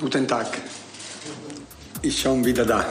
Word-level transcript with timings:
Guten 0.00 0.26
Tag. 0.26 0.46
Ich 2.00 2.22
schon 2.22 2.42
wieder 2.42 2.64
da. 2.64 2.86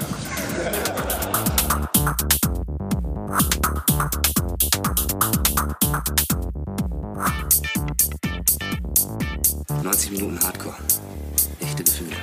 90 9.82 10.12
Minuten 10.12 10.40
Hardcore. 10.44 10.76
Echte 11.60 11.84
Gefühle. 11.84 12.16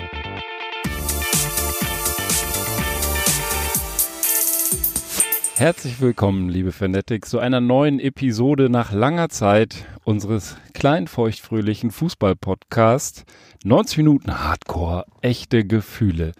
Herzlich 5.57 6.01
willkommen, 6.01 6.49
liebe 6.49 6.71
Fanatics, 6.71 7.31
zu 7.31 7.41
einer 7.41 7.61
neuen 7.61 7.99
Episode 7.99 8.69
nach 8.69 8.93
langer 8.93 9.31
Zeit 9.31 9.87
unseres 10.05 10.57
kleinen, 10.87 11.09
feuchtfröhlichen 11.09 11.91
Fußball-Podcasts. 11.91 13.25
90 13.65 13.97
Minuten 13.97 14.39
Hardcore, 14.39 15.05
echte 15.21 15.65
Gefühle. 15.65 16.30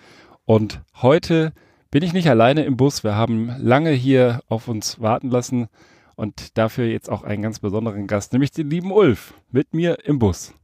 Und 0.45 0.83
heute 1.03 1.53
bin 1.91 2.05
ich 2.05 2.13
nicht 2.13 2.31
alleine 2.31 2.65
im 2.65 2.77
Bus. 2.77 3.03
Wir 3.03 3.17
haben 3.17 3.51
lange 3.59 3.91
hier 3.91 4.43
auf 4.49 4.69
uns 4.69 5.01
warten 5.01 5.31
lassen 5.31 5.67
und 6.15 6.57
dafür 6.57 6.85
jetzt 6.85 7.11
auch 7.11 7.25
einen 7.25 7.43
ganz 7.43 7.59
besonderen 7.59 8.07
Gast, 8.07 8.33
nämlich 8.33 8.53
den 8.53 8.71
lieben 8.71 8.93
Ulf, 8.93 9.35
mit 9.51 9.75
mir 9.75 10.05
im 10.05 10.21
Bus. 10.21 10.55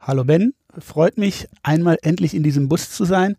Hallo 0.00 0.24
Ben, 0.24 0.54
freut 0.78 1.18
mich, 1.18 1.48
einmal 1.62 1.98
endlich 2.00 2.32
in 2.32 2.42
diesem 2.42 2.70
Bus 2.70 2.88
zu 2.88 3.04
sein. 3.04 3.36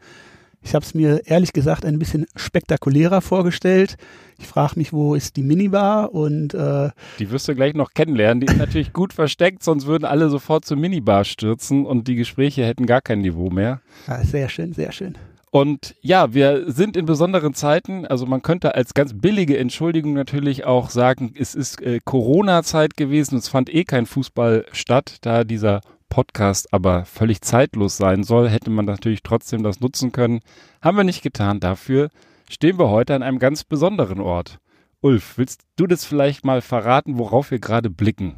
Ich 0.63 0.73
habe 0.73 0.85
es 0.85 0.93
mir 0.93 1.21
ehrlich 1.25 1.53
gesagt 1.53 1.85
ein 1.85 1.99
bisschen 1.99 2.25
spektakulärer 2.35 3.21
vorgestellt. 3.21 3.97
Ich 4.39 4.47
frage 4.47 4.73
mich, 4.77 4.93
wo 4.93 5.13
ist 5.15 5.35
die 5.35 5.43
Minibar 5.43 6.13
und 6.13 6.53
äh, 6.53 6.89
die 7.19 7.29
wirst 7.31 7.47
du 7.47 7.55
gleich 7.55 7.73
noch 7.73 7.93
kennenlernen. 7.93 8.41
Die 8.41 8.47
ist 8.47 8.57
natürlich 8.57 8.93
gut 8.93 9.13
versteckt, 9.13 9.63
sonst 9.63 9.85
würden 9.85 10.05
alle 10.05 10.29
sofort 10.29 10.65
zur 10.65 10.77
Minibar 10.77 11.23
stürzen 11.25 11.85
und 11.85 12.07
die 12.07 12.15
Gespräche 12.15 12.65
hätten 12.65 12.85
gar 12.85 13.01
kein 13.01 13.19
Niveau 13.21 13.49
mehr. 13.49 13.81
Ja, 14.07 14.23
sehr 14.23 14.49
schön, 14.49 14.73
sehr 14.73 14.91
schön. 14.91 15.15
Und 15.53 15.93
ja, 16.01 16.33
wir 16.33 16.71
sind 16.71 16.97
in 16.97 17.05
besonderen 17.05 17.53
Zeiten. 17.53 18.07
Also 18.07 18.25
man 18.25 18.41
könnte 18.41 18.73
als 18.73 18.95
ganz 18.95 19.13
billige 19.13 19.55
Entschuldigung 19.59 20.13
natürlich 20.13 20.65
auch 20.65 20.89
sagen, 20.89 21.31
es 21.37 21.53
ist 21.53 21.79
äh, 21.83 21.99
Corona-Zeit 22.03 22.97
gewesen. 22.97 23.37
Es 23.37 23.49
fand 23.49 23.71
eh 23.71 23.83
kein 23.83 24.07
Fußball 24.07 24.65
statt, 24.71 25.17
da 25.21 25.43
dieser 25.43 25.81
Podcast 26.13 26.71
aber 26.71 27.05
völlig 27.05 27.41
zeitlos 27.41 27.97
sein 27.97 28.23
soll, 28.23 28.47
hätte 28.47 28.69
man 28.69 28.85
natürlich 28.85 29.23
trotzdem 29.23 29.63
das 29.63 29.79
nutzen 29.79 30.11
können. 30.11 30.41
Haben 30.79 30.97
wir 30.97 31.03
nicht 31.03 31.23
getan. 31.23 31.59
Dafür 31.59 32.09
stehen 32.47 32.77
wir 32.77 32.91
heute 32.91 33.15
an 33.15 33.23
einem 33.23 33.39
ganz 33.39 33.63
besonderen 33.63 34.21
Ort. 34.21 34.59
Ulf, 35.01 35.39
willst 35.39 35.61
du 35.75 35.87
das 35.87 36.05
vielleicht 36.05 36.45
mal 36.45 36.61
verraten, 36.61 37.17
worauf 37.17 37.49
wir 37.49 37.57
gerade 37.57 37.89
blicken? 37.89 38.35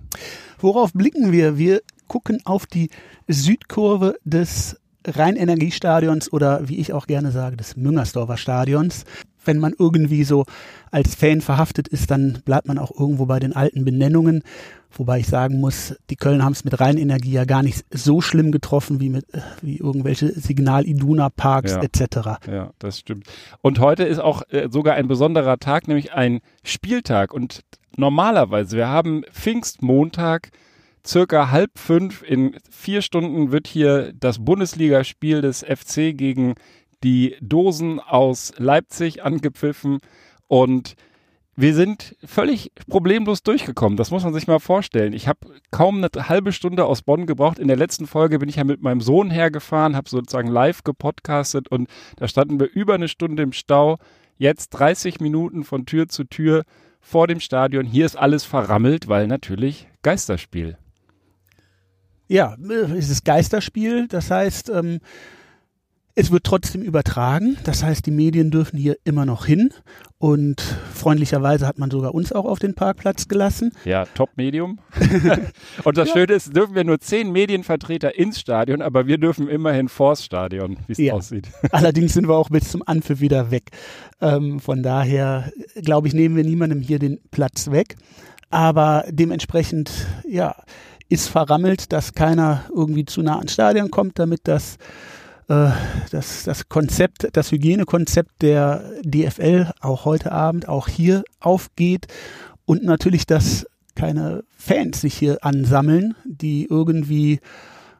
Worauf 0.58 0.94
blicken 0.94 1.34
wir? 1.34 1.58
Wir 1.58 1.81
gucken 2.08 2.40
auf 2.46 2.66
die 2.66 2.92
Südkurve 3.28 4.16
des 4.23 4.80
Rheinenergiestadions 5.06 6.31
oder 6.31 6.67
wie 6.67 6.78
ich 6.78 6.94
auch 6.94 7.08
gerne 7.08 7.31
sage, 7.31 7.58
des 7.58 7.75
Müngersdorfer 7.75 8.38
Stadions. 8.38 9.06
Wenn 9.44 9.59
man 9.59 9.73
irgendwie 9.78 10.23
so 10.23 10.45
als 10.92 11.14
Fan 11.14 11.39
verhaftet 11.42 11.88
ist, 11.88 12.09
dann 12.09 12.39
bleibt 12.45 12.67
man 12.67 12.80
auch 12.80 12.92
irgendwo 13.00 13.25
bei 13.28 13.39
den 13.39 13.56
alten 13.56 13.86
Benennungen. 13.86 14.42
Wobei 14.97 15.20
ich 15.20 15.28
sagen 15.28 15.59
muss, 15.59 15.94
die 16.09 16.16
Köln 16.16 16.44
haben 16.44 16.53
es 16.53 16.64
mit 16.64 16.80
Rheinenergie 16.80 17.31
ja 17.34 17.45
gar 17.45 17.62
nicht 17.62 17.86
so 17.94 18.22
schlimm 18.22 18.52
getroffen 18.52 19.02
wie 19.02 19.09
mit 19.09 19.25
wie 19.62 19.78
irgendwelche 19.78 20.31
Signal-Iduna-Parks 20.39 21.73
Ja. 21.73 21.81
etc. 21.84 22.47
Ja, 22.47 22.72
das 22.80 23.00
stimmt. 23.00 23.28
Und 23.62 23.80
heute 23.80 24.03
ist 24.03 24.19
auch 24.19 24.42
äh, 24.50 24.69
sogar 24.72 24.95
ein 24.95 25.08
besonderer 25.08 25.58
Tag, 25.58 25.88
nämlich 25.88 26.14
ein 26.14 26.40
Spieltag. 26.64 27.34
Und 27.34 27.62
normalerweise, 27.97 28.78
wir 28.78 28.88
haben 28.88 29.23
Pfingstmontag, 29.31 30.50
circa 31.06 31.52
halb 31.52 31.78
fünf, 31.78 32.23
in 32.23 32.56
vier 32.70 33.02
Stunden 33.02 33.52
wird 33.52 33.67
hier 33.67 34.14
das 34.14 34.44
Bundesligaspiel 34.44 35.42
des 35.42 35.64
FC 35.64 36.17
gegen 36.17 36.56
die 37.03 37.36
Dosen 37.42 38.00
aus 38.00 38.53
Leipzig 38.58 39.23
angepfiffen. 39.23 40.00
Und 40.47 40.95
wir 41.56 41.73
sind 41.73 42.17
völlig 42.25 42.72
problemlos 42.89 43.41
durchgekommen. 43.41 43.96
Das 43.96 44.12
muss 44.12 44.24
man 44.24 44.34
sich 44.34 44.47
mal 44.47 44.59
vorstellen. 44.59 45.13
Ich 45.13 45.28
habe 45.28 45.40
kaum 45.72 46.03
eine 46.03 46.28
halbe 46.28 46.52
Stunde 46.52 46.85
aus 46.85 47.02
Bonn 47.02 47.25
gebraucht. 47.25 47.59
In 47.59 47.69
der 47.69 47.78
letzten 47.78 48.07
Folge 48.07 48.40
bin 48.40 48.50
ich 48.50 48.57
ja 48.57 48.66
mit 48.66 48.81
meinem 48.81 49.00
Sohn 49.00 49.31
hergefahren, 49.31 49.96
habe 49.96 50.09
sozusagen 50.09 50.50
live 50.50 50.84
gepodcastet 50.84 51.69
und 51.69 51.90
da 52.18 52.28
standen 52.28 52.59
wir 52.59 52.69
über 52.69 52.96
eine 52.96 53.07
Stunde 53.07 53.44
im 53.44 53.53
Stau. 53.53 53.97
Jetzt 54.38 54.72
30 54.72 55.22
Minuten 55.22 55.63
von 55.63 55.85
Tür 55.85 56.09
zu 56.09 56.25
Tür 56.25 56.63
vor 57.00 57.28
dem 57.28 57.40
Stadion. 57.40 57.85
Hier 57.85 58.06
ist 58.06 58.18
alles 58.18 58.44
verrammelt, 58.44 59.07
weil 59.07 59.28
natürlich 59.28 59.88
Geisterspiel. 60.01 60.78
Ja, 62.28 62.56
es 62.97 63.09
ist 63.09 63.24
Geisterspiel. 63.25 64.08
Das 64.08 64.31
heißt, 64.31 64.69
ähm, 64.69 65.00
es 66.18 66.31
wird 66.31 66.46
trotzdem 66.46 66.81
übertragen. 66.81 67.58
Das 67.66 67.84
heißt, 67.84 68.06
die 68.06 68.12
Medien 68.12 68.50
dürfen 68.50 68.78
hier 68.78 68.96
immer 69.03 69.25
noch 69.25 69.46
hin. 69.46 69.72
Und 70.18 70.62
freundlicherweise 70.94 71.68
hat 71.68 71.78
man 71.78 71.91
sogar 71.91 72.16
uns 72.16 72.31
auch 72.31 72.46
auf 72.46 72.58
den 72.58 72.74
Parkplatz 72.74 73.28
gelassen. 73.28 73.74
Ja, 73.84 74.06
Top-Medium. 74.06 74.80
und 75.84 75.97
das 75.97 76.08
Ja. 76.08 76.13
Schöne 76.16 76.34
ist, 76.34 76.56
dürfen 76.56 76.74
wir 76.74 76.86
nur 76.86 77.00
zehn 77.00 77.31
Medienvertreter 77.31 78.18
ins 78.18 78.40
Stadion, 78.40 78.81
aber 78.81 79.07
wir 79.07 79.18
dürfen 79.18 79.50
immerhin 79.50 79.90
vors 79.90 80.24
Stadion, 80.24 80.78
wie 80.88 80.94
es 80.94 80.97
Ja. 81.00 81.13
aussieht. 81.13 81.50
Allerdings 81.72 82.13
sind 82.13 82.28
wir 82.30 82.36
auch 82.36 82.50
bis 82.50 82.72
zum 82.72 82.81
Anpfiff 82.86 83.19
wieder 83.19 83.52
weg. 83.52 83.72
Ähm, 84.22 84.59
von 84.62 84.81
daher, 84.84 85.52
glaube 85.84 86.07
ich, 86.07 86.13
nehmen 86.13 86.38
wir 86.38 86.46
niemandem 86.46 86.80
hier 86.80 86.97
den 86.97 87.19
Platz 87.30 87.69
weg. 87.72 87.97
Aber 88.50 89.03
dementsprechend, 89.09 89.92
ja, 90.25 90.56
ist 91.10 91.30
verrammelt, 91.30 91.92
dass 91.92 92.14
keiner 92.14 92.66
irgendwie 92.74 93.06
zu 93.06 93.22
nah 93.22 93.38
ans 93.38 93.54
Stadion 93.54 93.92
kommt, 93.92 94.20
damit 94.20 94.42
das, 94.46 94.78
äh, 95.48 95.70
das, 96.12 96.44
das 96.44 96.70
Konzept, 96.70 97.30
das 97.34 97.52
Hygienekonzept 97.52 98.42
der 98.42 98.84
DFL 99.04 99.72
auch 99.82 100.06
heute 100.06 100.32
Abend 100.32 100.68
auch 100.68 100.88
hier 100.88 101.24
aufgeht. 101.40 102.08
Und 102.66 102.84
natürlich, 102.84 103.26
dass 103.28 103.66
keine 103.96 104.44
Fans 104.58 105.02
sich 105.02 105.16
hier 105.16 105.44
ansammeln, 105.44 106.16
die 106.26 106.66
irgendwie 106.70 107.40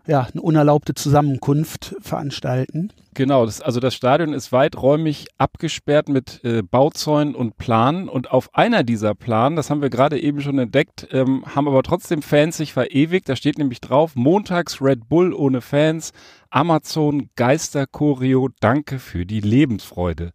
ja, 0.08 0.28
eine 0.32 0.42
unerlaubte 0.42 0.94
Zusammenkunft 0.94 1.96
veranstalten. 2.00 2.92
Genau, 3.14 3.46
das, 3.46 3.62
also 3.62 3.80
das 3.80 3.96
Stadion 3.96 4.34
ist 4.34 4.52
weiträumig 4.52 5.28
abgesperrt 5.38 6.10
mit 6.10 6.44
äh, 6.44 6.62
Bauzäunen 6.62 7.34
und 7.34 7.58
Planen 7.58 8.10
und 8.10 8.30
auf 8.30 8.54
einer 8.54 8.84
dieser 8.84 9.16
Planen, 9.16 9.56
das 9.56 9.70
haben 9.70 9.82
wir 9.82 9.90
gerade 9.90 10.20
eben 10.22 10.42
schon 10.42 10.60
entdeckt, 10.60 11.08
ähm, 11.12 11.44
haben 11.56 11.68
aber 11.68 11.82
trotzdem 11.82 12.22
Fans 12.22 12.58
sich 12.58 12.74
verewigt. 12.74 13.30
Da 13.30 13.36
steht 13.36 13.58
nämlich 13.58 13.80
drauf, 13.80 14.16
montags 14.16 14.82
Red 14.82 15.08
Bull 15.08 15.34
ohne 15.34 15.62
Fans, 15.62 16.12
Amazon 16.50 17.30
Geisterchoreo, 17.36 18.50
danke 18.60 19.00
für 19.00 19.26
die 19.26 19.42
Lebensfreude. 19.42 20.32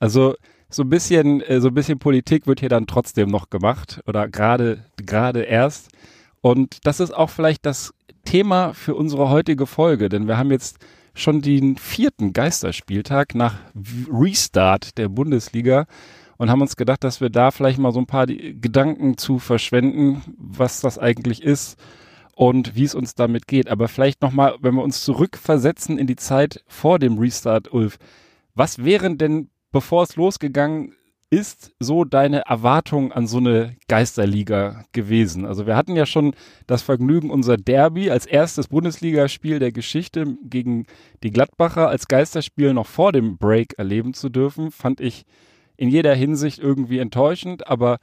Also 0.00 0.34
so 0.68 0.82
ein 0.82 0.90
bisschen, 0.90 1.40
äh, 1.42 1.60
so 1.60 1.68
ein 1.68 1.74
bisschen 1.74 1.98
Politik 1.98 2.46
wird 2.46 2.60
hier 2.60 2.68
dann 2.68 2.86
trotzdem 2.86 3.28
noch 3.30 3.48
gemacht 3.48 4.00
oder 4.06 4.28
gerade, 4.28 4.84
gerade 4.96 5.42
erst. 5.42 5.88
Und 6.40 6.86
das 6.86 7.00
ist 7.00 7.12
auch 7.12 7.30
vielleicht 7.30 7.64
das 7.66 7.94
Thema 8.28 8.74
für 8.74 8.94
unsere 8.94 9.30
heutige 9.30 9.64
Folge, 9.64 10.10
denn 10.10 10.28
wir 10.28 10.36
haben 10.36 10.50
jetzt 10.50 10.76
schon 11.14 11.40
den 11.40 11.78
vierten 11.78 12.34
Geisterspieltag 12.34 13.34
nach 13.34 13.54
Restart 14.12 14.98
der 14.98 15.08
Bundesliga 15.08 15.86
und 16.36 16.50
haben 16.50 16.60
uns 16.60 16.76
gedacht, 16.76 17.04
dass 17.04 17.22
wir 17.22 17.30
da 17.30 17.50
vielleicht 17.50 17.78
mal 17.78 17.90
so 17.90 18.00
ein 18.00 18.06
paar 18.06 18.26
Gedanken 18.26 19.16
zu 19.16 19.38
verschwenden, 19.38 20.20
was 20.36 20.82
das 20.82 20.98
eigentlich 20.98 21.42
ist 21.42 21.78
und 22.34 22.76
wie 22.76 22.84
es 22.84 22.94
uns 22.94 23.14
damit 23.14 23.46
geht. 23.46 23.70
Aber 23.70 23.88
vielleicht 23.88 24.20
nochmal, 24.20 24.56
wenn 24.60 24.74
wir 24.74 24.82
uns 24.82 25.02
zurückversetzen 25.04 25.96
in 25.96 26.06
die 26.06 26.16
Zeit 26.16 26.62
vor 26.66 26.98
dem 26.98 27.16
Restart, 27.16 27.72
Ulf, 27.72 27.96
was 28.54 28.84
wären 28.84 29.16
denn, 29.16 29.48
bevor 29.72 30.02
es 30.02 30.16
losgegangen 30.16 30.94
ist, 31.30 31.72
so 31.78 32.04
deine 32.04 32.46
Erwartung 32.46 33.12
an 33.12 33.26
so 33.26 33.38
eine 33.38 33.76
Geisterliga 33.88 34.84
gewesen? 34.92 35.44
Also 35.44 35.66
wir 35.66 35.76
hatten 35.76 35.96
ja 35.96 36.06
schon 36.06 36.34
das 36.66 36.82
Vergnügen, 36.82 37.30
unser 37.30 37.56
Derby 37.56 38.10
als 38.10 38.26
erstes 38.26 38.68
Bundesligaspiel 38.68 39.58
der 39.58 39.72
Geschichte 39.72 40.36
gegen 40.42 40.86
die 41.22 41.30
Gladbacher 41.30 41.88
als 41.88 42.08
Geisterspiel 42.08 42.72
noch 42.72 42.86
vor 42.86 43.12
dem 43.12 43.36
Break 43.36 43.78
erleben 43.78 44.14
zu 44.14 44.28
dürfen, 44.28 44.70
fand 44.70 45.00
ich 45.00 45.24
in 45.76 45.90
jeder 45.90 46.14
Hinsicht 46.14 46.58
irgendwie 46.58 46.98
enttäuschend, 46.98 47.66
aber 47.68 47.98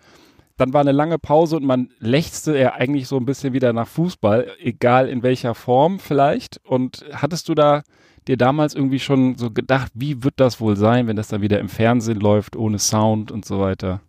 dann 0.57 0.73
war 0.73 0.81
eine 0.81 0.93
lange 0.93 1.19
Pause 1.19 1.57
und 1.57 1.65
man 1.65 1.89
lechzte 1.99 2.57
ja 2.57 2.73
eigentlich 2.73 3.07
so 3.07 3.17
ein 3.17 3.25
bisschen 3.25 3.53
wieder 3.53 3.73
nach 3.73 3.87
Fußball, 3.87 4.51
egal 4.59 5.09
in 5.09 5.21
welcher 5.21 5.53
Form 5.53 5.99
vielleicht. 5.99 6.61
Und 6.63 7.03
hattest 7.11 7.49
du 7.49 7.55
da 7.55 7.83
dir 8.27 8.37
damals 8.37 8.73
irgendwie 8.73 8.99
schon 8.99 9.37
so 9.37 9.51
gedacht, 9.51 9.91
wie 9.93 10.23
wird 10.23 10.35
das 10.37 10.59
wohl 10.59 10.75
sein, 10.75 11.07
wenn 11.07 11.15
das 11.15 11.27
dann 11.27 11.41
wieder 11.41 11.59
im 11.59 11.69
Fernsehen 11.69 12.19
läuft, 12.19 12.55
ohne 12.55 12.79
Sound 12.79 13.31
und 13.31 13.45
so 13.45 13.59
weiter? 13.59 14.01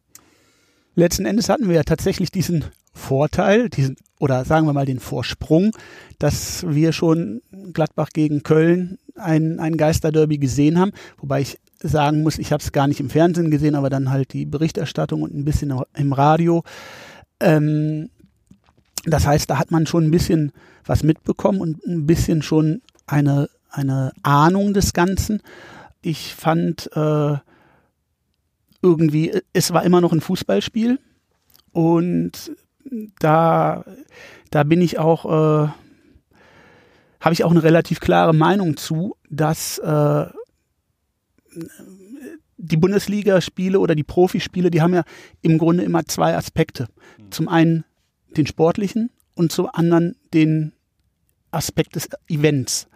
Letzten 0.94 1.26
Endes 1.26 1.48
hatten 1.48 1.68
wir 1.68 1.76
ja 1.76 1.82
tatsächlich 1.82 2.30
diesen 2.30 2.64
Vorteil, 2.94 3.68
diesen, 3.68 3.96
oder 4.18 4.44
sagen 4.46 4.66
wir 4.66 4.72
mal 4.72 4.86
den 4.86 5.00
Vorsprung, 5.00 5.72
dass 6.18 6.64
wir 6.66 6.92
schon 6.92 7.42
Gladbach 7.74 8.08
gegen 8.14 8.42
Köln 8.42 8.98
ein, 9.14 9.60
ein 9.60 9.76
Geisterderby 9.76 10.38
gesehen 10.38 10.78
haben, 10.78 10.92
wobei 11.18 11.42
ich 11.42 11.58
sagen 11.80 12.22
muss, 12.22 12.38
ich 12.38 12.52
habe 12.52 12.62
es 12.62 12.72
gar 12.72 12.88
nicht 12.88 13.00
im 13.00 13.10
Fernsehen 13.10 13.50
gesehen, 13.50 13.74
aber 13.74 13.90
dann 13.90 14.10
halt 14.10 14.32
die 14.32 14.46
Berichterstattung 14.46 15.22
und 15.22 15.34
ein 15.34 15.44
bisschen 15.44 15.74
im 15.94 16.12
Radio. 16.14 16.64
Ähm, 17.40 18.08
das 19.04 19.26
heißt, 19.26 19.48
da 19.50 19.58
hat 19.58 19.70
man 19.70 19.86
schon 19.86 20.04
ein 20.04 20.10
bisschen 20.10 20.52
was 20.84 21.02
mitbekommen 21.02 21.60
und 21.60 21.84
ein 21.86 22.06
bisschen 22.06 22.42
schon 22.42 22.80
eine, 23.06 23.48
eine 23.76 24.12
Ahnung 24.22 24.74
des 24.74 24.92
Ganzen. 24.92 25.42
Ich 26.02 26.34
fand 26.34 26.90
äh, 26.96 27.36
irgendwie, 28.82 29.40
es 29.52 29.72
war 29.72 29.84
immer 29.84 30.00
noch 30.00 30.12
ein 30.12 30.20
Fußballspiel 30.20 30.98
und 31.72 32.52
da, 33.18 33.84
da 34.50 34.62
bin 34.62 34.80
ich 34.80 34.98
auch, 34.98 35.24
äh, 35.24 35.68
habe 37.20 37.32
ich 37.32 37.44
auch 37.44 37.50
eine 37.50 37.62
relativ 37.62 38.00
klare 38.00 38.32
Meinung 38.32 38.76
zu, 38.76 39.16
dass 39.28 39.78
äh, 39.78 40.26
die 42.58 42.76
Bundesligaspiele 42.76 43.78
oder 43.78 43.94
die 43.94 44.04
Profispiele, 44.04 44.70
die 44.70 44.80
haben 44.80 44.94
ja 44.94 45.04
im 45.42 45.58
Grunde 45.58 45.82
immer 45.82 46.04
zwei 46.06 46.36
Aspekte. 46.36 46.88
Zum 47.30 47.48
einen 47.48 47.84
den 48.36 48.46
sportlichen 48.46 49.10
und 49.34 49.52
zum 49.52 49.68
anderen 49.72 50.16
den 50.32 50.72
Aspekt 51.50 51.96
des 51.96 52.08
Events. 52.28 52.88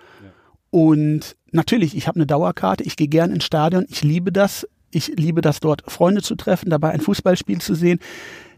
Und 0.70 1.36
natürlich, 1.50 1.96
ich 1.96 2.06
habe 2.06 2.16
eine 2.16 2.26
Dauerkarte, 2.26 2.84
ich 2.84 2.96
gehe 2.96 3.08
gern 3.08 3.32
ins 3.32 3.44
Stadion, 3.44 3.86
ich 3.88 4.02
liebe 4.02 4.32
das. 4.32 4.66
Ich 4.92 5.06
liebe 5.06 5.40
das 5.40 5.60
dort, 5.60 5.84
Freunde 5.86 6.20
zu 6.20 6.34
treffen, 6.34 6.68
dabei 6.68 6.90
ein 6.90 7.00
Fußballspiel 7.00 7.60
zu 7.60 7.76
sehen, 7.76 8.00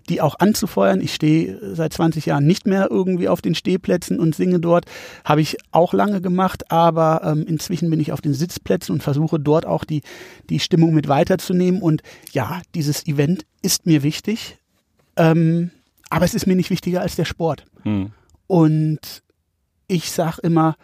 die 0.09 0.23
auch 0.23 0.39
anzufeuern. 0.39 1.03
Ich 1.03 1.15
stehe 1.15 1.75
seit 1.75 1.93
20 1.93 2.25
Jahren 2.25 2.47
nicht 2.47 2.67
mehr 2.67 2.89
irgendwie 2.91 3.29
auf 3.29 3.43
den 3.43 3.55
Stehplätzen 3.55 4.19
und 4.19 4.35
singe 4.35 4.59
dort. 4.59 4.87
Habe 5.27 5.43
ich 5.43 5.59
auch 5.71 5.93
lange 5.93 6.23
gemacht, 6.23 6.71
aber 6.71 7.21
ähm, 7.25 7.45
inzwischen 7.47 7.91
bin 7.91 8.01
ich 8.01 8.13
auf 8.13 8.23
den 8.23 8.33
Sitzplätzen 8.33 8.95
und 8.95 9.03
versuche 9.03 9.39
dort 9.39 9.67
auch 9.67 9.85
die, 9.85 10.01
die 10.49 10.59
Stimmung 10.59 10.95
mit 10.95 11.09
weiterzunehmen. 11.09 11.83
Und 11.83 12.03
ja, 12.33 12.63
dieses 12.75 13.07
Event 13.07 13.45
ist 13.61 13.85
mir 13.85 14.03
wichtig, 14.03 14.59
ähm, 15.17 15.71
aber 16.09 16.25
es 16.25 16.35
ist 16.35 16.47
mir 16.47 16.57
nicht 16.57 16.71
wichtiger 16.71 17.03
als 17.03 17.17
der 17.17 17.25
Sport. 17.27 17.65
Hm. 17.83 18.13
Und 18.47 19.23
ich 19.87 20.11
sage 20.11 20.41
immer, 20.43 20.77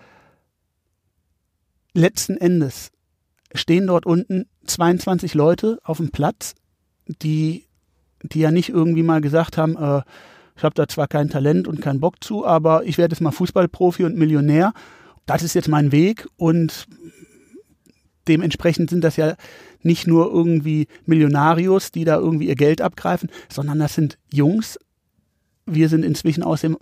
letzten 1.98 2.36
Endes 2.36 2.90
stehen 3.54 3.86
dort 3.86 4.06
unten 4.06 4.46
22 4.66 5.34
Leute 5.34 5.78
auf 5.82 5.98
dem 5.98 6.10
Platz, 6.10 6.54
die, 7.06 7.64
die 8.22 8.40
ja 8.40 8.50
nicht 8.50 8.68
irgendwie 8.68 9.02
mal 9.02 9.20
gesagt 9.20 9.56
haben, 9.56 9.76
äh, 9.76 10.02
ich 10.56 10.64
habe 10.64 10.74
da 10.74 10.88
zwar 10.88 11.06
kein 11.06 11.30
Talent 11.30 11.68
und 11.68 11.80
keinen 11.80 12.00
Bock 12.00 12.22
zu, 12.22 12.44
aber 12.44 12.84
ich 12.84 12.98
werde 12.98 13.14
jetzt 13.14 13.20
mal 13.20 13.30
Fußballprofi 13.30 14.04
und 14.04 14.16
Millionär. 14.16 14.72
Das 15.24 15.42
ist 15.42 15.54
jetzt 15.54 15.68
mein 15.68 15.92
Weg 15.92 16.26
und 16.36 16.86
dementsprechend 18.26 18.90
sind 18.90 19.04
das 19.04 19.16
ja 19.16 19.36
nicht 19.82 20.06
nur 20.06 20.32
irgendwie 20.32 20.88
Millionarios, 21.06 21.92
die 21.92 22.04
da 22.04 22.16
irgendwie 22.16 22.48
ihr 22.48 22.56
Geld 22.56 22.80
abgreifen, 22.80 23.30
sondern 23.48 23.78
das 23.78 23.94
sind 23.94 24.18
Jungs. 24.32 24.78
Wir 25.64 25.88
sind 25.88 26.04
inzwischen 26.04 26.42
aus 26.42 26.62
dem 26.62 26.76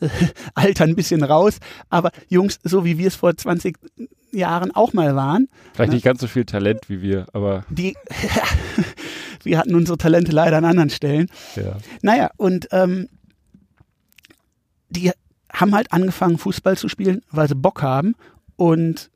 äh, 0.00 0.08
Alter 0.54 0.84
ein 0.84 0.94
bisschen 0.94 1.24
raus, 1.24 1.58
aber 1.88 2.12
Jungs, 2.28 2.60
so 2.62 2.84
wie 2.84 2.96
wir 2.96 3.08
es 3.08 3.16
vor 3.16 3.36
20 3.36 3.76
Jahren 4.36 4.70
auch 4.70 4.92
mal 4.92 5.16
waren. 5.16 5.48
Vielleicht 5.72 5.90
ne? 5.90 5.96
nicht 5.96 6.04
ganz 6.04 6.20
so 6.20 6.26
viel 6.26 6.44
Talent 6.44 6.88
wie 6.88 7.02
wir, 7.02 7.26
aber 7.32 7.64
Die, 7.70 7.96
wir 9.42 9.58
hatten 9.58 9.74
unsere 9.74 9.98
Talente 9.98 10.32
leider 10.32 10.58
an 10.58 10.64
anderen 10.64 10.90
Stellen. 10.90 11.28
ja. 11.56 11.76
Naja, 12.02 12.30
und 12.36 12.68
ähm, 12.72 13.08
die 14.90 15.10
haben 15.52 15.74
halt 15.74 15.92
angefangen, 15.92 16.38
Fußball 16.38 16.76
zu 16.76 16.88
spielen, 16.88 17.22
weil 17.30 17.48
sie 17.48 17.54
Bock 17.54 17.82
haben. 17.82 18.14
Und 18.56 19.10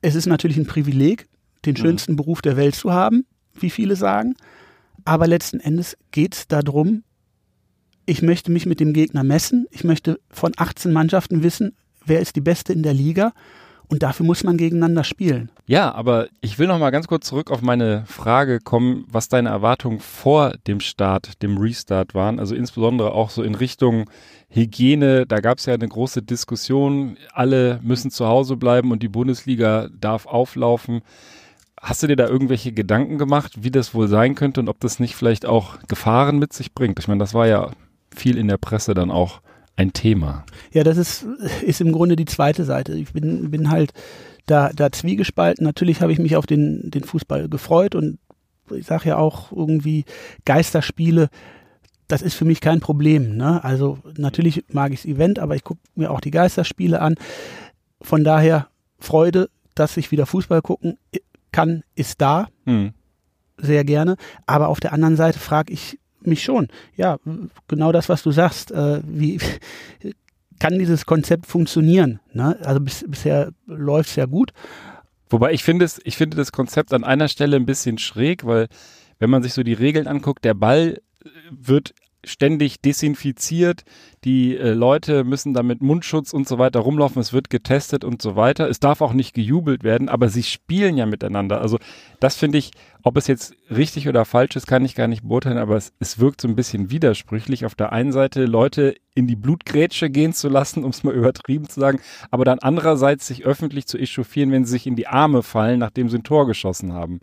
es 0.00 0.14
ist 0.14 0.26
natürlich 0.26 0.56
ein 0.56 0.66
Privileg, 0.66 1.28
den 1.64 1.76
schönsten 1.76 2.16
Beruf 2.16 2.40
der 2.42 2.56
Welt 2.56 2.74
zu 2.74 2.92
haben, 2.92 3.26
wie 3.54 3.70
viele 3.70 3.96
sagen. 3.96 4.34
Aber 5.04 5.26
letzten 5.26 5.60
Endes 5.60 5.96
geht 6.10 6.34
es 6.34 6.48
darum, 6.48 7.02
ich 8.06 8.22
möchte 8.22 8.50
mich 8.50 8.64
mit 8.64 8.80
dem 8.80 8.94
Gegner 8.94 9.22
messen. 9.22 9.66
Ich 9.70 9.84
möchte 9.84 10.18
von 10.30 10.52
18 10.56 10.92
Mannschaften 10.92 11.42
wissen, 11.42 11.76
wer 12.06 12.20
ist 12.20 12.36
die 12.36 12.40
Beste 12.40 12.72
in 12.72 12.82
der 12.82 12.94
Liga. 12.94 13.32
Und 13.90 14.02
dafür 14.02 14.26
muss 14.26 14.44
man 14.44 14.58
gegeneinander 14.58 15.02
spielen. 15.02 15.50
Ja, 15.66 15.92
aber 15.94 16.28
ich 16.40 16.58
will 16.58 16.66
noch 16.66 16.78
mal 16.78 16.90
ganz 16.90 17.06
kurz 17.06 17.26
zurück 17.26 17.50
auf 17.50 17.62
meine 17.62 18.04
Frage 18.06 18.60
kommen, 18.60 19.06
was 19.10 19.28
deine 19.28 19.48
Erwartungen 19.48 20.00
vor 20.00 20.54
dem 20.66 20.80
Start, 20.80 21.42
dem 21.42 21.56
Restart 21.56 22.14
waren. 22.14 22.38
Also 22.38 22.54
insbesondere 22.54 23.12
auch 23.12 23.30
so 23.30 23.42
in 23.42 23.54
Richtung 23.54 24.04
Hygiene. 24.50 25.26
Da 25.26 25.40
gab 25.40 25.58
es 25.58 25.66
ja 25.66 25.74
eine 25.74 25.88
große 25.88 26.22
Diskussion. 26.22 27.16
Alle 27.32 27.80
müssen 27.82 28.10
zu 28.10 28.26
Hause 28.26 28.56
bleiben 28.56 28.92
und 28.92 29.02
die 29.02 29.08
Bundesliga 29.08 29.88
darf 29.98 30.26
auflaufen. 30.26 31.00
Hast 31.80 32.02
du 32.02 32.08
dir 32.08 32.16
da 32.16 32.26
irgendwelche 32.26 32.72
Gedanken 32.72 33.18
gemacht, 33.18 33.62
wie 33.62 33.70
das 33.70 33.94
wohl 33.94 34.08
sein 34.08 34.34
könnte 34.34 34.60
und 34.60 34.68
ob 34.68 34.80
das 34.80 35.00
nicht 35.00 35.14
vielleicht 35.14 35.46
auch 35.46 35.78
Gefahren 35.86 36.38
mit 36.38 36.52
sich 36.52 36.74
bringt? 36.74 36.98
Ich 36.98 37.08
meine, 37.08 37.20
das 37.20 37.34
war 37.34 37.46
ja 37.46 37.70
viel 38.14 38.36
in 38.36 38.48
der 38.48 38.58
Presse 38.58 38.94
dann 38.94 39.10
auch 39.10 39.40
ein 39.78 39.92
Thema. 39.92 40.44
Ja, 40.72 40.82
das 40.84 40.96
ist, 40.98 41.24
ist 41.62 41.80
im 41.80 41.92
Grunde 41.92 42.16
die 42.16 42.24
zweite 42.24 42.64
Seite. 42.64 42.94
Ich 42.94 43.12
bin, 43.12 43.50
bin 43.50 43.70
halt 43.70 43.92
da, 44.46 44.70
da 44.74 44.90
zwiegespalten. 44.90 45.64
Natürlich 45.64 46.02
habe 46.02 46.12
ich 46.12 46.18
mich 46.18 46.36
auf 46.36 46.46
den, 46.46 46.90
den 46.90 47.04
Fußball 47.04 47.48
gefreut 47.48 47.94
und 47.94 48.18
ich 48.74 48.86
sage 48.86 49.10
ja 49.10 49.16
auch 49.16 49.52
irgendwie 49.52 50.04
Geisterspiele, 50.44 51.28
das 52.08 52.22
ist 52.22 52.34
für 52.34 52.44
mich 52.44 52.60
kein 52.60 52.80
Problem. 52.80 53.36
Ne? 53.36 53.62
Also 53.62 53.98
natürlich 54.16 54.64
mag 54.72 54.92
ich 54.92 55.02
das 55.02 55.10
Event, 55.10 55.38
aber 55.38 55.54
ich 55.54 55.62
gucke 55.64 55.80
mir 55.94 56.10
auch 56.10 56.20
die 56.20 56.30
Geisterspiele 56.30 57.00
an. 57.00 57.14
Von 58.00 58.24
daher 58.24 58.68
Freude, 58.98 59.48
dass 59.74 59.96
ich 59.96 60.10
wieder 60.10 60.26
Fußball 60.26 60.60
gucken 60.62 60.98
kann, 61.52 61.82
ist 61.94 62.20
da, 62.20 62.48
Hm. 62.66 62.92
sehr 63.58 63.84
gerne. 63.84 64.16
Aber 64.46 64.68
auf 64.68 64.80
der 64.80 64.92
anderen 64.92 65.16
Seite 65.16 65.38
frage 65.38 65.72
ich 65.72 65.98
mich 66.20 66.42
schon, 66.42 66.68
ja, 66.96 67.18
genau 67.68 67.92
das, 67.92 68.08
was 68.08 68.22
du 68.22 68.30
sagst, 68.30 68.72
äh, 68.72 69.00
wie 69.04 69.38
kann 70.58 70.78
dieses 70.78 71.06
Konzept 71.06 71.46
funktionieren? 71.46 72.20
Ne? 72.32 72.58
Also 72.62 72.80
bis, 72.80 73.04
bisher 73.06 73.52
läuft 73.66 74.10
es 74.10 74.16
ja 74.16 74.26
gut. 74.26 74.52
Wobei 75.30 75.52
ich 75.52 75.62
finde 75.62 75.86
ich 76.04 76.16
finde 76.16 76.36
das 76.36 76.52
Konzept 76.52 76.92
an 76.92 77.04
einer 77.04 77.28
Stelle 77.28 77.56
ein 77.56 77.66
bisschen 77.66 77.98
schräg, 77.98 78.44
weil 78.44 78.68
wenn 79.18 79.30
man 79.30 79.42
sich 79.42 79.52
so 79.52 79.62
die 79.62 79.74
Regeln 79.74 80.06
anguckt, 80.06 80.44
der 80.44 80.54
Ball 80.54 81.00
äh, 81.24 81.28
wird 81.50 81.94
ständig 82.24 82.80
desinfiziert, 82.80 83.84
die 84.24 84.56
äh, 84.56 84.72
Leute 84.72 85.22
müssen 85.22 85.54
da 85.54 85.62
mit 85.62 85.80
Mundschutz 85.80 86.32
und 86.32 86.48
so 86.48 86.58
weiter 86.58 86.80
rumlaufen, 86.80 87.20
es 87.20 87.32
wird 87.32 87.50
getestet 87.50 88.04
und 88.04 88.20
so 88.20 88.34
weiter. 88.34 88.68
Es 88.68 88.80
darf 88.80 89.00
auch 89.00 89.12
nicht 89.12 89.34
gejubelt 89.34 89.84
werden, 89.84 90.08
aber 90.08 90.28
sie 90.28 90.42
spielen 90.42 90.96
ja 90.96 91.06
miteinander. 91.06 91.60
Also 91.60 91.78
das 92.18 92.34
finde 92.34 92.58
ich, 92.58 92.72
ob 93.04 93.16
es 93.16 93.28
jetzt 93.28 93.54
richtig 93.70 94.08
oder 94.08 94.24
falsch 94.24 94.56
ist, 94.56 94.66
kann 94.66 94.84
ich 94.84 94.96
gar 94.96 95.06
nicht 95.06 95.22
beurteilen, 95.22 95.58
aber 95.58 95.76
es, 95.76 95.92
es 96.00 96.18
wirkt 96.18 96.40
so 96.40 96.48
ein 96.48 96.56
bisschen 96.56 96.90
widersprüchlich. 96.90 97.64
Auf 97.64 97.76
der 97.76 97.92
einen 97.92 98.10
Seite 98.12 98.44
Leute 98.44 98.96
in 99.14 99.28
die 99.28 99.36
Blutgrätsche 99.36 100.10
gehen 100.10 100.32
zu 100.32 100.48
lassen, 100.48 100.84
um 100.84 100.90
es 100.90 101.04
mal 101.04 101.14
übertrieben 101.14 101.68
zu 101.68 101.78
sagen, 101.78 102.00
aber 102.30 102.44
dann 102.44 102.58
andererseits 102.58 103.28
sich 103.28 103.44
öffentlich 103.44 103.86
zu 103.86 103.96
echauffieren, 103.96 104.50
wenn 104.50 104.64
sie 104.64 104.72
sich 104.72 104.86
in 104.86 104.96
die 104.96 105.06
Arme 105.06 105.44
fallen, 105.44 105.78
nachdem 105.78 106.08
sie 106.08 106.18
ein 106.18 106.24
Tor 106.24 106.46
geschossen 106.46 106.92
haben. 106.92 107.20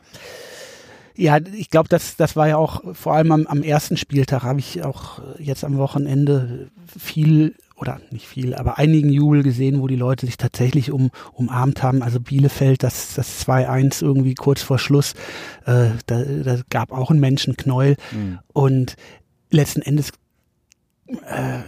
Ja, 1.16 1.38
ich 1.38 1.70
glaube, 1.70 1.88
das, 1.88 2.18
das 2.18 2.36
war 2.36 2.48
ja 2.48 2.58
auch 2.58 2.84
vor 2.94 3.14
allem 3.14 3.32
am, 3.32 3.48
am 3.48 3.64
ersten 3.64 3.98
Spieltag, 3.98 4.44
habe 4.44 4.60
ich 4.60 4.84
auch 4.84 5.22
jetzt 5.40 5.64
am 5.64 5.78
Wochenende 5.78 6.70
viel 6.98 7.56
oder 7.78 8.00
nicht 8.10 8.28
viel, 8.28 8.56
aber 8.56 8.78
einigen 8.78 9.10
Jubel 9.10 9.44
gesehen, 9.44 9.82
wo 9.82 9.88
die 9.88 9.98
Leute 9.98 10.26
sich 10.26 10.38
tatsächlich 10.38 10.92
um, 10.92 11.12
umarmt 11.34 11.84
haben. 11.84 12.04
Also 12.04 12.20
Bielefeld, 12.20 12.84
das, 12.84 13.16
das 13.16 13.46
2-1 13.46 14.02
irgendwie 14.02 14.34
kurz 14.34 14.62
vor 14.62 14.80
Schluss, 14.80 15.14
äh, 15.66 15.90
da, 16.06 16.24
da 16.24 16.60
gab 16.70 16.92
auch 16.92 17.12
einen 17.12 17.20
Menschenknäuel. 17.20 17.98
Mhm. 18.12 18.40
Und 18.54 18.96
letzten 19.52 19.82
Endes 19.82 20.12
äh, 21.08 21.60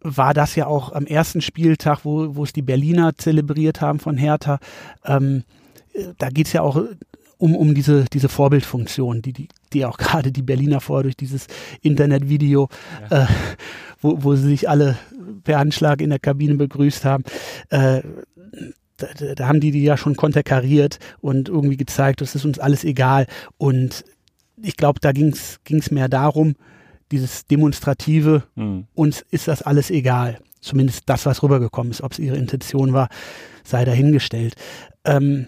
war 0.00 0.32
das 0.32 0.54
ja 0.54 0.66
auch 0.66 0.92
am 0.92 1.06
ersten 1.06 1.42
Spieltag, 1.42 2.04
wo, 2.04 2.36
wo 2.36 2.44
es 2.44 2.52
die 2.52 2.62
Berliner 2.62 3.16
zelebriert 3.16 3.80
haben 3.80 3.98
von 3.98 4.16
Hertha. 4.16 4.58
Ähm, 5.04 5.44
äh, 5.92 6.14
da 6.16 6.30
geht's 6.30 6.52
ja 6.52 6.62
auch 6.62 6.80
um, 7.38 7.54
um 7.54 7.74
diese, 7.74 8.04
diese 8.12 8.28
Vorbildfunktion, 8.28 9.22
die, 9.22 9.32
die, 9.32 9.48
die 9.72 9.84
auch 9.84 9.98
gerade 9.98 10.32
die 10.32 10.42
Berliner 10.42 10.80
vor 10.80 11.02
durch 11.02 11.16
dieses 11.16 11.46
Internetvideo, 11.82 12.68
äh, 13.10 13.26
wo, 14.00 14.22
wo 14.22 14.34
sie 14.34 14.48
sich 14.48 14.68
alle 14.68 14.96
per 15.44 15.58
Anschlag 15.58 16.00
in 16.00 16.10
der 16.10 16.18
Kabine 16.18 16.54
begrüßt 16.54 17.04
haben. 17.04 17.24
Äh, 17.70 18.02
da, 18.98 19.06
da 19.18 19.34
da 19.34 19.48
haben 19.48 19.60
die 19.60 19.70
die 19.72 19.82
ja 19.82 19.96
schon 19.96 20.16
konterkariert 20.16 20.98
und 21.20 21.48
irgendwie 21.48 21.76
gezeigt, 21.76 22.20
das 22.22 22.34
ist 22.34 22.44
uns 22.46 22.58
alles 22.58 22.84
egal. 22.84 23.26
Und 23.58 24.04
ich 24.62 24.76
glaube, 24.76 25.00
da 25.00 25.12
ging 25.12 25.34
es 25.34 25.90
mehr 25.90 26.08
darum, 26.08 26.54
dieses 27.12 27.46
Demonstrative, 27.46 28.44
Mhm. 28.54 28.86
uns 28.94 29.24
ist 29.30 29.48
das 29.48 29.62
alles 29.62 29.90
egal. 29.90 30.38
Zumindest 30.60 31.02
das, 31.06 31.26
was 31.26 31.42
rübergekommen 31.42 31.92
ist. 31.92 32.02
Ob 32.02 32.12
es 32.12 32.18
ihre 32.18 32.36
Intention 32.36 32.92
war, 32.92 33.08
sei 33.62 33.84
dahingestellt. 33.84 34.54
Ähm, 35.04 35.46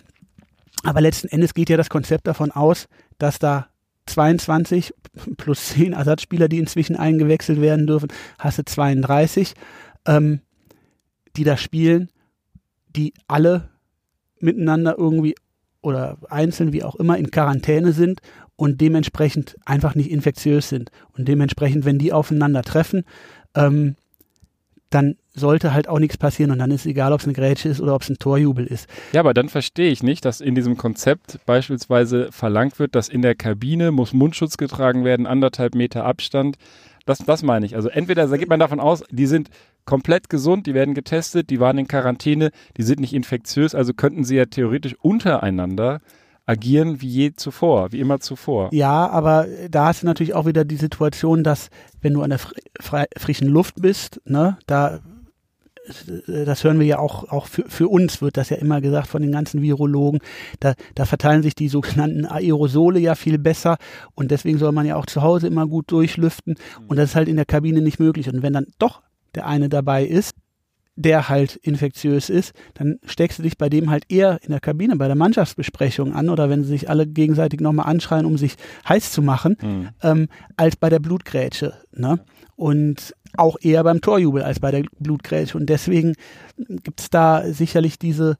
aber 0.84 1.00
letzten 1.00 1.28
Endes 1.28 1.54
geht 1.54 1.70
ja 1.70 1.76
das 1.76 1.90
Konzept 1.90 2.26
davon 2.26 2.50
aus, 2.50 2.88
dass 3.18 3.38
da 3.38 3.68
22 4.06 4.94
plus 5.36 5.68
10 5.68 5.92
Ersatzspieler, 5.92 6.48
die 6.48 6.58
inzwischen 6.58 6.96
eingewechselt 6.96 7.60
werden 7.60 7.86
dürfen, 7.86 8.08
hast 8.38 8.58
du 8.58 8.64
32, 8.64 9.54
ähm, 10.06 10.40
die 11.36 11.44
da 11.44 11.56
spielen, 11.56 12.10
die 12.88 13.12
alle 13.26 13.68
miteinander 14.40 14.96
irgendwie 14.98 15.34
oder 15.80 16.18
einzeln, 16.28 16.72
wie 16.72 16.82
auch 16.82 16.96
immer, 16.96 17.18
in 17.18 17.30
Quarantäne 17.30 17.92
sind 17.92 18.20
und 18.56 18.80
dementsprechend 18.80 19.56
einfach 19.64 19.94
nicht 19.94 20.10
infektiös 20.10 20.68
sind. 20.68 20.90
Und 21.16 21.28
dementsprechend, 21.28 21.84
wenn 21.84 21.98
die 21.98 22.12
aufeinander 22.12 22.62
treffen, 22.62 23.04
ähm, 23.54 23.94
dann 24.90 25.16
sollte 25.38 25.72
halt 25.72 25.88
auch 25.88 25.98
nichts 25.98 26.16
passieren 26.16 26.50
und 26.50 26.58
dann 26.58 26.70
ist 26.70 26.86
egal, 26.86 27.12
ob 27.12 27.20
es 27.20 27.26
eine 27.26 27.34
Grätsche 27.34 27.68
ist 27.68 27.80
oder 27.80 27.94
ob 27.94 28.02
es 28.02 28.10
ein 28.10 28.18
Torjubel 28.18 28.66
ist. 28.66 28.88
Ja, 29.12 29.20
aber 29.20 29.34
dann 29.34 29.48
verstehe 29.48 29.90
ich 29.90 30.02
nicht, 30.02 30.24
dass 30.24 30.40
in 30.40 30.54
diesem 30.54 30.76
Konzept 30.76 31.38
beispielsweise 31.46 32.30
verlangt 32.30 32.78
wird, 32.78 32.94
dass 32.94 33.08
in 33.08 33.22
der 33.22 33.34
Kabine 33.34 33.90
muss 33.90 34.12
Mundschutz 34.12 34.56
getragen 34.56 35.04
werden, 35.04 35.26
anderthalb 35.26 35.74
Meter 35.74 36.04
Abstand. 36.04 36.56
Das, 37.06 37.18
das 37.18 37.42
meine 37.42 37.64
ich. 37.64 37.74
Also 37.74 37.88
entweder 37.88 38.26
da 38.26 38.36
geht 38.36 38.50
man 38.50 38.60
davon 38.60 38.80
aus, 38.80 39.02
die 39.10 39.26
sind 39.26 39.48
komplett 39.86 40.28
gesund, 40.28 40.66
die 40.66 40.74
werden 40.74 40.92
getestet, 40.92 41.48
die 41.48 41.60
waren 41.60 41.78
in 41.78 41.88
Quarantäne, 41.88 42.50
die 42.76 42.82
sind 42.82 43.00
nicht 43.00 43.14
infektiös, 43.14 43.74
also 43.74 43.94
könnten 43.94 44.24
sie 44.24 44.36
ja 44.36 44.44
theoretisch 44.44 44.94
untereinander 45.00 46.00
agieren 46.48 47.02
wie 47.02 47.08
je 47.08 47.32
zuvor, 47.34 47.92
wie 47.92 48.00
immer 48.00 48.20
zuvor. 48.20 48.70
Ja, 48.72 49.08
aber 49.08 49.46
da 49.70 49.86
hast 49.86 50.02
du 50.02 50.06
natürlich 50.06 50.34
auch 50.34 50.46
wieder 50.46 50.64
die 50.64 50.76
Situation, 50.76 51.44
dass 51.44 51.68
wenn 52.00 52.14
du 52.14 52.22
an 52.22 52.30
der 52.30 52.38
fr 52.38 53.04
frischen 53.16 53.48
Luft 53.48 53.80
bist, 53.82 54.20
ne, 54.24 54.56
da 54.66 55.00
das 56.26 56.64
hören 56.64 56.78
wir 56.78 56.86
ja 56.86 56.98
auch, 56.98 57.28
auch 57.30 57.46
für, 57.46 57.64
für 57.68 57.88
uns 57.88 58.22
wird 58.22 58.36
das 58.36 58.50
ja 58.50 58.56
immer 58.56 58.80
gesagt 58.80 59.08
von 59.08 59.22
den 59.22 59.32
ganzen 59.32 59.62
Virologen. 59.62 60.20
Da, 60.60 60.74
da 60.94 61.04
verteilen 61.04 61.42
sich 61.42 61.54
die 61.54 61.68
sogenannten 61.68 62.24
Aerosole 62.24 63.00
ja 63.00 63.14
viel 63.14 63.38
besser 63.38 63.78
und 64.14 64.30
deswegen 64.30 64.58
soll 64.58 64.72
man 64.72 64.86
ja 64.86 64.96
auch 64.96 65.06
zu 65.06 65.22
Hause 65.22 65.46
immer 65.46 65.66
gut 65.66 65.90
durchlüften 65.90 66.56
und 66.86 66.96
das 66.96 67.10
ist 67.10 67.16
halt 67.16 67.28
in 67.28 67.36
der 67.36 67.46
Kabine 67.46 67.80
nicht 67.80 67.98
möglich. 67.98 68.28
Und 68.28 68.42
wenn 68.42 68.52
dann 68.52 68.66
doch 68.78 69.02
der 69.34 69.46
eine 69.46 69.68
dabei 69.68 70.04
ist, 70.04 70.34
der 70.98 71.28
halt 71.28 71.54
infektiös 71.54 72.28
ist, 72.28 72.52
dann 72.74 72.98
steckst 73.04 73.38
du 73.38 73.44
dich 73.44 73.56
bei 73.56 73.68
dem 73.68 73.88
halt 73.88 74.04
eher 74.08 74.40
in 74.42 74.50
der 74.50 74.58
Kabine 74.58 74.96
bei 74.96 75.06
der 75.06 75.14
Mannschaftsbesprechung 75.14 76.12
an 76.12 76.28
oder 76.28 76.50
wenn 76.50 76.64
sie 76.64 76.70
sich 76.70 76.90
alle 76.90 77.06
gegenseitig 77.06 77.60
nochmal 77.60 77.86
anschreien, 77.86 78.26
um 78.26 78.36
sich 78.36 78.56
heiß 78.88 79.12
zu 79.12 79.22
machen, 79.22 79.56
mhm. 79.62 79.88
ähm, 80.02 80.28
als 80.56 80.74
bei 80.74 80.90
der 80.90 80.98
Blutgrätsche. 80.98 81.74
Ne? 81.92 82.18
Und 82.58 83.14
auch 83.36 83.56
eher 83.60 83.84
beim 83.84 84.00
Torjubel 84.00 84.42
als 84.42 84.58
bei 84.58 84.72
der 84.72 84.82
Blutgrätsche. 84.98 85.56
Und 85.56 85.66
deswegen 85.66 86.16
gibt's 86.56 87.08
da 87.08 87.44
sicherlich 87.52 88.00
diese, 88.00 88.36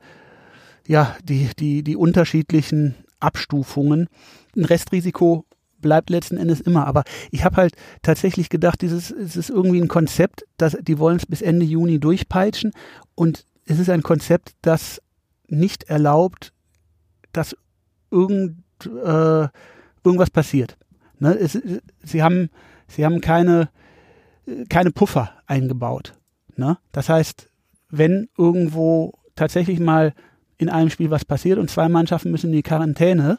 ja, 0.89 1.17
die, 1.23 1.51
die, 1.57 1.85
die 1.85 1.95
unterschiedlichen 1.95 2.97
Abstufungen. 3.21 4.09
Ein 4.57 4.65
Restrisiko 4.65 5.45
bleibt 5.81 6.11
letzten 6.11 6.37
Endes 6.37 6.61
immer. 6.61 6.89
Aber 6.89 7.05
ich 7.31 7.45
habe 7.45 7.59
halt 7.59 7.75
tatsächlich 8.03 8.49
gedacht, 8.49 8.83
dieses 8.83 9.13
es 9.13 9.37
ist 9.37 9.51
irgendwie 9.51 9.81
ein 9.81 9.87
Konzept, 9.87 10.45
dass 10.57 10.77
die 10.81 10.99
wollen 10.99 11.19
es 11.19 11.27
bis 11.27 11.41
Ende 11.41 11.65
Juni 11.65 12.01
durchpeitschen 12.01 12.73
und 13.15 13.47
es 13.67 13.79
ist 13.79 13.91
ein 13.91 14.03
Konzept, 14.03 14.57
das 14.63 15.01
nicht 15.47 15.85
erlaubt, 15.85 16.53
dass 17.33 17.57
irgend, 18.11 18.65
äh, 18.85 19.47
irgendwas 20.03 20.31
passiert. 20.31 20.77
Ne? 21.21 21.39
Es, 21.39 21.57
sie 22.03 22.23
haben 22.25 22.51
sie 22.89 23.05
haben 23.05 23.21
keine 23.21 23.69
keine 24.69 24.91
Puffer 24.91 25.31
eingebaut. 25.47 26.15
Ne? 26.57 26.79
Das 26.93 27.09
heißt, 27.09 27.49
wenn 27.91 28.29
irgendwo 28.37 29.13
tatsächlich 29.37 29.81
mal 29.81 30.15
in 30.59 30.69
einem 30.69 30.91
Spiel 30.91 31.11
was 31.11 31.25
passiert 31.25 31.59
und 31.59 31.71
zwei 31.71 31.89
Mannschaften 31.89 32.31
müssen 32.31 32.49
in 32.49 32.57
die 32.57 32.63
Quarantäne, 32.63 33.39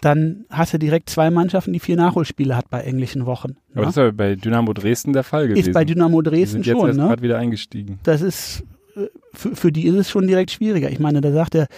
dann 0.00 0.44
hast 0.50 0.74
du 0.74 0.78
direkt 0.78 1.08
zwei 1.08 1.30
Mannschaften, 1.30 1.72
die 1.72 1.80
vier 1.80 1.96
Nachholspiele 1.96 2.56
hat 2.56 2.68
bei 2.70 2.80
englischen 2.80 3.26
Wochen. 3.26 3.56
Aber 3.72 3.80
ne? 3.80 3.86
das 3.86 3.88
ist 3.90 3.96
ja 3.96 4.10
bei 4.10 4.34
Dynamo 4.34 4.72
Dresden 4.72 5.12
der 5.12 5.22
Fall 5.22 5.48
gewesen. 5.48 5.68
Ist 5.68 5.74
bei 5.74 5.84
Dynamo 5.84 6.20
Dresden 6.22 6.62
die 6.62 6.68
sind 6.68 6.78
schon. 6.78 6.88
Jetzt 6.88 6.96
ne? 6.96 7.04
gerade 7.04 7.22
wieder 7.22 7.38
eingestiegen. 7.38 7.98
Das 8.02 8.20
ist 8.20 8.64
äh, 8.96 9.06
für, 9.32 9.56
für 9.56 9.72
die 9.72 9.86
ist 9.86 9.94
es 9.94 10.10
schon 10.10 10.26
direkt 10.26 10.50
schwieriger. 10.50 10.90
Ich 10.90 10.98
meine, 10.98 11.20
da 11.20 11.32
sagt 11.32 11.54
der 11.54 11.68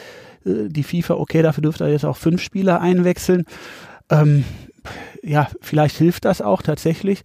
äh, 0.44 0.68
die 0.68 0.82
FIFA, 0.82 1.14
okay, 1.14 1.42
dafür 1.42 1.62
dürfte 1.62 1.84
er 1.84 1.90
jetzt 1.90 2.04
auch 2.04 2.16
fünf 2.16 2.42
Spieler 2.42 2.80
einwechseln. 2.80 3.44
Ähm, 4.10 4.44
ja, 5.22 5.48
vielleicht 5.60 5.96
hilft 5.96 6.24
das 6.24 6.42
auch 6.42 6.62
tatsächlich. 6.62 7.22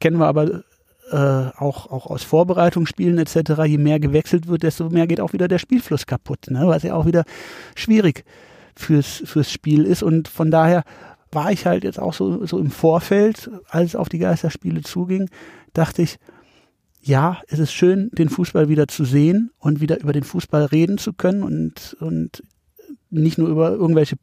Kennen 0.00 0.18
wir 0.18 0.26
aber 0.26 0.64
äh, 1.10 1.50
auch, 1.58 1.90
auch 1.90 2.06
aus 2.06 2.22
Vorbereitungsspielen 2.22 3.18
etc., 3.18 3.64
je 3.66 3.78
mehr 3.78 4.00
gewechselt 4.00 4.48
wird, 4.48 4.62
desto 4.62 4.88
mehr 4.90 5.06
geht 5.06 5.20
auch 5.20 5.32
wieder 5.32 5.48
der 5.48 5.58
Spielfluss 5.58 6.06
kaputt, 6.06 6.50
ne? 6.50 6.66
was 6.66 6.82
ja 6.82 6.94
auch 6.94 7.06
wieder 7.06 7.24
schwierig 7.74 8.24
fürs, 8.76 9.22
fürs 9.24 9.50
Spiel 9.50 9.84
ist. 9.84 10.02
Und 10.02 10.28
von 10.28 10.50
daher 10.50 10.84
war 11.32 11.52
ich 11.52 11.66
halt 11.66 11.84
jetzt 11.84 11.98
auch 11.98 12.14
so, 12.14 12.44
so 12.46 12.58
im 12.58 12.70
Vorfeld, 12.70 13.50
als 13.68 13.90
es 13.90 13.96
auf 13.96 14.08
die 14.08 14.18
Geisterspiele 14.18 14.82
zuging, 14.82 15.28
dachte 15.72 16.02
ich, 16.02 16.18
ja, 17.02 17.40
es 17.48 17.58
ist 17.58 17.72
schön, 17.72 18.10
den 18.12 18.28
Fußball 18.28 18.68
wieder 18.68 18.86
zu 18.86 19.04
sehen 19.04 19.50
und 19.58 19.80
wieder 19.80 20.00
über 20.00 20.12
den 20.12 20.24
Fußball 20.24 20.66
reden 20.66 20.98
zu 20.98 21.12
können 21.12 21.42
und, 21.42 21.96
und 22.00 22.42
nicht 23.08 23.38
nur 23.38 23.48
über 23.48 23.70
irgendwelche 23.70 24.16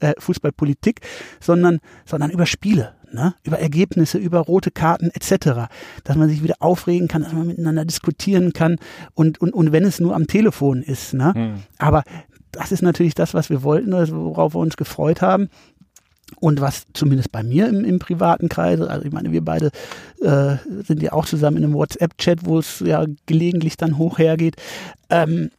äh, 0.00 0.12
Fußballpolitik, 0.18 1.00
sondern, 1.40 1.78
sondern 2.04 2.30
über 2.30 2.46
Spiele, 2.46 2.94
ne? 3.12 3.34
über 3.42 3.58
Ergebnisse, 3.58 4.18
über 4.18 4.40
rote 4.40 4.70
Karten 4.70 5.10
etc., 5.12 5.68
dass 6.04 6.16
man 6.16 6.28
sich 6.28 6.42
wieder 6.42 6.56
aufregen 6.60 7.08
kann, 7.08 7.22
dass 7.22 7.32
man 7.32 7.46
miteinander 7.46 7.84
diskutieren 7.84 8.52
kann 8.52 8.76
und, 9.14 9.40
und, 9.40 9.52
und 9.52 9.72
wenn 9.72 9.84
es 9.84 10.00
nur 10.00 10.14
am 10.14 10.26
Telefon 10.26 10.82
ist. 10.82 11.14
Ne? 11.14 11.32
Mhm. 11.34 11.62
Aber 11.78 12.04
das 12.52 12.72
ist 12.72 12.82
natürlich 12.82 13.14
das, 13.14 13.34
was 13.34 13.50
wir 13.50 13.62
wollten, 13.62 13.92
worauf 13.92 14.54
wir 14.54 14.60
uns 14.60 14.76
gefreut 14.76 15.22
haben. 15.22 15.48
Und 16.40 16.60
was 16.60 16.86
zumindest 16.92 17.32
bei 17.32 17.42
mir 17.42 17.68
im, 17.68 17.84
im 17.84 17.98
privaten 17.98 18.48
Kreise, 18.50 18.88
also 18.90 19.06
ich 19.06 19.12
meine, 19.12 19.32
wir 19.32 19.42
beide 19.42 19.70
äh, 20.20 20.56
sind 20.84 21.02
ja 21.02 21.12
auch 21.12 21.24
zusammen 21.24 21.56
in 21.56 21.64
einem 21.64 21.74
WhatsApp-Chat, 21.74 22.44
wo 22.44 22.58
es 22.58 22.80
ja 22.80 23.06
gelegentlich 23.26 23.78
dann 23.78 23.96
hoch 23.96 24.18
hergeht. 24.18 24.56
Ähm, 25.08 25.50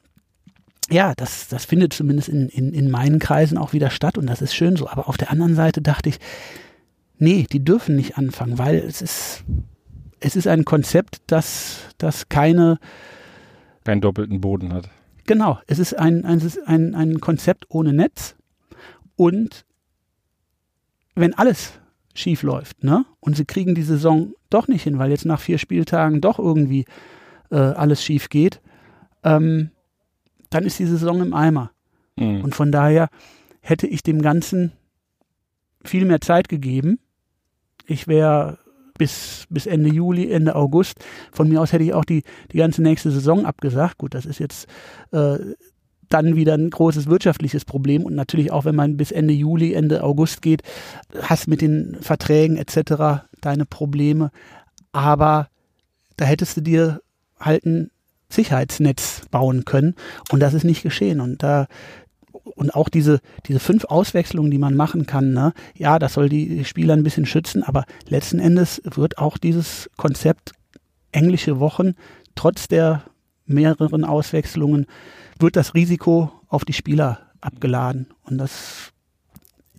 ja, 0.92 1.14
das, 1.16 1.48
das 1.48 1.66
findet 1.66 1.94
zumindest 1.94 2.30
in, 2.30 2.50
in, 2.50 2.74
in 2.74 2.90
meinen 2.90 3.20
Kreisen 3.20 3.58
auch 3.58 3.74
wieder 3.74 3.90
statt 3.90 4.18
und 4.18 4.28
das 4.28 4.42
ist 4.42 4.54
schön 4.54 4.76
so. 4.76 4.88
Aber 4.88 5.08
auf 5.08 5.18
der 5.18 5.32
anderen 5.32 5.56
Seite 5.56 5.82
dachte 5.82 6.10
ich, 6.10 6.20
nee, 7.20 7.46
die 7.52 7.64
dürfen 7.64 7.96
nicht 7.96 8.18
anfangen, 8.18 8.58
weil 8.58 8.76
es 8.76 9.02
ist, 9.02 9.44
es 10.20 10.36
ist 10.36 10.48
ein 10.48 10.66
Konzept, 10.66 11.22
das, 11.28 11.82
das 11.98 12.30
keine. 12.30 12.80
Keinen 13.84 14.02
doppelten 14.02 14.42
Boden 14.42 14.74
hat. 14.74 14.90
Genau, 15.26 15.60
es 15.68 15.80
ist 15.80 15.94
ein, 15.94 16.26
ein, 16.26 16.42
ein, 16.66 16.96
ein 16.96 17.20
Konzept 17.20 17.66
ohne 17.70 17.94
Netz 17.94 18.36
und 19.16 19.66
wenn 21.16 21.34
alles 21.34 21.80
schief 22.16 22.44
läuft, 22.44 22.84
ne? 22.84 23.06
Und 23.20 23.36
sie 23.36 23.46
kriegen 23.46 23.76
die 23.76 23.84
Saison 23.84 24.34
doch 24.50 24.68
nicht 24.68 24.84
hin, 24.84 24.98
weil 24.98 25.12
jetzt 25.12 25.26
nach 25.26 25.40
vier 25.40 25.58
Spieltagen 25.58 26.22
doch 26.22 26.40
irgendwie 26.40 26.86
äh, 27.52 27.58
alles 27.58 28.04
schief 28.04 28.30
geht, 28.30 28.62
ähm, 29.24 29.72
dann 30.50 30.64
ist 30.64 30.80
die 30.80 30.86
Saison 30.86 31.22
im 31.22 31.34
Eimer. 31.34 31.72
Mhm. 32.16 32.42
Und 32.44 32.56
von 32.56 32.72
daher 32.72 33.10
hätte 33.62 33.88
ich 33.88 34.04
dem 34.04 34.22
Ganzen 34.22 34.72
viel 35.84 36.06
mehr 36.06 36.22
Zeit 36.22 36.50
gegeben. 36.50 37.00
Ich 37.90 38.08
wäre 38.08 38.60
bis, 38.98 39.46
bis 39.50 39.66
Ende 39.66 39.90
Juli, 39.90 40.32
Ende 40.32 40.56
August. 40.56 41.00
Von 41.32 41.50
mir 41.50 41.62
aus 41.62 41.74
hätte 41.74 41.84
ich 41.84 41.94
auch 41.94 42.06
die, 42.06 42.24
die 42.52 42.58
ganze 42.58 42.84
nächste 42.84 43.10
Saison 43.10 43.46
abgesagt. 43.46 43.98
Gut, 43.98 44.14
das 44.14 44.26
ist 44.26 44.40
jetzt 44.40 44.68
äh, 45.12 45.38
dann 46.10 46.36
wieder 46.36 46.54
ein 46.54 46.70
großes 46.70 47.08
wirtschaftliches 47.08 47.66
Problem. 47.66 48.04
Und 48.04 48.14
natürlich 48.14 48.52
auch, 48.52 48.66
wenn 48.66 48.76
man 48.76 48.98
bis 48.98 49.12
Ende 49.12 49.34
Juli, 49.34 49.74
Ende 49.74 50.04
August 50.04 50.42
geht, 50.44 50.62
hast 51.22 51.48
mit 51.48 51.62
den 51.62 51.98
Verträgen 52.02 52.58
etc. 52.58 53.24
deine 53.42 53.66
Probleme. 53.66 54.32
Aber 54.92 55.50
da 56.18 56.26
hättest 56.26 56.58
du 56.58 56.62
dir 56.62 57.02
halt 57.40 57.66
ein 57.66 57.90
Sicherheitsnetz 58.30 59.22
bauen 59.32 59.66
können. 59.66 59.96
Und 60.32 60.42
das 60.42 60.54
ist 60.54 60.64
nicht 60.64 60.84
geschehen. 60.84 61.22
Und 61.22 61.42
da, 61.42 61.68
und 62.56 62.76
auch 62.76 62.90
diese, 62.90 63.20
diese 63.48 63.60
fünf 63.60 63.86
Auswechslungen, 63.86 64.52
die 64.52 64.58
man 64.58 64.76
machen 64.76 65.06
kann, 65.06 65.34
ne, 65.34 65.54
ja, 65.76 66.00
das 66.00 66.14
soll 66.14 66.30
die 66.30 66.66
Spieler 66.66 66.96
ein 66.96 67.04
bisschen 67.04 67.26
schützen, 67.26 67.64
aber 67.64 67.86
letzten 68.08 68.40
Endes 68.40 68.82
wird 68.84 69.18
auch 69.18 69.38
dieses 69.38 69.90
Konzept 69.98 70.54
englische 71.12 71.60
Wochen, 71.60 71.96
trotz 72.36 72.68
der 72.68 73.04
mehreren 73.46 74.06
Auswechslungen, 74.06 74.86
wird 75.40 75.56
das 75.56 75.74
Risiko 75.74 76.32
auf 76.48 76.66
die 76.66 76.74
Spieler 76.74 77.20
abgeladen. 77.42 78.08
Und 78.24 78.38
das 78.38 78.92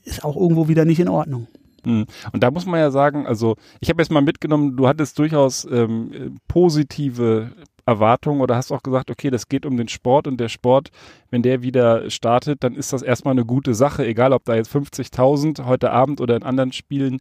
ist 0.03 0.25
auch 0.25 0.37
irgendwo 0.37 0.69
wieder 0.69 0.85
nicht 0.85 1.00
in 1.00 1.09
Ordnung. 1.09 1.47
Hm. 1.85 2.07
Und 2.33 2.43
da 2.43 2.50
muss 2.50 2.67
man 2.67 2.81
ja 2.81 2.91
sagen, 2.91 3.27
also 3.27 3.57
ich 3.81 3.89
habe 3.89 4.03
jetzt 4.03 4.11
mal 4.11 4.21
mitgenommen, 4.21 4.77
du 4.77 4.87
hattest 4.87 5.19
durchaus 5.19 5.67
ähm, 5.71 6.37
positive 6.47 7.53
Erwartungen 7.87 8.41
oder 8.41 8.57
hast 8.57 8.73
auch 8.73 8.83
gesagt, 8.83 9.11
okay, 9.11 9.31
das 9.31 9.49
geht 9.49 9.67
um 9.67 9.77
den 9.77 9.89
Sport 9.89 10.27
und 10.27 10.39
der 10.39 10.49
Sport, 10.49 10.91
wenn 11.31 11.43
der 11.43 11.63
wieder 11.63 12.11
startet, 12.11 12.63
dann 12.65 12.75
ist 12.75 12.93
das 12.93 13.03
erstmal 13.03 13.33
eine 13.33 13.45
gute 13.45 13.75
Sache, 13.75 14.07
egal 14.07 14.33
ob 14.33 14.45
da 14.45 14.55
jetzt 14.55 14.75
50.000 14.75 15.65
heute 15.65 15.91
Abend 15.91 16.21
oder 16.21 16.37
in 16.37 16.43
anderen 16.43 16.73
Spielen 16.73 17.21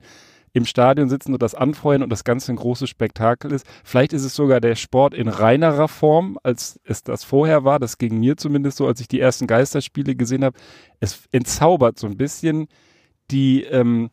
im 0.54 0.66
Stadion 0.66 1.10
sitzen 1.10 1.34
und 1.34 1.42
das 1.42 1.56
anfeuern 1.56 2.04
und 2.04 2.10
das 2.10 2.24
Ganze 2.24 2.52
ein 2.52 2.56
großes 2.56 2.90
Spektakel 2.90 3.52
ist. 3.52 3.66
Vielleicht 3.84 4.14
ist 4.14 4.24
es 4.24 4.36
sogar 4.36 4.60
der 4.60 4.76
Sport 4.76 5.14
in 5.14 5.28
reinerer 5.28 5.88
Form, 5.88 6.40
als 6.44 6.80
es 6.84 7.04
das 7.04 7.24
vorher 7.24 7.64
war. 7.64 7.80
Das 7.80 7.98
ging 7.98 8.20
mir 8.20 8.38
zumindest 8.38 8.78
so, 8.78 8.88
als 8.88 9.00
ich 9.00 9.08
die 9.08 9.20
ersten 9.20 9.48
Geisterspiele 9.48 10.16
gesehen 10.16 10.44
habe. 10.44 10.58
Es 11.00 11.24
entzaubert 11.32 12.00
so 12.00 12.08
ein 12.08 12.18
bisschen 12.18 12.68
die, 13.32 13.64
ähm, 13.64 14.10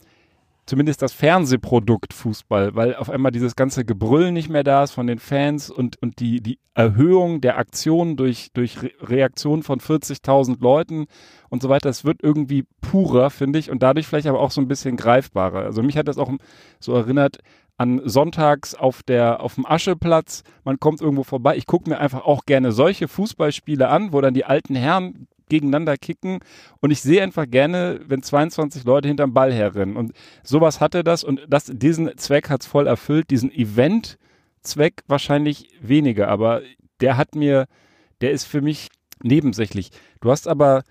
zumindest 0.66 1.00
das 1.00 1.12
Fernsehprodukt 1.12 2.12
Fußball, 2.12 2.74
weil 2.74 2.96
auf 2.96 3.08
einmal 3.08 3.32
dieses 3.32 3.56
ganze 3.56 3.84
Gebrüll 3.84 4.32
nicht 4.32 4.48
mehr 4.48 4.64
da 4.64 4.82
ist 4.82 4.92
von 4.92 5.06
den 5.06 5.18
Fans 5.18 5.70
und, 5.70 6.00
und 6.02 6.20
die, 6.20 6.40
die 6.40 6.58
Erhöhung 6.74 7.40
der 7.40 7.56
Aktionen 7.56 8.16
durch, 8.16 8.50
durch 8.52 8.82
Re 8.82 8.90
Reaktionen 9.00 9.62
von 9.62 9.80
40.000 9.80 10.60
Leuten 10.60 11.06
und 11.48 11.62
so 11.62 11.68
weiter, 11.68 11.88
das 11.88 12.04
wird 12.04 12.22
irgendwie 12.22 12.64
purer, 12.80 13.30
finde 13.30 13.58
ich, 13.58 13.70
und 13.70 13.82
dadurch 13.82 14.06
vielleicht 14.06 14.26
aber 14.26 14.40
auch 14.40 14.50
so 14.50 14.60
ein 14.60 14.68
bisschen 14.68 14.96
greifbarer. 14.96 15.60
Also 15.60 15.82
mich 15.82 15.96
hat 15.96 16.08
das 16.08 16.18
auch 16.18 16.30
so 16.80 16.94
erinnert 16.94 17.38
an 17.78 18.00
Sonntags 18.04 18.74
auf 18.74 19.02
der 19.02 19.40
auf 19.40 19.54
dem 19.54 19.66
Ascheplatz, 19.66 20.42
man 20.64 20.80
kommt 20.80 21.00
irgendwo 21.00 21.24
vorbei. 21.24 21.56
Ich 21.56 21.66
gucke 21.66 21.90
mir 21.90 21.98
einfach 21.98 22.24
auch 22.24 22.46
gerne 22.46 22.72
solche 22.72 23.06
Fußballspiele 23.06 23.88
an, 23.88 24.12
wo 24.12 24.20
dann 24.20 24.34
die 24.34 24.44
alten 24.44 24.74
Herren 24.74 25.28
gegeneinander 25.48 25.96
kicken. 25.96 26.40
Und 26.80 26.90
ich 26.90 27.00
sehe 27.00 27.22
einfach 27.22 27.46
gerne, 27.48 28.00
wenn 28.06 28.22
22 28.22 28.84
Leute 28.84 29.08
hinterm 29.08 29.34
Ball 29.34 29.52
herrennen. 29.52 29.96
Und 29.96 30.12
sowas 30.42 30.80
hatte 30.80 31.04
das. 31.04 31.24
Und 31.24 31.46
das 31.48 31.70
diesen 31.72 32.16
Zweck 32.18 32.50
hat's 32.50 32.66
voll 32.66 32.86
erfüllt, 32.86 33.30
diesen 33.30 33.52
Event 33.52 34.18
Zweck 34.62 35.02
wahrscheinlich 35.06 35.68
weniger, 35.80 36.28
aber 36.28 36.62
der 37.00 37.16
hat 37.16 37.34
mir 37.34 37.66
der 38.20 38.32
ist 38.32 38.44
für 38.44 38.60
mich 38.60 38.88
nebensächlich. 39.22 39.90
Du 40.20 40.30
hast 40.30 40.48
aber 40.48 40.82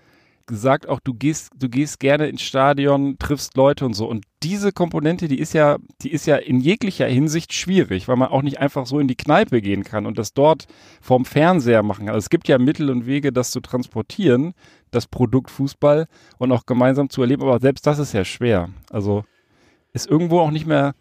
gesagt 0.46 0.88
auch, 0.88 1.00
du 1.00 1.14
gehst, 1.14 1.50
du 1.56 1.68
gehst 1.68 2.00
gerne 2.00 2.28
ins 2.28 2.42
Stadion, 2.42 3.18
triffst 3.18 3.56
Leute 3.56 3.84
und 3.84 3.94
so. 3.94 4.08
Und 4.08 4.24
diese 4.42 4.72
Komponente, 4.72 5.28
die 5.28 5.38
ist 5.38 5.52
ja, 5.52 5.78
die 6.02 6.12
ist 6.12 6.26
ja 6.26 6.36
in 6.36 6.60
jeglicher 6.60 7.06
Hinsicht 7.06 7.52
schwierig, 7.52 8.08
weil 8.08 8.16
man 8.16 8.28
auch 8.28 8.42
nicht 8.42 8.58
einfach 8.58 8.86
so 8.86 8.98
in 8.98 9.08
die 9.08 9.16
Kneipe 9.16 9.60
gehen 9.60 9.84
kann 9.84 10.06
und 10.06 10.18
das 10.18 10.32
dort 10.32 10.66
vorm 11.00 11.24
Fernseher 11.24 11.82
machen 11.82 12.06
kann. 12.06 12.14
Also 12.14 12.24
es 12.24 12.30
gibt 12.30 12.48
ja 12.48 12.58
Mittel 12.58 12.90
und 12.90 13.06
Wege, 13.06 13.32
das 13.32 13.50
zu 13.50 13.60
transportieren, 13.60 14.54
das 14.90 15.06
Produkt 15.06 15.50
Fußball 15.50 16.06
und 16.38 16.52
auch 16.52 16.66
gemeinsam 16.66 17.10
zu 17.10 17.22
erleben, 17.22 17.42
aber 17.42 17.60
selbst 17.60 17.86
das 17.86 17.98
ist 17.98 18.12
ja 18.12 18.24
schwer. 18.24 18.70
Also 18.90 19.24
ist 19.92 20.08
irgendwo 20.08 20.40
auch 20.40 20.50
nicht 20.50 20.66
mehr, 20.66 20.94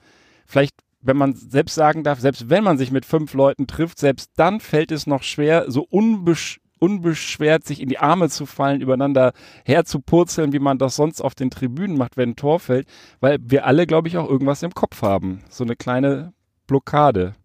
vielleicht 0.45 0.75
wenn 1.05 1.17
man 1.17 1.35
selbst 1.35 1.75
sagen 1.75 2.03
darf, 2.03 2.19
selbst 2.19 2.49
wenn 2.49 2.63
man 2.63 2.79
sich 2.79 2.91
mit 2.91 3.05
fünf 3.05 3.35
Leuten 3.35 3.67
trifft, 3.67 3.99
selbst 3.99 4.31
dann 4.37 4.59
fällt 4.59 4.91
es 4.91 5.05
noch 5.05 5.21
schwer, 5.21 5.65
so 5.67 5.85
unbesch 5.87 6.59
unbeschwert 6.79 7.65
sich 7.65 7.81
in 7.81 7.89
die 7.89 7.99
Arme 7.99 8.29
zu 8.29 8.45
fallen, 8.45 8.81
übereinander 8.81 9.33
herzupurzeln, 9.63 10.53
wie 10.53 10.59
man 10.59 10.77
das 10.77 10.95
sonst 10.95 11.21
auf 11.21 11.35
den 11.35 11.49
Tribünen 11.49 11.97
macht, 11.97 12.17
wenn 12.17 12.31
ein 12.31 12.35
Tor 12.35 12.59
fällt, 12.59 12.87
weil 13.19 13.37
wir 13.41 13.65
alle, 13.65 13.87
glaube 13.87 14.07
ich, 14.07 14.17
auch 14.17 14.29
irgendwas 14.29 14.63
im 14.63 14.73
Kopf 14.73 15.01
haben. 15.01 15.41
So 15.49 15.63
eine 15.63 15.75
kleine 15.75 16.33
Blockade. 16.67 17.35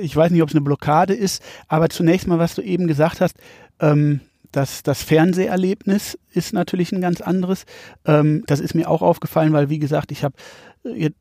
Ich 0.00 0.16
weiß 0.16 0.30
nicht, 0.30 0.42
ob 0.42 0.48
es 0.48 0.54
eine 0.54 0.64
Blockade 0.64 1.14
ist, 1.14 1.42
aber 1.68 1.88
zunächst 1.88 2.26
mal, 2.26 2.38
was 2.38 2.54
du 2.54 2.62
eben 2.62 2.86
gesagt 2.86 3.20
hast, 3.20 3.36
ähm, 3.80 4.20
das, 4.52 4.82
das 4.82 5.02
Fernseherlebnis 5.02 6.18
ist 6.30 6.52
natürlich 6.52 6.92
ein 6.92 7.00
ganz 7.00 7.20
anderes. 7.20 7.64
Ähm, 8.04 8.44
das 8.46 8.60
ist 8.60 8.74
mir 8.74 8.88
auch 8.88 9.02
aufgefallen, 9.02 9.52
weil, 9.52 9.70
wie 9.70 9.78
gesagt, 9.78 10.12
ich 10.12 10.24
habe 10.24 10.36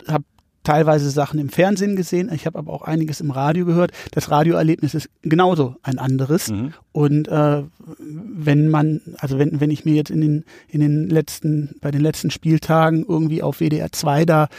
hab 0.07 0.23
teilweise 0.63 1.09
Sachen 1.09 1.39
im 1.39 1.49
Fernsehen 1.49 1.95
gesehen, 1.95 2.31
ich 2.33 2.45
habe 2.45 2.59
aber 2.59 2.71
auch 2.71 2.83
einiges 2.83 3.21
im 3.21 3.31
Radio 3.31 3.65
gehört. 3.65 3.91
Das 4.11 4.29
Radioerlebnis 4.29 4.93
ist 4.93 5.09
genauso 5.21 5.75
ein 5.83 5.97
anderes. 5.97 6.49
Mhm. 6.49 6.73
Und 6.91 7.27
äh, 7.27 7.63
wenn 7.99 8.67
man, 8.67 9.01
also 9.19 9.39
wenn, 9.39 9.59
wenn 9.59 9.71
ich 9.71 9.85
mir 9.85 9.95
jetzt 9.95 10.11
in 10.11 10.21
den, 10.21 10.45
in 10.67 10.81
den 10.81 11.09
letzten, 11.09 11.75
bei 11.81 11.91
den 11.91 12.01
letzten 12.01 12.31
Spieltagen 12.31 13.05
irgendwie 13.07 13.41
auf 13.41 13.59
WDR 13.59 13.91
2 13.91 14.25
da 14.25 14.49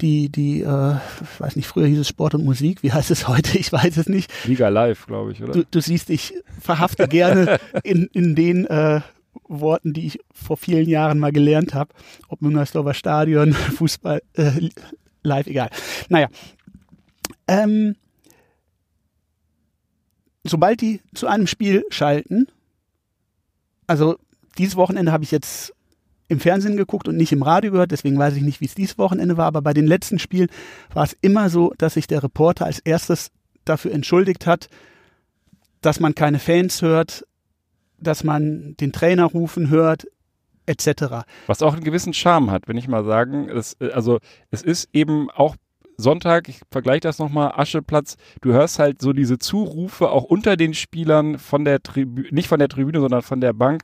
die, 0.00 0.30
die, 0.30 0.62
äh, 0.62 0.94
ich 0.94 1.40
weiß 1.40 1.56
nicht, 1.56 1.66
früher 1.66 1.86
hieß 1.86 1.98
es 1.98 2.08
Sport 2.08 2.34
und 2.34 2.44
Musik, 2.44 2.82
wie 2.82 2.92
heißt 2.92 3.10
es 3.10 3.28
heute? 3.28 3.58
Ich 3.58 3.72
weiß 3.72 3.96
es 3.96 4.08
nicht. 4.08 4.30
Liga 4.46 4.68
Live, 4.68 5.06
glaube 5.06 5.32
ich, 5.32 5.42
oder? 5.42 5.52
Du, 5.52 5.64
du 5.70 5.80
siehst, 5.80 6.10
ich 6.10 6.34
verhafte 6.60 7.06
gerne 7.08 7.58
in, 7.84 8.08
in 8.12 8.34
den 8.34 8.66
äh, 8.66 9.00
Worten, 9.48 9.92
die 9.92 10.06
ich 10.06 10.20
vor 10.32 10.56
vielen 10.56 10.88
Jahren 10.88 11.18
mal 11.18 11.32
gelernt 11.32 11.74
habe, 11.74 11.94
ob 12.28 12.42
Müngersdorfer 12.42 12.94
Stadion, 12.94 13.52
Fußball, 13.52 14.22
äh, 14.34 14.68
live, 15.22 15.46
egal. 15.46 15.70
Naja. 16.08 16.28
Ähm, 17.48 17.96
sobald 20.44 20.80
die 20.80 21.00
zu 21.14 21.26
einem 21.26 21.46
Spiel 21.46 21.84
schalten, 21.90 22.46
also 23.86 24.16
dieses 24.58 24.76
Wochenende 24.76 25.12
habe 25.12 25.24
ich 25.24 25.30
jetzt 25.30 25.74
im 26.28 26.40
Fernsehen 26.40 26.76
geguckt 26.76 27.08
und 27.08 27.16
nicht 27.16 27.32
im 27.32 27.42
Radio 27.42 27.72
gehört, 27.72 27.90
deswegen 27.90 28.18
weiß 28.18 28.36
ich 28.36 28.42
nicht, 28.42 28.60
wie 28.60 28.66
es 28.66 28.74
dieses 28.74 28.98
Wochenende 28.98 29.36
war, 29.36 29.46
aber 29.46 29.60
bei 29.60 29.74
den 29.74 29.86
letzten 29.86 30.18
Spielen 30.18 30.48
war 30.94 31.04
es 31.04 31.16
immer 31.20 31.50
so, 31.50 31.74
dass 31.78 31.94
sich 31.94 32.06
der 32.06 32.22
Reporter 32.22 32.64
als 32.64 32.78
erstes 32.78 33.30
dafür 33.64 33.92
entschuldigt 33.92 34.46
hat, 34.46 34.68
dass 35.82 36.00
man 36.00 36.14
keine 36.14 36.38
Fans 36.38 36.80
hört, 36.80 37.26
dass 37.98 38.24
man 38.24 38.76
den 38.78 38.92
Trainer 38.92 39.26
rufen 39.26 39.68
hört, 39.68 40.06
etc. 40.66 41.24
Was 41.46 41.62
auch 41.62 41.74
einen 41.74 41.84
gewissen 41.84 42.14
Charme 42.14 42.50
hat, 42.50 42.68
wenn 42.68 42.76
ich 42.76 42.88
mal 42.88 43.04
sagen. 43.04 43.48
Es, 43.48 43.76
äh, 43.80 43.90
also 43.90 44.18
es 44.50 44.62
ist 44.62 44.88
eben 44.92 45.30
auch 45.30 45.56
Sonntag, 45.96 46.48
ich 46.48 46.60
vergleiche 46.70 47.00
das 47.00 47.18
nochmal, 47.18 47.52
Ascheplatz, 47.54 48.16
du 48.40 48.52
hörst 48.52 48.78
halt 48.78 49.00
so 49.00 49.12
diese 49.12 49.38
Zurufe 49.38 50.10
auch 50.10 50.24
unter 50.24 50.56
den 50.56 50.74
Spielern 50.74 51.38
von 51.38 51.64
der 51.64 51.82
Tribüne, 51.82 52.28
nicht 52.30 52.48
von 52.48 52.58
der 52.58 52.68
Tribüne, 52.68 53.00
sondern 53.00 53.22
von 53.22 53.40
der 53.40 53.52
Bank. 53.52 53.82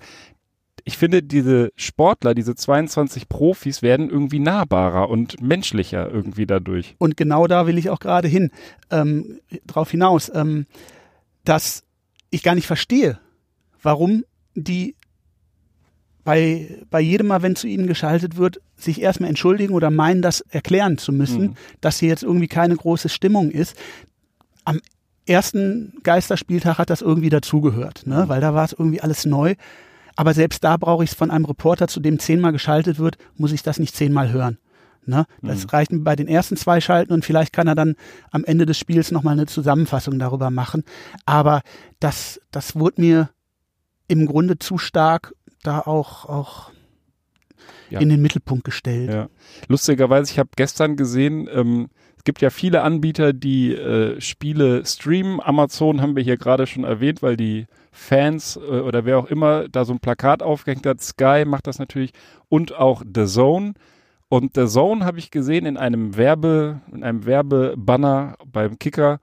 Ich 0.84 0.96
finde, 0.96 1.22
diese 1.22 1.70
Sportler, 1.76 2.34
diese 2.34 2.54
22 2.54 3.28
Profis 3.28 3.82
werden 3.82 4.08
irgendwie 4.08 4.38
nahbarer 4.38 5.10
und 5.10 5.40
menschlicher 5.42 6.10
irgendwie 6.10 6.46
dadurch. 6.46 6.94
Und 6.98 7.16
genau 7.16 7.46
da 7.46 7.66
will 7.66 7.78
ich 7.78 7.90
auch 7.90 8.00
gerade 8.00 8.28
hin, 8.28 8.50
ähm, 8.90 9.40
drauf 9.66 9.90
hinaus, 9.90 10.30
ähm, 10.34 10.66
dass 11.44 11.84
ich 12.30 12.42
gar 12.42 12.54
nicht 12.54 12.66
verstehe, 12.66 13.18
warum 13.82 14.24
die 14.54 14.96
bei, 16.28 16.68
bei 16.90 17.00
jedem 17.00 17.28
Mal, 17.28 17.40
wenn 17.40 17.56
zu 17.56 17.66
ihnen 17.66 17.86
geschaltet 17.86 18.36
wird, 18.36 18.60
sich 18.76 19.00
erstmal 19.00 19.30
entschuldigen 19.30 19.72
oder 19.72 19.90
meinen, 19.90 20.20
das 20.20 20.42
erklären 20.42 20.98
zu 20.98 21.10
müssen, 21.10 21.40
mhm. 21.40 21.54
dass 21.80 22.00
hier 22.00 22.10
jetzt 22.10 22.22
irgendwie 22.22 22.48
keine 22.48 22.76
große 22.76 23.08
Stimmung 23.08 23.50
ist. 23.50 23.74
Am 24.66 24.78
ersten 25.24 25.94
Geisterspieltag 26.02 26.76
hat 26.76 26.90
das 26.90 27.00
irgendwie 27.00 27.30
dazugehört, 27.30 28.06
ne? 28.06 28.24
Mhm. 28.24 28.28
weil 28.28 28.42
da 28.42 28.52
war 28.52 28.66
es 28.66 28.74
irgendwie 28.74 29.00
alles 29.00 29.24
neu. 29.24 29.54
Aber 30.16 30.34
selbst 30.34 30.62
da 30.64 30.76
brauche 30.76 31.02
ich 31.02 31.12
es 31.12 31.16
von 31.16 31.30
einem 31.30 31.46
Reporter, 31.46 31.88
zu 31.88 31.98
dem 31.98 32.18
zehnmal 32.18 32.52
geschaltet 32.52 32.98
wird, 32.98 33.16
muss 33.38 33.52
ich 33.52 33.62
das 33.62 33.78
nicht 33.78 33.96
zehnmal 33.96 34.30
hören. 34.30 34.58
Ne? 35.06 35.24
Das 35.40 35.64
mhm. 35.64 35.70
reicht 35.70 35.92
mir 35.92 36.00
bei 36.00 36.14
den 36.14 36.28
ersten 36.28 36.58
zwei 36.58 36.82
Schalten 36.82 37.14
und 37.14 37.24
vielleicht 37.24 37.54
kann 37.54 37.68
er 37.68 37.74
dann 37.74 37.94
am 38.32 38.44
Ende 38.44 38.66
des 38.66 38.76
Spiels 38.76 39.12
nochmal 39.12 39.32
eine 39.32 39.46
Zusammenfassung 39.46 40.18
darüber 40.18 40.50
machen. 40.50 40.84
Aber 41.24 41.62
das, 42.00 42.38
das 42.50 42.76
wurde 42.76 43.00
mir 43.00 43.30
im 44.08 44.26
Grunde 44.26 44.58
zu 44.58 44.76
stark 44.76 45.32
da 45.62 45.80
auch, 45.80 46.24
auch 46.26 46.70
ja. 47.90 48.00
in 48.00 48.08
den 48.08 48.22
Mittelpunkt 48.22 48.64
gestellt. 48.64 49.12
Ja. 49.12 49.28
Lustigerweise, 49.68 50.32
ich 50.32 50.38
habe 50.38 50.50
gestern 50.56 50.96
gesehen, 50.96 51.48
ähm, 51.52 51.88
es 52.16 52.24
gibt 52.24 52.40
ja 52.40 52.50
viele 52.50 52.82
Anbieter, 52.82 53.32
die 53.32 53.74
äh, 53.74 54.20
Spiele 54.20 54.84
streamen. 54.84 55.40
Amazon 55.40 56.02
haben 56.02 56.16
wir 56.16 56.22
hier 56.22 56.36
gerade 56.36 56.66
schon 56.66 56.84
erwähnt, 56.84 57.22
weil 57.22 57.36
die 57.36 57.66
Fans 57.92 58.56
äh, 58.56 58.80
oder 58.80 59.04
wer 59.04 59.18
auch 59.18 59.26
immer 59.26 59.68
da 59.68 59.84
so 59.84 59.92
ein 59.92 60.00
Plakat 60.00 60.42
aufgehängt 60.42 60.84
hat. 60.84 61.00
Sky 61.00 61.44
macht 61.46 61.66
das 61.66 61.78
natürlich 61.78 62.12
und 62.48 62.74
auch 62.74 63.02
The 63.02 63.26
Zone. 63.26 63.74
Und 64.28 64.56
The 64.56 64.66
Zone 64.66 65.04
habe 65.04 65.18
ich 65.18 65.30
gesehen 65.30 65.64
in 65.64 65.76
einem 65.76 66.16
Werbe, 66.16 66.82
in 66.92 67.02
einem 67.02 67.24
Werbebanner 67.24 68.36
beim 68.44 68.78
Kicker 68.78 69.20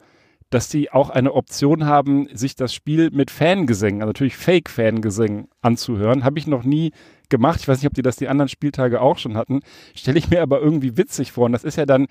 dass 0.49 0.69
die 0.69 0.91
auch 0.91 1.09
eine 1.09 1.33
Option 1.33 1.85
haben, 1.85 2.27
sich 2.33 2.55
das 2.55 2.73
Spiel 2.73 3.09
mit 3.11 3.31
Fangesängen, 3.31 4.01
also 4.01 4.09
natürlich 4.09 4.37
Fake-Fangesängen 4.37 5.47
anzuhören. 5.61 6.23
Habe 6.23 6.39
ich 6.39 6.47
noch 6.47 6.63
nie 6.63 6.91
gemacht. 7.29 7.59
Ich 7.61 7.67
weiß 7.67 7.79
nicht, 7.79 7.87
ob 7.87 7.93
die 7.93 8.01
das 8.01 8.17
die 8.17 8.27
anderen 8.27 8.49
Spieltage 8.49 9.01
auch 9.01 9.17
schon 9.17 9.37
hatten. 9.37 9.61
Stelle 9.95 10.19
ich 10.19 10.29
mir 10.29 10.41
aber 10.41 10.61
irgendwie 10.61 10.97
witzig 10.97 11.31
vor. 11.31 11.45
Und 11.45 11.51
das 11.51 11.63
ist 11.63 11.77
ja 11.77 11.85
dann 11.85 12.07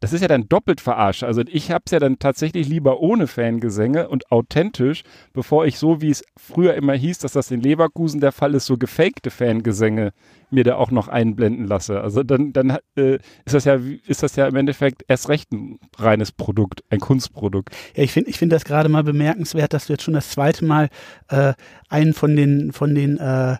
das 0.00 0.14
ist 0.14 0.22
ja 0.22 0.28
dann 0.28 0.48
doppelt 0.48 0.80
verarscht. 0.80 1.22
Also 1.22 1.42
ich 1.46 1.70
habe 1.70 1.82
es 1.84 1.92
ja 1.92 1.98
dann 1.98 2.18
tatsächlich 2.18 2.66
lieber 2.66 3.00
ohne 3.00 3.26
Fangesänge 3.26 4.08
und 4.08 4.32
authentisch, 4.32 5.02
bevor 5.34 5.66
ich 5.66 5.78
so, 5.78 6.00
wie 6.00 6.10
es 6.10 6.24
früher 6.38 6.74
immer 6.74 6.94
hieß, 6.94 7.18
dass 7.18 7.32
das 7.32 7.50
in 7.50 7.60
Leverkusen 7.60 8.20
der 8.20 8.32
Fall 8.32 8.54
ist, 8.54 8.64
so 8.64 8.78
gefakte 8.78 9.30
Fangesänge 9.30 10.12
mir 10.50 10.64
da 10.64 10.76
auch 10.76 10.90
noch 10.90 11.08
einblenden 11.08 11.66
lasse. 11.66 12.00
Also 12.00 12.22
dann, 12.22 12.54
dann 12.54 12.78
äh, 12.96 13.18
ist 13.44 13.52
das 13.54 13.66
ja, 13.66 13.78
ist 14.06 14.22
das 14.22 14.36
ja 14.36 14.48
im 14.48 14.56
Endeffekt 14.56 15.04
erst 15.06 15.28
recht 15.28 15.52
ein 15.52 15.78
reines 15.98 16.32
Produkt, 16.32 16.82
ein 16.88 16.98
Kunstprodukt. 16.98 17.76
Ja, 17.94 18.02
ich 18.02 18.12
finde, 18.12 18.30
ich 18.30 18.38
finde 18.38 18.56
das 18.56 18.64
gerade 18.64 18.88
mal 18.88 19.04
bemerkenswert, 19.04 19.74
dass 19.74 19.86
du 19.86 19.92
jetzt 19.92 20.02
schon 20.02 20.14
das 20.14 20.30
zweite 20.30 20.64
Mal 20.64 20.88
äh, 21.28 21.52
einen 21.90 22.14
von 22.14 22.34
den, 22.34 22.72
von 22.72 22.94
den, 22.94 23.18
äh, 23.18 23.58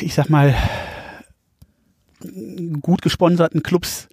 ich 0.00 0.14
sag 0.14 0.30
mal, 0.30 0.54
gut 2.80 3.02
gesponserten 3.02 3.62
Clubs 3.62 4.08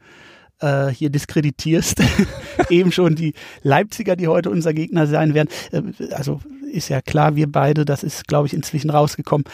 äh, 0.64 0.90
hier 0.90 1.10
diskreditierst. 1.10 2.02
Eben 2.70 2.92
schon 2.92 3.16
die 3.16 3.34
Leipziger, 3.62 4.16
die 4.16 4.28
heute 4.28 4.50
unser 4.50 4.74
Gegner 4.74 5.08
sein 5.08 5.34
werden. 5.34 5.50
Äh, 5.72 6.14
also 6.14 6.40
ist 6.72 6.90
ja 6.90 7.02
klar, 7.02 7.36
wir 7.36 7.52
beide, 7.52 7.86
das 7.86 8.04
ist, 8.04 8.28
glaube 8.28 8.48
ich, 8.48 8.54
inzwischen 8.54 8.90
rausgekommen, 8.90 9.46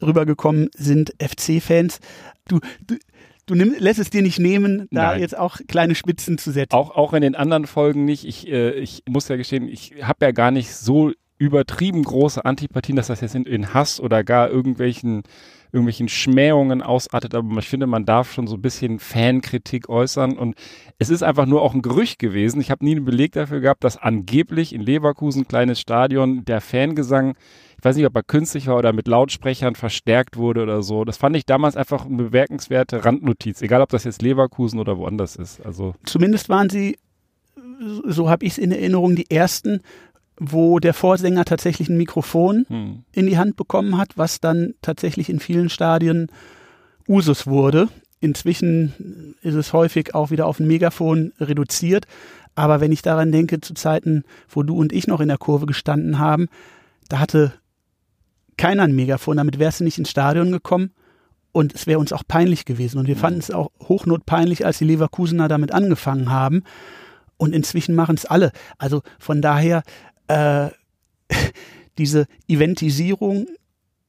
rübergekommen, 0.00 0.68
sind 0.76 1.14
FC-Fans. 1.20 1.98
Du, 2.46 2.60
du, 2.86 2.96
du 3.46 3.54
nimm, 3.54 3.74
lässt 3.78 3.98
es 3.98 4.10
dir 4.10 4.22
nicht 4.22 4.38
nehmen, 4.38 4.86
da 4.90 5.12
Nein. 5.12 5.20
jetzt 5.20 5.36
auch 5.36 5.58
kleine 5.66 5.94
Spitzen 5.94 6.38
zu 6.38 6.52
setzen. 6.52 6.74
Auch, 6.74 6.90
auch 6.92 7.12
in 7.12 7.22
den 7.22 7.34
anderen 7.34 7.66
Folgen 7.66 8.04
nicht. 8.04 8.24
Ich, 8.24 8.46
äh, 8.46 8.72
ich 8.72 9.02
muss 9.08 9.28
ja 9.28 9.36
gestehen, 9.36 9.68
ich 9.68 9.94
habe 10.02 10.26
ja 10.26 10.30
gar 10.32 10.50
nicht 10.50 10.72
so 10.74 11.12
übertrieben 11.38 12.02
große 12.02 12.44
Antipathien, 12.44 12.96
dass 12.96 13.06
das 13.06 13.22
jetzt 13.22 13.34
in, 13.34 13.44
in 13.44 13.72
Hass 13.72 13.98
oder 13.98 14.22
gar 14.22 14.50
irgendwelchen 14.50 15.22
irgendwelchen 15.72 16.08
Schmähungen 16.08 16.82
ausartet, 16.82 17.34
aber 17.34 17.58
ich 17.58 17.68
finde, 17.68 17.86
man 17.86 18.04
darf 18.04 18.32
schon 18.32 18.46
so 18.46 18.56
ein 18.56 18.62
bisschen 18.62 18.98
Fankritik 18.98 19.88
äußern 19.88 20.36
und 20.36 20.56
es 20.98 21.10
ist 21.10 21.22
einfach 21.22 21.46
nur 21.46 21.62
auch 21.62 21.74
ein 21.74 21.82
Gerücht 21.82 22.18
gewesen. 22.18 22.60
Ich 22.60 22.70
habe 22.70 22.84
nie 22.84 22.96
einen 22.96 23.04
Beleg 23.04 23.32
dafür 23.32 23.60
gehabt, 23.60 23.84
dass 23.84 23.96
angeblich 23.96 24.74
in 24.74 24.82
Leverkusen, 24.82 25.46
kleines 25.46 25.80
Stadion, 25.80 26.44
der 26.44 26.60
Fangesang 26.60 27.34
ich 27.80 27.84
weiß 27.86 27.96
nicht, 27.96 28.04
ob 28.04 28.14
er 28.14 28.22
künstlich 28.22 28.66
war 28.66 28.76
oder 28.76 28.92
mit 28.92 29.08
Lautsprechern 29.08 29.74
verstärkt 29.74 30.36
wurde 30.36 30.62
oder 30.62 30.82
so. 30.82 31.06
Das 31.06 31.16
fand 31.16 31.34
ich 31.34 31.46
damals 31.46 31.76
einfach 31.78 32.04
eine 32.04 32.24
bemerkenswerte 32.24 33.06
Randnotiz, 33.06 33.62
egal 33.62 33.80
ob 33.80 33.88
das 33.88 34.04
jetzt 34.04 34.20
Leverkusen 34.20 34.78
oder 34.78 34.98
woanders 34.98 35.36
ist. 35.36 35.64
Also 35.64 35.94
Zumindest 36.04 36.50
waren 36.50 36.68
sie, 36.68 36.98
so 38.04 38.28
habe 38.28 38.44
ich 38.44 38.52
es 38.52 38.58
in 38.58 38.70
Erinnerung, 38.70 39.16
die 39.16 39.30
ersten, 39.30 39.80
wo 40.40 40.78
der 40.78 40.94
Vorsänger 40.94 41.44
tatsächlich 41.44 41.88
ein 41.90 41.98
Mikrofon 41.98 42.64
hm. 42.66 43.04
in 43.12 43.26
die 43.26 43.38
Hand 43.38 43.56
bekommen 43.56 43.98
hat, 43.98 44.16
was 44.16 44.40
dann 44.40 44.74
tatsächlich 44.80 45.28
in 45.28 45.38
vielen 45.38 45.68
Stadien 45.68 46.28
Usus 47.06 47.46
wurde. 47.46 47.88
Inzwischen 48.20 49.36
ist 49.42 49.54
es 49.54 49.72
häufig 49.72 50.14
auch 50.14 50.30
wieder 50.30 50.46
auf 50.46 50.58
ein 50.58 50.66
Megafon 50.66 51.32
reduziert. 51.38 52.06
Aber 52.54 52.80
wenn 52.80 52.90
ich 52.90 53.02
daran 53.02 53.32
denke, 53.32 53.60
zu 53.60 53.74
Zeiten, 53.74 54.24
wo 54.48 54.62
du 54.62 54.76
und 54.76 54.92
ich 54.92 55.06
noch 55.06 55.20
in 55.20 55.28
der 55.28 55.38
Kurve 55.38 55.66
gestanden 55.66 56.18
haben, 56.18 56.48
da 57.08 57.18
hatte 57.18 57.52
keiner 58.56 58.84
ein 58.84 58.94
Megafon, 58.94 59.36
damit 59.36 59.58
wärst 59.58 59.80
du 59.80 59.84
nicht 59.84 59.98
ins 59.98 60.10
Stadion 60.10 60.52
gekommen 60.52 60.90
und 61.52 61.74
es 61.74 61.86
wäre 61.86 61.98
uns 61.98 62.12
auch 62.12 62.22
peinlich 62.26 62.64
gewesen. 62.64 62.98
Und 62.98 63.08
wir 63.08 63.16
fanden 63.16 63.40
es 63.40 63.50
auch 63.50 63.70
hochnotpeinlich, 63.88 64.64
als 64.64 64.78
die 64.78 64.84
Leverkusener 64.84 65.48
damit 65.48 65.72
angefangen 65.72 66.30
haben. 66.30 66.62
Und 67.36 67.54
inzwischen 67.54 67.94
machen 67.94 68.16
es 68.16 68.26
alle. 68.26 68.52
Also 68.78 69.02
von 69.18 69.40
daher, 69.40 69.82
äh, 70.30 70.70
diese 71.98 72.26
Eventisierung, 72.48 73.46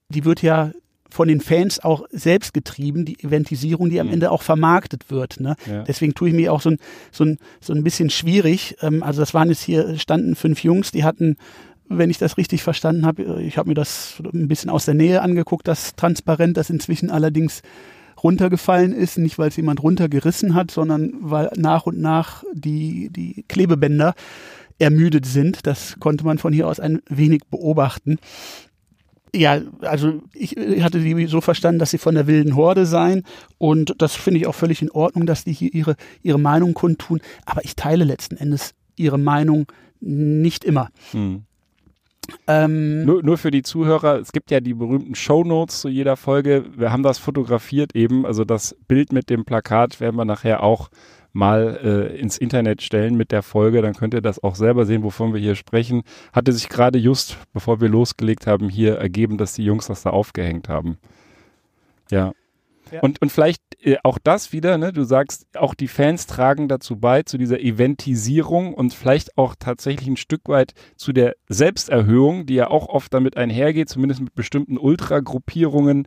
die 0.10 0.26
wird 0.26 0.42
ja 0.42 0.72
von 1.10 1.28
den 1.28 1.42
Fans 1.42 1.84
auch 1.84 2.06
selbst 2.12 2.54
getrieben, 2.54 3.04
die 3.04 3.22
Eventisierung, 3.22 3.90
die 3.90 4.00
am 4.00 4.08
Mhm. 4.08 4.14
Ende 4.14 4.32
auch 4.32 4.42
vermarktet 4.44 5.12
wird. 5.12 5.42
Ne? 5.42 5.56
Ja. 5.70 5.84
Deswegen 5.84 6.14
tue 6.14 6.30
ich 6.30 6.36
mir 6.36 6.54
auch 6.54 6.62
so 6.62 6.72
ein, 6.72 6.78
so 7.12 7.26
ein, 7.26 7.38
so 7.60 7.74
ein 7.74 7.84
bisschen 7.84 8.10
schwierig. 8.10 8.78
Ähm, 8.82 9.04
also 9.04 9.20
das 9.22 9.34
waren 9.34 9.50
jetzt 9.50 9.62
hier, 9.62 9.98
standen 10.00 10.36
fünf 10.36 10.64
Jungs, 10.64 10.92
die 10.92 11.04
hatten, 11.04 11.36
wenn 11.90 12.10
ich 12.10 12.18
das 12.18 12.38
richtig 12.38 12.64
verstanden 12.64 13.06
habe, 13.06 13.42
ich 13.42 13.58
habe 13.58 13.68
mir 13.68 13.76
das 13.76 14.22
ein 14.34 14.48
bisschen 14.48 14.70
aus 14.70 14.86
der 14.86 14.94
Nähe 14.94 15.22
angeguckt, 15.22 15.68
das 15.68 15.96
Transparent, 15.98 16.56
das 16.56 16.70
inzwischen 16.70 17.12
allerdings 17.12 17.62
runtergefallen 18.24 18.94
ist, 18.94 19.18
nicht 19.18 19.38
weil 19.38 19.50
es 19.50 19.58
jemand 19.58 19.84
runtergerissen 19.84 20.56
hat, 20.56 20.72
sondern 20.72 21.14
weil 21.20 21.50
nach 21.58 21.86
und 21.88 22.00
nach 22.00 22.44
die, 22.54 23.10
die 23.10 23.44
Klebebänder 23.50 24.14
ermüdet 24.82 25.26
sind. 25.26 25.66
Das 25.68 25.96
konnte 26.00 26.26
man 26.26 26.38
von 26.38 26.52
hier 26.52 26.68
aus 26.68 26.80
ein 26.80 27.02
wenig 27.08 27.44
beobachten. 27.50 28.18
Ja, 29.34 29.62
also 29.82 30.22
ich 30.34 30.58
hatte 30.82 31.00
die 31.00 31.26
so 31.28 31.40
verstanden, 31.40 31.80
dass 31.80 31.92
sie 31.92 31.98
von 31.98 32.16
der 32.16 32.28
wilden 32.28 32.58
Horde 32.58 32.86
seien 32.86 33.24
und 33.58 33.96
das 34.00 34.14
finde 34.14 34.42
ich 34.42 34.48
auch 34.48 34.56
völlig 34.56 34.82
in 34.82 34.92
Ordnung, 34.92 35.26
dass 35.26 35.46
die 35.46 35.54
hier 35.54 35.74
ihre, 35.74 35.96
ihre 36.22 36.40
Meinung 36.40 36.74
kundtun, 36.74 37.22
aber 37.46 37.64
ich 37.64 37.78
teile 37.78 38.04
letzten 38.04 38.36
Endes 38.36 38.74
ihre 38.98 39.18
Meinung 39.18 39.68
nicht 40.02 40.66
immer. 40.66 40.90
Hm. 41.12 41.44
Ähm, 42.48 43.06
Nur, 43.06 43.24
nur 43.24 43.38
für 43.38 43.52
die 43.52 43.62
Zuhörer, 43.62 44.20
es 44.20 44.32
gibt 44.32 44.52
ja 44.52 44.60
die 44.60 44.74
berühmten 44.74 45.16
Shownotes 45.16 45.82
zu 45.82 45.90
jeder 45.90 46.18
Folge. 46.18 46.66
Wir 46.76 46.92
haben 46.92 47.04
das 47.04 47.18
fotografiert 47.18 47.96
eben, 47.96 48.26
also 48.26 48.44
das 48.44 48.76
Bild 48.88 49.14
mit 49.14 49.30
dem 49.30 49.46
Plakat 49.46 50.00
werden 50.02 50.18
wir 50.18 50.26
nachher 50.26 50.62
auch 50.62 50.90
mal 51.34 51.80
äh, 51.84 52.20
ins 52.20 52.38
Internet 52.38 52.82
stellen 52.82 53.16
mit 53.16 53.32
der 53.32 53.44
Folge. 53.44 53.82
Dann 53.82 53.94
könnt 53.94 54.14
ihr 54.14 54.22
das 54.22 54.44
auch 54.44 54.56
selber 54.56 54.86
sehen, 54.86 55.04
wovon 55.04 55.34
wir 55.34 55.40
hier 55.40 55.56
sprechen. 55.56 56.04
Hatte 56.34 56.52
sich 56.52 56.70
gerade 56.70 57.00
just, 57.00 57.38
bevor 57.54 57.82
wir 57.82 57.90
losgelegt 57.90 58.48
haben, 58.48 58.70
hier 58.70 58.98
ergeben, 58.98 59.38
dass 59.38 59.54
die 59.54 59.64
Jungs 59.64 59.88
das 59.88 60.04
da 60.04 60.10
aufgehängt 60.10 60.70
haben. 60.70 60.98
Ja. 62.10 62.34
Ja. 62.92 63.00
Und, 63.00 63.22
und 63.22 63.32
vielleicht 63.32 63.62
äh, 63.82 63.98
auch 64.04 64.18
das 64.22 64.52
wieder, 64.52 64.78
ne? 64.78 64.92
Du 64.92 65.04
sagst, 65.06 65.48
auch 65.58 65.74
die 65.74 65.88
Fans 65.88 66.28
tragen 66.28 66.68
dazu 66.68 66.98
bei, 66.98 67.24
zu 67.24 67.38
dieser 67.38 67.62
Eventisierung 67.62 68.74
und 68.74 68.94
vielleicht 68.94 69.38
auch 69.38 69.56
tatsächlich 69.58 70.10
ein 70.10 70.18
Stück 70.18 70.50
weit 70.50 70.74
zu 70.98 71.14
der 71.14 71.36
Selbsterhöhung, 71.48 72.46
die 72.46 72.56
ja 72.56 72.68
auch 72.68 72.90
oft 72.90 73.14
damit 73.14 73.38
einhergeht, 73.38 73.88
zumindest 73.88 74.22
mit 74.22 74.36
bestimmten 74.36 74.78
Ultragruppierungen, 74.78 76.06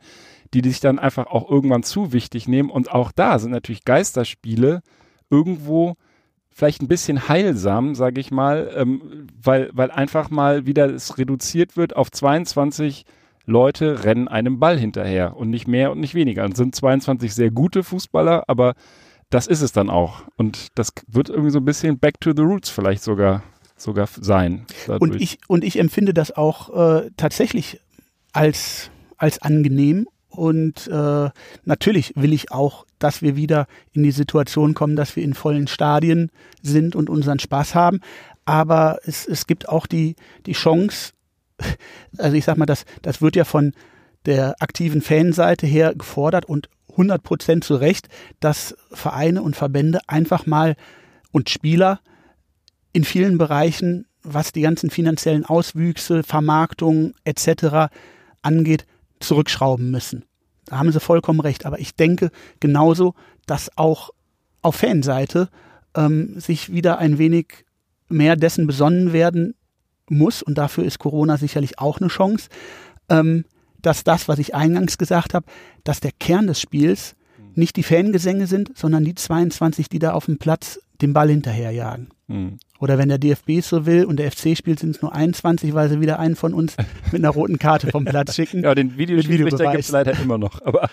die 0.53 0.61
sich 0.63 0.81
dann 0.81 0.99
einfach 0.99 1.27
auch 1.27 1.51
irgendwann 1.51 1.83
zu 1.83 2.13
wichtig 2.13 2.49
nehmen. 2.49 2.69
Und 2.69 2.93
auch 2.93 3.13
da 3.13 3.39
sind 3.39 3.51
natürlich 3.51 3.85
Geisterspiele 3.85 4.83
irgendwo 5.35 5.97
vielleicht 6.51 6.83
ein 6.83 6.89
bisschen 6.89 7.29
heilsam, 7.29 7.95
sage 7.95 8.21
ich 8.21 8.31
mal, 8.31 8.71
ähm, 8.77 9.27
weil, 9.43 9.71
weil 9.73 9.91
einfach 9.91 10.31
mal 10.31 10.67
wieder 10.67 10.87
es 10.87 11.19
reduziert 11.19 11.77
wird 11.77 11.97
auf 11.97 12.11
22 12.11 13.05
Leute 13.45 14.05
rennen 14.05 14.29
einem 14.29 14.59
Ball 14.61 14.79
hinterher 14.79 15.37
und 15.37 15.51
nicht 15.51 15.67
mehr 15.67 15.91
und 15.91 16.01
nicht 16.01 16.15
weniger. 16.15 16.45
Und 16.45 16.57
sind 16.57 16.75
22 16.75 17.35
sehr 17.35 17.51
gute 17.51 17.83
Fußballer, 17.83 18.45
aber 18.47 18.75
das 19.31 19.49
ist 19.49 19.63
es 19.63 19.73
dann 19.73 19.91
auch. 19.91 20.23
Und 20.37 20.69
das 20.77 20.93
wird 21.09 21.29
irgendwie 21.29 21.51
so 21.51 21.59
ein 21.59 21.65
bisschen 21.65 21.99
back 21.99 22.21
to 22.21 22.33
the 22.35 22.43
roots 22.43 22.71
vielleicht 22.71 23.03
sogar, 23.03 23.43
sogar 23.77 24.09
sein. 24.09 24.65
und 24.87 25.21
ich, 25.21 25.41
und 25.49 25.65
ich 25.65 25.79
empfinde 25.79 26.15
das 26.15 26.31
auch 26.37 27.03
äh, 27.03 27.11
tatsächlich 27.17 27.81
als, 28.33 28.91
als 29.19 29.43
angenehm. 29.43 30.07
Und 30.37 30.87
äh, 30.89 31.31
natürlich 31.65 32.13
will 32.17 32.33
ich 32.33 32.51
auch, 32.53 32.87
dass 32.99 33.23
wir 33.23 33.37
wieder 33.37 33.67
in 33.93 34.03
die 34.03 34.11
Situation 34.11 34.75
kommen, 34.75 34.97
dass 34.97 35.17
wir 35.17 35.23
in 35.23 35.35
vollen 35.35 35.67
Stadien 35.67 36.31
sind 36.63 36.97
und 36.97 37.11
unseren 37.11 37.39
Spaß 37.39 37.75
haben. 37.75 38.01
Aber 38.45 38.99
es, 39.05 39.27
es 39.27 39.47
gibt 39.47 39.69
auch 39.69 39.87
die, 39.87 40.17
die 40.47 40.53
Chance, 40.53 41.13
also 42.19 42.37
ich 42.37 42.45
sag 42.45 42.57
mal, 42.57 42.67
das, 42.67 42.85
das 43.03 43.23
wird 43.23 43.37
ja 43.37 43.45
von 43.45 43.73
der 44.27 44.57
aktiven 44.61 45.03
Fanseite 45.03 45.67
her 45.67 45.95
gefordert 45.95 46.47
und 46.47 46.69
100 46.91 47.23
Prozent 47.23 47.65
zu 47.65 47.77
Recht, 47.77 48.09
dass 48.41 48.77
Vereine 48.93 49.43
und 49.43 49.57
Verbände 49.57 50.01
einfach 50.07 50.47
mal 50.47 50.77
und 51.33 51.51
Spieler 51.51 52.01
in 52.93 53.05
vielen 53.05 53.39
Bereichen, 53.39 54.07
was 54.23 54.53
die 54.53 54.63
ganzen 54.63 54.91
finanziellen 54.91 55.45
Auswüchse, 55.45 56.23
Vermarktung 56.23 57.15
etc. 57.25 57.93
angeht, 58.43 58.87
zurückschrauben 59.21 59.91
müssen. 59.91 60.25
Da 60.67 60.79
haben 60.79 60.93
sie 60.93 61.01
vollkommen 61.01 61.41
recht. 61.41 61.67
Aber 61.67 61.79
ich 61.79 61.95
denke 61.95 62.31
genauso, 62.61 63.15
dass 63.47 63.77
auch 63.77 64.11
auf 64.63 64.77
Fanseite 64.77 65.49
ähm, 65.95 66.39
sich 66.41 66.73
wieder 66.73 66.99
ein 66.99 67.19
wenig 67.19 67.65
mehr 68.09 68.37
dessen 68.37 68.67
besonnen 68.67 69.13
werden 69.13 69.55
muss, 70.09 70.43
und 70.43 70.59
dafür 70.59 70.85
ist 70.85 70.99
Corona 70.99 71.37
sicherlich 71.37 71.79
auch 71.79 72.01
eine 72.01 72.09
Chance, 72.09 72.49
ähm, 73.09 73.45
dass 73.81 74.05
das, 74.05 74.29
was 74.29 74.39
ich 74.39 74.55
eingangs 74.55 74.99
gesagt 74.99 75.35
habe, 75.35 75.47
dass 75.83 76.01
der 76.01 76.13
Kern 76.13 76.47
des 76.47 76.61
Spiels 76.61 77.15
nicht 77.55 77.77
die 77.77 77.83
Fangesänge 77.83 78.47
sind, 78.47 78.77
sondern 78.77 79.05
die 79.05 79.15
22, 79.15 79.89
die 79.89 79.99
da 79.99 80.13
auf 80.13 80.27
dem 80.27 80.39
Platz 80.39 80.81
den 81.01 81.13
Ball 81.13 81.29
hinterherjagen. 81.29 82.09
Hm. 82.29 82.59
Oder 82.85 82.99
wenn 82.99 83.09
der 83.09 83.17
DFB 83.17 83.61
es 83.61 83.71
so 83.71 83.87
will 83.87 84.05
und 84.05 84.19
der 84.19 84.31
FC 84.31 84.55
spielt, 84.55 84.79
sind 84.79 84.95
es 84.95 85.01
nur 85.01 85.15
21, 85.15 85.73
weil 85.73 85.89
sie 85.89 86.03
wieder 86.03 86.19
einen 86.19 86.37
von 86.37 86.53
uns 86.53 86.77
mit 87.13 87.25
einer 87.25 87.31
roten 87.31 87.59
Karte 87.59 87.87
vom 87.87 88.05
Platz 88.05 88.35
schicken. 88.35 88.63
Ja, 88.63 88.75
den 88.75 88.99
Videoschiedsrichter 88.99 89.71
gibt 89.71 89.85
es 89.85 89.89
leider 89.89 90.13
immer 90.21 90.37
noch. 90.37 90.61
Aber 90.61 90.91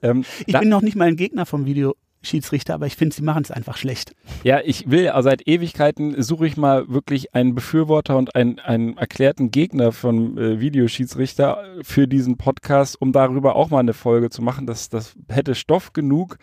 ähm, 0.00 0.24
Ich 0.46 0.58
bin 0.58 0.70
noch 0.70 0.80
nicht 0.80 0.96
mal 0.96 1.08
ein 1.08 1.16
Gegner 1.16 1.44
vom 1.44 1.66
Videoschiedsrichter, 1.66 2.72
aber 2.72 2.86
ich 2.86 2.96
finde, 2.96 3.14
sie 3.14 3.20
machen 3.20 3.42
es 3.42 3.50
einfach 3.50 3.76
schlecht. 3.76 4.12
Ja, 4.44 4.60
ich 4.64 4.90
will, 4.90 5.10
also 5.10 5.28
seit 5.28 5.46
Ewigkeiten 5.46 6.22
suche 6.22 6.46
ich 6.46 6.56
mal 6.56 6.88
wirklich 6.88 7.34
einen 7.34 7.54
Befürworter 7.54 8.16
und 8.16 8.34
einen, 8.34 8.58
einen 8.58 8.96
erklärten 8.96 9.50
Gegner 9.50 9.92
von 9.92 10.38
äh, 10.38 10.58
Videoschiedsrichter 10.58 11.62
für 11.82 12.08
diesen 12.08 12.38
Podcast, 12.38 12.98
um 12.98 13.12
darüber 13.12 13.56
auch 13.56 13.68
mal 13.68 13.80
eine 13.80 13.92
Folge 13.92 14.30
zu 14.30 14.40
machen. 14.40 14.66
Das, 14.66 14.88
das 14.88 15.14
hätte 15.28 15.54
Stoff 15.54 15.92
genug, 15.92 16.38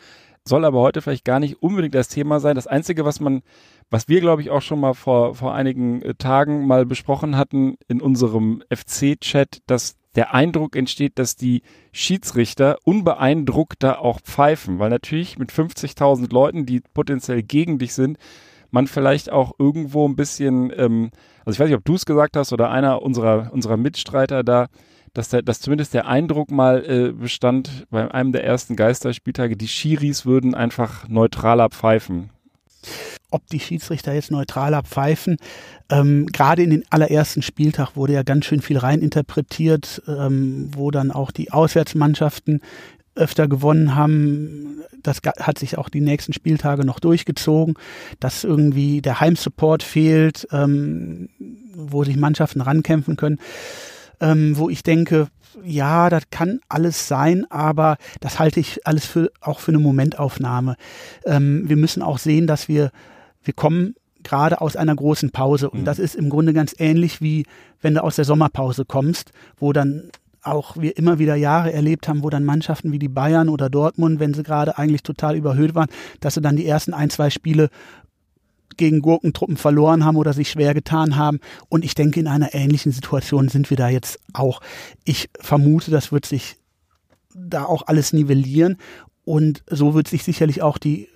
soll 0.45 0.65
aber 0.65 0.81
heute 0.81 1.01
vielleicht 1.01 1.25
gar 1.25 1.39
nicht 1.39 1.63
unbedingt 1.63 1.95
das 1.95 2.09
Thema 2.09 2.39
sein. 2.39 2.53
Das 2.53 2.67
Einzige, 2.67 3.05
was 3.05 3.19
man, 3.19 3.41
was 3.93 4.07
wir, 4.07 4.21
glaube 4.21 4.41
ich, 4.41 4.49
auch 4.49 4.63
schon 4.63 4.79
mal 4.79 4.95
vor, 4.95 5.35
vor 5.35 5.53
einigen 5.53 6.01
äh, 6.01 6.15
Tagen 6.15 6.65
mal 6.65 6.83
besprochen 6.83 7.37
hatten 7.37 7.75
in 7.87 8.01
unserem 8.01 8.63
FC-Chat, 8.73 9.59
dass 9.67 9.97
der 10.15 10.33
Eindruck 10.33 10.75
entsteht, 10.75 11.19
dass 11.19 11.35
die 11.35 11.61
Schiedsrichter 11.91 12.79
unbeeindruckter 12.85 14.01
auch 14.01 14.19
pfeifen, 14.19 14.79
weil 14.79 14.89
natürlich 14.89 15.37
mit 15.37 15.51
50.000 15.51 16.33
Leuten, 16.33 16.65
die 16.65 16.81
potenziell 16.81 17.43
gegen 17.43 17.77
dich 17.77 17.93
sind, 17.93 18.17
man 18.71 18.87
vielleicht 18.87 19.31
auch 19.31 19.53
irgendwo 19.59 20.07
ein 20.07 20.15
bisschen, 20.15 20.73
ähm, 20.75 21.11
also 21.45 21.55
ich 21.55 21.59
weiß 21.59 21.67
nicht, 21.67 21.77
ob 21.77 21.85
du 21.85 21.93
es 21.93 22.07
gesagt 22.07 22.35
hast 22.35 22.51
oder 22.51 22.71
einer 22.71 23.03
unserer, 23.03 23.53
unserer 23.53 23.77
Mitstreiter 23.77 24.43
da, 24.43 24.69
dass, 25.13 25.29
der, 25.29 25.43
dass 25.43 25.61
zumindest 25.61 25.93
der 25.93 26.07
Eindruck 26.07 26.49
mal 26.49 26.83
äh, 26.83 27.11
bestand 27.11 27.85
bei 27.91 28.11
einem 28.11 28.31
der 28.31 28.43
ersten 28.43 28.75
Geisterspieltage, 28.75 29.55
die 29.55 29.67
Schiris 29.67 30.25
würden 30.25 30.55
einfach 30.55 31.07
neutraler 31.07 31.69
pfeifen. 31.69 32.31
Ob 33.33 33.47
die 33.47 33.59
Schiedsrichter 33.59 34.13
jetzt 34.13 34.31
neutraler 34.31 34.83
pfeifen. 34.83 35.37
Ähm, 35.89 36.27
Gerade 36.27 36.63
in 36.63 36.69
den 36.69 36.83
allerersten 36.89 37.41
Spieltag 37.41 37.95
wurde 37.95 38.13
ja 38.13 38.23
ganz 38.23 38.45
schön 38.45 38.61
viel 38.61 38.77
reininterpretiert, 38.77 40.01
ähm, 40.07 40.69
wo 40.73 40.91
dann 40.91 41.11
auch 41.11 41.31
die 41.31 41.51
Auswärtsmannschaften 41.51 42.61
öfter 43.15 43.47
gewonnen 43.47 43.95
haben. 43.95 44.81
Das 45.01 45.17
hat 45.39 45.59
sich 45.59 45.77
auch 45.77 45.89
die 45.89 46.01
nächsten 46.01 46.33
Spieltage 46.33 46.85
noch 46.85 46.99
durchgezogen, 46.99 47.75
dass 48.19 48.43
irgendwie 48.43 49.01
der 49.01 49.19
Heimsupport 49.19 49.83
fehlt, 49.83 50.47
ähm, 50.51 51.29
wo 51.75 52.03
sich 52.03 52.15
Mannschaften 52.15 52.61
rankämpfen 52.61 53.17
können. 53.17 53.39
Ähm, 54.19 54.57
wo 54.57 54.69
ich 54.69 54.83
denke, 54.83 55.27
ja, 55.63 56.09
das 56.09 56.23
kann 56.31 56.59
alles 56.69 57.07
sein, 57.07 57.45
aber 57.49 57.97
das 58.19 58.39
halte 58.39 58.59
ich 58.59 58.87
alles 58.87 59.05
für 59.05 59.31
auch 59.41 59.59
für 59.59 59.71
eine 59.71 59.79
Momentaufnahme. 59.79 60.75
Ähm, 61.25 61.63
wir 61.67 61.75
müssen 61.75 62.01
auch 62.01 62.17
sehen, 62.17 62.47
dass 62.47 62.67
wir 62.67 62.91
wir 63.43 63.53
kommen 63.53 63.95
gerade 64.23 64.61
aus 64.61 64.75
einer 64.75 64.95
großen 64.95 65.31
Pause. 65.31 65.69
Und 65.69 65.81
Mhm. 65.81 65.85
das 65.85 65.99
ist 65.99 66.15
im 66.15 66.29
Grunde 66.29 66.53
ganz 66.53 66.73
ähnlich 66.77 67.21
wie 67.21 67.45
wenn 67.81 67.93
du 67.95 68.03
aus 68.03 68.15
der 68.15 68.25
Sommerpause 68.25 68.85
kommst, 68.85 69.31
wo 69.57 69.73
dann 69.73 70.09
auch 70.41 70.77
wir 70.77 70.97
immer 70.97 71.19
wieder 71.19 71.35
Jahre 71.35 71.71
erlebt 71.71 72.07
haben, 72.07 72.23
wo 72.23 72.29
dann 72.29 72.43
Mannschaften 72.43 72.91
wie 72.91 72.99
die 72.99 73.09
Bayern 73.09 73.49
oder 73.49 73.69
Dortmund, 73.69 74.19
wenn 74.19 74.33
sie 74.33 74.43
gerade 74.43 74.77
eigentlich 74.77 75.03
total 75.03 75.35
überhöht 75.35 75.73
waren, 75.75 75.89
dass 76.19 76.33
sie 76.35 76.41
dann 76.41 76.55
die 76.57 76.65
ersten 76.65 76.93
ein, 76.93 77.09
zwei 77.09 77.29
Spiele 77.29 77.69
gegen 78.75 79.01
Gurkentruppen 79.01 79.55
verloren 79.55 80.03
haben 80.03 80.17
oder 80.17 80.33
sich 80.33 80.49
schwer 80.49 80.73
getan 80.73 81.15
haben. 81.15 81.39
Und 81.69 81.85
ich 81.85 81.95
denke, 81.95 82.19
in 82.19 82.27
einer 82.27 82.53
ähnlichen 82.53 82.91
Situation 82.91 83.47
sind 83.47 83.69
wir 83.69 83.77
da 83.77 83.87
jetzt 83.89 84.19
auch. 84.33 84.61
Ich 85.05 85.29
vermute, 85.39 85.91
das 85.91 86.11
wird 86.11 86.25
sich 86.25 86.57
da 87.35 87.65
auch 87.65 87.83
alles 87.87 88.13
nivellieren. 88.13 88.77
Und 89.25 89.63
so 89.69 89.93
wird 89.93 90.07
sich 90.07 90.23
sicherlich 90.23 90.61
auch 90.61 90.77
die, 90.77 91.07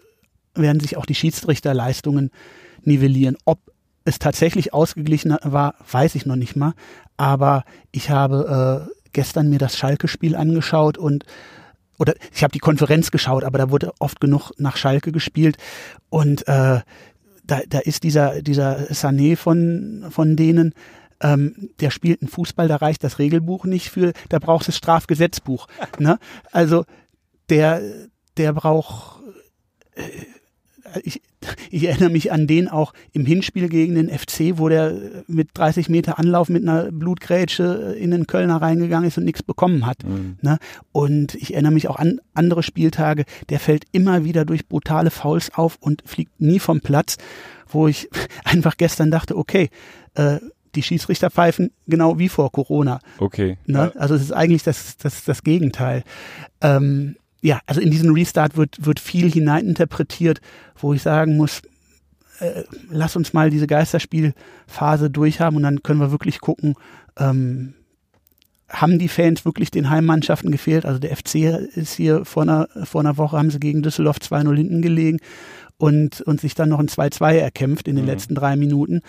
werden 0.57 0.79
sich 0.79 0.97
auch 0.97 1.05
die 1.05 1.15
Schiedsrichterleistungen 1.15 2.31
nivellieren. 2.83 3.37
Ob 3.45 3.59
es 4.05 4.19
tatsächlich 4.19 4.73
ausgeglichen 4.73 5.35
war, 5.43 5.75
weiß 5.91 6.15
ich 6.15 6.25
noch 6.25 6.35
nicht 6.35 6.55
mal. 6.55 6.73
Aber 7.17 7.63
ich 7.91 8.09
habe 8.09 8.87
äh, 8.89 8.97
gestern 9.11 9.49
mir 9.49 9.59
das 9.59 9.77
Schalke-Spiel 9.77 10.35
angeschaut 10.35 10.97
und 10.97 11.25
oder 11.99 12.13
ich 12.31 12.43
habe 12.43 12.51
die 12.51 12.59
Konferenz 12.59 13.09
geschaut, 13.09 13.43
aber 13.43 13.57
da 13.57 13.71
wurde 13.71 13.91
oft 13.99 14.21
genug 14.21 14.51
nach 14.57 14.77
Schalke 14.77 15.11
gespielt 15.11 15.57
und 16.09 16.47
äh, 16.47 16.81
da, 17.43 17.61
da 17.67 17.79
ist 17.79 18.03
dieser 18.03 18.43
dieser 18.43 18.91
Sané 18.91 19.35
von 19.35 20.05
von 20.09 20.35
denen 20.35 20.73
ähm, 21.19 21.71
der 21.79 21.89
spielt 21.89 22.21
einen 22.21 22.29
Fußball, 22.29 22.67
da 22.67 22.75
reicht 22.75 23.03
das 23.03 23.17
Regelbuch 23.17 23.65
nicht 23.65 23.89
für, 23.89 24.13
da 24.29 24.37
braucht 24.37 24.69
es 24.69 24.77
Strafgesetzbuch. 24.77 25.67
Ne? 25.97 26.19
Also 26.51 26.85
der 27.49 27.81
der 28.37 28.53
braucht 28.53 29.23
äh, 29.95 30.03
ich, 31.03 31.21
ich 31.69 31.85
erinnere 31.85 32.09
mich 32.09 32.31
an 32.31 32.47
den 32.47 32.67
auch 32.67 32.93
im 33.13 33.25
Hinspiel 33.25 33.69
gegen 33.69 33.95
den 33.95 34.09
FC, 34.09 34.57
wo 34.57 34.69
der 34.69 35.23
mit 35.27 35.49
30 35.53 35.89
Meter 35.89 36.19
Anlauf 36.19 36.49
mit 36.49 36.63
einer 36.63 36.91
Blutgrätsche 36.91 37.95
in 37.99 38.11
den 38.11 38.27
Kölner 38.27 38.61
reingegangen 38.61 39.07
ist 39.07 39.17
und 39.17 39.25
nichts 39.25 39.43
bekommen 39.43 39.85
hat. 39.85 40.03
Mhm. 40.03 40.37
Ne? 40.41 40.57
Und 40.91 41.35
ich 41.35 41.53
erinnere 41.53 41.73
mich 41.73 41.87
auch 41.87 41.97
an 41.97 42.19
andere 42.33 42.63
Spieltage, 42.63 43.25
der 43.49 43.59
fällt 43.59 43.85
immer 43.91 44.23
wieder 44.23 44.45
durch 44.45 44.67
brutale 44.67 45.11
Fouls 45.11 45.53
auf 45.53 45.77
und 45.79 46.03
fliegt 46.05 46.39
nie 46.39 46.59
vom 46.59 46.81
Platz, 46.81 47.17
wo 47.67 47.87
ich 47.87 48.09
einfach 48.43 48.77
gestern 48.77 49.11
dachte, 49.11 49.37
okay, 49.37 49.69
äh, 50.15 50.39
die 50.75 50.83
Schiedsrichter 50.83 51.31
pfeifen 51.31 51.71
genau 51.87 52.19
wie 52.19 52.29
vor 52.29 52.51
Corona. 52.51 52.99
Okay. 53.17 53.57
Ne? 53.65 53.91
Also 53.95 54.15
es 54.15 54.21
ist 54.21 54.31
eigentlich 54.31 54.63
das, 54.63 54.97
das, 54.97 55.23
das 55.23 55.43
Gegenteil. 55.43 56.03
Ähm, 56.61 57.15
ja, 57.47 57.59
also 57.65 57.79
in 57.79 57.91
diesen 57.91 58.11
Restart 58.13 58.57
wird, 58.57 58.85
wird 58.85 58.99
viel 58.99 59.31
hineininterpretiert, 59.31 60.41
wo 60.77 60.93
ich 60.93 61.01
sagen 61.01 61.37
muss, 61.37 61.61
äh, 62.39 62.63
lass 62.89 63.15
uns 63.15 63.31
mal 63.31 63.49
diese 63.49 63.67
Geisterspielphase 63.67 65.09
durchhaben 65.09 65.55
und 65.57 65.63
dann 65.63 65.81
können 65.81 66.01
wir 66.01 66.11
wirklich 66.11 66.41
gucken, 66.41 66.75
ähm, 67.17 67.73
haben 68.69 68.99
die 68.99 69.07
Fans 69.07 69.45
wirklich 69.45 69.71
den 69.71 69.89
Heimmannschaften 69.89 70.51
gefehlt? 70.51 70.85
Also 70.85 70.99
der 70.99 71.15
FC 71.15 71.35
ist 71.75 71.93
hier 71.93 72.25
vor 72.25 72.43
einer, 72.43 72.67
vor 72.83 72.99
einer 72.99 73.15
Woche, 73.17 73.37
haben 73.37 73.49
sie 73.49 73.61
gegen 73.61 73.81
Düsseldorf 73.81 74.17
2-0 74.17 74.57
hinten 74.57 74.81
gelegen 74.81 75.19
und, 75.77 76.19
und 76.21 76.41
sich 76.41 76.53
dann 76.53 76.67
noch 76.69 76.79
ein 76.79 76.89
2-2 76.89 77.35
erkämpft 77.37 77.87
in 77.87 77.95
den 77.95 78.03
Mhm. 78.03 78.11
letzten 78.11 78.35
drei 78.35 78.57
Minuten. 78.57 79.01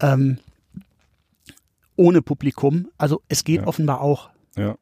Ähm, 0.00 0.38
ohne 1.94 2.22
Publikum. 2.22 2.88
Also 2.98 3.22
es 3.28 3.44
geht 3.44 3.60
Ja. 3.60 3.66
offenbar 3.68 4.00
auch. 4.00 4.30
Ja. 4.56 4.74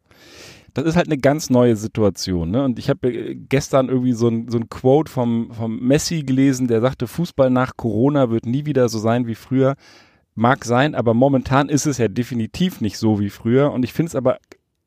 Das 0.75 0.85
ist 0.85 0.97
halt 0.97 1.07
eine 1.07 1.19
ganz 1.19 1.51
neue 1.51 1.77
Situation. 1.77 2.51
Ne? 2.51 2.65
Und 2.65 2.79
ich 2.79 2.89
habe 2.89 3.13
äh, 3.13 3.35
gestern 3.35 3.89
irgendwie 3.89 4.13
so 4.13 4.29
ein, 4.29 4.49
so 4.49 4.59
ein 4.59 4.69
Quote 4.69 5.11
vom, 5.11 5.51
vom 5.53 5.79
Messi 5.81 6.23
gelesen, 6.23 6.69
der 6.69 6.81
sagte, 6.81 7.07
Fußball 7.07 7.51
nach 7.51 7.77
Corona 7.77 8.31
wird 8.31 8.47
nie 8.47 8.65
wieder 8.65 8.89
so 8.89 8.99
sein 8.99 9.27
wie 9.27 9.35
früher. 9.35 9.75
Mag 10.35 10.65
sein, 10.65 10.95
aber 10.95 11.13
momentan 11.13 11.69
ist 11.69 11.87
es 11.87 11.99
ja 11.99 12.09
definitiv 12.09 12.81
nicht 12.81 12.97
so 12.97 13.21
wie 13.21 13.29
früher. 13.29 13.71
Und 13.71 13.85
ich 13.85 13.93
finde 13.93 14.09
es 14.09 14.17
aber 14.17 14.39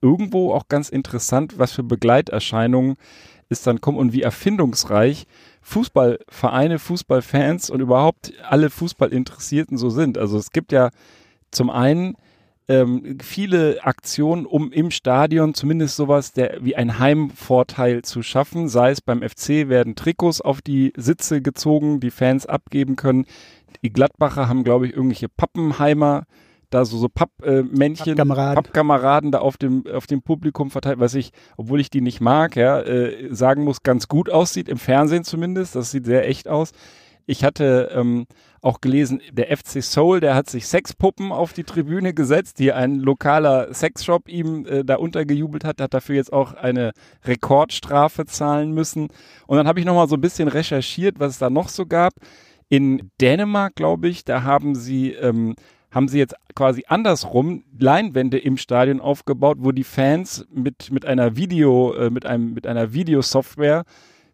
irgendwo 0.02 0.54
auch 0.54 0.68
ganz 0.68 0.90
interessant, 0.90 1.60
was 1.60 1.72
für 1.72 1.84
Begleiterscheinungen 1.84 2.96
es 3.50 3.62
dann 3.62 3.82
kommen 3.82 3.98
und 3.98 4.14
wie 4.14 4.24
erfindungsreich 4.24 5.28
Fußballvereine, 5.62 6.80
Fußballfans 6.80 7.70
und 7.70 7.80
überhaupt 7.80 8.34
alle 8.48 8.70
Fußballinteressierten 8.70 9.78
so 9.78 9.90
sind. 9.90 10.18
Also 10.18 10.38
es 10.38 10.52
gibt 10.52 10.72
ja 10.72 10.90
zum 11.52 11.70
einen 11.70 12.16
ähm, 12.68 13.18
viele 13.22 13.84
Aktionen, 13.84 14.46
um 14.46 14.72
im 14.72 14.92
Stadion 14.92 15.54
zumindest 15.54 15.96
sowas 15.96 16.32
der, 16.32 16.58
wie 16.62 16.76
ein 16.76 16.98
Heimvorteil 17.00 18.02
zu 18.02 18.24
schaffen. 18.24 18.68
Sei 18.68 18.92
es 18.92 19.02
beim 19.02 19.22
FC 19.22 19.70
werden 19.70 19.96
Trikots 19.96 20.42
auf 20.42 20.62
die 20.62 20.92
Sitze 20.98 21.42
gezogen, 21.42 22.00
die 22.00 22.12
Fans 22.12 22.46
abgeben 22.46 22.96
können. 22.96 23.26
Die 23.84 23.92
Gladbacher 23.92 24.48
haben, 24.48 24.64
glaube 24.64 24.88
ich, 24.88 24.94
irgendwelche 24.94 25.30
Pappenheimer, 25.30 26.24
da 26.72 26.86
so, 26.86 26.98
so 26.98 27.08
Pappmännchen, 27.08 28.16
Pappkameraden. 28.16 28.64
Pappkameraden 28.64 29.32
da 29.32 29.40
auf 29.40 29.58
dem, 29.58 29.86
auf 29.88 30.08
dem 30.08 30.24
Publikum 30.24 30.72
verteilt, 30.72 31.00
was 31.00 31.14
ich, 31.14 31.32
obwohl 31.58 31.80
ich 31.80 31.92
die 31.92 32.02
nicht 32.02 32.20
mag, 32.20 32.56
ja, 32.56 32.82
äh, 32.82 33.34
sagen 33.34 33.64
muss, 33.64 33.84
ganz 33.84 34.08
gut 34.08 34.30
aussieht, 34.30 34.70
im 34.70 34.78
Fernsehen 34.78 35.24
zumindest. 35.24 35.76
Das 35.76 35.92
sieht 35.92 36.06
sehr 36.06 36.28
echt 36.28 36.48
aus. 36.48 36.72
Ich 37.28 37.44
hatte 37.44 37.92
ähm, 37.94 38.26
auch 38.66 38.82
gelesen, 38.82 39.22
der 39.32 39.56
FC 39.56 39.84
Seoul, 39.84 40.20
der 40.20 40.34
hat 40.34 40.50
sich 40.50 40.66
Sexpuppen 40.66 41.32
auf 41.32 41.54
die 41.54 41.64
Tribüne 41.64 42.16
gesetzt, 42.16 42.58
die 42.58 42.74
ein 42.74 43.00
lokaler 43.00 43.72
Sexshop 43.74 44.28
ihm 44.28 44.66
äh, 44.66 44.84
da 44.84 44.96
untergejubelt 44.96 45.64
hat, 45.64 45.80
hat 45.80 45.94
dafür 45.94 46.16
jetzt 46.16 46.34
auch 46.34 46.54
eine 46.54 46.92
Rekordstrafe 47.24 48.26
zahlen 48.26 48.72
müssen. 48.72 49.10
Und 49.46 49.58
dann 49.58 49.68
habe 49.68 49.80
ich 49.80 49.86
nochmal 49.86 50.08
so 50.08 50.16
ein 50.16 50.22
bisschen 50.22 50.48
recherchiert, 50.48 51.20
was 51.20 51.34
es 51.34 51.38
da 51.38 51.52
noch 51.52 51.70
so 51.70 51.86
gab. 51.86 52.14
In 52.68 53.12
Dänemark, 53.22 53.76
glaube 53.76 54.08
ich, 54.08 54.26
da 54.26 54.42
haben 54.42 54.74
sie, 54.74 55.12
ähm, 55.12 55.54
haben 55.92 56.08
sie 56.08 56.18
jetzt 56.18 56.36
quasi 56.56 56.86
andersrum 56.88 57.64
Leinwände 57.78 58.40
im 58.40 58.58
Stadion 58.58 59.00
aufgebaut, 59.00 59.58
wo 59.60 59.74
die 59.74 59.84
Fans 59.84 60.44
mit, 60.52 60.92
mit 60.92 61.06
einer 61.06 61.36
Video, 61.36 61.94
äh, 61.94 62.10
mit 62.10 62.26
einem, 62.26 62.56
mit 62.56 62.66
einer 62.66 62.94
Videosoftware 62.94 63.84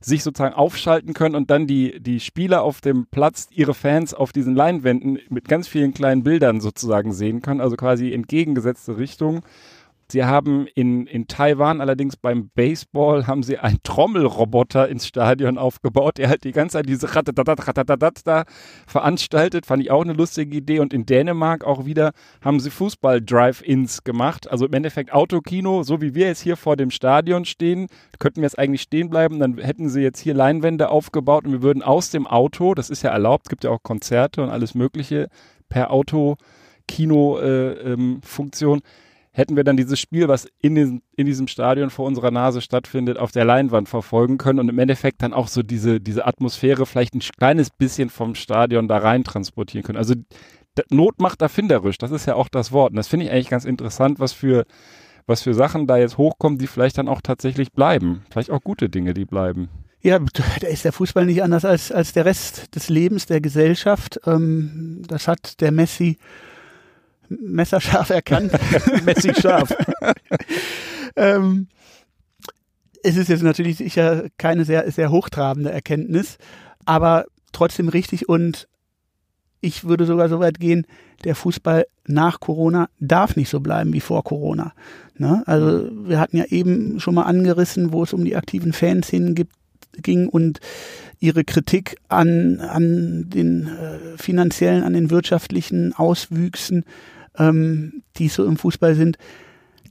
sich 0.02 0.24
sozusagen 0.24 0.56
aufschalten 0.56 1.14
können 1.14 1.36
und 1.36 1.50
dann 1.52 1.68
die, 1.68 2.00
die 2.00 2.20
Spieler 2.20 2.64
auf 2.64 2.82
dem 2.82 3.06
Platz 3.06 3.48
ihre 3.52 3.74
Fans 3.74 4.14
auf 4.14 4.32
diesen 4.32 4.56
Leinwänden 4.56 5.20
mit 5.30 5.48
ganz 5.48 5.68
vielen 5.68 5.94
kleinen 5.94 6.24
Bildern 6.24 6.60
sozusagen 6.60 7.14
sehen 7.14 7.42
können, 7.42 7.62
also 7.62 7.76
quasi 7.76 8.12
entgegengesetzte 8.12 8.98
Richtung. 8.98 9.44
Sie 10.12 10.26
haben 10.26 10.68
in, 10.68 11.08
in 11.08 11.28
Taiwan 11.28 11.80
allerdings 11.80 12.18
beim 12.18 12.50
Baseball 12.50 13.28
haben 13.28 13.44
sie 13.44 13.58
einen 13.58 13.82
Trommelroboter 13.84 14.90
ins 14.90 15.08
Stadion 15.08 15.58
aufgebaut, 15.58 16.18
der 16.18 16.28
halt 16.28 16.44
die 16.44 16.52
ganze 16.52 16.74
Zeit 16.74 16.90
diese 16.90 17.16
Ratatatat, 17.16 18.22
da 18.26 18.44
veranstaltet. 18.88 19.66
Fand 19.66 19.82
ich 19.82 19.90
auch 19.90 20.04
eine 20.04 20.12
lustige 20.14 20.58
Idee. 20.58 20.80
Und 20.80 20.94
in 20.94 21.06
Dänemark 21.06 21.64
auch 21.64 21.86
wieder 21.86 22.12
haben 22.44 22.60
sie 22.60 22.70
Fußball-Drive-Ins 22.70 24.04
gemacht. 24.04 24.52
Also 24.52 24.66
im 24.66 24.74
Endeffekt 24.74 25.14
Autokino, 25.14 25.84
so 25.84 26.02
wie 26.02 26.14
wir 26.14 26.28
jetzt 26.28 26.42
hier 26.42 26.58
vor 26.58 26.76
dem 26.76 26.92
Stadion 26.92 27.46
stehen, 27.46 27.88
könnten 28.20 28.42
wir 28.42 28.48
jetzt 28.48 28.60
eigentlich 28.60 28.82
stehen 28.82 29.10
bleiben. 29.10 29.40
Dann 29.40 29.60
hätten 29.60 29.88
sie 29.88 30.02
jetzt 30.02 30.20
hier 30.20 30.34
Leinwände 30.34 30.90
aufgebaut 30.90 31.46
und 31.46 31.54
wir 31.54 31.62
würden 31.62 31.84
aus 31.84 32.10
dem 32.10 32.28
Auto, 32.28 32.74
das 32.74 32.90
ist 32.90 33.04
ja 33.04 33.12
erlaubt, 33.12 33.48
gibt 33.48 33.64
ja 33.64 33.70
auch 33.70 33.82
Konzerte 33.82 34.44
und 34.44 34.50
alles 34.50 34.76
Mögliche 34.76 35.30
per 35.70 35.92
Auto-Kino-Funktion, 35.92 38.78
äh, 38.78 38.82
ähm, 38.82 38.84
hätten 39.34 39.56
wir 39.56 39.64
dann 39.64 39.78
dieses 39.78 40.00
Spiel, 40.00 40.28
was 40.28 40.48
in, 40.62 40.76
den, 40.76 41.02
in 41.16 41.26
diesem 41.26 41.48
Stadion 41.48 41.90
vor 41.90 42.06
unserer 42.06 42.32
Nase 42.32 42.62
stattfindet, 42.62 43.18
auf 43.18 43.32
der 43.32 43.46
Leinwand 43.46 43.88
verfolgen 43.88 44.38
können 44.38 44.60
und 44.60 44.70
im 44.70 44.80
Endeffekt 44.80 45.22
dann 45.22 45.34
auch 45.34 45.48
so 45.48 45.64
diese, 45.64 46.02
diese 46.02 46.26
Atmosphäre 46.26 46.86
vielleicht 46.86 47.16
ein 47.16 47.22
kleines 47.38 47.70
bisschen 47.70 48.10
vom 48.10 48.36
Stadion 48.36 48.88
da 48.88 48.98
rein 48.98 49.24
transportieren 49.24 49.84
können. 49.84 49.98
Also 49.98 50.16
Not 50.90 51.20
macht 51.20 51.42
erfinderisch, 51.42 51.98
das 51.98 52.12
ist 52.12 52.26
ja 52.26 52.36
auch 52.36 52.50
das 52.50 52.72
Wort. 52.72 52.92
Und 52.92 52.98
das 52.98 53.08
finde 53.08 53.26
ich 53.26 53.32
eigentlich 53.32 53.50
ganz 53.50 53.66
interessant, 53.66 54.20
was 54.20 54.34
für, 54.34 54.66
was 55.28 55.42
für 55.42 55.54
Sachen 55.54 55.88
da 55.88 55.98
jetzt 55.98 56.18
hochkommen, 56.18 56.58
die 56.58 56.68
vielleicht 56.68 56.98
dann 56.98 57.08
auch 57.08 57.22
tatsächlich 57.22 57.72
bleiben. 57.72 58.24
Vielleicht 58.32 58.52
auch 58.52 58.62
gute 58.62 58.90
Dinge, 58.90 59.14
die 59.14 59.26
bleiben. 59.26 59.70
Ja, 60.02 60.18
da 60.60 60.68
ist 60.68 60.84
der 60.84 60.94
Fußball 60.94 61.26
nicht 61.26 61.44
anders 61.44 61.64
als, 61.64 61.92
als 61.92 62.12
der 62.14 62.26
Rest 62.26 62.76
des 62.76 62.90
Lebens, 62.90 63.28
der 63.28 63.40
Gesellschaft. 63.40 64.20
Ähm, 64.26 65.04
das 65.08 65.28
hat 65.28 65.62
der 65.62 65.72
Messi 65.72 66.18
messerscharf 67.40 68.10
erkannt. 68.10 68.52
Messi 69.06 69.34
scharf. 69.34 69.74
ähm, 71.16 71.68
es 73.04 73.18
ist 73.18 73.30
jetzt 73.30 73.44
natürlich 73.44 73.78
sicher 73.78 74.26
keine 74.38 74.66
sehr, 74.66 74.92
sehr 74.92 75.12
hochtrabende 75.12 75.72
Erkenntnis, 75.72 76.38
aber 76.86 77.26
trotzdem 77.52 77.90
richtig 77.90 78.30
und 78.30 78.68
ich 79.62 79.84
würde 79.84 80.06
sogar 80.06 80.28
so 80.28 80.40
weit 80.40 80.60
gehen, 80.60 80.86
der 81.24 81.36
Fußball 81.36 81.86
nach 82.08 82.40
Corona 82.40 82.90
darf 83.00 83.36
nicht 83.36 83.50
so 83.50 83.60
bleiben 83.60 83.94
wie 83.94 84.00
vor 84.00 84.24
Corona. 84.24 84.74
Ne? 85.18 85.44
Also 85.46 85.88
wir 86.08 86.20
hatten 86.20 86.38
ja 86.38 86.46
eben 86.46 87.00
schon 87.00 87.14
mal 87.14 87.24
angerissen, 87.24 87.92
wo 87.92 88.04
es 88.04 88.14
um 88.14 88.26
die 88.26 88.36
aktiven 88.36 88.74
Fans 88.74 89.08
hingibt, 89.10 89.54
ging 90.02 90.28
und 90.28 90.60
ihre 91.20 91.44
Kritik 91.44 91.98
an, 92.08 92.60
an 92.60 93.30
den 93.30 93.68
äh, 93.68 94.18
finanziellen, 94.18 94.84
an 94.84 94.94
den 94.94 95.12
wirtschaftlichen 95.12 95.94
Auswüchsen, 95.94 96.86
ähm, 97.38 98.04
die 98.18 98.28
so 98.28 98.46
im 98.46 98.58
Fußball 98.58 98.96
sind, 98.96 99.18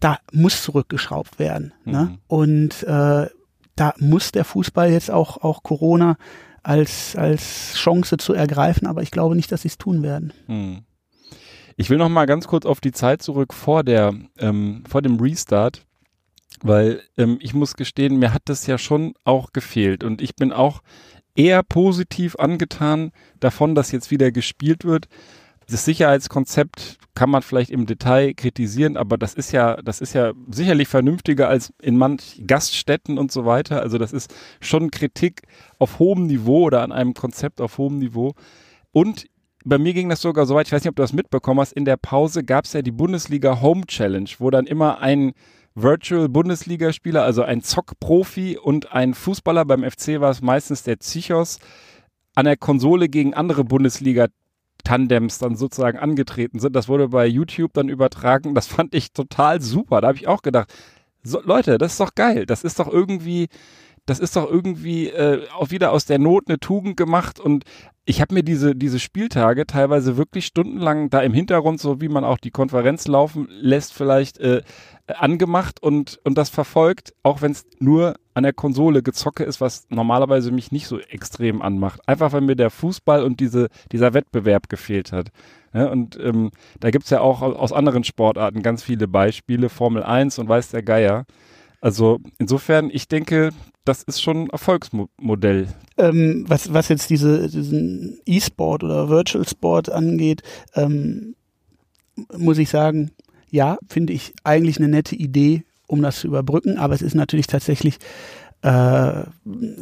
da 0.01 0.19
muss 0.33 0.63
zurückgeschraubt 0.63 1.39
werden. 1.39 1.73
Ne? 1.85 2.11
Mhm. 2.11 2.19
Und 2.27 2.83
äh, 2.85 3.27
da 3.77 3.95
muss 3.99 4.33
der 4.33 4.45
Fußball 4.45 4.91
jetzt 4.91 5.11
auch, 5.11 5.39
auch 5.39 5.63
Corona 5.63 6.17
als, 6.63 7.17
als 7.17 7.75
Chance 7.75 8.19
zu 8.19 8.35
ergreifen, 8.35 8.87
aber 8.87 9.03
ich 9.03 9.11
glaube 9.11 9.37
nicht, 9.37 9.51
dass 9.53 9.63
sie 9.63 9.69
es 9.69 9.79
tun 9.79 10.03
werden. 10.03 10.33
Hm. 10.47 10.83
Ich 11.77 11.89
will 11.89 11.97
noch 11.97 12.11
mal 12.11 12.27
ganz 12.27 12.47
kurz 12.47 12.67
auf 12.67 12.81
die 12.83 12.93
Zeit 12.93 13.23
zurück 13.23 13.55
vor 13.55 13.83
der, 13.83 14.15
ähm, 14.39 14.85
vor 14.87 15.01
dem 15.01 15.19
Restart, 15.19 15.87
weil 16.63 17.01
ähm, 17.17 17.39
ich 17.41 17.55
muss 17.55 17.75
gestehen, 17.75 18.19
mir 18.19 18.35
hat 18.35 18.43
das 18.47 18.67
ja 18.67 18.77
schon 18.77 19.15
auch 19.25 19.53
gefehlt 19.55 20.05
und 20.05 20.21
ich 20.21 20.37
bin 20.37 20.53
auch 20.53 20.83
eher 21.35 21.63
positiv 21.63 22.37
angetan 22.37 23.13
davon, 23.39 23.75
dass 23.75 23.93
jetzt 23.93 24.11
wieder 24.11 24.31
gespielt 24.31 24.85
wird. 24.85 25.09
Das 25.71 25.85
Sicherheitskonzept 25.85 26.99
kann 27.15 27.31
man 27.31 27.43
vielleicht 27.43 27.71
im 27.71 27.87
Detail 27.87 28.35
kritisieren, 28.35 28.97
aber 28.97 29.19
das 29.19 29.35
ist 29.35 29.53
ja, 29.53 29.77
das 29.83 30.01
ist 30.01 30.15
ja 30.15 30.33
sicherlich 30.51 30.89
vernünftiger 30.89 31.49
als 31.49 31.73
in 31.81 31.97
manch 31.97 32.43
Gaststätten 32.47 33.19
und 33.19 33.31
so 33.31 33.45
weiter. 33.45 33.81
Also 33.81 33.99
das 33.99 34.13
ist 34.13 34.35
schon 34.61 34.91
Kritik 34.91 35.43
auf 35.79 35.99
hohem 35.99 36.27
Niveau 36.27 36.63
oder 36.65 36.83
an 36.83 36.93
einem 36.93 37.15
Konzept 37.15 37.61
auf 37.61 37.79
hohem 37.79 37.99
Niveau. 37.99 38.35
Und 38.91 39.27
bei 39.65 39.79
mir 39.79 39.93
ging 39.93 40.09
das 40.09 40.23
sogar 40.23 40.47
so 40.47 40.55
weit, 40.55 40.67
ich 40.67 40.73
weiß 40.73 40.83
nicht, 40.83 40.91
ob 40.91 40.97
du 40.97 41.03
das 41.03 41.13
mitbekommen 41.13 41.61
hast, 41.61 41.73
in 41.73 41.85
der 41.85 41.97
Pause 41.99 42.43
gab 42.43 42.65
es 42.65 42.73
ja 42.73 42.83
die 42.83 42.91
Bundesliga 42.91 43.61
Home 43.61 43.87
Challenge, 43.87 44.31
wo 44.39 44.51
dann 44.51 44.67
immer 44.67 45.01
ein 45.01 45.33
Virtual 45.75 46.29
Bundesligaspieler, 46.29 47.23
also 47.23 47.43
ein 47.43 47.63
Zock-Profi 47.63 48.59
und 48.59 48.93
ein 48.93 49.15
Fußballer, 49.15 49.65
beim 49.65 49.89
FC 49.89 50.21
war 50.21 50.31
es 50.31 50.43
meistens 50.43 50.83
der 50.83 50.99
Zichos, 50.99 51.59
an 52.35 52.47
der 52.47 52.57
Konsole 52.57 53.09
gegen 53.09 53.35
andere 53.35 53.65
Bundesliga 53.65 54.29
Tandems 54.83 55.39
dann 55.39 55.57
sozusagen 55.57 55.99
angetreten 55.99 56.59
sind. 56.59 56.75
Das 56.75 56.89
wurde 56.89 57.09
bei 57.09 57.27
YouTube 57.27 57.73
dann 57.73 57.89
übertragen. 57.89 58.55
Das 58.55 58.67
fand 58.67 58.95
ich 58.95 59.13
total 59.13 59.61
super. 59.61 60.01
Da 60.01 60.09
habe 60.09 60.19
ich 60.19 60.29
auch 60.29 60.43
gedacht, 60.43 60.73
so, 61.23 61.41
Leute, 61.43 61.79
das 61.79 61.93
ist 61.93 62.01
doch 62.01 62.15
geil. 62.15 62.47
Das 62.47 62.65
ist 62.65 62.79
doch 62.79 62.89
irgendwie, 62.89 63.49
das 64.07 64.19
ist 64.19 64.37
doch 64.37 64.51
irgendwie 64.51 65.09
äh, 65.09 65.47
auch 65.55 65.71
wieder 65.71 65.93
aus 65.93 66.07
der 66.07 66.19
Not 66.19 66.45
eine 66.49 66.59
Tugend 66.59 66.97
gemacht 66.97 67.39
und 67.39 67.65
ich 68.05 68.21
habe 68.21 68.35
mir 68.35 68.43
diese, 68.43 68.75
diese 68.75 68.99
Spieltage 68.99 69.67
teilweise 69.67 70.17
wirklich 70.17 70.47
stundenlang 70.47 71.11
da 71.11 71.21
im 71.21 71.33
Hintergrund, 71.33 71.81
so 71.81 72.01
wie 72.01 72.09
man 72.09 72.25
auch 72.25 72.39
die 72.39 72.51
Konferenz 72.51 73.07
laufen 73.07 73.47
lässt, 73.51 73.93
vielleicht 73.93 74.39
äh, 74.39 74.63
angemacht 75.19 75.83
und, 75.83 76.21
und 76.25 76.37
das 76.37 76.51
verfolgt, 76.51 77.15
auch 77.23 77.43
wenn 77.43 77.53
es 77.53 77.67
nur 77.79 78.17
an 78.35 78.43
der 78.43 78.53
Konsole 78.53 79.03
gezocke 79.03 79.45
ist, 79.45 79.61
was 79.61 79.87
normalerweise 79.91 80.51
mich 80.51 80.73
nicht 80.73 80.87
so 80.87 80.99
extrem 80.99 81.63
anmacht. 81.63 82.01
Einfach 82.07 82.33
weil 82.33 82.41
mir 82.41 82.57
der 82.57 82.71
Fußball 82.71 83.23
und 83.23 83.41
diese, 83.41 83.69
dieser 83.93 84.15
Wettbewerb 84.15 84.69
gefehlt 84.69 85.13
hat. 85.13 85.29
Ja, 85.73 85.87
und 85.87 86.19
ähm, 86.21 86.51
da 86.81 86.91
gibt's 86.91 87.11
ja 87.11 87.21
auch 87.21 87.43
aus 87.43 87.73
anderen 87.73 88.05
Sportarten 88.05 88.63
ganz 88.63 88.83
viele 88.83 89.07
Beispiele, 89.07 89.69
Formel 89.69 90.03
1 90.03 90.39
und 90.39 90.49
weiß 90.49 90.71
der 90.71 90.83
Geier. 90.83 91.27
Also 91.81 92.19
insofern, 92.39 92.91
ich 92.91 93.09
denke, 93.09 93.51
das 93.85 94.03
ist 94.03 94.21
schon 94.21 94.45
ein 94.45 94.51
Erfolgsmodell. 94.51 95.69
Ähm, 95.97 96.45
was, 96.47 96.73
was 96.73 96.89
jetzt 96.89 97.09
diese, 97.11 97.49
diesen 97.49 98.21
E-Sport 98.27 98.85
oder 98.85 99.09
Virtual 99.09 99.47
Sport 99.49 99.91
angeht, 99.91 100.43
ähm, 100.75 101.35
muss 102.37 102.59
ich 102.59 102.69
sagen, 102.69 103.13
ja, 103.51 103.79
finde 103.89 104.13
ich 104.13 104.35
eigentlich 104.45 104.79
eine 104.79 104.89
nette 104.89 105.17
Idee, 105.17 105.65
um 105.87 106.03
das 106.03 106.21
zu 106.21 106.29
überbrücken, 106.29 106.79
aber 106.79 106.95
es 106.95 107.03
ist 107.03 107.15
natürlich 107.15 107.47
tatsächlich 107.47 107.99
äh, 108.63 109.23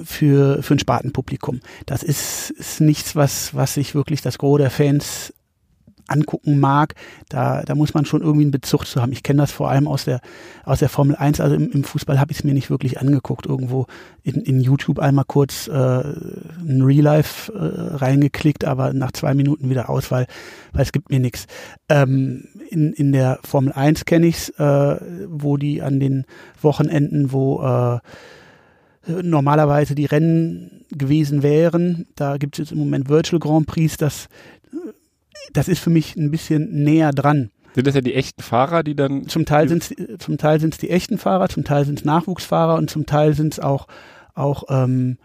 für, 0.05 0.63
für 0.63 0.75
ein 0.75 0.79
Spartenpublikum. 0.79 1.61
Das 1.87 2.03
ist, 2.03 2.51
ist 2.51 2.81
nichts, 2.81 3.17
was, 3.17 3.55
was 3.55 3.75
sich 3.75 3.95
wirklich 3.95 4.23
das 4.23 4.39
Gros 4.39 4.59
der 4.59 4.71
Fans 4.71 5.35
angucken 6.09 6.59
mag, 6.59 6.95
da, 7.29 7.63
da 7.63 7.75
muss 7.75 7.95
man 7.95 8.05
schon 8.05 8.23
irgendwie 8.23 8.45
einen 8.45 8.51
Bezug 8.51 8.85
zu 8.85 9.01
haben. 9.01 9.13
Ich 9.13 9.23
kenne 9.23 9.41
das 9.41 9.53
vor 9.53 9.71
allem 9.71 9.87
aus 9.87 10.05
der, 10.05 10.21
aus 10.65 10.81
der 10.81 10.89
Formel 10.89 11.17
1, 11.17 11.41
also 11.41 11.55
im, 11.55 11.71
im 11.71 11.85
Fußball 11.85 12.19
habe 12.19 12.33
ich 12.33 12.39
es 12.39 12.45
mir 12.45 12.55
nicht 12.55 12.71
wirklich 12.71 13.01
angeguckt. 13.01 13.47
Irgendwo 13.47 13.87
in, 14.23 14.41
in 14.43 14.61
YouTube 14.61 14.99
einmal 14.99 15.25
kurz 15.27 15.69
äh, 15.69 15.73
ein 15.73 16.83
Real 16.83 17.05
Life 17.05 17.53
äh, 17.53 17.97
reingeklickt, 17.97 18.65
aber 18.65 18.93
nach 18.93 19.13
zwei 19.13 19.35
Minuten 19.35 19.71
wieder 19.71 19.91
aus, 19.91 20.11
weil, 20.11 20.27
weil 20.73 20.83
es 20.83 20.93
gibt 20.93 21.11
mir 21.11 21.21
nichts. 21.21 21.47
Ähm, 21.89 22.45
in, 22.71 22.93
in 22.93 23.13
der 23.13 23.39
Formel 23.45 23.73
1 23.73 24.05
kenne 24.05 24.27
ich's, 24.27 24.51
äh, 24.51 24.97
wo 25.29 25.57
die 25.57 25.83
an 25.83 26.01
den 26.01 26.25
Wochenenden, 26.61 27.33
wo 27.33 27.63
äh, 27.63 27.99
normalerweise 29.23 29.95
die 29.95 30.05
Rennen 30.05 30.85
gewesen 30.91 31.43
wären. 31.43 32.07
Da 32.15 32.37
gibt 32.37 32.57
es 32.57 32.59
jetzt 32.59 32.73
im 32.73 32.79
Moment 32.79 33.09
Virtual 33.09 33.41
Grand 33.41 33.67
Prix, 33.67 33.97
das 33.97 34.29
das 35.53 35.69
ist 35.69 35.81
für 35.81 35.91
mich 35.91 36.17
ein 36.17 36.31
bisschen 36.31 36.83
näher 36.85 37.13
dran. 37.13 37.51
Sind 37.75 37.87
das 37.87 37.95
ja 37.95 38.01
die 38.01 38.15
echten 38.15 38.43
Fahrer, 38.43 38.83
die 38.83 38.97
dann. 38.97 39.29
Zum 39.29 39.45
Teil 39.45 39.69
sind 39.69 39.91
es 39.91 40.19
zum 40.19 40.39
Teil 40.39 40.59
sind's 40.61 40.79
die 40.79 40.91
echten 40.91 41.19
Fahrer, 41.19 41.49
zum 41.49 41.65
Teil 41.65 41.85
sind 41.85 42.01
es 42.01 42.05
Nachwuchsfahrer 42.05 42.77
und 42.77 42.91
zum 42.91 43.07
Teil 43.07 43.35
sind 43.35 43.53
es 43.53 43.61
auch, 43.61 43.87
auch 44.35 44.65
ähm, 44.69 45.19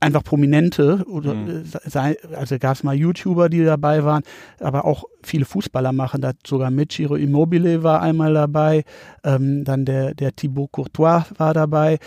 einfach 0.00 0.22
Prominente 0.22 1.04
oder 1.06 1.34
mhm. 1.34 1.64
sei, 1.64 2.16
also 2.36 2.58
gab 2.58 2.76
es 2.76 2.82
mal 2.82 2.94
YouTuber, 2.94 3.48
die 3.48 3.64
dabei 3.64 4.04
waren, 4.04 4.22
aber 4.60 4.84
auch 4.84 5.04
viele 5.22 5.44
Fußballer 5.44 5.92
machen 5.92 6.20
das. 6.20 6.34
Sogar 6.46 6.70
Michiro 6.70 7.16
Immobile 7.16 7.82
war 7.82 8.02
einmal 8.02 8.34
dabei, 8.34 8.84
ähm, 9.24 9.64
dann 9.64 9.84
der 9.84 10.14
der 10.14 10.36
Thibaut 10.36 10.72
Courtois 10.72 11.24
war 11.36 11.54
dabei. 11.54 11.98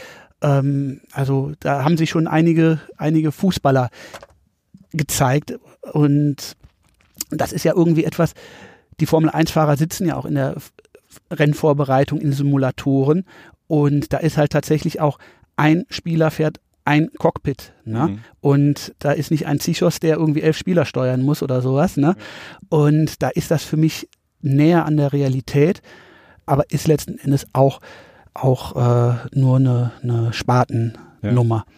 Ähm, 0.41 1.01
also 1.11 1.53
da 1.59 1.83
haben 1.83 1.97
sich 1.97 2.09
schon 2.09 2.27
einige 2.27 2.79
einige 2.97 3.31
Fußballer 3.31 3.89
gezeigt 4.97 5.53
und 5.93 6.55
das 7.29 7.51
ist 7.53 7.63
ja 7.63 7.73
irgendwie 7.75 8.05
etwas, 8.05 8.33
die 8.99 9.05
Formel 9.05 9.29
1-Fahrer 9.29 9.77
sitzen 9.77 10.07
ja 10.07 10.15
auch 10.15 10.25
in 10.25 10.35
der 10.35 10.55
Rennvorbereitung 11.31 12.19
in 12.19 12.33
Simulatoren 12.33 13.25
und 13.67 14.13
da 14.13 14.17
ist 14.17 14.37
halt 14.37 14.51
tatsächlich 14.51 15.01
auch 15.01 15.17
ein 15.55 15.85
Spieler 15.89 16.31
fährt 16.31 16.59
ein 16.85 17.09
Cockpit, 17.17 17.73
ne? 17.83 18.07
Mhm. 18.07 18.19
Und 18.41 18.93
da 18.99 19.11
ist 19.11 19.31
nicht 19.31 19.47
ein 19.47 19.59
Zichos, 19.59 19.99
der 19.99 20.17
irgendwie 20.17 20.41
elf 20.41 20.55
Spieler 20.55 20.85
steuern 20.85 21.23
muss 21.23 21.41
oder 21.41 21.61
sowas, 21.61 21.97
ne? 21.97 22.15
Und 22.69 23.23
da 23.23 23.29
ist 23.29 23.49
das 23.49 23.63
für 23.63 23.77
mich 23.77 24.07
näher 24.41 24.85
an 24.85 24.97
der 24.97 25.11
Realität, 25.11 25.81
aber 26.45 26.69
ist 26.69 26.87
letzten 26.87 27.17
Endes 27.17 27.47
auch 27.53 27.81
auch 28.35 28.75
äh, 28.75 29.15
nur 29.33 29.55
eine, 29.57 29.91
eine 30.03 30.33
Spartennummer. 30.33 31.65
Ja. 31.67 31.73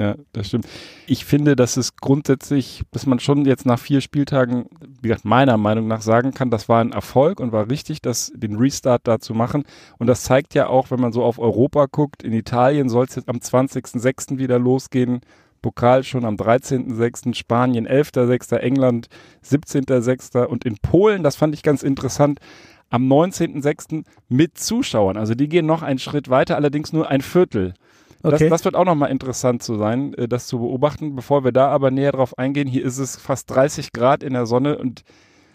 Ja, 0.00 0.14
das 0.32 0.46
stimmt. 0.46 0.66
Ich 1.06 1.26
finde, 1.26 1.56
dass 1.56 1.76
es 1.76 1.94
grundsätzlich, 1.96 2.84
dass 2.90 3.04
man 3.04 3.20
schon 3.20 3.44
jetzt 3.44 3.66
nach 3.66 3.78
vier 3.78 4.00
Spieltagen, 4.00 4.64
wie 5.02 5.08
gesagt, 5.08 5.26
meiner 5.26 5.58
Meinung 5.58 5.88
nach 5.88 6.00
sagen 6.00 6.32
kann, 6.32 6.48
das 6.48 6.70
war 6.70 6.80
ein 6.80 6.92
Erfolg 6.92 7.38
und 7.38 7.52
war 7.52 7.68
richtig, 7.68 8.00
das, 8.00 8.32
den 8.34 8.56
Restart 8.56 9.02
da 9.04 9.18
zu 9.18 9.34
machen. 9.34 9.64
Und 9.98 10.06
das 10.06 10.22
zeigt 10.22 10.54
ja 10.54 10.68
auch, 10.68 10.90
wenn 10.90 11.00
man 11.00 11.12
so 11.12 11.22
auf 11.22 11.38
Europa 11.38 11.84
guckt, 11.84 12.22
in 12.22 12.32
Italien 12.32 12.88
soll 12.88 13.04
es 13.04 13.16
jetzt 13.16 13.28
am 13.28 13.36
20.06. 13.36 14.38
wieder 14.38 14.58
losgehen. 14.58 15.20
Pokal 15.60 16.02
schon 16.02 16.24
am 16.24 16.36
13.06., 16.36 17.34
Spanien 17.34 17.86
11.06., 17.86 18.56
England 18.56 19.08
17.06. 19.44 20.46
und 20.46 20.64
in 20.64 20.78
Polen, 20.78 21.22
das 21.22 21.36
fand 21.36 21.52
ich 21.52 21.62
ganz 21.62 21.82
interessant, 21.82 22.40
am 22.88 23.06
19.06. 23.06 24.04
mit 24.30 24.56
Zuschauern. 24.56 25.18
Also 25.18 25.34
die 25.34 25.50
gehen 25.50 25.66
noch 25.66 25.82
einen 25.82 25.98
Schritt 25.98 26.30
weiter, 26.30 26.56
allerdings 26.56 26.94
nur 26.94 27.10
ein 27.10 27.20
Viertel. 27.20 27.74
Okay. 28.22 28.48
Das, 28.48 28.50
das 28.50 28.64
wird 28.64 28.76
auch 28.76 28.84
nochmal 28.84 29.10
interessant 29.10 29.62
zu 29.62 29.76
sein, 29.76 30.14
äh, 30.14 30.28
das 30.28 30.46
zu 30.46 30.58
beobachten. 30.58 31.16
Bevor 31.16 31.44
wir 31.44 31.52
da 31.52 31.68
aber 31.68 31.90
näher 31.90 32.12
drauf 32.12 32.36
eingehen, 32.38 32.68
hier 32.68 32.84
ist 32.84 32.98
es 32.98 33.16
fast 33.16 33.50
30 33.50 33.92
Grad 33.92 34.22
in 34.22 34.34
der 34.34 34.46
Sonne 34.46 34.78
und 34.78 35.02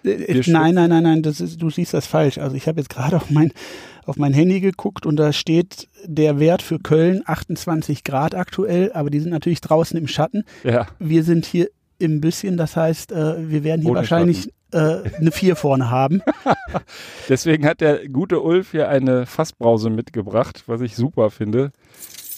äh, 0.03 0.41
Nein, 0.47 0.75
nein, 0.75 0.89
nein, 0.89 1.03
nein, 1.03 1.21
das 1.23 1.41
ist, 1.41 1.61
du 1.61 1.69
siehst 1.69 1.93
das 1.93 2.05
falsch. 2.05 2.37
Also 2.37 2.55
ich 2.55 2.67
habe 2.67 2.79
jetzt 2.79 2.89
gerade 2.89 3.15
auf 3.15 3.29
mein, 3.29 3.51
auf 4.05 4.17
mein 4.17 4.33
Handy 4.33 4.59
geguckt 4.59 5.05
und 5.05 5.15
da 5.15 5.33
steht 5.33 5.87
der 6.05 6.39
Wert 6.39 6.61
für 6.61 6.79
Köln 6.79 7.23
28 7.25 8.03
Grad 8.03 8.35
aktuell, 8.35 8.91
aber 8.93 9.09
die 9.09 9.19
sind 9.19 9.31
natürlich 9.31 9.61
draußen 9.61 9.97
im 9.97 10.07
Schatten. 10.07 10.43
Ja. 10.63 10.87
Wir 10.99 11.23
sind 11.23 11.45
hier 11.45 11.69
im 11.97 12.21
bisschen, 12.21 12.57
das 12.57 12.75
heißt, 12.75 13.11
äh, 13.11 13.49
wir 13.49 13.63
werden 13.63 13.81
hier 13.81 13.91
Ohne 13.91 13.99
wahrscheinlich 13.99 14.49
äh, 14.71 15.09
eine 15.17 15.31
4 15.31 15.55
vorne 15.55 15.89
haben. 15.89 16.21
Deswegen 17.29 17.65
hat 17.65 17.81
der 17.81 18.07
gute 18.09 18.41
Ulf 18.41 18.71
hier 18.71 18.89
eine 18.89 19.25
Fassbrause 19.25 19.89
mitgebracht, 19.89 20.63
was 20.67 20.81
ich 20.81 20.95
super 20.95 21.29
finde. 21.31 21.71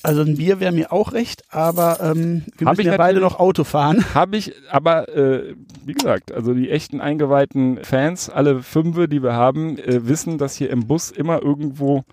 Also 0.07 0.21
ein 0.21 0.37
Bier 0.37 0.61
wäre 0.61 0.71
mir 0.71 0.93
auch 0.93 1.11
recht, 1.11 1.43
aber 1.49 1.99
ähm, 1.99 2.45
wir 2.57 2.67
hab 2.67 2.77
müssen 2.77 2.89
ja 2.89 2.95
beide 2.95 3.19
noch 3.19 3.39
Auto 3.39 3.65
fahren. 3.65 4.05
Habe 4.13 4.37
ich, 4.37 4.53
aber 4.71 5.09
äh, 5.09 5.53
wie 5.83 5.91
gesagt, 5.91 6.31
also 6.31 6.53
die 6.53 6.69
echten 6.69 7.01
eingeweihten 7.01 7.83
Fans, 7.83 8.29
alle 8.29 8.63
fünf, 8.63 8.95
die 9.09 9.21
wir 9.21 9.33
haben, 9.33 9.77
äh, 9.77 10.07
wissen, 10.07 10.37
dass 10.37 10.55
hier 10.55 10.69
im 10.69 10.87
Bus 10.87 11.11
immer 11.11 11.41
irgendwo 11.43 12.05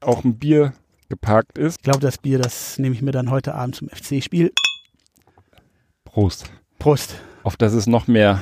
auch 0.00 0.22
ein 0.22 0.38
Bier 0.38 0.72
geparkt 1.08 1.58
ist. 1.58 1.78
Ich 1.78 1.82
glaube, 1.82 1.98
das 1.98 2.18
Bier, 2.18 2.38
das 2.38 2.78
nehme 2.78 2.94
ich 2.94 3.02
mir 3.02 3.10
dann 3.10 3.28
heute 3.28 3.56
Abend 3.56 3.74
zum 3.74 3.88
FC-Spiel. 3.88 4.52
Prost. 6.04 6.48
Prost. 6.78 7.16
Auf 7.42 7.56
das 7.56 7.72
es 7.72 7.88
noch 7.88 8.06
mehr 8.06 8.40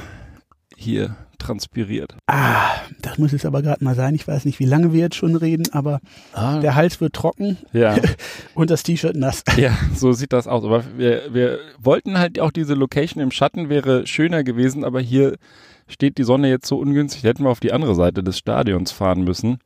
hier 0.77 1.17
transpiriert. 1.45 2.17
Ah, 2.27 2.71
das 3.03 3.19
muss 3.19 3.33
jetzt 3.33 3.47
aber 3.47 3.63
gerade 3.63 3.85
mal 3.85 3.95
sein. 3.95 4.15
Ich 4.15 4.27
weiß 4.27 4.45
nicht, 4.45 4.59
wie 4.59 4.65
lange 4.65 4.93
wir 4.93 5.01
jetzt 5.01 5.17
schon 5.17 5.37
reden, 5.37 5.65
aber 5.73 6.01
ah. 6.33 6.61
der 6.61 6.75
Hals 6.75 7.01
wird 7.01 7.15
trocken 7.15 7.59
ja. 7.73 7.97
und 8.55 8.71
das 8.71 8.83
T-Shirt 8.83 9.17
nass. 9.17 9.45
Ja, 9.57 9.77
so 9.95 10.13
sieht 10.13 10.33
das 10.33 10.49
aus. 10.49 10.65
Aber 10.65 10.85
wir, 10.97 11.33
wir 11.33 11.59
wollten 11.79 12.19
halt 12.19 12.41
auch 12.41 12.51
diese 12.51 12.75
Location 12.75 13.23
im 13.23 13.31
Schatten 13.31 13.69
wäre 13.69 14.07
schöner 14.07 14.43
gewesen, 14.43 14.85
aber 14.85 15.01
hier 15.01 15.37
steht 15.87 16.19
die 16.19 16.25
Sonne 16.25 16.49
jetzt 16.49 16.67
so 16.67 16.79
ungünstig, 16.79 17.23
da 17.23 17.29
hätten 17.29 17.45
wir 17.45 17.51
auf 17.51 17.61
die 17.61 17.73
andere 17.73 17.95
Seite 17.95 18.23
des 18.23 18.39
Stadions 18.39 18.91
fahren 18.91 19.23
müssen. 19.23 19.59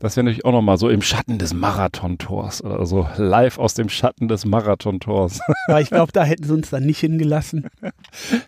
Das 0.00 0.16
wäre 0.16 0.24
natürlich 0.24 0.46
auch 0.46 0.52
nochmal 0.52 0.78
so 0.78 0.88
im 0.88 1.02
Schatten 1.02 1.38
des 1.38 1.52
Marathontors 1.52 2.64
oder 2.64 2.86
so 2.86 3.06
live 3.16 3.58
aus 3.58 3.74
dem 3.74 3.90
Schatten 3.90 4.28
des 4.28 4.46
Marathontors. 4.46 5.40
Aber 5.68 5.80
ich 5.82 5.90
glaube, 5.90 6.10
da 6.12 6.24
hätten 6.24 6.44
sie 6.44 6.54
uns 6.54 6.70
dann 6.70 6.86
nicht 6.86 7.00
hingelassen. 7.00 7.68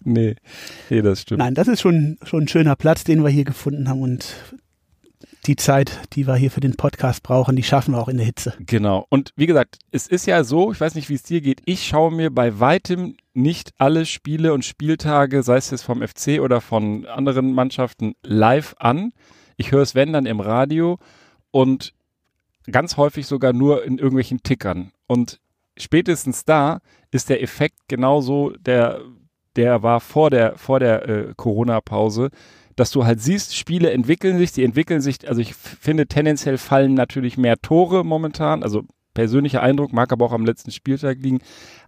nee, 0.03 0.35
nee, 0.89 1.03
das 1.03 1.21
stimmt. 1.21 1.41
Nein, 1.41 1.55
das 1.55 1.69
ist 1.69 1.83
schon, 1.83 2.17
schon 2.25 2.45
ein 2.45 2.49
schöner 2.49 2.75
Platz, 2.75 3.05
den 3.05 3.23
wir 3.23 3.29
hier 3.29 3.45
gefunden 3.45 3.89
haben 3.89 4.01
und 4.01 4.35
die 5.47 5.57
Zeit, 5.57 6.01
die 6.15 6.27
wir 6.27 6.37
hier 6.37 6.51
für 6.51 6.61
den 6.61 6.77
Podcast 6.77 7.23
brauchen, 7.23 7.55
die 7.55 7.63
schaffen 7.63 7.95
wir 7.95 8.01
auch 8.01 8.09
in 8.09 8.17
der 8.17 8.27
Hitze. 8.27 8.55
Genau. 8.61 9.07
Und 9.11 9.33
wie 9.37 9.47
gesagt, 9.47 9.79
es 9.91 10.07
ist 10.07 10.27
ja 10.27 10.45
so, 10.45 10.73
ich 10.73 10.81
weiß 10.81 10.95
nicht, 10.95 11.11
wie 11.11 11.15
es 11.15 11.23
dir 11.23 11.43
geht, 11.43 11.61
ich 11.67 11.87
schaue 11.87 12.13
mir 12.13 12.31
bei 12.31 12.61
weitem 12.61 13.17
nicht 13.35 13.73
alle 13.77 14.07
Spiele 14.07 14.55
und 14.55 14.65
Spieltage, 14.65 15.43
sei 15.43 15.57
es 15.57 15.71
jetzt 15.71 15.83
vom 15.83 16.01
FC 16.01 16.41
oder 16.41 16.63
von 16.63 17.05
anderen 17.07 17.53
Mannschaften, 17.53 18.15
live 18.23 18.75
an. 18.79 19.13
Ich 19.57 19.73
höre 19.73 19.83
es, 19.83 19.95
wenn, 19.95 20.15
dann 20.15 20.27
im 20.27 20.41
Radio 20.41 20.99
und 21.53 21.95
ganz 22.71 22.97
häufig 22.97 23.27
sogar 23.27 23.53
nur 23.53 23.85
in 23.85 23.99
irgendwelchen 23.99 24.43
Tickern. 24.43 24.91
Und 25.07 25.41
spätestens 25.77 26.45
da 26.45 26.81
ist 27.13 27.29
der 27.29 27.43
Effekt 27.43 27.79
genauso, 27.87 28.51
der, 28.51 29.01
der 29.55 29.85
war 29.85 30.01
vor 30.01 30.31
der, 30.31 30.59
vor 30.59 30.81
der 30.81 31.09
äh, 31.09 31.35
Corona-Pause 31.37 32.31
dass 32.77 32.91
du 32.91 33.05
halt 33.05 33.21
siehst, 33.21 33.57
Spiele 33.57 33.91
entwickeln 33.91 34.39
sich, 34.39 34.53
die 34.53 34.65
entwickeln 34.65 35.01
sich, 35.01 35.29
also 35.29 35.41
ich 35.41 35.55
finde 35.55 36.07
tendenziell 36.07 36.59
fallen 36.59 36.95
natürlich 36.95 37.37
mehr 37.37 37.61
Tore 37.61 38.05
momentan, 38.05 38.63
also 38.63 38.85
persönlicher 39.15 39.63
Eindruck, 39.63 39.93
mag 39.93 40.13
aber 40.13 40.25
auch 40.25 40.33
am 40.33 40.45
letzten 40.45 40.71
Spieltag 40.71 41.19
liegen. 41.21 41.41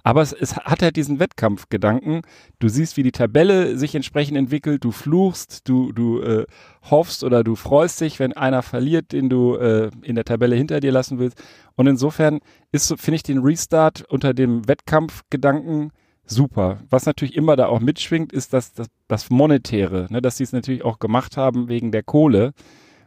Aber 0.02 0.22
es, 0.22 0.32
es 0.32 0.56
hat 0.56 0.82
halt 0.82 0.96
diesen 0.96 1.18
Wettkampfgedanken. 1.20 2.22
Du 2.58 2.68
siehst, 2.68 2.96
wie 2.96 3.02
die 3.02 3.12
Tabelle 3.12 3.76
sich 3.76 3.94
entsprechend 3.94 4.36
entwickelt, 4.36 4.84
du 4.84 4.92
fluchst, 4.92 5.68
du, 5.68 5.92
du 5.92 6.20
äh, 6.20 6.46
hoffst 6.90 7.24
oder 7.24 7.44
du 7.44 7.56
freust 7.56 8.00
dich, 8.00 8.18
wenn 8.20 8.32
einer 8.32 8.62
verliert, 8.62 9.12
den 9.12 9.28
du 9.28 9.56
äh, 9.56 9.90
in 10.02 10.14
der 10.14 10.24
Tabelle 10.24 10.56
hinter 10.56 10.80
dir 10.80 10.92
lassen 10.92 11.18
willst. 11.18 11.42
Und 11.76 11.86
insofern 11.86 12.40
ist, 12.72 12.94
finde 13.00 13.16
ich 13.16 13.22
den 13.22 13.38
Restart 13.38 14.04
unter 14.08 14.34
dem 14.34 14.68
Wettkampfgedanken 14.68 15.90
super. 16.26 16.80
Was 16.90 17.06
natürlich 17.06 17.36
immer 17.36 17.56
da 17.56 17.66
auch 17.66 17.80
mitschwingt, 17.80 18.32
ist 18.32 18.52
das, 18.52 18.72
das, 18.72 18.88
das 19.08 19.30
Monetäre, 19.30 20.06
ne? 20.10 20.22
dass 20.22 20.36
sie 20.36 20.44
es 20.44 20.52
natürlich 20.52 20.84
auch 20.84 20.98
gemacht 20.98 21.36
haben 21.36 21.68
wegen 21.68 21.92
der 21.92 22.02
Kohle. 22.02 22.52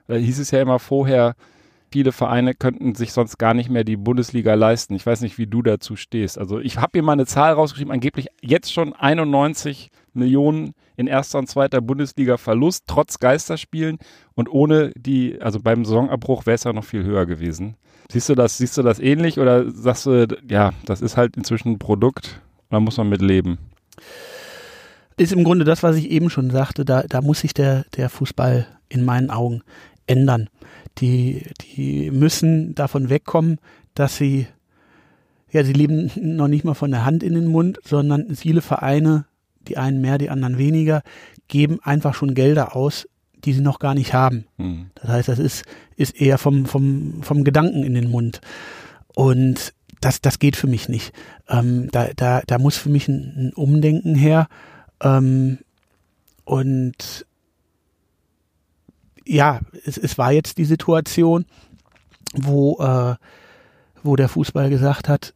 Da 0.07 0.15
hieß 0.15 0.39
es 0.39 0.51
ja 0.51 0.61
immer 0.61 0.79
vorher, 0.79 1.35
viele 1.91 2.11
Vereine 2.11 2.53
könnten 2.53 2.95
sich 2.95 3.13
sonst 3.13 3.37
gar 3.37 3.53
nicht 3.53 3.69
mehr 3.69 3.83
die 3.83 3.97
Bundesliga 3.97 4.53
leisten. 4.53 4.95
Ich 4.95 5.05
weiß 5.05 5.21
nicht, 5.21 5.37
wie 5.37 5.47
du 5.47 5.61
dazu 5.61 5.95
stehst. 5.95 6.37
Also 6.37 6.59
ich 6.59 6.77
habe 6.77 6.91
hier 6.93 7.03
mal 7.03 7.13
eine 7.13 7.25
Zahl 7.25 7.53
rausgeschrieben, 7.53 7.93
angeblich 7.93 8.27
jetzt 8.41 8.73
schon 8.73 8.93
91 8.93 9.89
Millionen 10.13 10.73
in 10.95 11.07
erster 11.07 11.39
und 11.39 11.47
zweiter 11.47 11.81
Bundesliga 11.81 12.37
Verlust, 12.37 12.85
trotz 12.87 13.19
Geisterspielen 13.19 13.99
und 14.35 14.49
ohne 14.49 14.91
die, 14.97 15.39
also 15.41 15.59
beim 15.59 15.85
Saisonabbruch 15.85 16.45
wäre 16.45 16.55
es 16.55 16.63
ja 16.63 16.73
noch 16.73 16.83
viel 16.85 17.03
höher 17.03 17.25
gewesen. 17.25 17.75
Siehst 18.11 18.29
du 18.29 18.35
das, 18.35 18.57
siehst 18.57 18.77
du 18.77 18.83
das 18.83 18.99
ähnlich 18.99 19.39
oder 19.39 19.69
sagst 19.69 20.05
du, 20.05 20.27
ja, 20.49 20.73
das 20.85 21.01
ist 21.01 21.17
halt 21.17 21.37
inzwischen 21.37 21.73
ein 21.73 21.79
Produkt, 21.79 22.41
da 22.69 22.79
muss 22.79 22.97
man 22.97 23.09
mit 23.09 23.21
leben. 23.21 23.57
Ist 25.17 25.33
im 25.33 25.43
Grunde 25.43 25.65
das, 25.65 25.83
was 25.83 25.95
ich 25.95 26.09
eben 26.09 26.29
schon 26.29 26.51
sagte, 26.51 26.85
da, 26.85 27.03
da 27.03 27.21
muss 27.21 27.39
sich 27.39 27.53
der, 27.53 27.85
der 27.95 28.09
Fußball 28.09 28.67
in 28.87 29.03
meinen 29.03 29.29
Augen 29.29 29.61
ändern. 30.05 30.49
Die, 30.99 31.43
die 31.61 32.11
müssen 32.11 32.73
davon 32.75 33.09
wegkommen, 33.09 33.59
dass 33.93 34.17
sie, 34.17 34.47
ja, 35.51 35.63
sie 35.63 35.73
leben 35.73 36.11
noch 36.15 36.47
nicht 36.47 36.65
mal 36.65 36.73
von 36.73 36.91
der 36.91 37.05
Hand 37.05 37.23
in 37.23 37.33
den 37.33 37.47
Mund, 37.47 37.79
sondern 37.83 38.35
viele 38.35 38.61
Vereine, 38.61 39.25
die 39.67 39.77
einen 39.77 40.01
mehr, 40.01 40.17
die 40.17 40.29
anderen 40.29 40.57
weniger, 40.57 41.03
geben 41.47 41.79
einfach 41.83 42.13
schon 42.13 42.33
Gelder 42.33 42.75
aus, 42.75 43.07
die 43.43 43.53
sie 43.53 43.61
noch 43.61 43.79
gar 43.79 43.93
nicht 43.93 44.13
haben. 44.13 44.45
Mhm. 44.57 44.87
Das 44.95 45.09
heißt, 45.09 45.29
das 45.29 45.39
ist, 45.39 45.65
ist 45.95 46.19
eher 46.19 46.37
vom, 46.37 46.65
vom, 46.65 47.21
vom 47.21 47.43
Gedanken 47.43 47.83
in 47.83 47.93
den 47.93 48.09
Mund. 48.09 48.41
Und 49.13 49.73
das, 50.01 50.21
das 50.21 50.39
geht 50.39 50.55
für 50.55 50.67
mich 50.67 50.89
nicht. 50.89 51.13
Ähm, 51.49 51.89
da, 51.91 52.09
da, 52.15 52.41
da 52.45 52.57
muss 52.59 52.77
für 52.77 52.89
mich 52.89 53.07
ein, 53.07 53.33
ein 53.37 53.53
Umdenken 53.53 54.15
her. 54.15 54.47
Ähm, 55.01 55.59
und 56.45 57.26
ja, 59.27 59.59
es, 59.85 59.97
es 59.97 60.17
war 60.17 60.31
jetzt 60.31 60.57
die 60.57 60.65
Situation, 60.65 61.45
wo, 62.33 62.79
äh, 62.79 63.15
wo 64.03 64.15
der 64.15 64.29
Fußball 64.29 64.69
gesagt 64.69 65.09
hat, 65.09 65.33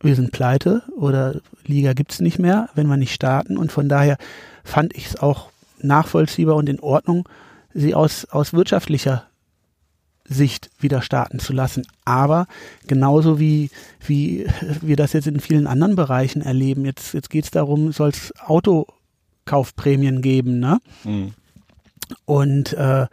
wir 0.00 0.14
sind 0.14 0.32
pleite 0.32 0.82
oder 0.96 1.40
Liga 1.64 1.94
gibt's 1.94 2.20
nicht 2.20 2.38
mehr, 2.38 2.68
wenn 2.74 2.86
wir 2.86 2.96
nicht 2.96 3.14
starten. 3.14 3.56
Und 3.56 3.72
von 3.72 3.88
daher 3.88 4.18
fand 4.62 4.94
ich 4.94 5.06
es 5.06 5.16
auch 5.16 5.48
nachvollziehbar 5.78 6.56
und 6.56 6.68
in 6.68 6.80
Ordnung, 6.80 7.28
sie 7.72 7.94
aus, 7.94 8.26
aus 8.26 8.52
wirtschaftlicher 8.52 9.24
Sicht 10.26 10.70
wieder 10.78 11.02
starten 11.02 11.38
zu 11.38 11.52
lassen. 11.52 11.86
Aber 12.04 12.46
genauso 12.86 13.38
wie, 13.38 13.70
wie 14.06 14.46
wir 14.80 14.96
das 14.96 15.12
jetzt 15.12 15.26
in 15.26 15.40
vielen 15.40 15.66
anderen 15.66 15.96
Bereichen 15.96 16.42
erleben, 16.42 16.84
jetzt, 16.84 17.14
jetzt 17.14 17.30
geht 17.30 17.44
es 17.44 17.50
darum, 17.50 17.92
soll 17.92 18.10
es 18.10 18.32
Autokaufprämien 18.40 20.22
geben, 20.22 20.58
ne? 20.58 20.80
Mhm. 21.04 21.34
Und 22.24 22.72
äh, 22.72 23.06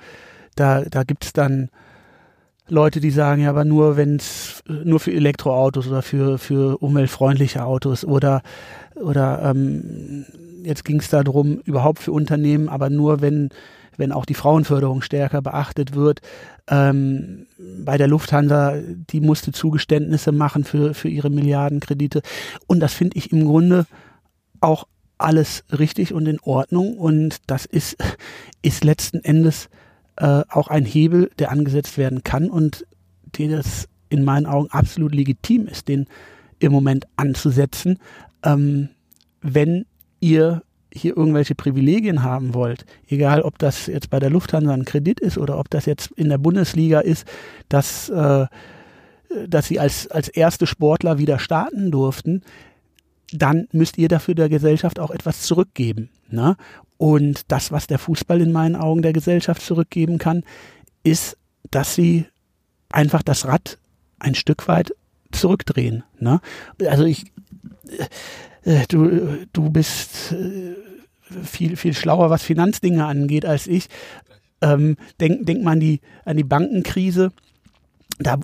da, 0.56 0.82
da 0.82 1.04
gibt 1.04 1.26
es 1.26 1.34
dann 1.34 1.70
Leute, 2.68 3.02
die 3.02 3.12
sagen, 3.12 3.42
ja, 3.42 3.50
aber 3.50 3.66
nur 3.66 3.98
wenn 3.98 4.16
es 4.16 4.64
nur 4.68 5.00
für 5.00 5.12
Elektroautos 5.12 5.88
oder 5.88 6.02
für, 6.02 6.38
für 6.38 6.82
umweltfreundliche 6.82 7.66
Autos 7.66 8.06
oder 8.06 8.42
oder 8.96 9.42
ähm, 9.44 10.26
jetzt 10.64 10.86
ging 10.86 11.00
es 11.00 11.10
darum, 11.10 11.60
überhaupt 11.66 12.00
für 12.00 12.12
Unternehmen, 12.12 12.70
aber 12.70 12.90
nur 12.90 13.22
wenn 13.22 13.50
wenn 13.98 14.12
auch 14.12 14.26
die 14.26 14.36
Frauenförderung 14.36 15.02
stärker 15.02 15.42
beachtet 15.42 15.96
wird. 15.96 16.22
Ähm, 16.68 17.46
bei 17.84 17.98
der 17.98 18.08
Lufthansa, 18.08 18.76
die 18.82 19.20
musste 19.20 19.52
Zugeständnisse 19.52 20.32
machen 20.32 20.64
für, 20.64 20.94
für 20.94 21.10
ihre 21.10 21.30
Milliardenkredite. 21.30 22.22
Und 22.68 22.80
das 22.80 22.94
finde 22.94 23.18
ich 23.18 23.32
im 23.32 23.46
Grunde 23.46 23.86
auch 24.62 24.86
alles 25.24 25.64
richtig 25.78 26.14
und 26.14 26.28
in 26.28 26.40
Ordnung. 26.42 26.98
Und 26.98 27.38
das 27.48 27.66
ist, 27.66 27.98
ist 28.62 28.84
letzten 28.84 29.24
Endes 29.24 29.70
äh, 30.18 30.44
auch 30.50 30.68
ein 30.68 30.86
Hebel, 30.86 31.32
der 31.40 31.52
angesetzt 31.52 31.98
werden 31.98 32.24
kann 32.24 32.50
und 32.50 32.86
den 33.38 33.52
es 33.52 33.88
in 34.10 34.24
meinen 34.24 34.46
Augen 34.46 34.70
absolut 34.72 35.16
legitim 35.16 35.68
ist, 35.68 35.88
den 35.88 36.08
im 36.60 36.72
Moment 36.72 37.06
anzusetzen. 37.16 37.98
Ähm, 38.44 38.90
wenn 39.42 39.86
ihr 40.20 40.64
hier 40.94 41.16
irgendwelche 41.16 41.56
Privilegien 41.56 42.22
haben 42.24 42.54
wollt, 42.54 42.86
egal 43.08 43.42
ob 43.42 43.58
das 43.58 43.88
jetzt 43.88 44.10
bei 44.10 44.20
der 44.20 44.30
Lufthansa 44.30 44.74
ein 44.74 44.86
Kredit 44.86 45.20
ist 45.20 45.38
oder 45.38 45.58
ob 45.58 45.70
das 45.70 45.86
jetzt 45.86 46.12
in 46.12 46.30
der 46.30 46.38
Bundesliga 46.38 47.00
ist, 47.00 47.26
dass, 47.70 48.10
äh, 48.10 48.46
dass 49.48 49.68
sie 49.68 49.80
als, 49.80 50.12
als 50.12 50.28
erste 50.28 50.68
Sportler 50.68 51.18
wieder 51.18 51.40
starten 51.40 51.92
durften, 51.92 52.42
dann 53.32 53.68
müsst 53.72 53.98
ihr 53.98 54.08
dafür 54.08 54.36
der 54.36 54.50
Gesellschaft 54.50 55.00
auch 55.00 55.12
etwas 55.12 55.42
zurückgeben. 55.42 56.10
Ne? 56.30 56.56
Und 56.98 57.44
das, 57.48 57.72
was 57.72 57.88
der 57.88 58.00
Fußball 58.00 58.42
in 58.42 58.52
meinen 58.52 58.76
Augen 58.76 59.02
der 59.02 59.14
Gesellschaft 59.14 59.62
zurückgeben 59.62 60.18
kann, 60.18 60.44
ist, 61.04 61.38
dass 61.72 61.96
sie 61.96 62.26
einfach 62.90 63.24
das 63.24 63.46
Rad 63.46 63.78
ein 64.20 64.36
Stück 64.36 64.68
weit 64.68 64.94
zurückdrehen. 65.32 66.04
Ne? 66.20 66.42
Also 66.86 67.06
ich, 67.06 67.26
äh, 68.64 68.86
du, 68.88 69.46
du 69.54 69.70
bist 69.70 70.34
äh, 70.34 70.76
viel, 71.44 71.78
viel 71.78 71.94
schlauer, 71.94 72.30
was 72.30 72.44
Finanzdinge 72.44 73.06
angeht, 73.06 73.46
als 73.46 73.68
ich. 73.68 73.88
Ähm, 74.62 74.98
denk, 75.20 75.46
denk 75.46 75.64
mal 75.64 75.72
an 75.72 75.80
die, 75.80 76.02
an 76.26 76.38
die 76.38 76.44
Bankenkrise. 76.44 77.32
Da 78.20 78.40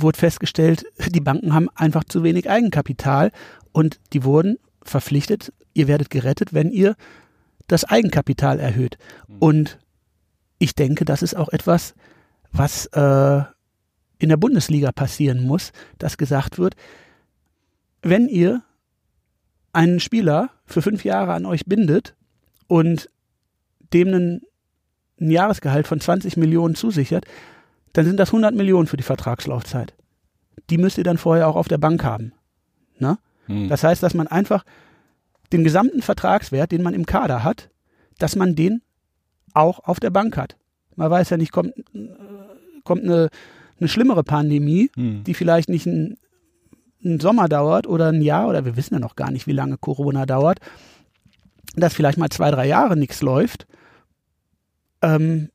wurde 0.00 0.18
festgestellt, 0.18 0.84
die 1.10 1.20
Banken 1.20 1.54
haben 1.54 1.68
einfach 1.74 2.04
zu 2.04 2.22
wenig 2.22 2.48
Eigenkapital 2.48 3.30
und 3.72 4.00
die 4.12 4.24
wurden 4.24 4.58
verpflichtet, 4.82 5.52
ihr 5.74 5.88
werdet 5.88 6.10
gerettet, 6.10 6.52
wenn 6.52 6.70
ihr 6.70 6.96
das 7.68 7.84
Eigenkapital 7.84 8.58
erhöht. 8.58 8.98
Mhm. 9.28 9.38
Und 9.38 9.78
ich 10.58 10.74
denke, 10.74 11.04
das 11.04 11.22
ist 11.22 11.36
auch 11.36 11.48
etwas, 11.50 11.94
was 12.50 12.86
äh, 12.86 13.42
in 14.18 14.28
der 14.28 14.36
Bundesliga 14.36 14.92
passieren 14.92 15.42
muss, 15.42 15.72
dass 15.98 16.16
gesagt 16.16 16.58
wird, 16.58 16.74
wenn 18.02 18.28
ihr 18.28 18.62
einen 19.72 20.00
Spieler 20.00 20.50
für 20.66 20.82
fünf 20.82 21.04
Jahre 21.04 21.32
an 21.32 21.46
euch 21.46 21.64
bindet 21.64 22.14
und 22.66 23.08
dem 23.92 24.08
einen, 24.08 24.42
ein 25.20 25.30
Jahresgehalt 25.30 25.86
von 25.86 26.00
20 26.00 26.36
Millionen 26.36 26.74
zusichert, 26.74 27.24
dann 27.92 28.04
sind 28.04 28.18
das 28.18 28.30
100 28.30 28.54
Millionen 28.54 28.86
für 28.86 28.96
die 28.96 29.02
Vertragslaufzeit. 29.02 29.94
Die 30.70 30.78
müsst 30.78 30.98
ihr 30.98 31.04
dann 31.04 31.18
vorher 31.18 31.48
auch 31.48 31.56
auf 31.56 31.68
der 31.68 31.78
Bank 31.78 32.04
haben. 32.04 32.32
Ne? 32.98 33.18
Hm. 33.46 33.68
Das 33.68 33.84
heißt, 33.84 34.02
dass 34.02 34.14
man 34.14 34.26
einfach 34.26 34.64
den 35.52 35.64
gesamten 35.64 36.02
Vertragswert, 36.02 36.72
den 36.72 36.82
man 36.82 36.94
im 36.94 37.06
Kader 37.06 37.44
hat, 37.44 37.70
dass 38.18 38.36
man 38.36 38.54
den 38.54 38.82
auch 39.54 39.80
auf 39.80 40.00
der 40.00 40.10
Bank 40.10 40.36
hat. 40.36 40.56
Man 40.96 41.10
weiß 41.10 41.30
ja 41.30 41.36
nicht, 41.36 41.52
kommt, 41.52 41.74
kommt 42.84 43.04
eine, 43.04 43.28
eine 43.78 43.88
schlimmere 43.88 44.24
Pandemie, 44.24 44.90
hm. 44.94 45.24
die 45.24 45.34
vielleicht 45.34 45.68
nicht 45.68 45.86
ein 45.86 46.16
ein 47.04 47.20
Sommer 47.20 47.48
dauert 47.48 47.86
oder 47.86 48.08
ein 48.08 48.22
Jahr 48.22 48.48
oder 48.48 48.64
wir 48.64 48.76
wissen 48.76 48.94
ja 48.94 49.00
noch 49.00 49.16
gar 49.16 49.30
nicht, 49.30 49.46
wie 49.46 49.52
lange 49.52 49.76
Corona 49.78 50.26
dauert. 50.26 50.58
dass 51.74 51.94
vielleicht 51.94 52.18
mal 52.18 52.28
zwei, 52.28 52.50
drei 52.50 52.66
Jahre 52.66 52.98
nichts 52.98 53.22
läuft, 53.22 53.66
ähm, 55.00 55.48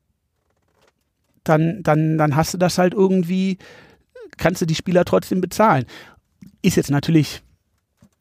dann, 1.50 1.82
dann, 1.84 2.18
dann 2.18 2.36
hast 2.36 2.54
du 2.54 2.58
das 2.58 2.78
halt 2.78 2.94
irgendwie, 2.94 3.58
kannst 4.38 4.62
du 4.62 4.66
die 4.66 4.76
Spieler 4.76 5.06
trotzdem 5.06 5.42
bezahlen. 5.42 5.86
Ist 6.62 6.78
jetzt 6.78 6.92
natürlich 6.92 7.42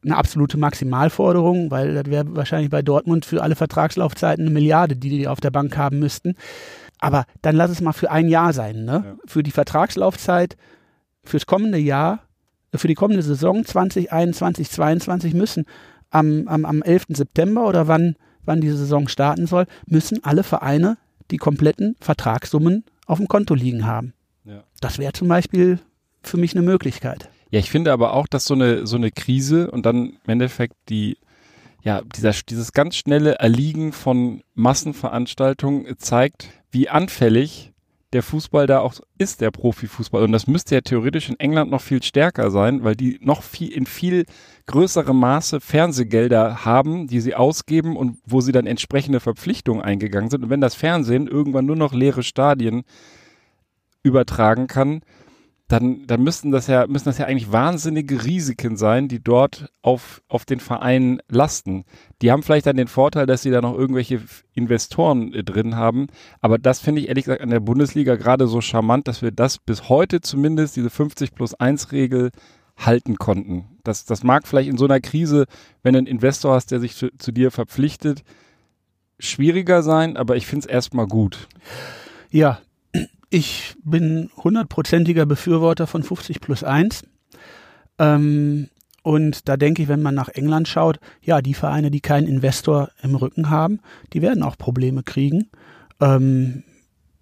eine 0.04 0.16
absolute 0.16 0.56
Maximalforderung, 0.56 1.70
weil 1.70 1.94
das 1.94 2.06
wäre 2.06 2.36
wahrscheinlich 2.36 2.70
bei 2.70 2.82
Dortmund 2.82 3.24
für 3.24 3.42
alle 3.42 3.56
Vertragslaufzeiten 3.56 4.44
eine 4.44 4.54
Milliarde, 4.54 4.96
die 4.96 5.10
die 5.10 5.28
auf 5.28 5.40
der 5.40 5.50
Bank 5.50 5.76
haben 5.76 5.98
müssten. 5.98 6.34
Aber 6.98 7.24
dann 7.42 7.56
lass 7.56 7.70
es 7.70 7.80
mal 7.80 7.92
für 7.92 8.10
ein 8.10 8.28
Jahr 8.28 8.52
sein, 8.52 8.84
ne? 8.84 9.02
Ja. 9.04 9.16
Für 9.26 9.42
die 9.42 9.50
Vertragslaufzeit, 9.50 10.56
fürs 11.24 11.46
kommende 11.46 11.78
Jahr, 11.78 12.20
für 12.74 12.88
die 12.88 12.94
kommende 12.94 13.22
Saison 13.22 13.64
2021, 13.64 14.70
2022 14.70 15.34
müssen 15.34 15.66
am, 16.10 16.46
am, 16.46 16.64
am 16.64 16.82
11. 16.82 17.06
September 17.10 17.66
oder 17.66 17.88
wann, 17.88 18.16
wann 18.44 18.60
die 18.60 18.70
Saison 18.70 19.08
starten 19.08 19.46
soll, 19.46 19.66
müssen 19.86 20.24
alle 20.24 20.42
Vereine 20.42 20.98
die 21.30 21.38
kompletten 21.38 21.96
Vertragssummen 22.00 22.84
auf 23.06 23.18
dem 23.18 23.28
Konto 23.28 23.54
liegen 23.54 23.86
haben. 23.86 24.12
Ja. 24.44 24.64
Das 24.80 24.98
wäre 24.98 25.12
zum 25.12 25.28
Beispiel 25.28 25.80
für 26.22 26.36
mich 26.36 26.54
eine 26.54 26.62
Möglichkeit. 26.62 27.30
Ja, 27.50 27.60
ich 27.60 27.70
finde 27.70 27.92
aber 27.92 28.12
auch, 28.12 28.26
dass 28.26 28.44
so 28.44 28.54
eine, 28.54 28.86
so 28.86 28.96
eine 28.96 29.10
Krise 29.10 29.70
und 29.70 29.86
dann 29.86 30.18
im 30.24 30.30
Endeffekt 30.30 30.74
die, 30.88 31.16
ja, 31.82 32.02
dieser, 32.02 32.32
dieses 32.32 32.72
ganz 32.72 32.96
schnelle 32.96 33.36
Erliegen 33.36 33.92
von 33.92 34.42
Massenveranstaltungen 34.54 35.98
zeigt, 35.98 36.48
wie 36.70 36.88
anfällig 36.88 37.72
der 38.16 38.22
Fußball 38.22 38.66
da 38.66 38.80
auch 38.80 38.94
ist, 39.18 39.42
der 39.42 39.50
Profifußball. 39.50 40.22
Und 40.22 40.32
das 40.32 40.46
müsste 40.46 40.74
ja 40.74 40.80
theoretisch 40.80 41.28
in 41.28 41.38
England 41.38 41.70
noch 41.70 41.82
viel 41.82 42.02
stärker 42.02 42.50
sein, 42.50 42.82
weil 42.82 42.96
die 42.96 43.18
noch 43.20 43.42
viel, 43.42 43.70
in 43.70 43.84
viel 43.84 44.24
größerem 44.64 45.14
Maße 45.14 45.60
Fernsehgelder 45.60 46.64
haben, 46.64 47.08
die 47.08 47.20
sie 47.20 47.34
ausgeben 47.34 47.94
und 47.94 48.16
wo 48.24 48.40
sie 48.40 48.52
dann 48.52 48.66
entsprechende 48.66 49.20
Verpflichtungen 49.20 49.82
eingegangen 49.82 50.30
sind. 50.30 50.44
Und 50.44 50.48
wenn 50.48 50.62
das 50.62 50.74
Fernsehen 50.74 51.26
irgendwann 51.26 51.66
nur 51.66 51.76
noch 51.76 51.92
leere 51.92 52.22
Stadien 52.22 52.84
übertragen 54.02 54.66
kann, 54.66 55.02
dann, 55.68 56.06
dann 56.06 56.22
müssten 56.22 56.52
das 56.52 56.68
ja, 56.68 56.86
müssen 56.86 57.06
das 57.06 57.18
ja 57.18 57.26
eigentlich 57.26 57.50
wahnsinnige 57.50 58.24
Risiken 58.24 58.76
sein, 58.76 59.08
die 59.08 59.22
dort 59.22 59.72
auf, 59.82 60.22
auf 60.28 60.44
den 60.44 60.60
Verein 60.60 61.20
lasten. 61.28 61.84
Die 62.22 62.30
haben 62.30 62.44
vielleicht 62.44 62.66
dann 62.66 62.76
den 62.76 62.86
Vorteil, 62.86 63.26
dass 63.26 63.42
sie 63.42 63.50
da 63.50 63.60
noch 63.60 63.76
irgendwelche 63.76 64.20
Investoren 64.52 65.34
äh, 65.34 65.42
drin 65.42 65.74
haben. 65.74 66.06
Aber 66.40 66.58
das 66.58 66.78
finde 66.78 67.00
ich 67.00 67.08
ehrlich 67.08 67.24
gesagt 67.24 67.42
an 67.42 67.50
der 67.50 67.60
Bundesliga 67.60 68.14
gerade 68.14 68.46
so 68.46 68.60
charmant, 68.60 69.08
dass 69.08 69.22
wir 69.22 69.32
das 69.32 69.58
bis 69.58 69.88
heute 69.88 70.20
zumindest, 70.20 70.76
diese 70.76 70.90
50 70.90 71.34
plus 71.34 71.54
1 71.54 71.90
Regel, 71.90 72.30
halten 72.76 73.16
konnten. 73.16 73.64
Das, 73.82 74.04
das 74.04 74.22
mag 74.22 74.46
vielleicht 74.46 74.68
in 74.68 74.76
so 74.76 74.84
einer 74.84 75.00
Krise, 75.00 75.46
wenn 75.82 75.94
du 75.94 75.98
einen 75.98 76.06
Investor 76.06 76.54
hast, 76.54 76.70
der 76.70 76.78
sich 76.78 76.94
zu, 76.94 77.10
zu 77.16 77.32
dir 77.32 77.50
verpflichtet, 77.50 78.22
schwieriger 79.18 79.82
sein, 79.82 80.16
aber 80.16 80.36
ich 80.36 80.46
finde 80.46 80.66
es 80.66 80.72
erstmal 80.72 81.06
gut. 81.06 81.48
Ja, 82.30 82.60
ich 83.30 83.74
bin 83.82 84.30
hundertprozentiger 84.36 85.26
Befürworter 85.26 85.86
von 85.86 86.02
50 86.02 86.40
plus 86.40 86.62
1. 86.62 87.04
Ähm, 87.98 88.68
und 89.02 89.48
da 89.48 89.56
denke 89.56 89.82
ich, 89.82 89.88
wenn 89.88 90.02
man 90.02 90.14
nach 90.14 90.28
England 90.28 90.68
schaut, 90.68 90.98
ja, 91.22 91.40
die 91.40 91.54
Vereine, 91.54 91.90
die 91.90 92.00
keinen 92.00 92.26
Investor 92.26 92.90
im 93.02 93.14
Rücken 93.14 93.50
haben, 93.50 93.80
die 94.12 94.22
werden 94.22 94.42
auch 94.42 94.58
Probleme 94.58 95.02
kriegen. 95.02 95.48
Ähm, 96.00 96.64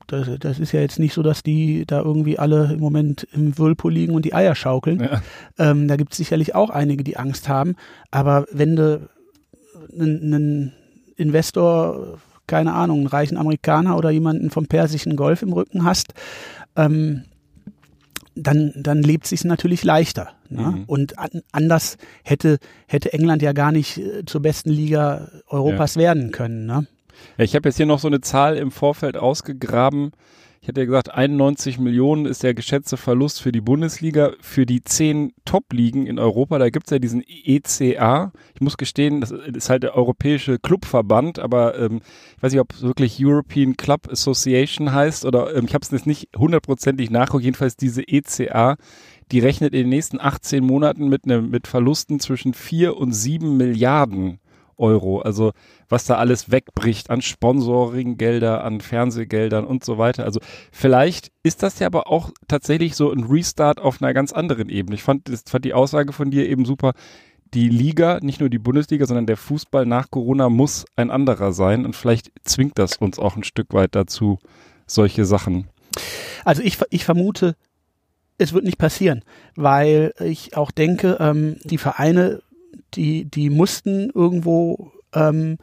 das, 0.07 0.29
das, 0.39 0.59
ist 0.59 0.73
ja 0.73 0.81
jetzt 0.81 0.99
nicht 0.99 1.15
so, 1.15 1.23
dass 1.23 1.43
die 1.43 1.87
da 1.87 2.01
irgendwie 2.01 2.39
alle 2.39 2.73
im 2.73 2.81
Moment 2.81 3.27
im 3.33 3.59
Whirlpool 3.59 3.93
liegen 3.93 4.15
und 4.15 4.25
die 4.25 4.35
Eier 4.35 4.55
schaukeln. 4.55 5.01
Ja. 5.01 5.23
Ähm, 5.59 5.89
da 5.89 5.97
gibt 5.97 6.13
es 6.13 6.19
sicherlich 6.19 6.55
auch 6.55 6.71
einige, 6.71 7.05
die 7.05 7.17
Angst 7.17 7.49
haben. 7.49 7.77
Aber 8.11 8.47
wenn 8.51 8.77
du 8.77 9.09
einen 9.99 10.73
Investor 11.17 12.19
keine 12.47 12.75
Ahnung, 12.75 12.99
einen 12.99 13.07
reichen 13.07 13.37
Amerikaner 13.37 13.97
oder 13.97 14.11
jemanden 14.11 14.51
vom 14.51 14.67
Persischen 14.67 15.17
Golf 15.17 15.43
im 15.43 15.53
Rücken 15.53 15.85
hast, 15.85 16.15
ähm, 16.77 17.25
dann, 18.35 18.73
dann 18.77 19.03
lebt 19.03 19.27
sich 19.27 19.45
natürlich 19.45 19.85
leichter. 19.85 20.31
Ne? 20.49 20.63
Mhm. 20.63 20.85
Und 20.87 21.19
an, 21.19 21.43
anders 21.53 21.97
hätte, 22.25 22.59
hätte 22.87 23.13
England 23.13 23.43
ja 23.43 23.53
gar 23.53 23.73
nicht 23.73 23.99
äh, 23.99 24.25
zur 24.25 24.43
besten 24.43 24.71
Liga 24.71 25.29
Europas 25.49 25.95
ja. 25.95 26.03
werden 26.03 26.33
können. 26.33 26.67
Ne? 26.67 26.87
Ja, 27.39 27.45
ich 27.45 27.55
habe 27.55 27.69
jetzt 27.69 27.77
hier 27.77 27.87
noch 27.87 28.01
so 28.01 28.09
eine 28.09 28.21
Zahl 28.21 28.57
im 28.57 28.71
Vorfeld 28.71 29.17
ausgegraben. 29.17 30.13
Ich 30.65 30.69
hatte 30.69 30.81
ja 30.81 30.87
gesagt, 30.87 31.13
91 31.13 31.79
Millionen 31.79 32.25
ist 32.25 32.43
der 32.43 32.55
geschätzte 32.55 32.97
Verlust 32.97 33.43
für 33.43 33.53
die 33.53 33.61
Bundesliga. 33.61 34.33
Für 34.41 34.65
die 34.65 34.83
zehn 34.83 35.35
Top-Ligen 35.45 36.07
in 36.07 36.19
Europa, 36.19 36.59
da 36.59 36.71
gibt 36.71 36.87
es 36.87 36.91
ja 36.91 36.99
diesen 36.99 37.23
ECA. 37.23 38.33
Ich 38.55 38.63
muss 38.63 38.79
gestehen, 38.79 39.21
das 39.21 39.31
ist 39.31 39.69
halt 39.69 39.83
der 39.83 39.95
europäische 39.95 40.59
Clubverband, 40.59 41.39
aber 41.39 41.79
ähm, 41.79 42.01
ich 42.39 42.43
weiß 42.43 42.53
nicht, 42.53 42.63
ob 42.63 42.73
es 42.73 42.81
wirklich 42.81 43.23
European 43.23 43.77
Club 43.77 44.09
Association 44.11 44.95
heißt 44.95 45.27
oder 45.27 45.55
ähm, 45.55 45.67
ich 45.67 45.75
habe 45.75 45.83
es 45.83 45.91
jetzt 45.91 46.07
nicht 46.07 46.31
hundertprozentig 46.35 47.11
nachgeguckt. 47.11 47.45
Jedenfalls 47.45 47.77
diese 47.77 48.01
ECA, 48.09 48.77
die 49.33 49.41
rechnet 49.41 49.75
in 49.75 49.81
den 49.81 49.91
nächsten 49.91 50.19
18 50.19 50.65
Monaten 50.65 51.11
mit, 51.11 51.27
ne, 51.27 51.43
mit 51.43 51.67
Verlusten 51.67 52.21
zwischen 52.21 52.55
4 52.55 52.97
und 52.97 53.13
7 53.13 53.59
Milliarden 53.59 54.41
Euro. 54.77 55.21
Also 55.21 55.53
was 55.89 56.05
da 56.05 56.17
alles 56.17 56.51
wegbricht 56.51 57.11
an 57.11 57.23
Sponsoringgelder, 57.23 58.65
an 58.65 58.81
Fernsehgeldern 58.81 59.65
und 59.65 59.85
so 59.85 59.99
weiter. 59.99 60.25
Also 60.25 60.41
vielleicht 60.73 61.31
ist 61.43 61.63
das 61.63 61.79
ja 61.79 61.87
aber 61.87 62.09
auch 62.09 62.31
tatsächlich 62.49 62.97
so 62.97 63.11
ein 63.11 63.25
Restart 63.25 63.81
auf 63.81 64.03
einer 64.03 64.15
ganz 64.15 64.33
anderen 64.33 64.69
Ebene. 64.69 64.95
Ich 64.95 65.03
fand, 65.03 65.29
das, 65.29 65.45
fand 65.47 65.65
die 65.65 65.75
Aussage 65.75 66.13
von 66.13 66.31
dir 66.31 66.49
eben 66.49 66.65
super. 66.65 66.93
Die 67.53 67.69
Liga, 67.69 68.19
nicht 68.21 68.41
nur 68.41 68.49
die 68.49 68.59
Bundesliga, 68.59 69.07
sondern 69.07 69.27
der 69.27 69.37
Fußball 69.37 69.87
nach 69.87 70.11
Corona 70.11 70.49
muss 70.49 70.87
ein 70.97 71.11
anderer 71.11 71.53
sein 71.53 71.85
und 71.85 71.95
vielleicht 71.95 72.33
zwingt 72.43 72.79
das 72.79 72.97
uns 72.97 73.19
auch 73.19 73.37
ein 73.37 73.45
Stück 73.45 73.73
weit 73.73 73.95
dazu, 73.95 74.39
solche 74.87 75.25
Sachen. 75.25 75.69
Also 76.45 76.63
ich, 76.63 76.79
ich 76.91 77.05
vermute, 77.05 77.55
es 78.39 78.53
wird 78.53 78.65
nicht 78.65 78.79
passieren, 78.79 79.23
weil 79.55 80.13
ich 80.21 80.57
auch 80.57 80.71
denke, 80.71 81.17
ähm, 81.21 81.57
die 81.65 81.79
Vereine 81.79 82.43
die, 82.95 83.25
die 83.25 83.51
mussten 83.51 84.11
irgendwo 84.11 84.93
ähm, 85.15 85.59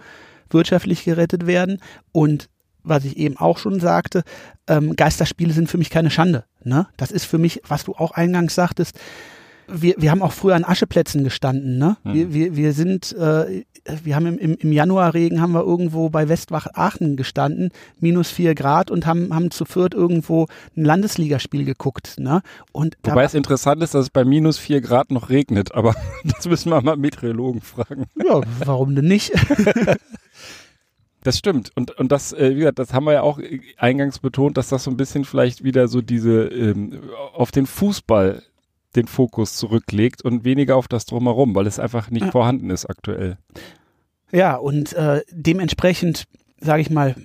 wirtschaftlich 0.49 1.03
gerettet 1.03 1.47
werden. 1.47 1.79
Und 2.11 2.49
was 2.83 3.05
ich 3.05 3.17
eben 3.17 3.37
auch 3.37 3.57
schon 3.57 3.79
sagte, 3.79 4.23
ähm, 4.67 4.95
Geisterspiele 4.95 5.53
sind 5.53 5.69
für 5.69 5.77
mich 5.77 5.89
keine 5.89 6.09
Schande. 6.09 6.45
Ne? 6.63 6.87
Das 6.97 7.11
ist 7.11 7.25
für 7.25 7.37
mich, 7.37 7.61
was 7.67 7.83
du 7.83 7.93
auch 7.93 8.11
eingangs 8.11 8.55
sagtest, 8.55 8.99
wir, 9.73 9.95
wir 9.97 10.11
haben 10.11 10.21
auch 10.21 10.33
früher 10.33 10.55
an 10.55 10.63
Ascheplätzen 10.63 11.23
gestanden. 11.23 11.77
Ne? 11.77 11.97
Mhm. 12.03 12.13
Wir, 12.13 12.33
wir, 12.33 12.55
wir 12.55 12.73
sind, 12.73 13.13
äh, 13.13 13.63
wir 14.03 14.15
haben 14.15 14.25
im, 14.25 14.37
im, 14.37 14.55
im 14.55 14.71
Januarregen 14.71 15.41
haben 15.41 15.53
wir 15.53 15.63
irgendwo 15.63 16.09
bei 16.09 16.29
Westwach 16.29 16.67
Aachen 16.73 17.15
gestanden, 17.15 17.71
minus 17.99 18.29
vier 18.29 18.55
Grad 18.55 18.91
und 18.91 19.05
haben, 19.05 19.33
haben 19.33 19.51
zu 19.51 19.65
viert 19.65 19.93
irgendwo 19.93 20.47
ein 20.75 20.85
Landesligaspiel 20.85 21.65
geguckt. 21.65 22.19
Ne? 22.19 22.41
Und 22.71 22.97
Wobei 23.03 23.23
es 23.23 23.33
interessant 23.33 23.81
ist, 23.83 23.93
dass 23.93 24.05
es 24.05 24.09
bei 24.09 24.25
minus 24.25 24.57
vier 24.57 24.81
Grad 24.81 25.11
noch 25.11 25.29
regnet, 25.29 25.73
aber 25.73 25.95
das 26.23 26.47
müssen 26.47 26.69
wir 26.69 26.81
mal 26.81 26.97
Meteorologen 26.97 27.61
fragen. 27.61 28.05
Ja, 28.15 28.41
warum 28.65 28.95
denn 28.95 29.05
nicht? 29.05 29.31
Das 31.23 31.37
stimmt. 31.37 31.71
Und, 31.75 31.91
und 31.99 32.11
das, 32.11 32.33
äh, 32.33 32.55
wie 32.55 32.59
gesagt, 32.59 32.79
das 32.79 32.93
haben 32.93 33.05
wir 33.05 33.13
ja 33.13 33.21
auch 33.21 33.39
eingangs 33.77 34.19
betont, 34.19 34.57
dass 34.57 34.69
das 34.69 34.83
so 34.83 34.91
ein 34.91 34.97
bisschen 34.97 35.23
vielleicht 35.23 35.63
wieder 35.63 35.87
so 35.87 36.01
diese 36.01 36.47
ähm, 36.47 36.99
auf 37.33 37.51
den 37.51 37.67
Fußball 37.67 38.41
den 38.95 39.07
Fokus 39.07 39.55
zurücklegt 39.55 40.23
und 40.23 40.43
weniger 40.43 40.75
auf 40.75 40.87
das 40.87 41.05
drumherum, 41.05 41.55
weil 41.55 41.67
es 41.67 41.79
einfach 41.79 42.09
nicht 42.09 42.25
ja. 42.25 42.31
vorhanden 42.31 42.69
ist 42.69 42.85
aktuell. 42.85 43.37
Ja, 44.31 44.55
und 44.55 44.93
äh, 44.93 45.21
dementsprechend, 45.31 46.25
sage 46.59 46.81
ich 46.81 46.89
mal, 46.89 47.15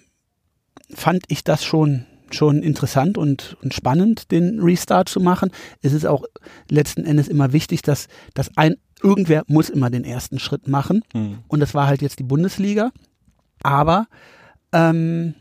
fand 0.95 1.25
ich 1.29 1.45
das 1.45 1.65
schon 1.65 2.07
schon 2.33 2.63
interessant 2.63 3.19
und, 3.19 3.57
und 3.63 3.73
spannend, 3.73 4.33
den 4.33 4.61
Restart 4.61 5.09
zu 5.09 5.21
machen. 5.21 5.53
Es 5.83 5.93
ist 5.93 6.07
auch 6.07 6.25
letzten 6.69 7.05
Endes 7.05 7.29
immer 7.29 7.53
wichtig, 7.53 7.83
dass, 7.83 8.09
dass 8.35 8.57
ein 8.57 8.77
irgendwer 9.03 9.45
muss 9.47 9.71
immer 9.71 9.91
den 9.91 10.05
ersten 10.05 10.39
Schritt 10.39 10.69
machen. 10.69 11.03
Hm. 11.13 11.39
Und 11.49 11.61
das 11.61 11.75
war 11.75 11.87
halt 11.87 12.03
jetzt 12.03 12.19
die 12.19 12.25
Bundesliga. 12.25 12.91
Aber 13.63 14.07
ähm, 14.73 15.35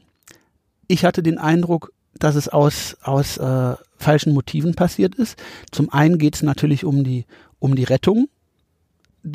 ich 0.88 1.06
hatte 1.06 1.24
den 1.24 1.38
Eindruck, 1.38 1.92
dass 2.20 2.36
es 2.36 2.48
aus, 2.48 2.98
aus 3.02 3.38
äh, 3.38 3.76
falschen 3.98 4.34
Motiven 4.34 4.76
passiert 4.76 5.16
ist. 5.16 5.42
Zum 5.72 5.92
einen 5.92 6.18
geht 6.18 6.36
es 6.36 6.44
natürlich 6.44 6.86
um 6.86 7.04
die, 7.04 7.26
um 7.60 7.76
die 7.76 7.84
Rettung, 7.84 8.28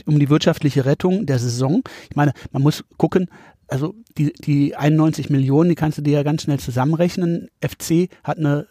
um 0.06 0.18
die 0.18 0.30
wirtschaftliche 0.30 0.84
Rettung 0.84 1.26
der 1.26 1.38
Saison. 1.38 1.82
Ich 2.08 2.16
meine, 2.16 2.32
man 2.52 2.62
muss 2.62 2.84
gucken, 2.96 3.28
also 3.68 3.94
die, 4.18 4.32
die 4.32 4.76
91 4.76 5.30
Millionen, 5.30 5.70
die 5.70 5.76
kannst 5.76 5.98
du 5.98 6.02
dir 6.02 6.14
ja 6.14 6.22
ganz 6.22 6.42
schnell 6.42 6.58
zusammenrechnen. 6.58 7.48
FC 7.60 8.08
hat 8.24 8.38
eine 8.38 8.66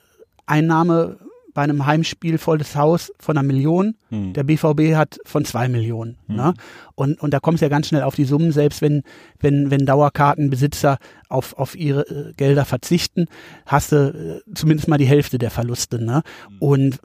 Einnahme 0.45 1.19
bei 1.59 1.63
einem 1.65 1.85
Heimspiel 1.85 2.37
volles 2.37 2.77
Haus 2.77 3.11
von 3.19 3.37
einer 3.37 3.45
Million. 3.45 3.95
Hm. 4.11 4.31
Der 4.31 4.43
BVB 4.43 4.95
hat 4.95 5.19
von 5.25 5.43
zwei 5.43 5.67
Millionen. 5.67 6.15
Hm. 6.27 6.35
Ne? 6.37 6.53
Und, 6.95 7.19
und 7.19 7.33
da 7.33 7.41
kommst 7.41 7.61
du 7.61 7.65
ja 7.65 7.69
ganz 7.69 7.89
schnell 7.89 8.03
auf 8.03 8.15
die 8.15 8.23
Summen, 8.23 8.53
selbst 8.53 8.81
wenn, 8.81 9.03
wenn, 9.41 9.69
wenn 9.69 9.85
Dauerkartenbesitzer 9.85 10.99
auf, 11.27 11.57
auf 11.57 11.75
ihre 11.75 12.03
äh, 12.03 12.33
Gelder 12.37 12.63
verzichten, 12.63 13.25
hast 13.65 13.91
du 13.91 14.41
äh, 14.47 14.53
zumindest 14.55 14.87
mal 14.87 14.97
die 14.97 15.05
Hälfte 15.05 15.37
der 15.37 15.51
Verluste. 15.51 16.01
Ne? 16.01 16.21
Hm. 16.47 16.57
Und 16.59 16.99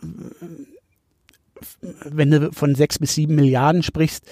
wenn 2.04 2.30
du 2.30 2.52
von 2.52 2.76
sechs 2.76 3.00
bis 3.00 3.16
sieben 3.16 3.34
Milliarden 3.34 3.82
sprichst, 3.82 4.24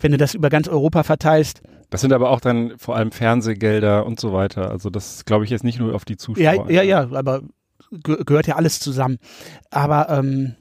wenn 0.00 0.10
du 0.10 0.18
das 0.18 0.34
über 0.34 0.50
ganz 0.50 0.66
Europa 0.66 1.04
verteilst, 1.04 1.62
Das 1.90 2.00
sind 2.00 2.12
aber 2.12 2.30
auch 2.30 2.40
dann 2.40 2.76
vor 2.76 2.96
allem 2.96 3.12
Fernsehgelder 3.12 4.04
und 4.04 4.18
so 4.18 4.32
weiter. 4.32 4.68
Also 4.68 4.90
das 4.90 5.24
glaube 5.26 5.44
ich 5.44 5.50
jetzt 5.50 5.62
nicht 5.62 5.78
nur 5.78 5.94
auf 5.94 6.04
die 6.04 6.16
Zuschauer. 6.16 6.68
Ja, 6.68 6.82
ja, 6.82 6.82
ja, 6.82 7.12
aber 7.12 7.42
ge 7.90 8.22
gehört 8.24 8.46
ja 8.46 8.56
alles 8.56 8.80
zusammen. 8.80 9.18
Aber 9.70 10.08
ähm, 10.10 10.54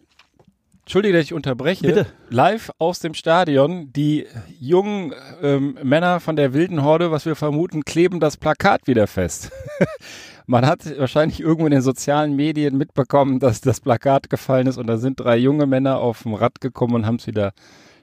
Entschuldige, 0.89 1.17
dass 1.17 1.25
ich 1.25 1.33
unterbreche. 1.35 1.85
Bitte. 1.85 2.07
Live 2.31 2.71
aus 2.79 2.97
dem 2.97 3.13
Stadion, 3.13 3.93
die 3.93 4.25
jungen 4.59 5.13
ähm, 5.39 5.77
Männer 5.83 6.19
von 6.19 6.35
der 6.35 6.51
wilden 6.53 6.81
Horde, 6.81 7.11
was 7.11 7.27
wir 7.27 7.35
vermuten, 7.35 7.85
kleben 7.85 8.19
das 8.19 8.37
Plakat 8.37 8.87
wieder 8.87 9.05
fest. 9.05 9.51
Man 10.47 10.65
hat 10.65 10.79
wahrscheinlich 10.97 11.41
irgendwo 11.41 11.67
in 11.67 11.73
den 11.73 11.83
sozialen 11.83 12.35
Medien 12.35 12.75
mitbekommen, 12.75 13.39
dass 13.39 13.61
das 13.61 13.81
Plakat 13.81 14.31
gefallen 14.31 14.65
ist 14.65 14.79
und 14.79 14.87
da 14.87 14.97
sind 14.97 15.19
drei 15.19 15.37
junge 15.37 15.67
Männer 15.67 15.99
auf 15.99 16.23
dem 16.23 16.33
Rad 16.33 16.59
gekommen 16.59 16.95
und 16.95 17.05
haben 17.05 17.17
es 17.17 17.27
wieder 17.27 17.51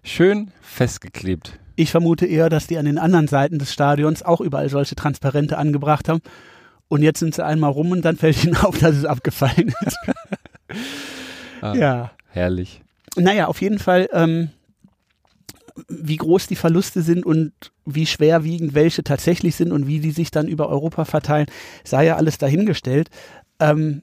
schön 0.05 0.53
festgeklebt. 0.61 1.59
ich 1.75 1.91
vermute 1.91 2.27
eher, 2.27 2.49
dass 2.51 2.69
die 2.69 2.79
an 2.79 2.85
den 2.85 2.99
anderen 2.99 3.27
Seiten 3.27 3.59
des 3.59 3.73
Stadions 3.73 4.23
auch 4.23 4.41
überall 4.41 4.69
solche 4.69 4.95
Transparente 4.95 5.59
angebracht 5.59 6.09
haben. 6.09 6.21
Und 6.89 7.03
jetzt 7.03 7.19
sind 7.19 7.35
sie 7.35 7.45
einmal 7.45 7.71
rum 7.71 7.91
und 7.91 8.03
dann 8.05 8.17
fällt 8.17 8.45
ihnen 8.45 8.57
auf, 8.57 8.79
dass 8.79 8.97
es 8.97 9.05
abgefallen 9.05 9.75
ist. 9.85 9.97
Ah. 11.63 11.75
Ja. 11.75 12.11
Herrlich. 12.29 12.83
Naja, 13.17 13.47
auf 13.47 13.63
jeden 13.63 13.79
Fall, 13.79 14.11
ähm, 14.13 14.51
wie 15.89 16.17
groß 16.17 16.47
die 16.49 16.57
Verluste 16.57 17.01
sind 17.01 17.25
und 17.25 17.53
wie 17.87 18.05
schwerwiegend 18.05 18.75
welche 18.75 19.03
tatsächlich 19.03 19.57
sind 19.57 19.73
und 19.73 19.87
wie 19.87 20.01
die 20.01 20.11
sich 20.11 20.31
dann 20.31 20.49
über 20.49 20.69
Europa 20.69 21.07
verteilen, 21.07 21.47
sei 21.83 22.05
ja 22.05 22.17
alles 22.17 22.37
dahingestellt. 22.37 23.09
Ähm, 23.59 24.03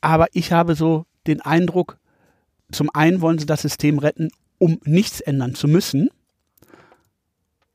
aber 0.00 0.28
ich 0.32 0.52
habe 0.52 0.74
so 0.74 1.04
den 1.26 1.40
Eindruck, 1.40 1.98
zum 2.72 2.88
einen 2.94 3.20
wollen 3.20 3.38
sie 3.38 3.46
das 3.46 3.62
System 3.62 3.98
retten, 3.98 4.30
um 4.58 4.80
nichts 4.84 5.20
ändern 5.20 5.54
zu 5.54 5.68
müssen. 5.68 6.08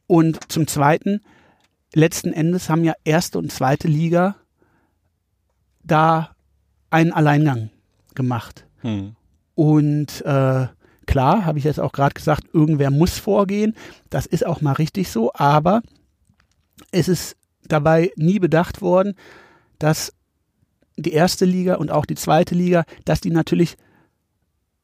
Und 0.07 0.51
zum 0.51 0.65
zweiten, 0.65 1.21
letzten 1.93 2.33
Endes 2.33 2.69
haben 2.69 2.83
ja 2.83 2.93
erste 3.03 3.37
und 3.37 3.51
zweite 3.51 3.87
Liga 3.87 4.35
da 5.83 6.35
einen 6.89 7.13
Alleingang 7.13 7.69
gemacht. 8.15 8.65
Hm. 8.81 9.15
Und 9.55 10.21
äh, 10.25 10.67
klar, 11.05 11.45
habe 11.45 11.57
ich 11.57 11.63
jetzt 11.63 11.79
auch 11.79 11.91
gerade 11.91 12.13
gesagt, 12.13 12.45
irgendwer 12.53 12.91
muss 12.91 13.17
vorgehen. 13.17 13.75
Das 14.09 14.25
ist 14.25 14.45
auch 14.45 14.61
mal 14.61 14.73
richtig 14.73 15.09
so, 15.09 15.31
aber 15.33 15.81
es 16.91 17.07
ist 17.07 17.35
dabei 17.67 18.11
nie 18.15 18.39
bedacht 18.39 18.81
worden, 18.81 19.15
dass 19.79 20.13
die 20.97 21.13
erste 21.13 21.45
Liga 21.45 21.75
und 21.75 21.91
auch 21.91 22.05
die 22.05 22.15
zweite 22.15 22.55
Liga, 22.55 22.83
dass 23.05 23.21
die 23.21 23.31
natürlich 23.31 23.77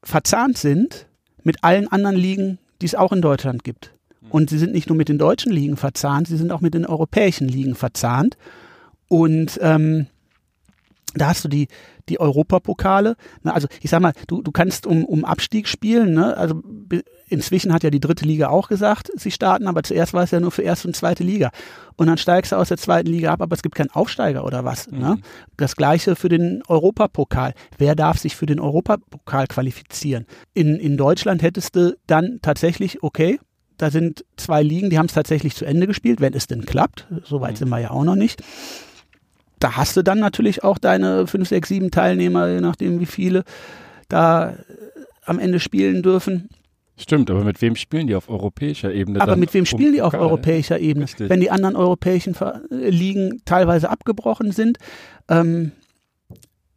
verzahnt 0.02 0.56
sind 0.56 1.06
mit 1.42 1.62
allen 1.62 1.88
anderen 1.88 2.16
Ligen, 2.16 2.58
die 2.80 2.86
es 2.86 2.94
auch 2.94 3.12
in 3.12 3.22
Deutschland 3.22 3.64
gibt. 3.64 3.92
Und 4.28 4.50
sie 4.50 4.58
sind 4.58 4.72
nicht 4.72 4.88
nur 4.88 4.96
mit 4.96 5.08
den 5.08 5.18
deutschen 5.18 5.52
Ligen 5.52 5.76
verzahnt, 5.76 6.26
sie 6.26 6.36
sind 6.36 6.50
auch 6.50 6.60
mit 6.60 6.74
den 6.74 6.86
europäischen 6.86 7.48
Ligen 7.48 7.74
verzahnt. 7.74 8.36
Und 9.08 9.58
ähm, 9.62 10.06
da 11.16 11.28
hast 11.28 11.44
du 11.44 11.48
die, 11.48 11.68
die 12.08 12.20
Europapokale. 12.20 13.16
Ne? 13.42 13.54
Also 13.54 13.68
ich 13.80 13.90
sag 13.90 14.00
mal, 14.00 14.12
du, 14.26 14.42
du 14.42 14.52
kannst 14.52 14.86
um, 14.86 15.04
um 15.04 15.24
Abstieg 15.24 15.68
spielen. 15.68 16.14
Ne? 16.14 16.36
Also 16.36 16.62
inzwischen 17.28 17.72
hat 17.72 17.82
ja 17.82 17.90
die 17.90 18.00
dritte 18.00 18.24
Liga 18.24 18.48
auch 18.48 18.68
gesagt, 18.68 19.10
sie 19.16 19.30
starten, 19.30 19.66
aber 19.66 19.82
zuerst 19.82 20.14
war 20.14 20.22
es 20.22 20.30
ja 20.30 20.40
nur 20.40 20.50
für 20.50 20.62
erste 20.62 20.88
und 20.88 20.94
zweite 20.94 21.24
Liga. 21.24 21.50
Und 21.96 22.06
dann 22.06 22.18
steigst 22.18 22.52
du 22.52 22.56
aus 22.56 22.68
der 22.68 22.76
zweiten 22.76 23.08
Liga 23.08 23.32
ab, 23.32 23.42
aber 23.42 23.54
es 23.54 23.62
gibt 23.62 23.74
keinen 23.74 23.90
Aufsteiger 23.90 24.44
oder 24.44 24.64
was. 24.64 24.90
Ne? 24.90 25.18
Das 25.56 25.76
gleiche 25.76 26.16
für 26.16 26.28
den 26.28 26.62
Europapokal. 26.68 27.54
Wer 27.78 27.94
darf 27.94 28.18
sich 28.18 28.36
für 28.36 28.46
den 28.46 28.60
Europapokal 28.60 29.46
qualifizieren? 29.46 30.26
In, 30.54 30.76
in 30.76 30.96
Deutschland 30.96 31.42
hättest 31.42 31.76
du 31.76 31.96
dann 32.06 32.38
tatsächlich, 32.42 33.02
okay, 33.02 33.40
da 33.78 33.90
sind 33.90 34.24
zwei 34.36 34.62
Ligen, 34.62 34.88
die 34.88 34.98
haben 34.98 35.06
es 35.06 35.12
tatsächlich 35.12 35.54
zu 35.54 35.66
Ende 35.66 35.86
gespielt, 35.86 36.20
wenn 36.20 36.32
es 36.32 36.46
denn 36.46 36.64
klappt. 36.64 37.06
Soweit 37.24 37.58
sind 37.58 37.68
wir 37.68 37.78
ja 37.78 37.90
auch 37.90 38.04
noch 38.04 38.14
nicht 38.16 38.42
da 39.58 39.76
hast 39.76 39.96
du 39.96 40.02
dann 40.02 40.18
natürlich 40.18 40.62
auch 40.64 40.78
deine 40.78 41.26
fünf, 41.26 41.48
sechs, 41.48 41.68
sieben 41.68 41.90
Teilnehmer, 41.90 42.48
je 42.48 42.60
nachdem 42.60 43.00
wie 43.00 43.06
viele 43.06 43.44
da 44.08 44.50
äh, 44.50 44.54
am 45.24 45.38
Ende 45.38 45.60
spielen 45.60 46.02
dürfen. 46.02 46.48
Stimmt, 46.98 47.30
aber 47.30 47.44
mit 47.44 47.60
wem 47.60 47.76
spielen 47.76 48.06
die 48.06 48.14
auf 48.14 48.30
europäischer 48.30 48.90
Ebene? 48.92 49.20
Aber 49.20 49.36
mit 49.36 49.52
wem 49.52 49.62
um 49.62 49.66
spielen 49.66 49.92
die 49.92 50.00
auf 50.00 50.12
Pokal? 50.12 50.26
europäischer 50.28 50.78
Ebene? 50.78 51.04
Richtig. 51.04 51.28
Wenn 51.28 51.40
die 51.40 51.50
anderen 51.50 51.76
europäischen 51.76 52.34
äh, 52.36 52.88
Ligen 52.88 53.42
teilweise 53.44 53.90
abgebrochen 53.90 54.52
sind. 54.52 54.78
Ähm, 55.28 55.72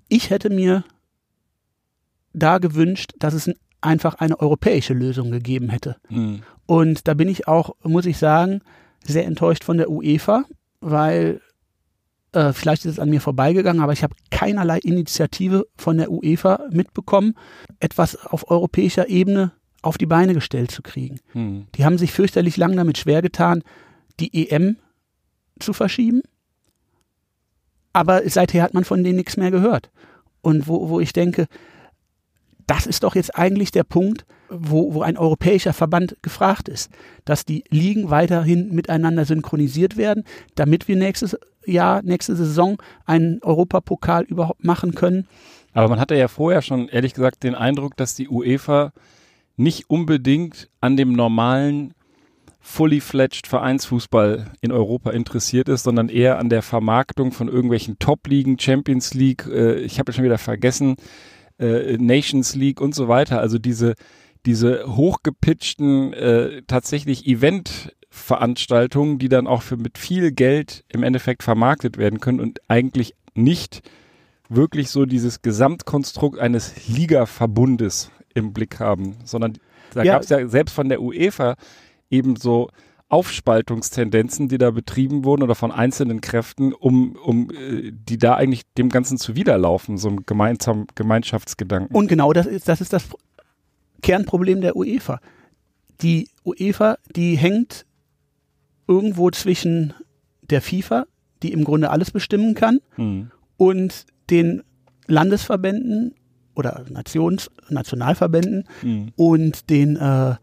ich 0.10 0.30
hätte 0.30 0.50
mir 0.50 0.84
da 2.34 2.58
gewünscht, 2.58 3.12
dass 3.20 3.34
es 3.34 3.48
ein- 3.48 3.56
einfach 3.82 4.16
eine 4.16 4.40
europäische 4.40 4.94
Lösung 4.94 5.32
gegeben 5.32 5.70
hätte. 5.70 5.96
Hm. 6.08 6.42
Und 6.66 7.08
da 7.08 7.14
bin 7.14 7.30
ich 7.30 7.48
auch, 7.48 7.76
muss 7.84 8.06
ich 8.06 8.18
sagen, 8.18 8.62
sehr 9.04 9.26
enttäuscht 9.26 9.64
von 9.64 9.78
der 9.78 9.90
UEFA, 9.90 10.44
weil 10.82 11.42
äh, 12.34 12.54
vielleicht 12.54 12.86
ist 12.86 12.94
es 12.94 13.00
an 13.00 13.10
mir 13.10 13.22
vorbeigegangen, 13.22 13.82
aber 13.82 13.94
ich 13.94 14.04
habe 14.04 14.16
keinerlei 14.32 14.80
Initiative 14.80 15.68
von 15.78 15.98
der 15.98 16.12
UEFA 16.12 16.68
mitbekommen, 16.72 17.36
etwas 17.80 18.16
auf 18.26 18.50
europäischer 18.50 19.10
Ebene 19.10 19.52
auf 19.82 19.98
die 19.98 20.06
Beine 20.06 20.34
gestellt 20.34 20.72
zu 20.72 20.82
kriegen. 20.82 21.20
Hm. 21.32 21.68
Die 21.76 21.86
haben 21.86 21.98
sich 21.98 22.12
fürchterlich 22.12 22.58
lang 22.58 22.76
damit 22.76 22.98
schwer 22.98 23.22
getan, 23.22 23.64
die 24.20 24.50
EM 24.50 24.78
zu 25.60 25.74
verschieben. 25.74 26.22
Aber 27.94 28.28
seither 28.30 28.64
hat 28.64 28.74
man 28.74 28.84
von 28.84 29.04
denen 29.04 29.18
nichts 29.18 29.38
mehr 29.38 29.52
gehört. 29.52 29.90
Und 30.42 30.68
wo, 30.68 30.90
wo 30.90 31.00
ich 31.00 31.14
denke, 31.14 31.48
das 32.70 32.86
ist 32.86 33.04
doch 33.04 33.16
jetzt 33.16 33.36
eigentlich 33.36 33.72
der 33.72 33.84
Punkt, 33.84 34.26
wo, 34.50 34.94
wo 34.94 35.02
ein 35.02 35.18
europäischer 35.18 35.74
Verband 35.74 36.18
gefragt 36.22 36.70
ist, 36.70 36.92
dass 37.26 37.44
die 37.44 37.64
Ligen 37.70 38.12
weiterhin 38.12 38.74
miteinander 38.74 39.26
synchronisiert 39.26 39.98
werden, 39.98 40.24
damit 40.54 40.88
wir 40.88 40.96
nächstes 40.96 41.36
Jahr, 41.66 42.04
nächste 42.04 42.36
Saison 42.36 42.78
einen 43.06 43.42
Europapokal 43.42 44.24
überhaupt 44.24 44.64
machen 44.64 44.94
können. 44.94 45.28
Aber 45.74 45.90
man 45.90 46.00
hatte 46.00 46.16
ja 46.16 46.28
vorher 46.28 46.62
schon, 46.62 46.90
ehrlich 46.90 47.16
gesagt, 47.16 47.44
den 47.44 47.56
Eindruck, 47.56 47.98
dass 47.98 48.14
die 48.14 48.30
UEFA 48.30 48.92
nicht 49.58 49.90
unbedingt 49.90 50.70
an 50.80 50.96
dem 50.96 51.14
normalen 51.14 51.94
fully 52.62 53.00
fledged 53.00 53.48
Vereinsfußball 53.48 54.52
in 54.62 54.72
Europa 54.72 55.10
interessiert 55.10 55.70
ist, 55.70 55.84
sondern 55.84 56.08
eher 56.08 56.38
an 56.38 56.50
der 56.50 56.62
Vermarktung 56.62 57.32
von 57.32 57.48
irgendwelchen 57.48 57.98
Top-Ligen, 57.98 58.60
Champions 58.60 59.16
League, 59.16 59.48
äh, 59.48 59.80
ich 59.80 59.98
habe 59.98 60.12
ja 60.12 60.16
schon 60.16 60.26
wieder 60.26 60.38
vergessen, 60.38 60.96
äh, 61.60 61.98
Nations 61.98 62.56
League 62.56 62.82
und 62.82 62.96
so 62.96 63.08
weiter. 63.08 63.40
Also 63.40 63.58
diese, 63.60 63.96
diese 64.46 64.86
hochgepitchten, 64.88 66.14
äh, 66.14 66.62
tatsächlich 66.68 67.26
Event-Veranstaltungen, 67.28 69.20
die 69.20 69.30
dann 69.30 69.48
auch 69.48 69.62
für 69.62 69.78
mit 69.78 69.98
viel 69.98 70.32
Geld 70.32 70.84
im 70.90 71.04
Endeffekt 71.04 71.44
vermarktet 71.44 71.98
werden 71.98 72.20
können 72.20 72.40
und 72.40 72.60
eigentlich 72.68 73.14
nicht 73.36 73.82
wirklich 74.50 74.90
so 74.90 75.06
dieses 75.06 75.42
Gesamtkonstrukt 75.42 76.40
eines 76.40 76.88
Ligaverbundes 76.88 78.12
im 78.34 78.54
Blick 78.54 78.80
haben, 78.80 79.18
sondern 79.24 79.58
da 79.94 80.04
Ja. 80.04 80.14
gab 80.14 80.24
es 80.24 80.30
ja 80.30 80.48
selbst 80.48 80.74
von 80.74 80.90
der 80.90 81.02
UEFA 81.02 81.56
eben 82.10 82.36
so 82.36 82.70
Aufspaltungstendenzen, 83.10 84.48
die 84.48 84.58
da 84.58 84.72
betrieben 84.72 85.24
wurden 85.26 85.44
oder 85.44 85.56
von 85.56 85.72
einzelnen 85.72 86.22
Kräften, 86.22 86.74
um, 86.74 87.16
um 87.16 87.50
äh, 87.52 87.92
die 87.92 88.18
da 88.18 88.36
eigentlich 88.36 88.64
dem 88.78 88.90
Ganzen 88.90 89.18
zuwiderlaufen, 89.18 89.98
so 89.98 90.10
ein 90.10 90.26
gemeinsam 90.26 90.86
Gemeinschaftsgedanken. 90.96 91.96
Und 91.96 92.08
genau 92.08 92.34
das 92.34 92.46
ist, 92.46 92.68
das 92.68 92.82
ist 92.82 92.94
das 92.94 93.06
Kernproblem 94.02 94.62
der 94.62 94.76
UEFA. 94.76 95.20
Die 96.02 96.30
UEFA, 96.46 96.98
die 97.16 97.36
hängt 97.36 97.86
irgendwo 98.88 99.30
zwischen 99.32 99.94
der 100.42 100.62
FIFA, 100.62 101.06
die 101.44 101.52
im 101.52 101.64
Grunde 101.64 101.90
alles 101.90 102.12
bestimmen 102.12 102.54
kann, 102.54 102.80
Hm. 102.96 103.32
und 103.58 104.06
den 104.30 104.64
Landesverbänden 105.08 106.14
oder 106.56 106.86
Nations 106.90 107.50
Nationalverbänden 107.70 108.66
Hm. 108.82 109.12
und 109.16 109.70
den 109.70 109.96
äh, 109.96 110.36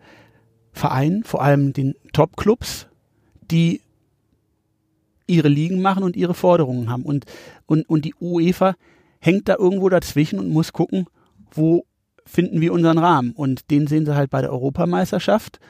Vereinen, 0.76 1.24
vor 1.24 1.42
allem 1.42 1.72
den 1.72 1.94
Top-Clubs, 2.12 2.86
die 3.50 3.80
ihre 5.26 5.48
Ligen 5.48 5.82
machen 5.82 6.02
und 6.02 6.16
ihre 6.16 6.34
Forderungen 6.34 6.90
haben. 6.90 7.02
Und, 7.02 7.24
und, 7.66 7.88
und 7.88 8.04
die 8.04 8.14
UEFA 8.20 8.74
hängt 9.18 9.48
da 9.48 9.56
irgendwo 9.58 9.88
dazwischen 9.88 10.38
und 10.38 10.50
muss 10.50 10.72
gucken, 10.72 11.06
wo 11.50 11.84
finden 12.26 12.60
wir 12.60 12.72
unseren 12.72 12.98
Rahmen. 12.98 13.32
Und 13.32 13.70
den 13.70 13.86
sehen 13.86 14.04
sie 14.04 14.14
halt 14.14 14.30
bei 14.30 14.40
der 14.40 14.52
Europameisterschaft, 14.52 15.60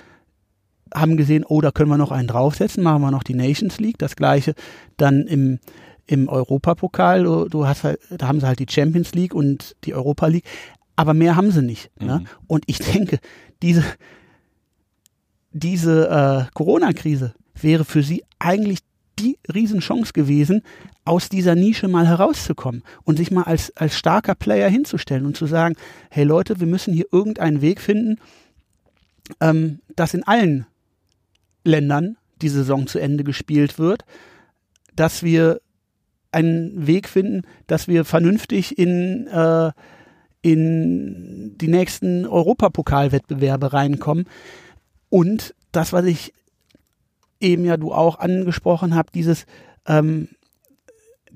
haben 0.92 1.16
gesehen, 1.16 1.44
oh, 1.46 1.60
da 1.60 1.70
können 1.70 1.90
wir 1.90 1.98
noch 1.98 2.10
einen 2.10 2.28
draufsetzen, 2.28 2.82
machen 2.82 3.02
wir 3.02 3.10
noch 3.10 3.22
die 3.22 3.34
Nations 3.34 3.78
League, 3.78 3.98
das 3.98 4.16
gleiche 4.16 4.54
dann 4.96 5.26
im, 5.26 5.58
im 6.06 6.28
Europapokal, 6.28 7.24
du, 7.24 7.48
du 7.48 7.66
hast 7.66 7.84
halt, 7.84 8.00
da 8.10 8.28
haben 8.28 8.40
sie 8.40 8.46
halt 8.46 8.58
die 8.58 8.66
Champions 8.68 9.14
League 9.14 9.34
und 9.34 9.76
die 9.84 9.94
Europa 9.94 10.26
League, 10.26 10.44
aber 10.96 11.14
mehr 11.14 11.36
haben 11.36 11.50
sie 11.50 11.62
nicht. 11.62 11.90
Ne? 12.00 12.20
Mhm. 12.20 12.26
Und 12.46 12.64
ich 12.66 12.78
denke, 12.92 13.18
diese, 13.62 13.84
diese 15.58 16.08
äh, 16.08 16.50
Corona-Krise 16.54 17.34
wäre 17.60 17.84
für 17.84 18.02
sie 18.02 18.24
eigentlich 18.38 18.80
die 19.18 19.38
Riesenchance 19.52 20.12
gewesen, 20.12 20.62
aus 21.04 21.28
dieser 21.28 21.54
Nische 21.54 21.88
mal 21.88 22.06
herauszukommen 22.06 22.82
und 23.04 23.16
sich 23.16 23.30
mal 23.30 23.44
als, 23.44 23.74
als 23.76 23.96
starker 23.96 24.34
Player 24.34 24.68
hinzustellen 24.68 25.24
und 25.24 25.36
zu 25.36 25.46
sagen, 25.46 25.76
hey 26.10 26.24
Leute, 26.24 26.60
wir 26.60 26.66
müssen 26.66 26.92
hier 26.92 27.06
irgendeinen 27.12 27.62
Weg 27.62 27.80
finden, 27.80 28.18
ähm, 29.40 29.80
dass 29.94 30.12
in 30.12 30.24
allen 30.24 30.66
Ländern 31.64 32.18
die 32.42 32.50
Saison 32.50 32.86
zu 32.86 32.98
Ende 32.98 33.24
gespielt 33.24 33.78
wird, 33.78 34.04
dass 34.94 35.22
wir 35.22 35.60
einen 36.32 36.86
Weg 36.86 37.08
finden, 37.08 37.42
dass 37.66 37.88
wir 37.88 38.04
vernünftig 38.04 38.78
in, 38.78 39.26
äh, 39.28 39.72
in 40.42 41.56
die 41.56 41.68
nächsten 41.68 42.26
Europapokalwettbewerbe 42.26 43.72
reinkommen. 43.72 44.26
Und 45.08 45.54
das, 45.72 45.92
was 45.92 46.04
ich 46.04 46.32
eben 47.40 47.64
ja 47.64 47.76
du 47.76 47.92
auch 47.92 48.18
angesprochen 48.18 48.94
habe, 48.94 49.10
dieses 49.14 49.46
ähm, 49.86 50.28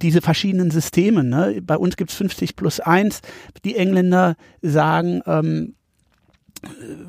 diese 0.02 0.20
verschiedenen 0.22 0.70
Systeme. 0.70 1.22
Ne? 1.24 1.60
Bei 1.62 1.76
uns 1.76 1.96
gibt 1.96 2.10
es 2.10 2.16
50 2.16 2.56
plus 2.56 2.80
1. 2.80 3.20
Die 3.64 3.76
Engländer 3.76 4.36
sagen, 4.62 5.20
ähm, 5.26 5.74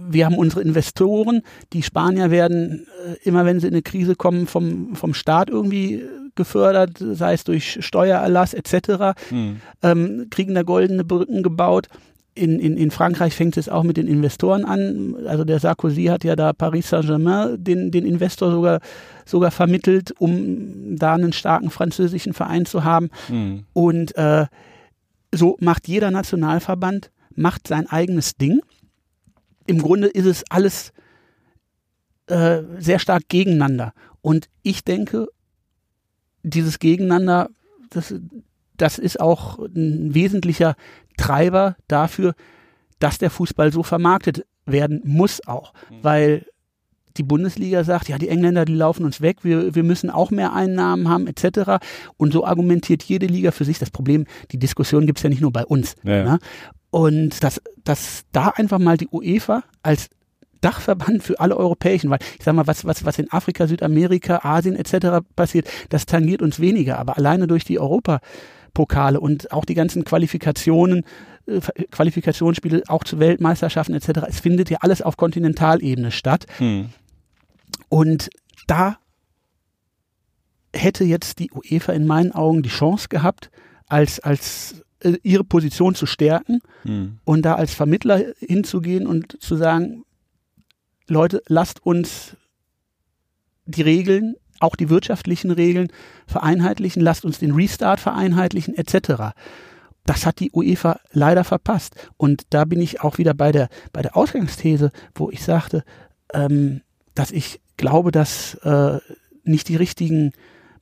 wir 0.10 0.26
haben 0.26 0.38
unsere 0.38 0.62
Investoren, 0.62 1.42
die 1.74 1.84
Spanier 1.84 2.32
werden 2.32 2.88
äh, 3.06 3.28
immer, 3.28 3.46
wenn 3.46 3.60
sie 3.60 3.68
in 3.68 3.74
eine 3.74 3.82
Krise 3.82 4.16
kommen, 4.16 4.48
vom, 4.48 4.96
vom 4.96 5.14
Staat 5.14 5.50
irgendwie 5.50 6.04
gefördert, 6.36 6.98
sei 7.00 7.34
es 7.34 7.44
durch 7.44 7.80
Steuererlass 7.82 8.54
etc., 8.54 9.20
mhm. 9.30 9.62
ähm, 9.84 10.28
kriegen 10.30 10.56
da 10.56 10.64
goldene 10.64 11.04
Brücken 11.04 11.44
gebaut. 11.44 11.88
In, 12.34 12.60
in, 12.60 12.78
in 12.78 12.92
Frankreich 12.92 13.36
fängt 13.36 13.58
es 13.58 13.68
auch 13.68 13.84
mit 13.84 13.98
den 13.98 14.08
Investoren 14.08 14.64
an. 14.64 15.18
Also 15.28 15.44
der 15.44 15.60
Sarkozy 15.60 16.06
hat 16.06 16.24
ja 16.24 16.38
da 16.38 16.54
Paris 16.54 16.90
Saint-Germain 16.90 17.62
den, 17.62 17.92
den 17.92 18.06
Investor 18.06 18.52
sogar, 18.52 18.80
sogar 19.26 19.52
vermittelt, 19.52 20.14
um 20.18 20.96
da 20.96 21.16
einen 21.16 21.34
starken 21.34 21.70
französischen 21.70 22.34
Verein 22.34 22.66
zu 22.66 22.86
haben. 22.86 23.10
Mhm. 23.28 23.66
Und 23.74 24.16
äh, 24.16 24.46
so 25.34 25.58
macht 25.60 25.90
jeder 25.90 26.10
Nationalverband 26.12 27.12
macht 27.36 27.68
sein 27.68 27.88
eigenes 27.88 28.36
Ding. 28.36 28.62
Im 29.68 29.82
Grunde 29.82 30.08
ist 30.08 30.26
es 30.26 30.44
alles 30.50 30.92
äh, 32.28 32.62
sehr 32.80 33.00
stark 33.00 33.24
gegeneinander. 33.30 33.94
Und 34.22 34.50
ich 34.64 34.84
denke, 34.84 35.28
dieses 36.44 36.80
Gegeneinander, 36.80 37.50
das, 37.90 38.14
das 38.78 38.98
ist 38.98 39.20
auch 39.20 39.60
ein 39.60 40.14
wesentlicher 40.14 40.76
Treiber 41.18 41.76
dafür, 41.88 42.34
dass 43.00 43.18
der 43.18 43.30
Fußball 43.30 43.72
so 43.72 43.84
vermarktet 43.84 44.46
werden 44.66 45.02
muss 45.04 45.46
auch, 45.48 45.74
mhm. 45.90 45.96
weil 46.04 46.46
die 47.18 47.24
Bundesliga 47.24 47.84
sagt, 47.84 48.08
ja, 48.10 48.18
die 48.18 48.30
Engländer, 48.30 48.66
die 48.66 48.74
laufen 48.74 49.06
uns 49.06 49.22
weg, 49.22 49.44
wir, 49.44 49.76
wir 49.76 49.84
müssen 49.84 50.10
auch 50.10 50.32
mehr 50.32 50.54
Einnahmen 50.54 51.10
haben, 51.10 51.28
etc. 51.28 51.84
Und 52.18 52.32
so 52.32 52.46
argumentiert 52.46 53.04
jede 53.04 53.26
Liga 53.26 53.52
für 53.52 53.66
sich. 53.66 53.80
Das 53.80 53.90
Problem, 53.90 54.26
die 54.52 54.60
Diskussion 54.60 55.06
gibt 55.06 55.20
es 55.20 55.24
ja 55.24 55.30
nicht 55.30 55.42
nur 55.42 55.52
bei 55.52 55.66
uns. 55.66 55.96
Ja. 56.04 56.24
Ne? 56.24 56.40
Und 56.90 57.44
dass, 57.44 57.62
dass 57.84 58.24
da 58.32 58.50
einfach 58.56 58.80
mal 58.80 58.98
die 58.98 59.08
UEFA 59.12 59.64
als 59.84 60.10
Dachverband 60.62 61.24
für 61.24 61.40
alle 61.40 61.58
europäischen, 61.58 62.10
weil 62.10 62.20
ich 62.38 62.46
sag 62.46 62.54
mal, 62.54 62.68
was, 62.68 62.86
was, 62.86 63.04
was 63.04 63.18
in 63.18 63.32
Afrika, 63.32 63.68
Südamerika, 63.68 64.42
Asien 64.44 64.76
etc. 64.76 65.26
passiert, 65.36 65.68
das 65.90 66.06
tangiert 66.06 66.42
uns 66.42 66.60
weniger. 66.60 67.00
Aber 67.00 67.18
alleine 67.18 67.48
durch 67.48 67.66
die 67.66 67.80
Europapokale 68.72 69.20
und 69.20 69.52
auch 69.52 69.66
die 69.66 69.74
ganzen 69.74 70.04
Qualifikationen, 70.04 71.04
äh, 71.46 71.60
Qualifikationsspiele 71.92 72.84
auch 72.88 73.04
zu 73.04 73.20
Weltmeisterschaften 73.20 73.94
etc. 73.96 74.22
Es 74.28 74.40
findet 74.40 74.70
ja 74.70 74.78
alles 74.82 75.02
auf 75.02 75.18
Kontinentalebene 75.18 76.12
statt. 76.12 76.46
Hm. 76.58 76.90
Und 77.90 78.30
da 78.68 78.98
hätte 80.74 81.04
jetzt 81.04 81.40
die 81.40 81.52
UEFA 81.52 81.94
in 81.94 82.08
meinen 82.08 82.32
Augen 82.32 82.64
die 82.64 82.70
Chance 82.70 83.10
gehabt, 83.10 83.52
als, 83.88 84.20
als 84.20 84.84
äh, 85.02 85.18
ihre 85.24 85.44
Position 85.44 85.96
zu 85.96 86.06
stärken 86.06 86.60
hm. 86.84 87.20
und 87.26 87.44
da 87.44 87.56
als 87.56 87.74
Vermittler 87.74 88.24
hinzugehen 88.40 89.06
und 89.06 89.42
zu 89.42 89.56
sagen, 89.58 90.04
Leute, 91.08 91.42
lasst 91.48 91.86
uns 91.86 92.38
die 93.66 93.82
Regeln, 93.82 94.36
auch 94.62 94.76
die 94.76 94.90
wirtschaftlichen 94.90 95.52
Regeln 95.52 95.90
vereinheitlichen, 96.28 97.02
lasst 97.02 97.26
uns 97.26 97.40
den 97.40 97.52
Restart 97.52 98.00
vereinheitlichen, 98.00 98.76
etc. 98.76 99.34
Das 100.06 100.26
hat 100.26 100.40
die 100.40 100.52
UEFA 100.52 101.00
leider 101.12 101.44
verpasst. 101.44 101.96
Und 102.18 102.44
da 102.50 102.66
bin 102.66 102.82
ich 102.82 103.02
auch 103.02 103.18
wieder 103.18 103.34
bei 103.34 103.52
der, 103.52 103.70
bei 103.94 104.02
der 104.02 104.16
Ausgangsthese, 104.16 104.92
wo 105.16 105.30
ich 105.30 105.44
sagte, 105.44 105.84
ähm, 106.34 106.82
dass 107.14 107.32
ich 107.32 107.62
glaube, 107.78 108.12
dass 108.12 108.56
äh, 108.64 109.00
nicht 109.44 109.70
die 109.70 109.76
richtigen 109.76 110.32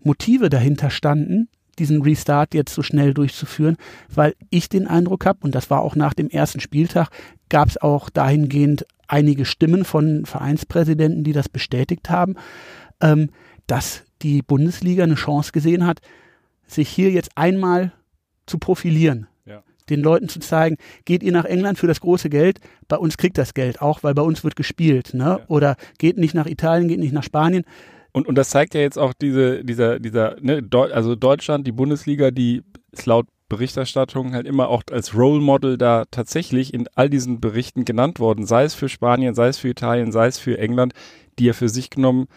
Motive 0.02 0.50
dahinter 0.50 0.90
standen, 0.90 1.50
diesen 1.80 2.02
Restart 2.02 2.54
jetzt 2.54 2.74
so 2.74 2.84
schnell 2.84 3.14
durchzuführen, 3.14 3.78
weil 4.14 4.36
ich 4.50 4.70
den 4.70 4.88
Eindruck 4.88 5.26
habe, 5.26 5.40
und 5.42 5.56
das 5.56 5.70
war 5.70 5.82
auch 5.82 5.96
nach 5.96 6.14
dem 6.14 6.30
ersten 6.30 6.60
Spieltag, 6.60 7.10
gab 7.50 7.70
es 7.70 7.78
auch 7.78 8.10
dahingehend 8.10 8.86
einige 9.08 9.46
Stimmen 9.46 9.86
von 9.86 10.26
Vereinspräsidenten, 10.26 11.24
die 11.24 11.34
das 11.34 11.50
bestätigt 11.50 12.10
haben, 12.10 12.36
ähm, 13.02 13.30
dass 13.70 14.04
die 14.22 14.42
Bundesliga 14.42 15.04
eine 15.04 15.16
Chance 15.16 15.52
gesehen 15.52 15.86
hat, 15.86 16.00
sich 16.68 16.90
hier 16.90 17.12
jetzt 17.12 17.32
einmal 17.36 17.92
zu 18.46 18.58
profilieren. 18.58 19.28
Ja. 19.46 19.64
Den 19.90 20.02
Leuten 20.02 20.28
zu 20.28 20.40
zeigen, 20.40 20.78
geht 21.06 21.24
ihr 21.24 21.32
nach 21.32 21.46
England 21.46 21.78
für 21.78 21.88
das 21.88 22.02
große 22.02 22.30
Geld, 22.30 22.60
bei 22.88 22.98
uns 22.98 23.18
kriegt 23.18 23.38
das 23.38 23.54
Geld 23.54 23.82
auch, 23.82 24.04
weil 24.04 24.14
bei 24.14 24.22
uns 24.22 24.44
wird 24.44 24.56
gespielt. 24.56 25.14
Ne? 25.14 25.24
Ja. 25.24 25.40
Oder 25.48 25.76
geht 25.98 26.18
nicht 26.18 26.34
nach 26.34 26.48
Italien, 26.48 26.88
geht 26.88 27.00
nicht 27.00 27.14
nach 27.14 27.24
Spanien. 27.24 27.64
Und, 28.12 28.28
und 28.28 28.36
das 28.36 28.50
zeigt 28.50 28.74
ja 28.74 28.82
jetzt 28.82 28.98
auch 28.98 29.14
diese, 29.14 29.64
dieser, 29.64 30.00
dieser, 30.00 30.36
ne, 30.42 30.64
Deu 30.64 30.92
also 30.92 31.16
Deutschland, 31.16 31.68
die 31.68 31.72
Bundesliga, 31.72 32.32
die 32.32 32.64
ist 32.92 33.06
laut 33.06 33.28
Berichterstattung 33.50 34.34
halt 34.34 34.46
immer 34.48 34.70
auch 34.70 34.84
als 34.92 35.16
Role 35.16 35.42
Model 35.42 35.78
da 35.78 36.06
tatsächlich 36.12 36.74
in 36.74 36.88
all 36.96 37.10
diesen 37.10 37.42
Berichten 37.42 37.84
genannt 37.84 38.20
worden, 38.20 38.46
sei 38.46 38.64
es 38.64 38.76
für 38.76 38.90
Spanien, 38.90 39.34
sei 39.36 39.48
es 39.48 39.58
für 39.58 39.70
Italien, 39.70 40.12
sei 40.12 40.28
es 40.28 40.38
für 40.38 40.58
England, 40.58 40.94
die 41.40 41.46
ja 41.46 41.54
für 41.54 41.70
sich 41.70 41.90
genommen 41.90 42.28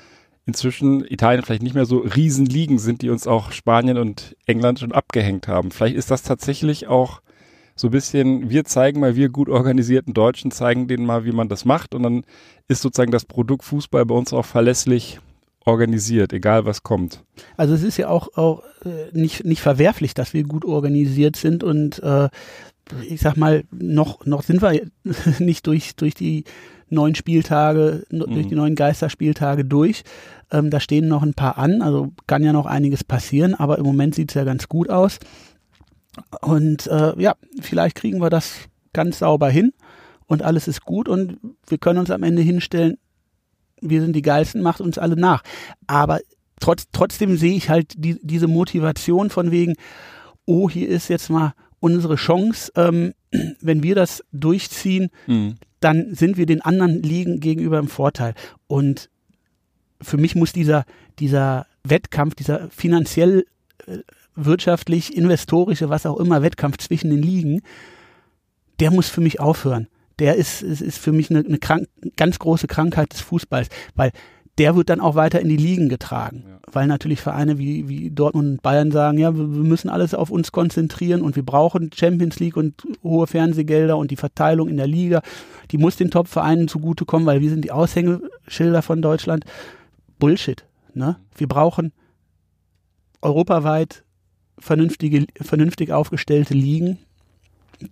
inzwischen 0.47 1.05
Italien 1.05 1.45
vielleicht 1.45 1.63
nicht 1.63 1.75
mehr 1.75 1.87
so 1.87 1.99
Riesenligen 1.99 2.79
sind, 2.79 3.03
die 3.03 3.11
uns 3.11 3.27
auch 3.27 3.53
Spanien 3.53 3.99
und 3.99 4.37
England 4.47 4.81
schon 4.81 4.93
abgehängt 4.93 5.49
haben. 5.49 5.71
Vielleicht 5.71 5.97
ist 5.97 6.11
das 6.11 6.23
tatsächlich 6.23 6.89
auch 6.89 7.21
so 7.75 7.89
ein 7.89 7.93
bisschen, 7.93 8.51
wir 8.51 8.65
zeigen 8.65 9.01
mal, 9.01 9.17
wir 9.17 9.29
gut 9.29 9.49
organisierten 9.49 10.15
Deutschen 10.15 10.51
zeigen 10.51 10.89
denen 10.89 11.07
mal, 11.07 11.25
wie 11.25 11.33
man 11.33 11.49
das 11.49 11.65
macht 11.65 11.95
und 11.95 12.03
dann 12.03 12.25
ist 12.69 12.83
sozusagen 12.83 13.13
das 13.13 13.25
Produkt 13.25 13.65
Fußball 13.65 14.05
bei 14.05 14.15
uns 14.15 14.33
auch 14.33 14.45
verlässlich 14.45 15.21
organisiert, 15.65 16.33
egal 16.33 16.65
was 16.65 16.83
kommt. 16.83 17.23
Also 17.57 17.75
es 17.75 17.83
ist 17.83 17.97
ja 17.97 18.09
auch, 18.09 18.37
auch 18.37 18.63
äh, 18.85 19.17
nicht, 19.17 19.45
nicht 19.45 19.63
verwerflich, 19.63 20.13
dass 20.13 20.35
wir 20.35 20.43
gut 20.43 20.65
organisiert 20.65 21.37
sind 21.37 21.63
und 21.65 22.03
äh, 22.03 22.29
ich 23.09 23.21
sag 23.21 23.37
mal, 23.37 23.65
noch, 23.71 24.27
noch 24.27 24.43
sind 24.43 24.61
wir 24.61 24.83
nicht 25.39 25.67
durch, 25.67 25.95
durch 25.97 26.15
die 26.15 26.45
neun 26.93 27.15
Spieltage, 27.15 28.05
mhm. 28.11 28.19
durch 28.33 28.47
die 28.47 28.55
neuen 28.55 28.75
Geisterspieltage 28.75 29.65
durch. 29.65 30.03
Ähm, 30.51 30.71
da 30.71 30.81
stehen 30.81 31.09
noch 31.09 31.23
ein 31.23 31.35
paar 31.35 31.59
an, 31.59 31.83
also 31.83 32.13
kann 32.27 32.45
ja 32.45 32.53
noch 32.53 32.67
einiges 32.67 33.05
passieren, 33.05 33.55
aber 33.55 33.79
im 33.79 33.85
Moment 33.85 34.15
sieht 34.15 34.31
es 34.31 34.35
ja 34.35 34.45
ganz 34.45 34.69
gut 34.69 34.91
aus. 34.91 35.19
Und 36.43 36.87
äh, 36.87 37.21
ja, 37.21 37.35
vielleicht 37.61 37.97
kriegen 37.97 38.21
wir 38.21 38.31
das 38.31 38.53
ganz 38.93 39.21
sauber 39.21 39.49
hin 39.49 39.73
und 40.27 40.43
alles 40.43 40.69
ist 40.69 40.85
gut 40.85 41.09
und 41.09 41.39
wir 41.67 41.79
können 41.79 41.99
uns 41.99 42.11
am 42.11 42.23
Ende 42.23 42.43
hinstellen, 42.43 42.99
wir 43.81 44.01
sind 44.01 44.15
die 44.15 44.23
Geilsten, 44.23 44.63
macht 44.63 44.81
uns 44.81 44.99
alle 44.99 45.17
nach. 45.17 45.43
Aber 45.87 46.21
trotz, 46.61 46.85
trotzdem 46.93 47.37
sehe 47.37 47.57
ich 47.57 47.69
halt 47.69 47.95
die, 47.97 48.19
diese 48.23 48.47
Motivation 48.47 49.31
von 49.31 49.51
wegen, 49.51 49.75
oh, 50.45 50.69
hier 50.69 50.89
ist 50.89 51.09
jetzt 51.09 51.31
mal 51.31 51.55
unsere 51.81 52.17
Chance, 52.17 52.73
ähm, 52.77 53.15
wenn 53.61 53.83
wir 53.83 53.95
das 53.95 54.23
durchziehen, 54.33 55.11
mhm. 55.27 55.57
Dann 55.85 56.15
sind 56.15 56.37
wir 56.37 56.47
den 56.47 56.63
anderen 56.63 57.03
Ligen 57.03 57.41
gegenüber 57.41 57.79
im 57.79 57.89
Vorteil. 57.89 58.35
Und 58.67 59.11
für 60.01 60.17
mich 60.17 60.35
muss 60.35 60.53
dieser, 60.53 60.85
dieser 61.19 61.67
Wettkampf, 61.85 62.35
dieser 62.35 62.69
finanziell, 62.71 63.45
äh, 63.87 63.99
wirtschaftlich, 64.35 65.17
investorische, 65.17 65.91
was 65.91 66.07
auch 66.07 66.19
immer, 66.19 66.43
Wettkampf 66.43 66.79
zwischen 66.79 67.11
den 67.11 67.23
Ligen, 67.23 67.63
der 68.81 68.91
muss 68.91 69.09
für 69.09 69.21
mich 69.21 69.41
aufhören 69.41 69.89
der 70.23 70.37
ist, 70.37 70.63
ist, 70.63 70.81
ist 70.81 70.99
für 70.99 71.11
mich 71.11 71.31
eine, 71.31 71.41
eine 71.41 71.59
krank, 71.59 71.89
ganz 72.17 72.39
große 72.39 72.69
Krankheit 72.69 73.13
des 73.13 73.21
Fußballs, 73.21 73.69
weil 73.95 74.13
der 74.59 74.77
wird 74.77 74.91
dann 74.91 75.01
auch 75.01 75.15
weiter 75.15 75.41
in 75.41 75.49
die 75.49 75.57
Ligen 75.57 75.89
getragen. 75.89 76.45
Ja. 76.47 76.59
Weil 76.71 76.87
natürlich 76.87 77.21
Vereine 77.21 77.59
wie, 77.59 77.89
wie 77.89 78.11
Dortmund 78.11 78.49
und 78.49 78.63
Bayern 78.63 78.91
sagen, 78.91 79.19
ja, 79.19 79.35
wir, 79.35 79.55
wir 79.55 79.63
müssen 79.63 79.89
alles 79.89 80.15
auf 80.15 80.31
uns 80.31 80.53
konzentrieren 80.53 81.23
und 81.23 81.37
wir 81.37 81.45
brauchen 81.45 81.91
Champions 81.95 82.39
League 82.39 82.57
und 82.57 82.83
hohe 83.03 83.27
Fernsehgelder 83.27 83.97
und 83.97 84.11
die 84.11 84.17
Verteilung 84.17 84.69
in 84.69 84.77
der 84.77 84.87
Liga, 84.87 85.23
die 85.71 85.79
muss 85.79 85.97
den 85.97 86.11
Top-Vereinen 86.11 86.69
zugutekommen, 86.69 87.27
weil 87.27 87.41
wir 87.41 87.51
sind 87.51 87.65
die 87.65 87.73
Aushängeschilder 87.73 88.83
von 88.83 89.01
Deutschland. 89.01 89.45
Bullshit. 90.19 90.65
Ne? 90.95 91.17
Wir 91.35 91.49
brauchen 91.49 91.93
europaweit 93.23 94.05
vernünftige, 94.59 95.27
vernünftig 95.41 95.93
aufgestellte 95.93 96.55
Ligen, 96.55 96.99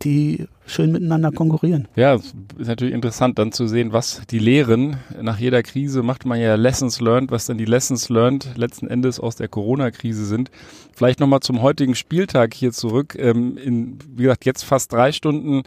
die 0.02 0.46
schön 0.66 0.92
miteinander 0.92 1.32
konkurrieren. 1.32 1.88
Ja, 1.96 2.14
ist 2.14 2.34
natürlich 2.58 2.94
interessant 2.94 3.38
dann 3.38 3.52
zu 3.52 3.66
sehen, 3.66 3.92
was 3.92 4.22
die 4.30 4.38
Lehren, 4.38 4.96
nach 5.20 5.38
jeder 5.38 5.62
Krise 5.62 6.02
macht 6.02 6.24
man 6.24 6.40
ja 6.40 6.54
Lessons 6.54 7.00
learned, 7.00 7.30
was 7.30 7.46
dann 7.46 7.58
die 7.58 7.64
Lessons 7.64 8.08
learned 8.08 8.56
letzten 8.56 8.86
Endes 8.86 9.18
aus 9.20 9.36
der 9.36 9.48
Corona-Krise 9.48 10.24
sind. 10.24 10.50
Vielleicht 10.94 11.20
nochmal 11.20 11.40
zum 11.40 11.62
heutigen 11.62 11.94
Spieltag 11.94 12.54
hier 12.54 12.72
zurück. 12.72 13.16
Ähm, 13.18 13.56
in, 13.56 13.98
wie 14.14 14.24
gesagt, 14.24 14.44
jetzt 14.44 14.62
fast 14.62 14.92
drei 14.92 15.12
Stunden 15.12 15.62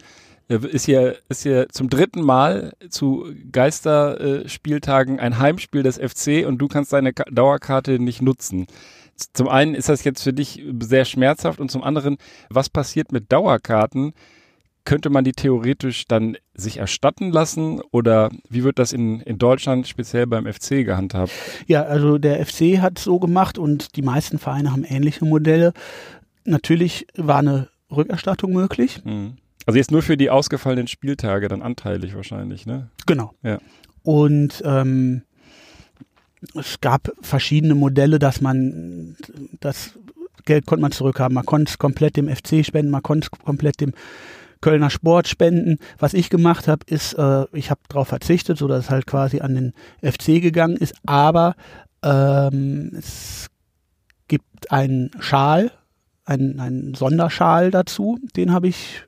äh, 0.48 0.58
ist 0.66 0.86
hier, 0.86 1.16
ist 1.28 1.42
hier 1.42 1.68
zum 1.70 1.88
dritten 1.88 2.22
Mal 2.22 2.72
zu 2.88 3.26
Geisterspieltagen 3.52 5.20
ein 5.20 5.38
Heimspiel 5.38 5.82
des 5.82 5.98
FC 5.98 6.46
und 6.46 6.58
du 6.58 6.68
kannst 6.68 6.92
deine 6.92 7.12
Ka 7.12 7.24
Dauerkarte 7.30 7.98
nicht 7.98 8.22
nutzen. 8.22 8.66
Zum 9.32 9.48
einen 9.48 9.74
ist 9.74 9.88
das 9.88 10.04
jetzt 10.04 10.22
für 10.22 10.32
dich 10.32 10.62
sehr 10.80 11.04
schmerzhaft 11.04 11.60
und 11.60 11.70
zum 11.70 11.82
anderen, 11.82 12.16
was 12.50 12.68
passiert 12.68 13.12
mit 13.12 13.30
Dauerkarten? 13.32 14.12
Könnte 14.84 15.08
man 15.08 15.24
die 15.24 15.32
theoretisch 15.32 16.06
dann 16.06 16.36
sich 16.54 16.76
erstatten 16.76 17.30
lassen 17.30 17.80
oder 17.90 18.30
wie 18.50 18.64
wird 18.64 18.78
das 18.78 18.92
in, 18.92 19.20
in 19.20 19.38
Deutschland 19.38 19.88
speziell 19.88 20.26
beim 20.26 20.52
FC 20.52 20.84
gehandhabt? 20.84 21.32
Ja, 21.66 21.84
also 21.84 22.18
der 22.18 22.44
FC 22.44 22.80
hat 22.80 22.98
so 22.98 23.18
gemacht 23.18 23.56
und 23.56 23.96
die 23.96 24.02
meisten 24.02 24.38
Vereine 24.38 24.72
haben 24.72 24.84
ähnliche 24.84 25.24
Modelle. 25.24 25.72
Natürlich 26.44 27.06
war 27.16 27.38
eine 27.38 27.68
Rückerstattung 27.90 28.52
möglich. 28.52 29.02
Mhm. 29.04 29.38
Also 29.66 29.78
jetzt 29.78 29.90
nur 29.90 30.02
für 30.02 30.18
die 30.18 30.28
ausgefallenen 30.28 30.88
Spieltage, 30.88 31.48
dann 31.48 31.62
anteilig 31.62 32.14
wahrscheinlich, 32.14 32.66
ne? 32.66 32.90
Genau. 33.06 33.32
Ja. 33.42 33.58
Und 34.02 34.62
ähm, 34.66 35.22
es 36.54 36.80
gab 36.80 37.12
verschiedene 37.20 37.74
Modelle, 37.74 38.18
dass 38.18 38.40
man 38.40 39.16
das 39.60 39.98
Geld 40.44 40.66
konnte 40.66 40.82
man 40.82 40.92
zurückhaben. 40.92 41.34
Man 41.34 41.46
konnte 41.46 41.70
es 41.70 41.78
komplett 41.78 42.16
dem 42.16 42.28
FC 42.28 42.64
spenden, 42.64 42.90
man 42.90 43.02
konnte 43.02 43.28
es 43.32 43.44
komplett 43.44 43.80
dem 43.80 43.92
Kölner 44.60 44.90
Sport 44.90 45.28
spenden. 45.28 45.78
Was 45.98 46.14
ich 46.14 46.30
gemacht 46.30 46.68
habe, 46.68 46.84
ist, 46.86 47.14
äh, 47.14 47.44
ich 47.52 47.70
habe 47.70 47.80
darauf 47.88 48.08
verzichtet, 48.08 48.58
so 48.58 48.68
dass 48.68 48.84
es 48.84 48.90
halt 48.90 49.06
quasi 49.06 49.40
an 49.40 49.54
den 49.54 49.72
FC 50.02 50.40
gegangen 50.40 50.76
ist. 50.76 50.94
Aber 51.06 51.54
ähm, 52.02 52.92
es 52.96 53.48
gibt 54.28 54.70
einen 54.70 55.10
Schal, 55.20 55.70
einen, 56.24 56.60
einen 56.60 56.94
Sonderschal 56.94 57.70
dazu. 57.70 58.18
Den 58.36 58.52
habe 58.52 58.68
ich 58.68 59.04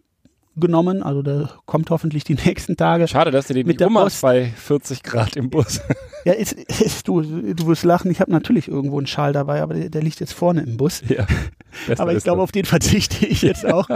genommen. 0.56 1.02
Also 1.02 1.22
der 1.22 1.50
kommt 1.66 1.90
hoffentlich 1.90 2.24
die 2.24 2.34
nächsten 2.44 2.76
Tage. 2.76 3.08
Schade, 3.08 3.30
dass 3.30 3.46
du 3.46 3.54
den 3.54 3.66
Mit 3.66 3.74
nicht 3.74 3.80
der 3.80 3.88
ummachst 3.88 4.22
bei 4.22 4.46
40 4.56 5.02
Grad 5.02 5.36
im 5.36 5.50
Bus. 5.50 5.80
Ja, 6.24 6.32
ist, 6.32 6.52
ist, 6.54 7.06
du, 7.06 7.22
du 7.22 7.66
wirst 7.66 7.84
lachen, 7.84 8.10
ich 8.10 8.20
habe 8.20 8.32
natürlich 8.32 8.68
irgendwo 8.68 8.98
einen 8.98 9.06
Schal 9.06 9.32
dabei, 9.32 9.62
aber 9.62 9.74
der, 9.74 9.90
der 9.90 10.02
liegt 10.02 10.18
jetzt 10.20 10.32
vorne 10.32 10.62
im 10.62 10.76
Bus. 10.76 11.02
ja. 11.08 11.26
Aber 11.98 12.14
ich 12.14 12.24
glaube, 12.24 12.38
das. 12.38 12.44
auf 12.44 12.52
den 12.52 12.64
verzichte 12.64 13.26
ich 13.26 13.42
jetzt 13.42 13.66
auch. 13.66 13.86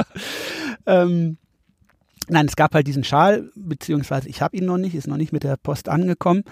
ähm, 0.86 1.38
nein, 2.28 2.46
es 2.46 2.54
gab 2.54 2.74
halt 2.74 2.86
diesen 2.86 3.04
Schal, 3.04 3.50
beziehungsweise 3.56 4.28
ich 4.28 4.42
habe 4.42 4.54
ihn 4.56 4.66
noch 4.66 4.76
nicht, 4.76 4.94
ist 4.94 5.08
noch 5.08 5.16
nicht 5.16 5.32
mit 5.32 5.44
der 5.44 5.56
Post 5.56 5.88
angekommen. 5.88 6.44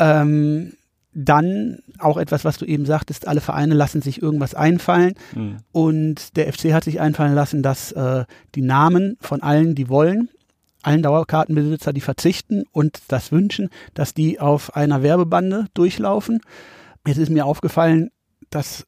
Ähm, 0.00 0.72
dann 1.14 1.78
auch 1.98 2.16
etwas, 2.16 2.44
was 2.44 2.58
du 2.58 2.64
eben 2.64 2.86
sagtest, 2.86 3.28
alle 3.28 3.40
Vereine 3.40 3.74
lassen 3.74 4.02
sich 4.02 4.20
irgendwas 4.20 4.54
einfallen. 4.54 5.14
Mhm. 5.34 5.58
Und 5.72 6.36
der 6.36 6.52
FC 6.52 6.72
hat 6.72 6.84
sich 6.84 7.00
einfallen 7.00 7.34
lassen, 7.34 7.62
dass 7.62 7.92
äh, 7.92 8.24
die 8.54 8.62
Namen 8.62 9.16
von 9.20 9.42
allen, 9.42 9.74
die 9.74 9.88
wollen, 9.88 10.28
allen 10.82 11.02
Dauerkartenbesitzer, 11.02 11.92
die 11.92 12.00
verzichten 12.00 12.64
und 12.72 13.00
das 13.08 13.32
wünschen, 13.32 13.70
dass 13.94 14.12
die 14.12 14.40
auf 14.40 14.76
einer 14.76 15.02
Werbebande 15.02 15.66
durchlaufen. 15.74 16.40
Jetzt 17.06 17.18
ist 17.18 17.30
mir 17.30 17.46
aufgefallen, 17.46 18.10
dass 18.50 18.86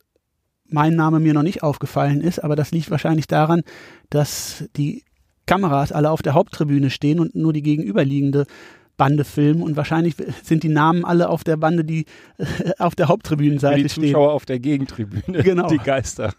mein 0.69 0.97
Name 0.97 1.21
mir 1.21 1.33
noch 1.33 1.43
nicht 1.43 1.63
aufgefallen 1.63 2.21
ist, 2.21 2.43
aber 2.43 2.57
das 2.57 2.73
liegt 2.73 2.91
wahrscheinlich 2.91 3.29
daran, 3.29 3.63
dass 4.11 4.65
die 4.77 5.05
Kameras 5.47 5.93
alle 5.93 6.11
auf 6.11 6.23
der 6.23 6.35
Haupttribüne 6.35 6.91
stehen 6.91 7.21
und 7.21 7.37
nur 7.37 7.53
die 7.53 7.63
gegenüberliegende 7.63 8.47
Bande 8.97 9.25
filmen 9.25 9.63
und 9.63 9.77
wahrscheinlich 9.77 10.15
sind 10.43 10.63
die 10.63 10.69
Namen 10.69 11.05
alle 11.05 11.29
auf 11.29 11.45
der 11.45 11.57
Bande, 11.57 11.85
die 11.85 12.07
äh, 12.39 12.45
auf 12.79 12.95
der 12.95 13.09
Haupttribünenseite 13.09 13.83
die 13.83 13.89
stehen. 13.89 14.05
Zuschauer 14.05 14.33
auf 14.33 14.47
der 14.47 14.59
Gegentribüne. 14.59 15.43
Genau. 15.43 15.69
Die 15.69 15.79
Geister. 15.79 16.33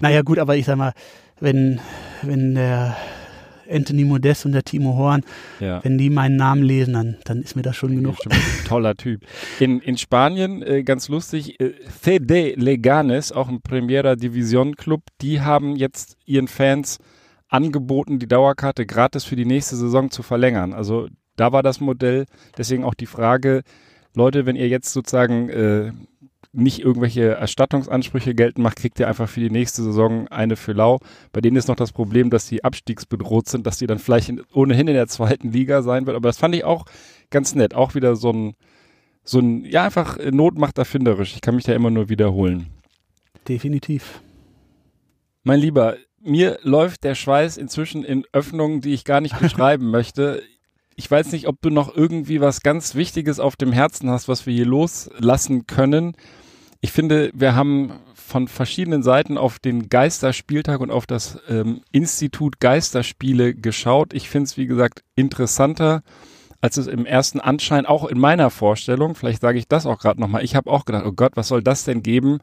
Naja, 0.00 0.22
gut, 0.22 0.38
aber 0.38 0.56
ich 0.56 0.66
sag 0.66 0.76
mal, 0.76 0.92
wenn, 1.40 1.80
wenn 2.22 2.54
der 2.54 2.96
Anthony 3.70 4.04
Modest 4.04 4.44
und 4.44 4.52
der 4.52 4.64
Timo 4.64 4.96
Horn, 4.96 5.22
Ja. 5.60 5.82
wenn 5.84 5.96
die 5.96 6.10
meinen 6.10 6.36
Namen 6.36 6.62
lesen, 6.62 6.92
dann, 6.94 7.16
dann 7.24 7.42
ist 7.42 7.56
mir 7.56 7.62
das 7.62 7.76
schon 7.76 7.94
genug. 7.94 8.16
Stimmt, 8.16 8.34
Toller 8.66 8.94
Typ. 8.96 9.22
In, 9.60 9.80
in 9.80 9.96
Spanien, 9.96 10.62
äh, 10.62 10.82
ganz 10.82 11.08
lustig, 11.08 11.58
äh, 11.60 11.72
CD 12.00 12.54
Leganes, 12.56 13.32
auch 13.32 13.48
ein 13.48 13.62
Primera 13.62 14.14
Division 14.16 14.76
Club, 14.76 15.02
die 15.20 15.40
haben 15.40 15.76
jetzt 15.76 16.16
ihren 16.26 16.48
Fans 16.48 16.98
angeboten, 17.48 18.18
die 18.18 18.28
Dauerkarte 18.28 18.84
gratis 18.86 19.24
für 19.24 19.36
die 19.36 19.44
nächste 19.46 19.76
Saison 19.76 20.10
zu 20.10 20.22
verlängern. 20.22 20.72
Also 20.72 21.08
da 21.36 21.52
war 21.52 21.62
das 21.62 21.80
Modell, 21.80 22.26
deswegen 22.56 22.84
auch 22.84 22.94
die 22.94 23.06
Frage, 23.06 23.62
Leute, 24.14 24.46
wenn 24.46 24.56
ihr 24.56 24.68
jetzt 24.68 24.92
sozusagen 24.92 25.48
äh, 25.48 25.92
nicht 26.52 26.80
irgendwelche 26.80 27.30
Erstattungsansprüche 27.30 28.34
geltend 28.34 28.62
macht, 28.62 28.76
kriegt 28.76 29.00
ihr 29.00 29.08
einfach 29.08 29.28
für 29.28 29.40
die 29.40 29.50
nächste 29.50 29.82
Saison 29.82 30.28
eine 30.28 30.56
für 30.56 30.72
lau. 30.72 30.98
Bei 31.32 31.40
denen 31.40 31.56
ist 31.56 31.68
noch 31.68 31.76
das 31.76 31.92
Problem, 31.92 32.28
dass 32.28 32.46
die 32.46 32.62
abstiegsbedroht 32.62 33.48
sind, 33.48 33.66
dass 33.66 33.78
die 33.78 33.86
dann 33.86 33.98
vielleicht 33.98 34.28
in, 34.28 34.42
ohnehin 34.52 34.86
in 34.86 34.94
der 34.94 35.08
zweiten 35.08 35.50
Liga 35.50 35.82
sein 35.82 36.06
wird. 36.06 36.14
Aber 36.14 36.28
das 36.28 36.36
fand 36.38 36.54
ich 36.54 36.64
auch 36.64 36.84
ganz 37.30 37.54
nett. 37.54 37.74
Auch 37.74 37.94
wieder 37.94 38.16
so 38.16 38.30
ein, 38.30 38.54
so 39.24 39.38
ein, 39.38 39.64
ja, 39.64 39.84
einfach 39.84 40.18
äh, 40.18 40.30
Not 40.30 40.58
macht 40.58 40.76
erfinderisch. 40.76 41.34
Ich 41.34 41.40
kann 41.40 41.54
mich 41.54 41.64
da 41.64 41.72
immer 41.72 41.90
nur 41.90 42.10
wiederholen. 42.10 42.66
Definitiv. 43.48 44.20
Mein 45.44 45.58
Lieber, 45.58 45.96
mir 46.20 46.58
läuft 46.62 47.02
der 47.04 47.14
Schweiß 47.14 47.56
inzwischen 47.56 48.04
in 48.04 48.24
Öffnungen, 48.32 48.82
die 48.82 48.92
ich 48.92 49.04
gar 49.04 49.22
nicht 49.22 49.38
beschreiben 49.40 49.90
möchte. 49.90 50.42
Ich 50.96 51.10
weiß 51.10 51.32
nicht, 51.32 51.48
ob 51.48 51.60
du 51.62 51.70
noch 51.70 51.94
irgendwie 51.94 52.40
was 52.40 52.60
ganz 52.60 52.94
Wichtiges 52.94 53.40
auf 53.40 53.56
dem 53.56 53.72
Herzen 53.72 54.10
hast, 54.10 54.28
was 54.28 54.46
wir 54.46 54.54
hier 54.54 54.66
loslassen 54.66 55.66
können. 55.66 56.14
Ich 56.80 56.92
finde, 56.92 57.30
wir 57.34 57.54
haben 57.54 57.92
von 58.14 58.48
verschiedenen 58.48 59.02
Seiten 59.02 59.38
auf 59.38 59.58
den 59.58 59.88
Geisterspieltag 59.88 60.80
und 60.80 60.90
auf 60.90 61.06
das 61.06 61.38
ähm, 61.48 61.82
Institut 61.92 62.60
Geisterspiele 62.60 63.54
geschaut. 63.54 64.14
Ich 64.14 64.28
finde 64.28 64.44
es, 64.44 64.56
wie 64.56 64.66
gesagt, 64.66 65.02
interessanter, 65.14 66.02
als 66.60 66.76
es 66.76 66.86
im 66.86 67.06
ersten 67.06 67.40
Anschein, 67.40 67.86
auch 67.86 68.06
in 68.06 68.18
meiner 68.18 68.50
Vorstellung, 68.50 69.14
vielleicht 69.14 69.42
sage 69.42 69.58
ich 69.58 69.68
das 69.68 69.84
auch 69.84 69.98
gerade 69.98 70.20
nochmal, 70.20 70.44
ich 70.44 70.54
habe 70.54 70.70
auch 70.70 70.84
gedacht, 70.84 71.04
oh 71.06 71.12
Gott, 71.12 71.32
was 71.34 71.48
soll 71.48 71.62
das 71.62 71.84
denn 71.84 72.02
geben? 72.02 72.38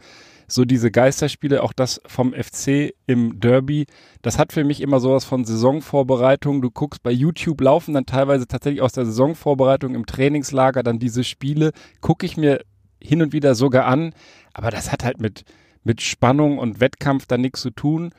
So 0.52 0.66
diese 0.66 0.92
Geisterspiele, 0.92 1.64
auch 1.64 1.74
das 1.74 2.02
vom 2.08 2.34
FC 2.34 2.94
im 3.06 3.40
Derby, 3.40 3.86
das 4.22 4.40
hat 4.40 4.52
für 4.52 4.64
mich 4.64 4.82
immer 4.82 5.00
sowas 5.00 5.24
von 5.26 5.46
Saisonvorbereitung. 5.46 6.62
Du 6.62 6.72
guckst 6.72 7.04
bei 7.04 7.12
YouTube 7.12 7.62
laufen 7.62 7.94
dann 7.94 8.06
teilweise 8.06 8.48
tatsächlich 8.48 8.82
aus 8.82 8.94
der 8.94 9.06
Saisonvorbereitung 9.06 9.94
im 9.96 10.06
Trainingslager 10.06 10.84
dann 10.84 11.00
diese 11.00 11.24
Spiele, 11.24 11.72
gucke 12.02 12.26
ich 12.26 12.36
mir 12.36 12.62
hin 13.02 13.22
und 13.22 13.32
wieder 13.32 13.56
sogar 13.56 13.86
an, 13.86 14.14
aber 14.54 14.72
das 14.72 14.92
hat 14.92 15.04
halt 15.04 15.22
mit, 15.22 15.44
mit 15.84 16.02
Spannung 16.02 16.58
und 16.58 16.80
Wettkampf 16.80 17.26
dann 17.28 17.42
nichts 17.42 17.62
zu 17.62 17.70
tun. 17.70 18.12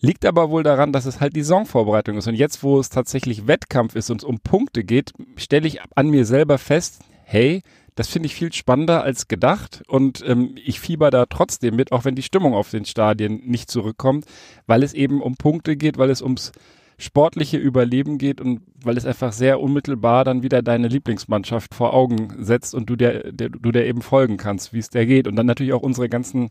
Liegt 0.00 0.24
aber 0.24 0.50
wohl 0.50 0.62
daran, 0.62 0.92
dass 0.92 1.06
es 1.06 1.20
halt 1.20 1.34
die 1.34 1.42
Saisonvorbereitung 1.42 2.18
ist. 2.18 2.28
Und 2.28 2.36
jetzt, 2.36 2.62
wo 2.62 2.78
es 2.78 2.88
tatsächlich 2.88 3.48
Wettkampf 3.48 3.96
ist 3.96 4.10
und 4.10 4.22
es 4.22 4.24
um 4.24 4.38
Punkte 4.38 4.84
geht, 4.84 5.12
stelle 5.36 5.66
ich 5.66 5.80
an 5.96 6.08
mir 6.08 6.24
selber 6.24 6.56
fest, 6.58 7.00
hey, 7.24 7.62
das 7.98 8.06
finde 8.06 8.26
ich 8.26 8.34
viel 8.36 8.52
spannender 8.52 9.02
als 9.02 9.26
gedacht. 9.26 9.82
Und 9.88 10.22
ähm, 10.24 10.54
ich 10.64 10.78
fieber 10.78 11.10
da 11.10 11.26
trotzdem 11.26 11.74
mit, 11.74 11.90
auch 11.90 12.04
wenn 12.04 12.14
die 12.14 12.22
Stimmung 12.22 12.54
auf 12.54 12.70
den 12.70 12.84
Stadien 12.84 13.42
nicht 13.44 13.72
zurückkommt, 13.72 14.24
weil 14.68 14.84
es 14.84 14.94
eben 14.94 15.20
um 15.20 15.34
Punkte 15.34 15.76
geht, 15.76 15.98
weil 15.98 16.10
es 16.10 16.22
ums 16.22 16.52
sportliche 16.96 17.56
Überleben 17.56 18.18
geht 18.18 18.40
und 18.40 18.60
weil 18.84 18.96
es 18.96 19.04
einfach 19.04 19.32
sehr 19.32 19.60
unmittelbar 19.60 20.24
dann 20.24 20.44
wieder 20.44 20.62
deine 20.62 20.86
Lieblingsmannschaft 20.86 21.74
vor 21.74 21.92
Augen 21.92 22.36
setzt 22.38 22.72
und 22.72 22.88
du 22.88 22.94
der, 22.94 23.32
der 23.32 23.48
du 23.48 23.72
der 23.72 23.86
eben 23.86 24.02
folgen 24.02 24.36
kannst, 24.36 24.72
wie 24.72 24.78
es 24.78 24.90
der 24.90 25.04
geht. 25.04 25.26
Und 25.26 25.34
dann 25.34 25.46
natürlich 25.46 25.72
auch 25.72 25.82
unsere 25.82 26.08
ganzen 26.08 26.50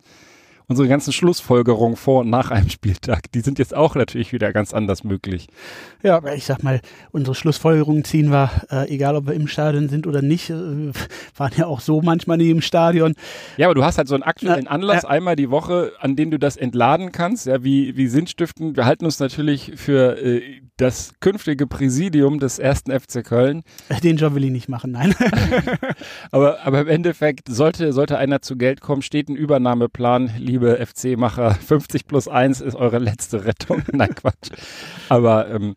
unsere 0.68 0.88
ganzen 0.90 1.14
Schlussfolgerungen 1.14 1.96
vor 1.96 2.22
und 2.22 2.30
nach 2.30 2.52
einem 2.52 2.70
Spieltag, 2.70 3.32
die 3.32 3.40
sind 3.40 3.58
jetzt 3.58 3.76
auch 3.76 3.96
natürlich 3.96 4.34
wieder 4.34 4.52
ganz 4.52 4.74
anders 4.74 5.04
möglich. 5.04 5.48
Ja, 6.04 6.18
aber 6.18 6.36
ich 6.36 6.46
sag 6.46 6.62
mal, 6.62 6.82
unsere 7.12 7.36
Schlussfolgerungen 7.36 8.04
ziehen 8.04 8.32
wir, 8.32 8.50
äh, 8.70 8.94
egal 8.94 9.16
ob 9.16 9.28
wir 9.28 9.34
im 9.34 9.48
Stadion 9.48 9.88
sind 9.88 10.08
oder 10.08 10.22
nicht, 10.22 10.50
äh, 10.50 10.92
waren 11.38 11.52
ja 11.56 11.68
auch 11.68 11.80
so 11.80 12.02
manchmal 12.02 12.38
nie 12.38 12.50
im 12.50 12.62
Stadion. 12.62 13.14
Ja, 13.56 13.68
aber 13.68 13.76
du 13.76 13.84
hast 13.84 13.98
halt 13.98 14.10
so 14.10 14.16
einen 14.16 14.24
aktuellen 14.24 14.66
Na, 14.66 14.72
Anlass 14.72 15.04
ja. 15.04 15.10
einmal 15.10 15.36
die 15.36 15.50
Woche, 15.50 15.94
an 16.00 16.16
dem 16.16 16.32
du 16.32 16.40
das 16.40 16.58
entladen 16.58 17.12
kannst, 17.12 17.46
ja, 17.46 17.64
wie, 17.64 17.96
wie 17.96 18.08
Sinnstiften. 18.08 18.76
Wir 18.76 18.86
halten 18.86 19.06
uns 19.06 19.20
natürlich 19.20 19.74
für 19.76 20.18
äh, 20.22 20.62
das 20.78 21.14
künftige 21.20 21.68
Präsidium 21.68 22.40
des 22.40 22.60
ersten 22.60 22.98
FC 22.98 23.24
Köln. 23.26 23.64
Den 24.04 24.18
Job 24.18 24.36
will 24.36 24.46
ich 24.46 24.52
nicht 24.52 24.70
machen, 24.70 24.92
nein. 24.92 25.14
Aber, 26.32 26.60
aber 26.66 26.82
im 26.82 26.88
Endeffekt 26.88 27.48
sollte, 27.50 27.94
sollte 27.94 28.18
einer 28.18 28.42
zu 28.42 28.58
Geld 28.58 28.82
kommen, 28.82 29.02
steht 29.02 29.30
ein 29.30 29.36
Übernahmeplan, 29.36 30.32
liebe 30.38 30.86
FC-Macher. 30.86 31.52
50 31.56 32.08
plus 32.08 32.28
1 32.28 32.62
ist 32.62 32.76
eure 32.76 33.00
letzte 33.00 33.46
Rettung. 33.46 33.84
Nein, 33.92 34.14
Quatsch. 34.14 34.50
Aber 35.10 35.50
ähm, 35.50 35.76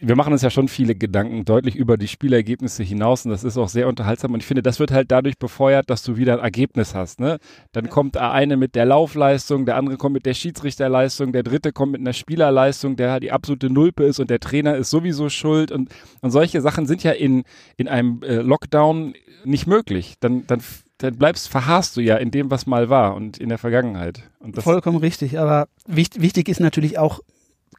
wir 0.00 0.16
machen 0.16 0.32
uns 0.32 0.42
ja 0.42 0.50
schon 0.50 0.68
viele 0.68 0.94
Gedanken 0.94 1.44
deutlich 1.44 1.76
über 1.76 1.98
die 1.98 2.08
Spielergebnisse 2.08 2.82
hinaus 2.82 3.26
und 3.26 3.32
das 3.32 3.44
ist 3.44 3.58
auch 3.58 3.68
sehr 3.68 3.86
unterhaltsam 3.86 4.32
und 4.32 4.40
ich 4.40 4.46
finde, 4.46 4.62
das 4.62 4.80
wird 4.80 4.92
halt 4.92 5.10
dadurch 5.10 5.38
befeuert, 5.38 5.90
dass 5.90 6.02
du 6.02 6.16
wieder 6.16 6.34
ein 6.34 6.40
Ergebnis 6.40 6.94
hast. 6.94 7.20
Ne? 7.20 7.38
Dann 7.72 7.90
kommt 7.90 8.14
der 8.14 8.32
eine 8.32 8.56
mit 8.56 8.74
der 8.74 8.86
Laufleistung, 8.86 9.66
der 9.66 9.76
andere 9.76 9.98
kommt 9.98 10.14
mit 10.14 10.24
der 10.24 10.34
Schiedsrichterleistung, 10.34 11.32
der 11.32 11.42
dritte 11.42 11.72
kommt 11.72 11.92
mit 11.92 12.00
einer 12.00 12.14
Spielerleistung, 12.14 12.96
der 12.96 13.12
halt 13.12 13.22
die 13.22 13.32
absolute 13.32 13.68
Nulpe 13.68 14.04
ist 14.04 14.18
und 14.20 14.30
der 14.30 14.40
Trainer 14.40 14.76
ist 14.76 14.90
sowieso 14.90 15.28
schuld 15.28 15.70
und, 15.70 15.90
und 16.22 16.30
solche 16.30 16.62
Sachen 16.62 16.86
sind 16.86 17.02
ja 17.02 17.12
in, 17.12 17.44
in 17.76 17.86
einem 17.86 18.22
äh, 18.22 18.36
Lockdown 18.36 19.14
nicht 19.44 19.66
möglich. 19.66 20.14
Dann, 20.20 20.46
dann, 20.46 20.62
dann 20.98 21.16
bleibst, 21.16 21.48
verharrst 21.48 21.96
du 21.96 22.00
ja 22.00 22.16
in 22.16 22.30
dem, 22.30 22.50
was 22.50 22.66
mal 22.66 22.88
war 22.88 23.14
und 23.14 23.36
in 23.36 23.50
der 23.50 23.58
Vergangenheit. 23.58 24.22
Und 24.38 24.56
das, 24.56 24.64
Vollkommen 24.64 24.98
richtig, 24.98 25.38
aber 25.38 25.68
wichtig, 25.86 26.22
wichtig 26.22 26.48
ist 26.48 26.60
natürlich 26.60 26.98
auch 26.98 27.20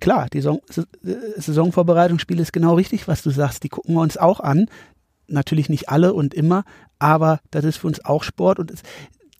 klar, 0.02 0.28
die 0.34 0.42
Saison, 0.42 0.60
Saisonvorbereitungsspiele 1.38 2.42
ist 2.42 2.52
genau 2.52 2.74
richtig, 2.74 3.08
was 3.08 3.22
du 3.22 3.30
sagst. 3.30 3.64
Die 3.64 3.70
gucken 3.70 3.96
wir 3.96 4.02
uns 4.02 4.18
auch 4.18 4.42
an. 4.42 4.68
Natürlich 5.28 5.70
nicht 5.70 5.88
alle 5.88 6.14
und 6.14 6.34
immer, 6.34 6.66
aber 7.00 7.40
das 7.52 7.64
ist 7.64 7.78
für 7.78 7.88
uns 7.88 8.04
auch 8.04 8.24
Sport 8.24 8.60
und 8.60 8.70
es, 8.70 8.82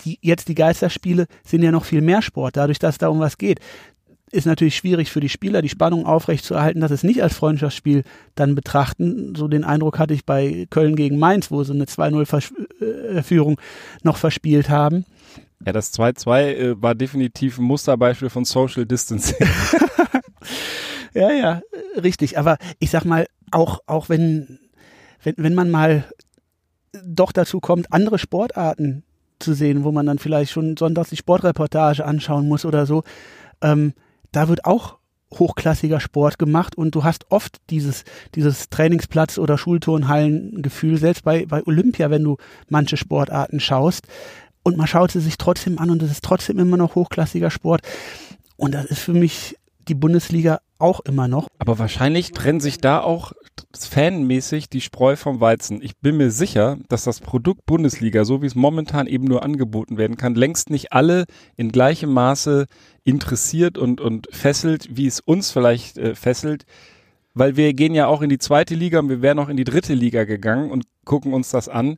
die, 0.06 0.20
jetzt 0.22 0.48
die 0.48 0.56
Geisterspiele 0.56 1.28
sind 1.44 1.64
ja 1.64 1.72
noch 1.72 1.84
viel 1.84 2.02
mehr 2.02 2.22
Sport, 2.22 2.56
dadurch, 2.56 2.80
dass 2.80 2.96
es 2.96 3.00
da 3.00 3.10
um 3.10 3.20
was 3.20 3.38
geht. 3.38 3.60
Ist 4.32 4.46
natürlich 4.46 4.78
schwierig 4.78 5.12
für 5.12 5.20
die 5.20 5.28
Spieler, 5.28 5.62
die 5.62 5.68
Spannung 5.68 6.06
aufrechtzuerhalten, 6.06 6.80
dass 6.80 6.92
es 6.92 7.04
nicht 7.04 7.22
als 7.22 7.36
Freundschaftsspiel 7.36 8.04
dann 8.36 8.56
betrachten. 8.56 9.36
So 9.36 9.50
den 9.50 9.66
Eindruck 9.66 10.00
hatte 10.00 10.14
ich 10.14 10.26
bei 10.26 10.68
Köln 10.70 10.96
gegen 10.96 11.20
Mainz, 11.20 11.52
wo 11.52 11.62
sie 11.66 11.74
eine 11.74 11.84
2-0-Führung 11.84 13.54
äh, 13.56 14.04
noch 14.04 14.16
verspielt 14.16 14.70
haben. 14.70 15.06
Ja, 15.66 15.74
das 15.74 15.94
2-2 15.94 16.42
äh, 16.44 16.82
war 16.82 16.96
definitiv 16.96 17.58
ein 17.58 17.66
Musterbeispiel 17.66 18.30
von 18.30 18.46
Social 18.46 18.86
Distancing. 18.86 19.46
ja, 21.14 21.32
ja, 21.32 21.62
richtig. 22.02 22.38
Aber 22.38 22.58
ich 22.80 22.90
sag 22.90 23.06
mal, 23.06 23.28
auch, 23.52 23.80
auch 23.86 24.10
wenn, 24.10 24.60
wenn, 25.24 25.36
wenn 25.38 25.56
man 25.56 25.70
mal 25.70 26.06
doch 27.04 27.32
dazu 27.32 27.60
kommt, 27.60 27.92
andere 27.94 28.20
Sportarten 28.20 29.04
zu 29.40 29.54
sehen, 29.54 29.84
wo 29.84 29.92
man 29.92 30.06
dann 30.06 30.20
vielleicht 30.20 30.52
schon 30.52 30.78
sonntags 30.78 31.10
die 31.10 31.18
Sportreportage 31.18 32.06
anschauen 32.06 32.48
muss 32.48 32.66
oder 32.66 32.86
so, 32.86 33.04
ähm, 33.62 33.94
da 34.32 34.48
wird 34.48 34.66
auch 34.66 34.98
hochklassiger 35.34 36.00
Sport 36.00 36.38
gemacht 36.40 36.76
und 36.76 36.94
du 36.94 37.04
hast 37.04 37.32
oft 37.32 37.58
dieses, 37.70 38.04
dieses 38.36 38.70
Trainingsplatz- 38.70 39.40
oder 39.40 39.58
Schulturnhallengefühl, 39.58 40.98
selbst 40.98 41.24
bei, 41.24 41.46
bei 41.46 41.66
Olympia, 41.66 42.10
wenn 42.10 42.24
du 42.24 42.38
manche 42.70 42.98
Sportarten 42.98 43.60
schaust. 43.60 44.08
Und 44.64 44.78
man 44.78 44.88
schaut 44.88 45.12
sie 45.12 45.22
sich 45.22 45.38
trotzdem 45.38 45.80
an 45.80 45.90
und 45.90 46.04
es 46.04 46.12
ist 46.12 46.24
trotzdem 46.24 46.60
immer 46.60 46.78
noch 46.78 46.96
hochklassiger 46.96 47.50
Sport. 47.50 47.82
Und 48.58 48.76
das 48.76 48.86
ist 48.86 49.00
für 49.00 49.14
mich 49.14 49.56
die 49.88 49.96
Bundesliga 49.96 50.60
auch 50.80 51.00
immer 51.02 51.28
noch. 51.28 51.48
Aber 51.60 51.80
wahrscheinlich 51.80 52.32
trennt 52.32 52.62
sich 52.62 52.80
da 52.80 53.02
auch 53.02 53.34
fanmäßig 53.78 54.70
die 54.70 54.82
Spreu 54.82 55.16
vom 55.16 55.40
Weizen. 55.40 55.82
Ich 55.82 55.98
bin 55.98 56.18
mir 56.18 56.32
sicher, 56.32 56.78
dass 56.90 57.04
das 57.04 57.20
Produkt 57.20 57.66
Bundesliga, 57.66 58.26
so 58.26 58.42
wie 58.42 58.48
es 58.48 58.56
momentan 58.56 59.08
eben 59.08 59.26
nur 59.26 59.44
angeboten 59.44 59.98
werden 59.98 60.18
kann, 60.18 60.36
längst 60.36 60.70
nicht 60.70 60.92
alle 60.92 61.26
in 61.56 61.72
gleichem 61.72 62.12
Maße 62.12 62.66
interessiert 63.04 63.78
und, 63.78 64.02
und 64.02 64.28
fesselt, 64.32 64.88
wie 64.92 65.08
es 65.08 65.20
uns 65.20 65.52
vielleicht 65.52 65.98
äh, 65.98 66.16
fesselt. 66.16 66.66
Weil 67.34 67.56
wir 67.56 67.74
gehen 67.74 67.94
ja 67.94 68.08
auch 68.08 68.22
in 68.22 68.30
die 68.30 68.40
zweite 68.40 68.76
Liga 68.76 69.00
und 69.00 69.10
wir 69.10 69.22
wären 69.22 69.40
auch 69.40 69.50
in 69.50 69.58
die 69.58 69.64
dritte 69.64 69.94
Liga 69.94 70.26
gegangen 70.26 70.70
und 70.70 70.86
gucken 71.06 71.34
uns 71.34 71.50
das 71.50 71.70
an. 71.70 71.98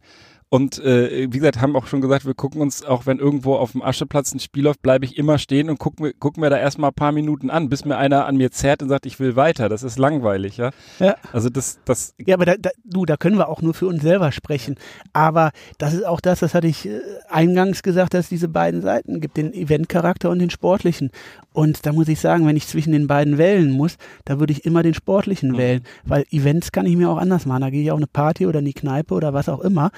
Und 0.53 0.77
äh, 0.83 1.33
wie 1.33 1.39
gesagt, 1.39 1.61
haben 1.61 1.75
auch 1.75 1.87
schon 1.87 1.99
gesagt, 1.99 2.27
wir 2.27 2.35
gucken 2.35 2.61
uns, 2.61 2.85
auch 2.85 3.07
wenn 3.07 3.17
irgendwo 3.17 3.55
auf 3.55 3.71
dem 3.71 3.81
Ascheplatz 3.81 4.35
ein 4.35 4.39
Spiel 4.39 4.65
läuft, 4.65 4.83
bleibe 4.83 5.03
ich 5.03 5.17
immer 5.17 5.39
stehen 5.39 5.67
und 5.67 5.79
gucken 5.79 6.05
mir, 6.05 6.13
gucken 6.13 6.41
mir 6.41 6.51
da 6.51 6.59
erstmal 6.59 6.91
ein 6.91 6.93
paar 6.93 7.11
Minuten 7.11 7.49
an, 7.49 7.69
bis 7.69 7.85
mir 7.85 7.97
einer 7.97 8.27
an 8.27 8.37
mir 8.37 8.51
zerrt 8.51 8.83
und 8.83 8.89
sagt, 8.89 9.07
ich 9.07 9.19
will 9.19 9.35
weiter. 9.35 9.67
Das 9.67 9.81
ist 9.81 9.97
langweilig, 9.97 10.57
ja. 10.57 10.69
Ja. 10.99 11.15
Also 11.31 11.49
das, 11.49 11.79
das. 11.85 12.13
Ja, 12.23 12.35
aber 12.35 12.45
da, 12.45 12.53
da, 12.59 12.69
du, 12.83 13.03
da 13.03 13.17
können 13.17 13.39
wir 13.39 13.49
auch 13.49 13.63
nur 13.63 13.73
für 13.73 13.87
uns 13.87 14.03
selber 14.03 14.31
sprechen. 14.31 14.75
Aber 15.11 15.53
das 15.79 15.95
ist 15.95 16.05
auch 16.05 16.21
das, 16.21 16.41
das 16.41 16.53
hatte 16.53 16.67
ich 16.67 16.87
äh, 16.87 17.01
eingangs 17.29 17.81
gesagt, 17.81 18.13
dass 18.13 18.25
es 18.25 18.29
diese 18.29 18.47
beiden 18.47 18.83
Seiten 18.83 19.21
gibt, 19.21 19.37
den 19.37 19.55
Eventcharakter 19.55 20.29
und 20.29 20.37
den 20.37 20.51
sportlichen. 20.51 21.09
Und 21.53 21.87
da 21.87 21.93
muss 21.93 22.07
ich 22.07 22.19
sagen, 22.19 22.45
wenn 22.45 22.57
ich 22.57 22.67
zwischen 22.67 22.93
den 22.93 23.07
beiden 23.07 23.39
wählen 23.39 23.71
muss, 23.71 23.97
da 24.23 24.39
würde 24.39 24.53
ich 24.53 24.65
immer 24.65 24.83
den 24.83 24.93
sportlichen 24.93 25.53
mhm. 25.53 25.57
wählen, 25.57 25.83
weil 26.05 26.25
Events 26.29 26.71
kann 26.71 26.85
ich 26.85 26.95
mir 26.95 27.09
auch 27.09 27.17
anders 27.17 27.47
machen. 27.47 27.61
Da 27.61 27.71
gehe 27.71 27.81
ich 27.81 27.89
auf 27.89 27.97
eine 27.97 28.05
Party 28.05 28.45
oder 28.45 28.59
in 28.59 28.65
die 28.65 28.73
Kneipe 28.73 29.15
oder 29.15 29.33
was 29.33 29.49
auch 29.49 29.61
immer 29.61 29.89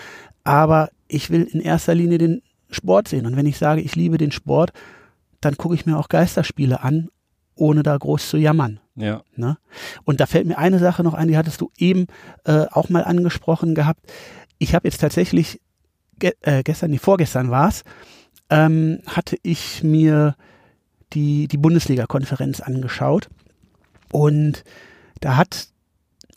aber 0.46 0.90
ich 1.08 1.30
will 1.30 1.44
in 1.44 1.60
erster 1.60 1.94
Linie 1.94 2.18
den 2.18 2.42
Sport 2.70 3.10
sehen. 3.10 3.26
Und 3.26 3.36
wenn 3.36 3.46
ich 3.46 3.58
sage, 3.58 3.82
ich 3.82 3.96
liebe 3.96 4.18
den 4.18 4.32
Sport, 4.32 4.72
dann 5.42 5.58
gucke 5.58 5.76
ich 5.76 5.86
mir 5.86 5.98
auch 5.98 6.08
Geisterspiele 6.08 6.82
an, 6.82 7.10
ohne 7.56 7.84
da 7.84 7.98
groß 7.98 8.30
zu 8.30 8.38
jammern. 8.38 8.80
Ja. 8.96 9.24
Ne? 9.36 9.58
Und 10.06 10.20
da 10.20 10.26
fällt 10.26 10.48
mir 10.48 10.58
eine 10.58 10.80
Sache 10.80 11.04
noch 11.04 11.14
ein, 11.14 11.28
die 11.28 11.38
hattest 11.38 11.60
du 11.62 11.72
eben 11.78 12.08
äh, 12.46 12.66
auch 12.72 12.90
mal 12.90 13.04
angesprochen 13.04 13.76
gehabt. 13.76 14.02
Ich 14.58 14.74
habe 14.74 14.88
jetzt 14.88 15.02
tatsächlich, 15.02 15.62
ge 16.20 16.34
äh, 16.42 16.64
gestern, 16.64 16.92
nee, 16.92 16.98
vorgestern 16.98 17.50
war 17.52 17.70
es, 17.70 17.84
ähm, 18.50 19.00
hatte 19.08 19.38
ich 19.42 19.84
mir 19.84 20.36
die, 21.14 21.48
die 21.48 21.58
Bundesliga-Konferenz 21.58 22.62
angeschaut. 22.62 23.30
Und 24.12 24.64
da 25.22 25.38
hat 25.38 25.70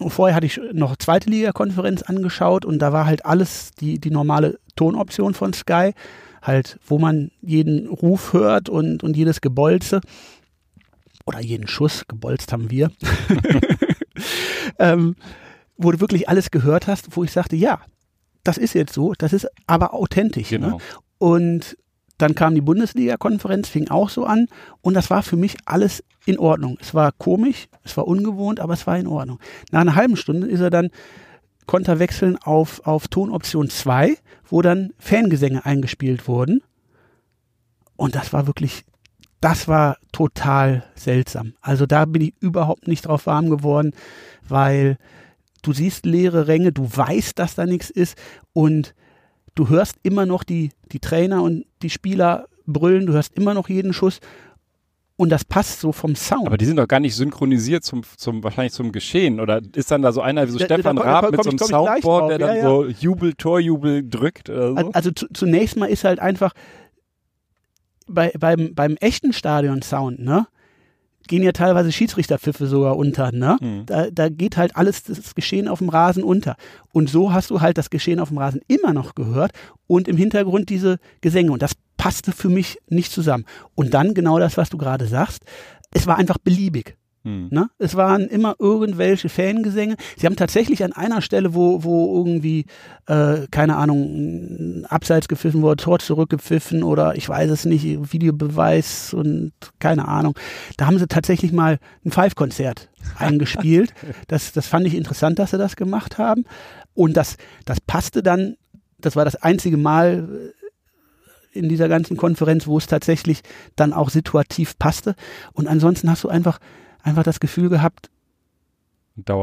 vorher 0.07 0.36
hatte 0.36 0.46
ich 0.46 0.61
noch 0.72 0.96
zweite 0.96 1.28
Liga-Konferenz 1.28 2.03
angeschaut 2.03 2.64
und 2.64 2.78
da 2.78 2.92
war 2.92 3.07
halt 3.07 3.26
alles 3.26 3.72
die, 3.72 3.99
die 3.99 4.11
normale 4.11 4.59
Tonoption 4.76 5.34
von 5.34 5.53
Sky, 5.53 5.92
halt, 6.40 6.78
wo 6.86 6.99
man 6.99 7.30
jeden 7.42 7.88
Ruf 7.88 8.32
hört 8.32 8.68
und, 8.68 9.03
und 9.03 9.16
jedes 9.16 9.40
Gebolze 9.40 10.01
oder 11.26 11.40
jeden 11.40 11.66
Schuss, 11.66 12.07
gebolzt 12.07 12.53
haben 12.53 12.70
wir, 12.70 12.90
ähm, 14.78 15.16
wo 15.76 15.90
du 15.90 16.01
wirklich 16.01 16.28
alles 16.28 16.51
gehört 16.51 16.86
hast, 16.86 17.16
wo 17.16 17.24
ich 17.24 17.32
sagte, 17.32 17.57
ja, 17.57 17.80
das 18.44 18.57
ist 18.57 18.74
jetzt 18.74 18.94
so, 18.94 19.14
das 19.18 19.32
ist 19.32 19.49
aber 19.66 19.94
authentisch. 19.94 20.51
Ne? 20.53 20.59
Genau. 20.59 20.76
Ne? 20.76 20.82
Und 21.18 21.76
dann 22.19 22.35
kam 22.35 22.55
die 22.55 22.61
Bundesliga-Konferenz, 22.61 23.69
fing 23.69 23.89
auch 23.89 24.11
so 24.11 24.25
an 24.25 24.49
und 24.81 24.95
das 24.95 25.09
war 25.09 25.23
für 25.23 25.37
mich 25.37 25.57
alles 25.64 26.05
in 26.27 26.39
Ordnung. 26.39 26.77
Es 26.81 26.93
war 26.95 27.12
komisch, 27.12 27.69
es 27.85 27.97
war 27.97 28.07
ungewohnt, 28.07 28.61
aber 28.61 28.75
es 28.75 28.87
war 28.87 28.99
in 28.99 29.07
Ordnung. 29.07 29.39
Nach 29.71 29.81
einer 29.81 29.95
halben 29.95 30.16
Stunde 30.16 30.49
ist 30.49 30.61
er 30.61 30.71
dann 30.71 30.91
konnte 31.69 31.99
wechseln 32.01 32.37
auf, 32.39 32.85
auf 32.87 33.07
Tonoption 33.07 33.71
2, 33.71 34.16
wo 34.49 34.62
dann 34.62 34.91
Fangesänge 34.99 35.64
eingespielt 35.64 36.27
wurden. 36.27 36.62
Und 37.95 38.14
das 38.14 38.33
war 38.33 38.47
wirklich, 38.47 38.85
das 39.41 39.69
war 39.69 39.99
total 40.11 40.85
seltsam. 40.97 41.55
Also 41.61 41.87
da 41.87 42.07
bin 42.07 42.23
ich 42.23 42.35
überhaupt 42.41 42.89
nicht 42.89 43.07
drauf 43.07 43.27
warm 43.27 43.51
geworden, 43.51 43.93
weil 44.49 44.97
du 45.62 45.73
siehst 45.73 46.07
leere 46.07 46.49
Ränge, 46.49 46.73
du 46.73 46.89
weißt, 46.91 47.39
dass 47.39 47.55
da 47.55 47.66
nichts 47.66 47.91
ist 47.91 48.16
und 48.53 48.95
du 49.59 49.68
hörst 49.68 49.96
immer 50.02 50.24
noch 50.24 50.44
die, 50.44 50.70
die 50.92 51.00
Trainer 51.00 51.42
und 51.42 51.64
die 51.82 51.90
Spieler 51.90 52.46
brüllen, 52.66 53.06
du 53.06 53.12
hörst 53.12 53.34
immer 53.34 53.54
noch 53.54 53.68
jeden 53.68 53.92
Schuss 53.92 54.20
und 55.16 55.30
das 55.30 55.44
passt 55.44 55.80
so 55.80 55.90
vom 55.90 56.14
Sound. 56.14 56.46
Aber 56.46 56.56
die 56.56 56.64
sind 56.64 56.76
doch 56.76 56.86
gar 56.86 57.00
nicht 57.00 57.16
synchronisiert 57.16 57.82
zum, 57.82 58.02
zum 58.16 58.44
wahrscheinlich 58.44 58.72
zum 58.72 58.92
Geschehen. 58.92 59.40
Oder 59.40 59.61
ist 59.74 59.90
dann 59.90 60.02
da 60.02 60.12
so 60.12 60.20
einer 60.20 60.46
wie 60.46 60.52
so 60.52 60.59
da, 60.59 60.66
Stefan 60.66 60.94
da, 60.94 61.02
Raab 61.02 61.32
mit 61.32 61.42
so 61.42 61.50
einem 61.50 61.59
Soundboard, 61.59 62.30
der 62.30 62.38
dann 62.38 62.50
ja, 62.50 62.56
ja. 62.56 62.62
so 62.62 62.86
Jubel, 62.86 63.34
Torjubel 63.34 64.09
drückt 64.09 64.48
oder 64.48 64.76
so? 64.76 64.90
Also, 64.92 65.11
zu, 65.11 65.26
zunächst 65.32 65.76
mal 65.76 65.86
ist 65.86 66.04
halt 66.04 66.20
einfach 66.20 66.52
bei, 68.06 68.32
beim, 68.38 68.74
beim 68.74 68.96
echten 68.96 69.32
Stadion-Sound, 69.32 70.20
ne? 70.20 70.46
Gehen 71.29 71.43
ja 71.43 71.53
teilweise 71.53 71.93
Schiedsrichterpfiffe 71.93 72.66
sogar 72.66 72.97
unter, 72.97 73.31
ne? 73.31 73.57
Mhm. 73.61 73.87
Da, 73.87 74.11
da 74.11 74.29
geht 74.29 74.57
halt 74.57 74.76
alles 74.76 75.05
das 75.05 75.35
Geschehen 75.35 75.68
auf 75.68 75.79
dem 75.79 75.89
Rasen 75.89 76.24
unter. 76.24 76.57
Und 76.93 77.09
so 77.09 77.33
hast 77.33 77.51
du 77.51 77.61
halt 77.61 77.79
das 77.79 77.91
Geschehen 77.91 78.18
auf 78.18 78.29
dem 78.29 78.39
Rasen 78.39 78.61
immer 78.66 78.93
noch 78.93 79.14
gehört 79.14 79.53
und 79.87 80.09
im 80.09 80.16
Hintergrund 80.16 80.68
diese 80.68 80.99
Gesänge. 81.20 81.53
Und 81.53 81.62
das 81.62 81.72
passte 81.97 82.33
für 82.33 82.49
mich 82.49 82.79
nicht 82.89 83.12
zusammen. 83.12 83.45
Und 83.74 83.95
dann 83.95 84.14
genau 84.14 84.39
das, 84.39 84.57
was 84.57 84.70
du 84.70 84.79
gerade 84.79 85.07
sagst. 85.07 85.45
Es 85.93 86.07
war 86.07 86.18
einfach 86.18 86.39
beliebig. 86.39 86.97
Hm. 87.25 87.49
Ne? 87.51 87.69
Es 87.79 87.97
waren 87.97 88.29
immer 88.29 88.57
irgendwelche 88.59 89.29
Fangesänge. 89.29 89.97
Sie 90.16 90.27
haben 90.27 90.37
tatsächlich 90.37 90.85
an 90.85 90.93
einer 90.93 91.21
Stelle, 91.21 91.55
wo, 91.55 91.83
wo 91.83 92.16
irgendwie, 92.16 92.66
äh, 93.07 93.47
keine 93.51 93.77
Ahnung, 93.77 94.85
abseits 94.89 95.29
gepfiffen 95.29 95.62
wurde, 95.62 95.83
Tor 95.83 95.99
zurückgepfiffen 95.99 96.83
oder 96.83 97.16
ich 97.16 97.29
weiß 97.29 97.51
es 97.51 97.64
nicht, 97.64 98.12
Videobeweis 98.12 99.12
und 99.14 99.53
keine 99.79 100.07
Ahnung. 100.07 100.39
Da 100.77 100.87
haben 100.87 100.99
sie 100.99 101.09
tatsächlich 101.09 101.53
mal 101.53 101.79
ein 102.05 102.12
Five-Konzert 102.12 102.89
eingespielt. 103.19 103.93
Das, 104.29 104.53
das 104.53 104.69
fand 104.69 104.87
ich 104.87 104.95
interessant, 104.95 105.39
dass 105.39 105.51
sie 105.51 105.59
das 105.59 105.77
gemacht 105.77 106.19
haben. 106.19 106.45
Und 106.95 107.16
das, 107.16 107.37
das 107.64 107.81
passte 107.81 108.23
dann, 108.23 108.57
das 109.01 109.16
war 109.16 109.25
das 109.25 109.37
einzige 109.37 109.77
Mal 109.77 110.53
äh, 111.55 111.59
in 111.59 111.69
dieser 111.69 111.89
ganzen 111.89 112.16
Konferenz, 112.16 112.66
wo 112.66 112.79
es 112.79 112.87
tatsächlich 112.87 113.43
dann 113.75 113.93
auch 113.93 114.11
situativ 114.11 114.79
passte. 114.79 115.14
Und 115.53 115.66
ansonsten 115.66 116.11
hast 116.11 116.25
du 116.25 116.29
einfach 116.29 116.59
einfach 117.03 117.22
das 117.22 117.40
Gefühl 117.40 117.68
gehabt, 117.68 118.11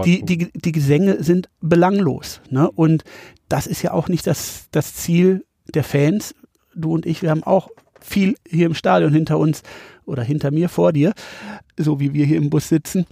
die, 0.05 0.23
die, 0.23 0.51
die 0.53 0.71
Gesänge 0.71 1.21
sind 1.21 1.49
belanglos. 1.59 2.39
Ne? 2.49 2.69
Und 2.71 3.03
das 3.49 3.67
ist 3.67 3.81
ja 3.81 3.91
auch 3.91 4.07
nicht 4.07 4.25
das, 4.25 4.67
das 4.71 4.93
Ziel 4.93 5.45
der 5.73 5.83
Fans. 5.83 6.33
Du 6.73 6.93
und 6.93 7.05
ich, 7.05 7.21
wir 7.21 7.29
haben 7.29 7.43
auch 7.43 7.69
viel 7.99 8.35
hier 8.47 8.67
im 8.67 8.73
Stadion 8.73 9.11
hinter 9.11 9.37
uns 9.37 9.63
oder 10.05 10.23
hinter 10.23 10.51
mir 10.51 10.69
vor 10.69 10.93
dir, 10.93 11.13
so 11.77 11.99
wie 11.99 12.13
wir 12.13 12.25
hier 12.25 12.37
im 12.37 12.49
Bus 12.49 12.69
sitzen. 12.69 13.05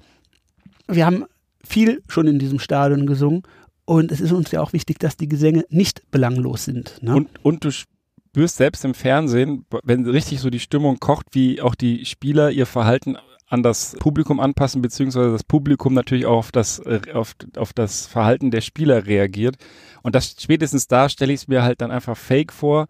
Wir 0.87 1.05
haben 1.05 1.25
viel 1.65 2.01
schon 2.07 2.27
in 2.27 2.39
diesem 2.39 2.59
Stadion 2.59 3.07
gesungen 3.07 3.43
und 3.85 4.11
es 4.11 4.21
ist 4.21 4.31
uns 4.31 4.51
ja 4.51 4.61
auch 4.61 4.73
wichtig, 4.73 4.99
dass 4.99 5.17
die 5.17 5.27
Gesänge 5.27 5.65
nicht 5.69 6.09
belanglos 6.11 6.65
sind. 6.65 7.01
Ne? 7.01 7.15
Und, 7.15 7.29
und 7.43 7.65
du 7.65 7.71
spürst 7.71 8.57
selbst 8.57 8.85
im 8.85 8.93
Fernsehen, 8.93 9.65
wenn 9.83 10.05
richtig 10.05 10.39
so 10.39 10.49
die 10.49 10.59
Stimmung 10.59 10.99
kocht, 10.99 11.27
wie 11.31 11.61
auch 11.61 11.75
die 11.75 12.05
Spieler 12.05 12.51
ihr 12.51 12.65
Verhalten 12.65 13.17
an 13.53 13.61
das 13.61 13.95
Publikum 13.99 14.39
anpassen, 14.39 14.81
beziehungsweise 14.81 15.31
das 15.31 15.43
Publikum 15.43 15.93
natürlich 15.93 16.25
auch 16.25 16.37
auf 16.37 16.51
das, 16.51 16.79
äh, 16.79 17.01
auf, 17.13 17.35
auf 17.55 17.71
das 17.71 18.07
Verhalten 18.07 18.49
der 18.49 18.61
Spieler 18.61 19.05
reagiert. 19.05 19.57
Und 20.01 20.15
das 20.15 20.35
spätestens 20.39 20.87
da 20.87 21.07
stelle 21.07 21.33
ich 21.33 21.41
es 21.41 21.47
mir 21.47 21.61
halt 21.61 21.79
dann 21.81 21.91
einfach 21.91 22.17
fake 22.17 22.51
vor. 22.51 22.87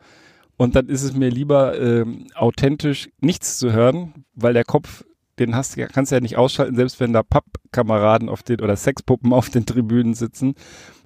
Und 0.56 0.78
dann 0.78 0.88
ist 0.88 1.04
es 1.04 1.14
mir 1.14 1.30
lieber 1.30 1.78
ähm, 1.78 2.28
authentisch 2.34 3.10
nichts 3.20 3.58
zu 3.58 3.74
hören, 3.74 4.26
weil 4.36 4.54
der 4.54 4.64
Kopf 4.64 5.04
den 5.38 5.54
hast, 5.54 5.76
kannst 5.76 6.12
du 6.12 6.16
ja 6.16 6.22
nicht 6.22 6.38
ausschalten, 6.38 6.78
selbst 6.78 7.00
wenn 7.02 7.12
da 7.12 7.24
Pappkameraden 7.24 8.30
auf 8.30 8.42
den 8.44 8.62
oder 8.62 8.78
Sexpuppen 8.78 9.34
auf 9.34 9.50
den 9.50 9.66
Tribünen 9.66 10.14
sitzen 10.14 10.54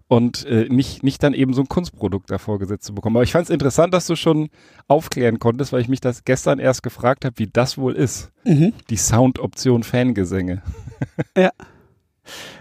und 0.07 0.45
äh, 0.45 0.67
nicht, 0.69 1.03
nicht 1.03 1.21
dann 1.21 1.33
eben 1.33 1.53
so 1.53 1.61
ein 1.61 1.67
Kunstprodukt 1.67 2.31
davor 2.31 2.59
gesetzt 2.59 2.85
zu 2.85 2.95
bekommen. 2.95 3.17
Aber 3.17 3.23
ich 3.23 3.31
fand 3.31 3.45
es 3.45 3.49
interessant, 3.49 3.93
dass 3.93 4.07
du 4.07 4.15
schon 4.15 4.49
aufklären 4.87 5.39
konntest, 5.39 5.73
weil 5.73 5.81
ich 5.81 5.89
mich 5.89 5.99
das 5.99 6.23
gestern 6.23 6.59
erst 6.59 6.83
gefragt 6.83 7.25
habe, 7.25 7.37
wie 7.39 7.47
das 7.47 7.77
wohl 7.77 7.93
ist. 7.93 8.31
Mhm. 8.45 8.73
Die 8.89 8.97
Soundoption 8.97 9.83
Fangesänge. 9.83 10.61
Ja. 11.37 11.51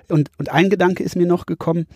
Und, 0.09 0.30
und 0.38 0.51
ein 0.51 0.68
Gedanke 0.68 1.03
ist 1.03 1.16
mir 1.16 1.26
noch 1.26 1.47
gekommen, 1.47 1.86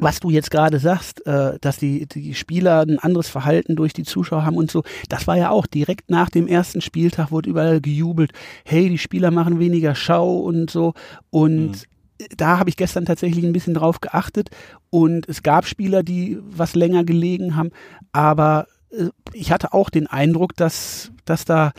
was 0.00 0.20
du 0.20 0.30
jetzt 0.30 0.50
gerade 0.50 0.78
sagst, 0.78 1.24
äh, 1.26 1.58
dass 1.60 1.76
die, 1.76 2.06
die 2.06 2.34
Spieler 2.34 2.80
ein 2.80 2.98
anderes 2.98 3.28
Verhalten 3.28 3.76
durch 3.76 3.92
die 3.92 4.04
Zuschauer 4.04 4.44
haben 4.44 4.56
und 4.56 4.70
so, 4.70 4.82
das 5.08 5.26
war 5.26 5.36
ja 5.36 5.50
auch 5.50 5.66
direkt 5.66 6.10
nach 6.10 6.30
dem 6.30 6.46
ersten 6.46 6.80
Spieltag 6.80 7.30
wurde 7.30 7.50
überall 7.50 7.80
gejubelt, 7.80 8.32
hey, 8.64 8.88
die 8.88 8.98
Spieler 8.98 9.30
machen 9.30 9.58
weniger 9.58 9.94
Schau 9.94 10.38
und 10.40 10.70
so 10.70 10.94
und 11.30 11.70
mhm. 11.70 11.97
Da 12.36 12.58
habe 12.58 12.70
ich 12.70 12.76
gestern 12.76 13.04
tatsächlich 13.04 13.44
ein 13.44 13.52
bisschen 13.52 13.74
drauf 13.74 14.00
geachtet 14.00 14.50
und 14.90 15.28
es 15.28 15.42
gab 15.42 15.66
Spieler, 15.66 16.02
die 16.02 16.38
was 16.40 16.74
länger 16.74 17.04
gelegen 17.04 17.56
haben, 17.56 17.70
aber 18.12 18.66
äh, 18.90 19.08
ich 19.32 19.52
hatte 19.52 19.72
auch 19.72 19.90
den 19.90 20.06
Eindruck, 20.06 20.56
dass, 20.56 21.12
dass 21.24 21.44
da 21.44 21.72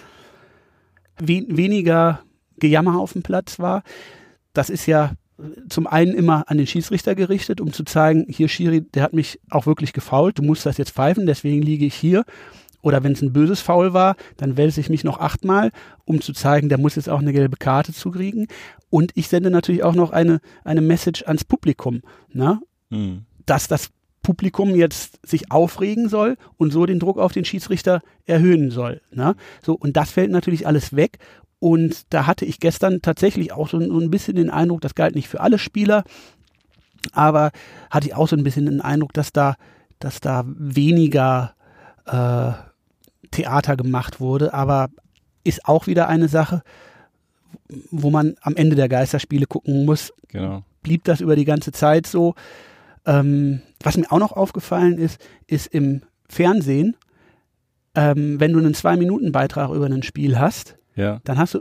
we 1.18 1.44
weniger 1.48 2.22
Gejammer 2.58 3.00
auf 3.00 3.14
dem 3.14 3.24
Platz 3.24 3.60
war. 3.60 3.84
Das 4.54 4.70
ist 4.70 4.86
ja 4.86 5.14
zum 5.70 5.88
einen 5.88 6.14
immer 6.14 6.44
an 6.48 6.58
den 6.58 6.68
Schiedsrichter 6.68 7.16
gerichtet, 7.16 7.62
um 7.62 7.72
zu 7.72 7.84
zeigen, 7.84 8.26
hier 8.30 8.48
Schiri, 8.48 8.82
der 8.82 9.04
hat 9.04 9.14
mich 9.14 9.40
auch 9.50 9.66
wirklich 9.66 9.94
gefault, 9.94 10.38
du 10.38 10.44
musst 10.44 10.66
das 10.66 10.78
jetzt 10.78 10.92
pfeifen, 10.92 11.26
deswegen 11.26 11.62
liege 11.62 11.86
ich 11.86 11.96
hier. 11.96 12.26
Oder 12.82 13.04
wenn 13.04 13.12
es 13.12 13.22
ein 13.22 13.34
böses 13.34 13.62
Foul 13.62 13.94
war, 13.94 14.16
dann 14.38 14.58
wälze 14.58 14.80
ich 14.80 14.90
mich 14.90 15.04
noch 15.04 15.20
achtmal, 15.20 15.72
um 16.06 16.22
zu 16.22 16.34
zeigen, 16.34 16.70
der 16.70 16.78
muss 16.78 16.96
jetzt 16.96 17.10
auch 17.10 17.20
eine 17.20 17.34
gelbe 17.34 17.58
Karte 17.58 17.94
zukriegen. 17.94 18.48
Und 18.90 19.12
ich 19.16 19.28
sende 19.28 19.52
natürlich 19.52 19.84
auch 19.84 19.96
noch 19.96 20.12
eine, 20.12 20.40
eine 20.64 20.82
Message 20.82 21.24
ans 21.24 21.44
Publikum, 21.44 22.02
ne? 22.32 22.60
Mhm. 22.90 23.26
dass 23.46 23.68
das 23.68 23.92
Publikum 24.22 24.76
jetzt 24.76 25.20
sich 25.26 25.52
aufregen 25.52 26.10
soll 26.10 26.38
und 26.58 26.72
so 26.72 26.86
den 26.86 27.00
Druck 27.00 27.18
auf 27.18 27.32
den 27.32 27.46
Schiedsrichter 27.46 28.02
erhöhen 28.26 28.72
soll. 28.72 29.02
Ne? 29.12 29.36
So, 29.64 29.74
und 29.74 29.96
das 29.96 30.12
fällt 30.12 30.32
natürlich 30.32 30.68
alles 30.68 30.96
weg. 30.96 31.20
Und 31.60 32.14
da 32.14 32.26
hatte 32.26 32.46
ich 32.46 32.60
gestern 32.60 33.02
tatsächlich 33.02 33.52
auch 33.52 33.70
so, 33.70 33.80
so 33.80 34.00
ein 34.00 34.12
bisschen 34.12 34.36
den 34.36 34.50
Eindruck, 34.50 34.82
das 34.82 34.96
galt 34.96 35.16
nicht 35.16 35.28
für 35.28 35.42
alle 35.42 35.60
Spieler, 35.60 36.04
aber 37.12 37.52
hatte 37.90 38.08
ich 38.08 38.16
auch 38.16 38.28
so 38.28 38.36
ein 38.36 38.44
bisschen 38.44 38.66
den 38.66 38.82
Eindruck, 38.82 39.14
dass 39.14 39.32
da, 39.32 39.56
dass 40.00 40.22
da 40.22 40.44
weniger 40.48 41.54
äh, 42.06 42.52
Theater 43.32 43.78
gemacht 43.78 44.20
wurde, 44.20 44.54
aber 44.54 44.90
ist 45.44 45.66
auch 45.66 45.88
wieder 45.88 46.08
eine 46.08 46.28
Sache, 46.28 46.64
wo 47.92 48.10
man 48.10 48.36
am 48.42 48.56
Ende 48.56 48.76
der 48.76 48.90
Geisterspiele 48.90 49.46
gucken 49.46 49.86
muss. 49.86 50.14
Genau. 50.28 50.64
Blieb 50.84 51.04
das 51.04 51.22
über 51.22 51.36
die 51.36 51.46
ganze 51.46 51.72
Zeit 51.72 52.08
so? 52.08 52.36
Ähm, 53.06 53.62
was 53.82 53.98
mir 53.98 54.12
auch 54.12 54.20
noch 54.20 54.34
aufgefallen 54.34 54.98
ist, 54.98 55.20
ist 55.48 55.68
im 55.68 56.02
Fernsehen, 56.28 56.96
ähm, 57.96 58.40
wenn 58.40 58.54
du 58.54 58.60
einen 58.60 58.74
Zwei-Minuten-Beitrag 58.74 59.72
über 59.72 59.86
ein 59.86 60.04
Spiel 60.04 60.38
hast, 60.38 60.78
ja. 60.96 61.20
dann 61.24 61.38
hast 61.38 61.56
du 61.56 61.60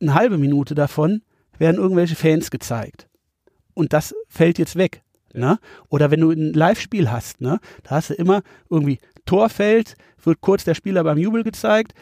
eine 0.00 0.14
halbe 0.14 0.38
Minute 0.38 0.74
davon, 0.74 1.22
werden 1.58 1.76
irgendwelche 1.76 2.16
Fans 2.16 2.50
gezeigt. 2.50 3.08
Und 3.74 3.92
das 3.92 4.14
fällt 4.28 4.58
jetzt 4.58 4.76
weg. 4.76 5.02
Ne? 5.32 5.58
Oder 5.88 6.10
wenn 6.10 6.20
du 6.20 6.30
ein 6.30 6.52
Live-Spiel 6.52 7.10
hast, 7.10 7.40
ne, 7.40 7.58
da 7.82 7.96
hast 7.96 8.10
du 8.10 8.14
immer 8.14 8.42
irgendwie 8.70 9.00
Torfeld, 9.26 9.94
wird 10.22 10.40
kurz 10.40 10.64
der 10.64 10.74
Spieler 10.74 11.04
beim 11.04 11.18
Jubel 11.18 11.44
gezeigt, 11.44 11.92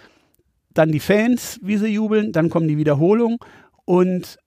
dann 0.75 0.91
die 0.91 1.01
Fans, 1.01 1.59
wie 1.62 1.77
sie 1.77 1.89
jubeln, 1.89 2.33
dann 2.33 2.51
kommen 2.51 2.68
die 2.68 2.79
Wiederholungen 2.79 3.39
und 3.85 4.39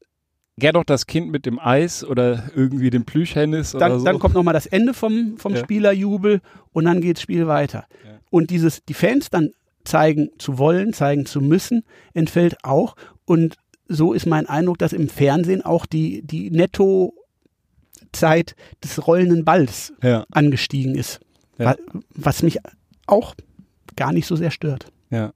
Gern 0.58 0.74
noch 0.74 0.86
das 0.86 1.06
Kind 1.06 1.32
mit 1.32 1.46
dem 1.46 1.60
Eis 1.60 2.06
oder 2.06 2.50
irgendwie 2.56 2.90
dem 2.90 3.04
Plüschhennis 3.04 3.74
dann, 3.74 3.92
oder 3.92 4.00
so. 4.00 4.06
Dann 4.06 4.20
kommt 4.20 4.36
nochmal 4.36 4.54
das 4.54 4.66
Ende 4.66 4.94
vom, 4.94 5.38
vom 5.38 5.54
ja. 5.54 5.60
Spielerjubel 5.60 6.40
und 6.72 6.86
dann 6.86 7.02
geht 7.02 7.18
das 7.18 7.24
Spiel 7.24 7.46
weiter. 7.46 7.88
Ja. 8.06 8.20
Und 8.30 8.52
dieses, 8.52 8.86
die 8.86 8.94
Fans 8.94 9.30
dann 9.30 9.50
zeigen 9.84 10.30
zu 10.38 10.58
wollen, 10.58 10.94
zeigen 10.94 11.26
zu 11.26 11.42
müssen, 11.42 11.84
entfällt 12.14 12.64
auch. 12.64 12.96
Und 13.26 13.58
so 13.90 14.14
ist 14.14 14.28
mein 14.28 14.48
Eindruck, 14.48 14.78
dass 14.78 14.94
im 14.94 15.10
Fernsehen 15.10 15.62
auch 15.62 15.86
die, 15.86 16.26
die 16.26 16.50
Netto-Zeit 16.52 18.56
des 18.82 19.06
rollenden 19.06 19.44
Balls 19.44 19.92
ja. 20.02 20.24
angestiegen 20.32 20.96
ist. 20.96 21.20
Ja. 21.58 21.76
Was 22.14 22.44
mich 22.44 22.60
auch 23.08 23.36
gar 23.96 24.12
nicht 24.12 24.28
so 24.28 24.36
sehr 24.36 24.52
stört. 24.52 24.92
Ja. 25.10 25.34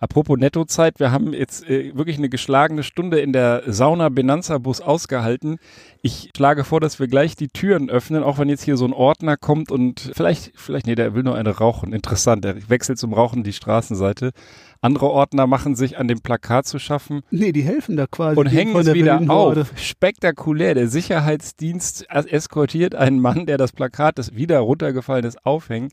Apropos 0.00 0.38
Nettozeit, 0.38 1.00
wir 1.00 1.12
haben 1.12 1.32
jetzt 1.32 1.68
äh, 1.68 1.96
wirklich 1.96 2.18
eine 2.18 2.28
geschlagene 2.28 2.82
Stunde 2.82 3.20
in 3.20 3.32
der 3.32 3.62
Sauna 3.66 4.08
Benanza 4.08 4.58
Bus 4.58 4.80
ausgehalten. 4.80 5.58
Ich 6.02 6.30
schlage 6.36 6.64
vor, 6.64 6.80
dass 6.80 6.98
wir 6.98 7.08
gleich 7.08 7.36
die 7.36 7.48
Türen 7.48 7.90
öffnen, 7.90 8.22
auch 8.22 8.38
wenn 8.38 8.48
jetzt 8.48 8.62
hier 8.62 8.76
so 8.76 8.86
ein 8.86 8.92
Ordner 8.92 9.36
kommt 9.36 9.70
und 9.70 10.10
vielleicht, 10.14 10.52
vielleicht, 10.54 10.86
nee, 10.86 10.94
der 10.94 11.14
will 11.14 11.22
nur 11.22 11.34
eine 11.34 11.50
rauchen. 11.50 11.92
Interessant, 11.92 12.44
der 12.44 12.68
wechselt 12.68 12.98
zum 12.98 13.12
Rauchen 13.12 13.42
die 13.42 13.52
Straßenseite. 13.52 14.30
Andere 14.82 15.10
Ordner 15.10 15.46
machen 15.46 15.76
sich 15.76 15.98
an 15.98 16.08
dem 16.08 16.20
Plakat 16.20 16.66
zu 16.66 16.78
schaffen. 16.78 17.20
Nee, 17.30 17.52
die 17.52 17.62
helfen 17.62 17.96
da 17.96 18.06
quasi. 18.06 18.40
Und 18.40 18.46
hängen 18.46 18.74
es 18.76 18.92
wieder 18.94 19.20
auf. 19.28 19.72
Spektakulär. 19.76 20.74
Der 20.74 20.88
Sicherheitsdienst 20.88 22.06
eskortiert 22.08 22.94
einen 22.94 23.20
Mann, 23.20 23.44
der 23.44 23.58
das 23.58 23.72
Plakat, 23.72 24.18
das 24.18 24.34
wieder 24.34 24.60
runtergefallen 24.60 25.26
ist, 25.26 25.44
aufhängt. 25.44 25.92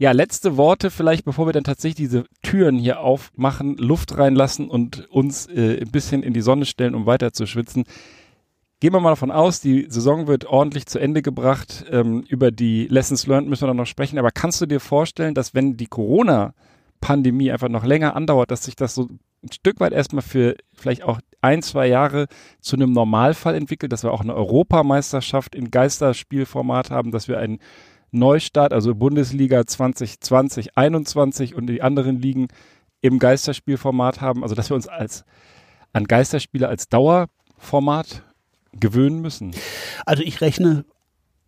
Ja, 0.00 0.12
letzte 0.12 0.56
Worte 0.56 0.90
vielleicht, 0.90 1.24
bevor 1.24 1.46
wir 1.46 1.52
dann 1.52 1.64
tatsächlich 1.64 1.96
diese 1.96 2.24
Türen 2.42 2.78
hier 2.78 3.00
aufmachen, 3.00 3.76
Luft 3.78 4.16
reinlassen 4.16 4.70
und 4.70 5.10
uns 5.10 5.46
äh, 5.48 5.80
ein 5.80 5.90
bisschen 5.90 6.22
in 6.22 6.32
die 6.32 6.40
Sonne 6.40 6.66
stellen, 6.66 6.94
um 6.94 7.04
weiter 7.04 7.32
zu 7.32 7.46
schwitzen. 7.46 7.84
Gehen 8.78 8.92
wir 8.92 9.00
mal 9.00 9.10
davon 9.10 9.32
aus, 9.32 9.60
die 9.60 9.86
Saison 9.88 10.28
wird 10.28 10.44
ordentlich 10.44 10.86
zu 10.86 11.00
Ende 11.00 11.20
gebracht. 11.20 11.84
Ähm, 11.90 12.22
über 12.28 12.52
die 12.52 12.86
Lessons 12.86 13.26
Learned 13.26 13.48
müssen 13.48 13.62
wir 13.62 13.66
dann 13.66 13.76
noch 13.76 13.86
sprechen. 13.86 14.20
Aber 14.20 14.30
kannst 14.30 14.60
du 14.60 14.66
dir 14.66 14.78
vorstellen, 14.78 15.34
dass 15.34 15.52
wenn 15.52 15.76
die 15.76 15.88
Corona-Pandemie 15.88 17.50
einfach 17.50 17.68
noch 17.68 17.84
länger 17.84 18.14
andauert, 18.14 18.52
dass 18.52 18.64
sich 18.64 18.76
das 18.76 18.94
so 18.94 19.08
ein 19.42 19.52
Stück 19.52 19.80
weit 19.80 19.92
erstmal 19.92 20.22
für 20.22 20.54
vielleicht 20.74 21.02
auch 21.02 21.18
ein, 21.40 21.60
zwei 21.62 21.88
Jahre 21.88 22.28
zu 22.60 22.76
einem 22.76 22.92
Normalfall 22.92 23.56
entwickelt, 23.56 23.92
dass 23.92 24.04
wir 24.04 24.12
auch 24.12 24.20
eine 24.20 24.34
Europameisterschaft 24.36 25.56
in 25.56 25.72
Geisterspielformat 25.72 26.92
haben, 26.92 27.10
dass 27.10 27.26
wir 27.26 27.38
einen 27.40 27.58
Neustart, 28.10 28.72
also 28.72 28.94
Bundesliga 28.94 29.66
2020, 29.66 30.76
21 30.76 31.54
und 31.54 31.66
die 31.66 31.82
anderen 31.82 32.20
Ligen 32.20 32.48
im 33.00 33.18
Geisterspielformat 33.18 34.20
haben. 34.20 34.42
Also 34.42 34.54
dass 34.54 34.70
wir 34.70 34.74
uns 34.74 34.88
als 34.88 35.24
an 35.92 36.04
Geisterspiele 36.04 36.68
als 36.68 36.88
Dauerformat 36.88 38.22
gewöhnen 38.72 39.20
müssen. 39.20 39.52
Also 40.06 40.22
ich 40.22 40.40
rechne 40.40 40.84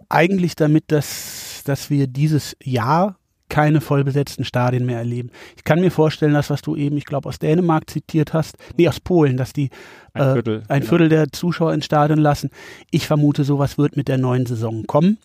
eigentlich 0.09 0.55
damit, 0.55 0.85
dass, 0.89 1.63
dass 1.65 1.91
wir 1.91 2.07
dieses 2.07 2.57
Jahr 2.63 3.17
keine 3.49 3.81
vollbesetzten 3.81 4.45
Stadien 4.45 4.87
mehr 4.87 4.99
erleben. 4.99 5.31
Ich 5.57 5.65
kann 5.65 5.81
mir 5.81 5.91
vorstellen, 5.91 6.33
dass 6.33 6.51
was 6.51 6.63
du 6.63 6.77
eben, 6.77 6.97
ich 6.97 7.05
glaube, 7.05 7.29
aus 7.29 7.39
Dänemark 7.39 7.91
zitiert 7.91 8.33
hast, 8.33 8.57
nee, 8.77 8.89
aus 8.89 9.01
Polen, 9.01 9.37
dass 9.37 9.53
die 9.53 9.71
ein 10.15 10.33
Viertel, 10.35 10.63
äh, 10.69 10.73
ein 10.73 10.81
genau. 10.81 10.89
Viertel 10.89 11.09
der 11.09 11.33
Zuschauer 11.33 11.75
ins 11.75 11.85
Stadion 11.85 12.21
lassen. 12.21 12.51
Ich 12.91 13.07
vermute, 13.07 13.45
sowas 13.45 13.77
wird 13.77 13.97
mit 13.97 14.09
der 14.09 14.19
neuen 14.19 14.47
Saison 14.47 14.87
kommen. 14.87 15.19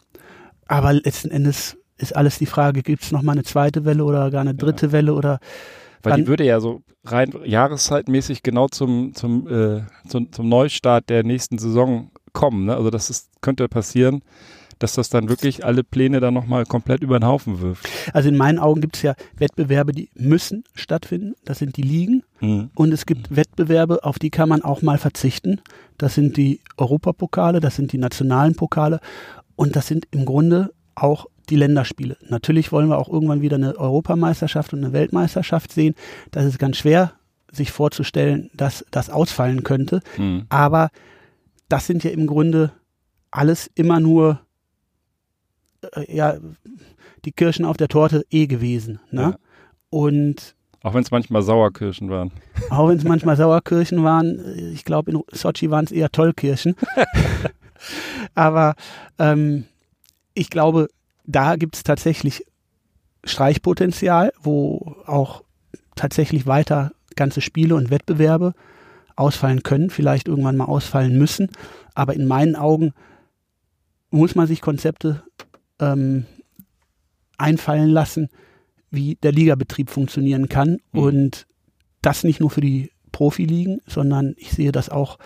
Aber 0.67 0.93
letzten 0.93 1.31
Endes 1.31 1.77
ist 1.97 2.15
alles 2.15 2.37
die 2.37 2.45
Frage, 2.45 2.83
gibt 2.83 3.03
es 3.03 3.11
nochmal 3.11 3.35
eine 3.35 3.43
zweite 3.43 3.85
Welle 3.85 4.03
oder 4.03 4.29
gar 4.31 4.41
eine 4.41 4.55
dritte 4.55 4.87
ja. 4.87 4.91
Welle 4.91 5.13
oder 5.13 5.39
weil 6.05 6.21
die 6.21 6.27
würde 6.27 6.45
ja 6.45 6.59
so 6.59 6.83
rein 7.03 7.33
jahreszeitmäßig 7.43 8.43
genau 8.43 8.67
zum, 8.67 9.13
zum, 9.15 9.47
äh, 9.47 9.81
zum, 10.07 10.31
zum 10.31 10.47
Neustart 10.47 11.09
der 11.09 11.23
nächsten 11.23 11.57
Saison 11.57 12.11
kommen. 12.31 12.65
Ne? 12.65 12.75
Also 12.75 12.91
das 12.91 13.09
ist, 13.09 13.29
könnte 13.41 13.67
passieren, 13.67 14.21
dass 14.79 14.93
das 14.93 15.09
dann 15.09 15.29
wirklich 15.29 15.65
alle 15.65 15.83
Pläne 15.83 16.19
dann 16.19 16.33
nochmal 16.33 16.65
komplett 16.65 17.01
über 17.01 17.17
den 17.19 17.25
Haufen 17.25 17.61
wirft. 17.61 17.87
Also 18.13 18.29
in 18.29 18.37
meinen 18.37 18.59
Augen 18.59 18.81
gibt 18.81 18.97
es 18.97 19.03
ja 19.03 19.15
Wettbewerbe, 19.37 19.93
die 19.93 20.09
müssen 20.15 20.63
stattfinden. 20.73 21.33
Das 21.45 21.59
sind 21.59 21.77
die 21.77 21.81
Ligen. 21.81 22.23
Mhm. 22.41 22.69
Und 22.75 22.91
es 22.91 23.05
gibt. 23.05 23.35
Wettbewerbe, 23.35 24.03
auf 24.03 24.19
die 24.19 24.29
kann 24.29 24.49
man 24.49 24.61
auch 24.61 24.81
mal 24.81 24.97
verzichten. 24.97 25.61
Das 25.97 26.15
sind 26.15 26.35
die 26.35 26.59
Europapokale, 26.77 27.61
das 27.61 27.77
sind 27.77 27.93
die 27.93 27.97
nationalen 27.97 28.55
Pokale. 28.55 28.99
Und 29.55 29.75
das 29.75 29.87
sind 29.87 30.07
im 30.11 30.25
Grunde 30.25 30.73
auch 30.95 31.27
die 31.49 31.55
Länderspiele. 31.55 32.17
Natürlich 32.27 32.71
wollen 32.71 32.89
wir 32.89 32.97
auch 32.97 33.09
irgendwann 33.09 33.41
wieder 33.41 33.55
eine 33.55 33.77
Europameisterschaft 33.77 34.73
und 34.73 34.83
eine 34.83 34.93
Weltmeisterschaft 34.93 35.71
sehen. 35.71 35.95
Das 36.31 36.45
ist 36.45 36.59
ganz 36.59 36.77
schwer, 36.77 37.13
sich 37.51 37.71
vorzustellen, 37.71 38.49
dass 38.53 38.85
das 38.91 39.09
ausfallen 39.09 39.63
könnte. 39.63 40.01
Mhm. 40.17 40.45
Aber 40.49 40.89
das 41.69 41.87
sind 41.87 42.03
ja 42.03 42.11
im 42.11 42.27
Grunde 42.27 42.71
alles 43.31 43.69
immer 43.75 43.99
nur 43.99 44.39
äh, 45.93 46.15
ja, 46.15 46.37
die 47.25 47.31
Kirschen 47.31 47.65
auf 47.65 47.77
der 47.77 47.87
Torte 47.87 48.25
eh 48.29 48.47
gewesen. 48.47 48.99
Ne? 49.11 49.21
Ja. 49.21 49.35
Und 49.89 50.55
auch 50.83 50.93
wenn 50.93 51.01
es 51.01 51.09
manchmal 51.09 51.41
Sauerkirschen 51.41 52.11
waren. 52.11 52.31
Auch 52.69 52.89
wenn 52.89 52.97
es 52.97 53.03
manchmal 53.03 53.35
Sauerkirschen 53.35 54.03
waren. 54.03 54.71
Ich 54.71 54.85
glaube, 54.85 55.09
in 55.09 55.23
Sochi 55.31 55.71
waren 55.71 55.85
es 55.85 55.91
eher 55.91 56.11
Tollkirschen. 56.11 56.75
Aber 58.33 58.75
ähm, 59.19 59.65
ich 60.33 60.49
glaube, 60.49 60.87
da 61.25 61.55
gibt 61.55 61.75
es 61.75 61.83
tatsächlich 61.83 62.45
Streichpotenzial, 63.23 64.31
wo 64.41 64.95
auch 65.05 65.43
tatsächlich 65.95 66.45
weiter 66.45 66.91
ganze 67.15 67.41
Spiele 67.41 67.75
und 67.75 67.89
Wettbewerbe 67.89 68.53
ausfallen 69.15 69.63
können, 69.63 69.89
vielleicht 69.89 70.27
irgendwann 70.27 70.57
mal 70.57 70.65
ausfallen 70.65 71.17
müssen. 71.17 71.49
Aber 71.93 72.13
in 72.13 72.27
meinen 72.27 72.55
Augen 72.55 72.93
muss 74.11 74.35
man 74.35 74.47
sich 74.47 74.61
Konzepte 74.61 75.23
ähm, 75.79 76.25
einfallen 77.37 77.89
lassen, 77.89 78.29
wie 78.91 79.15
der 79.15 79.31
Ligabetrieb 79.31 79.89
funktionieren 79.89 80.49
kann. 80.49 80.79
Mhm. 80.91 80.99
Und 80.99 81.47
das 82.01 82.23
nicht 82.23 82.39
nur 82.39 82.51
für 82.51 82.61
die 82.61 82.91
Profiligen, 83.11 83.81
sondern 83.87 84.35
ich 84.37 84.51
sehe 84.51 84.71
das 84.71 84.89
auch 84.89 85.17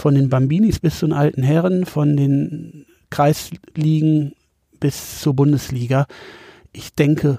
von 0.00 0.14
den 0.14 0.28
Bambinis 0.28 0.80
bis 0.80 0.98
zu 0.98 1.06
den 1.06 1.12
alten 1.12 1.42
Herren, 1.42 1.86
von 1.86 2.16
den 2.16 2.86
Kreisligen 3.10 4.32
bis 4.80 5.20
zur 5.20 5.34
Bundesliga. 5.34 6.06
Ich 6.72 6.94
denke, 6.94 7.38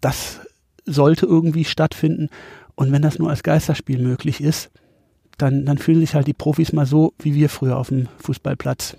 das 0.00 0.40
sollte 0.84 1.26
irgendwie 1.26 1.64
stattfinden. 1.64 2.28
Und 2.74 2.92
wenn 2.92 3.02
das 3.02 3.18
nur 3.18 3.30
als 3.30 3.42
Geisterspiel 3.42 3.98
möglich 3.98 4.40
ist, 4.40 4.70
dann, 5.38 5.64
dann 5.64 5.78
fühlen 5.78 6.00
sich 6.00 6.14
halt 6.14 6.26
die 6.26 6.34
Profis 6.34 6.72
mal 6.72 6.86
so 6.86 7.14
wie 7.18 7.34
wir 7.34 7.48
früher 7.48 7.76
auf 7.76 7.88
dem 7.88 8.08
Fußballplatz. 8.18 8.96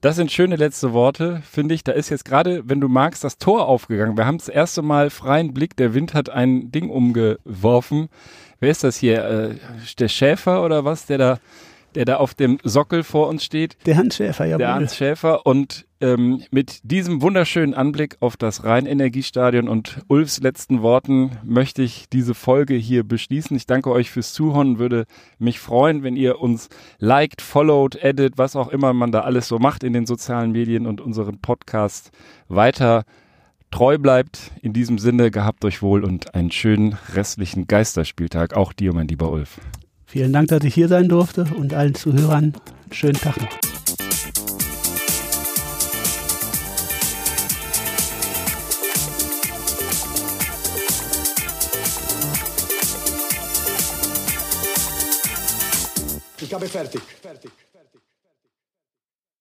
Das 0.00 0.16
sind 0.16 0.32
schöne 0.32 0.56
letzte 0.56 0.94
Worte, 0.94 1.42
finde 1.50 1.74
ich. 1.74 1.84
Da 1.84 1.92
ist 1.92 2.08
jetzt 2.08 2.24
gerade, 2.24 2.62
wenn 2.64 2.80
du 2.80 2.88
magst, 2.88 3.22
das 3.22 3.36
Tor 3.36 3.68
aufgegangen. 3.68 4.16
Wir 4.16 4.24
haben 4.24 4.38
das 4.38 4.48
erste 4.48 4.80
Mal 4.80 5.10
freien 5.10 5.52
Blick. 5.52 5.76
Der 5.76 5.92
Wind 5.92 6.14
hat 6.14 6.30
ein 6.30 6.72
Ding 6.72 6.88
umgeworfen. 6.88 8.08
Wer 8.60 8.70
ist 8.70 8.82
das 8.82 8.96
hier? 8.96 9.22
Äh, 9.24 9.54
der 9.98 10.08
Schäfer 10.08 10.64
oder 10.64 10.86
was, 10.86 11.04
der 11.04 11.18
da 11.18 11.38
der 11.94 12.04
da 12.04 12.16
auf 12.16 12.34
dem 12.34 12.58
Sockel 12.62 13.02
vor 13.02 13.28
uns 13.28 13.44
steht. 13.44 13.76
Der 13.86 13.96
Hans 13.96 14.16
Schäfer, 14.16 14.44
ja. 14.44 14.58
Der 14.58 14.74
Hans 14.74 14.96
Schäfer. 14.96 15.46
Und 15.46 15.86
ähm, 16.00 16.42
mit 16.50 16.80
diesem 16.82 17.20
wunderschönen 17.20 17.74
Anblick 17.74 18.16
auf 18.20 18.36
das 18.36 18.64
Rhein-Energiestadion 18.64 19.68
und 19.68 20.00
Ulfs 20.08 20.40
letzten 20.40 20.82
Worten 20.82 21.32
möchte 21.44 21.82
ich 21.82 22.08
diese 22.08 22.34
Folge 22.34 22.74
hier 22.74 23.04
beschließen. 23.04 23.56
Ich 23.56 23.66
danke 23.66 23.90
euch 23.90 24.10
fürs 24.10 24.32
Zuhören, 24.32 24.78
würde 24.78 25.04
mich 25.38 25.60
freuen, 25.60 26.02
wenn 26.02 26.16
ihr 26.16 26.40
uns 26.40 26.68
liked, 26.98 27.42
followed, 27.42 28.02
edit, 28.02 28.38
was 28.38 28.56
auch 28.56 28.68
immer 28.68 28.92
man 28.92 29.12
da 29.12 29.20
alles 29.20 29.48
so 29.48 29.58
macht 29.58 29.84
in 29.84 29.92
den 29.92 30.06
sozialen 30.06 30.52
Medien 30.52 30.86
und 30.86 31.00
unseren 31.00 31.38
Podcast 31.40 32.10
weiter 32.48 33.04
treu 33.70 33.98
bleibt. 33.98 34.52
In 34.62 34.72
diesem 34.72 34.98
Sinne, 34.98 35.30
gehabt 35.30 35.64
euch 35.64 35.82
wohl 35.82 36.04
und 36.04 36.34
einen 36.34 36.50
schönen 36.50 36.96
restlichen 37.14 37.66
Geisterspieltag. 37.66 38.56
Auch 38.56 38.72
dir, 38.72 38.94
mein 38.94 39.08
lieber 39.08 39.30
Ulf. 39.30 39.60
Vielen 40.10 40.32
Dank, 40.32 40.48
dass 40.48 40.64
ich 40.64 40.74
hier 40.74 40.88
sein 40.88 41.08
durfte 41.08 41.46
und 41.56 41.72
allen 41.72 41.94
Zuhörern 41.94 42.52
einen 42.52 42.92
schönen 42.92 43.14
Tag 43.14 43.40
noch. 43.40 43.48
Ich 56.40 56.52
habe 56.52 56.66
fertig. 56.66 57.00
fertig. 57.22 57.52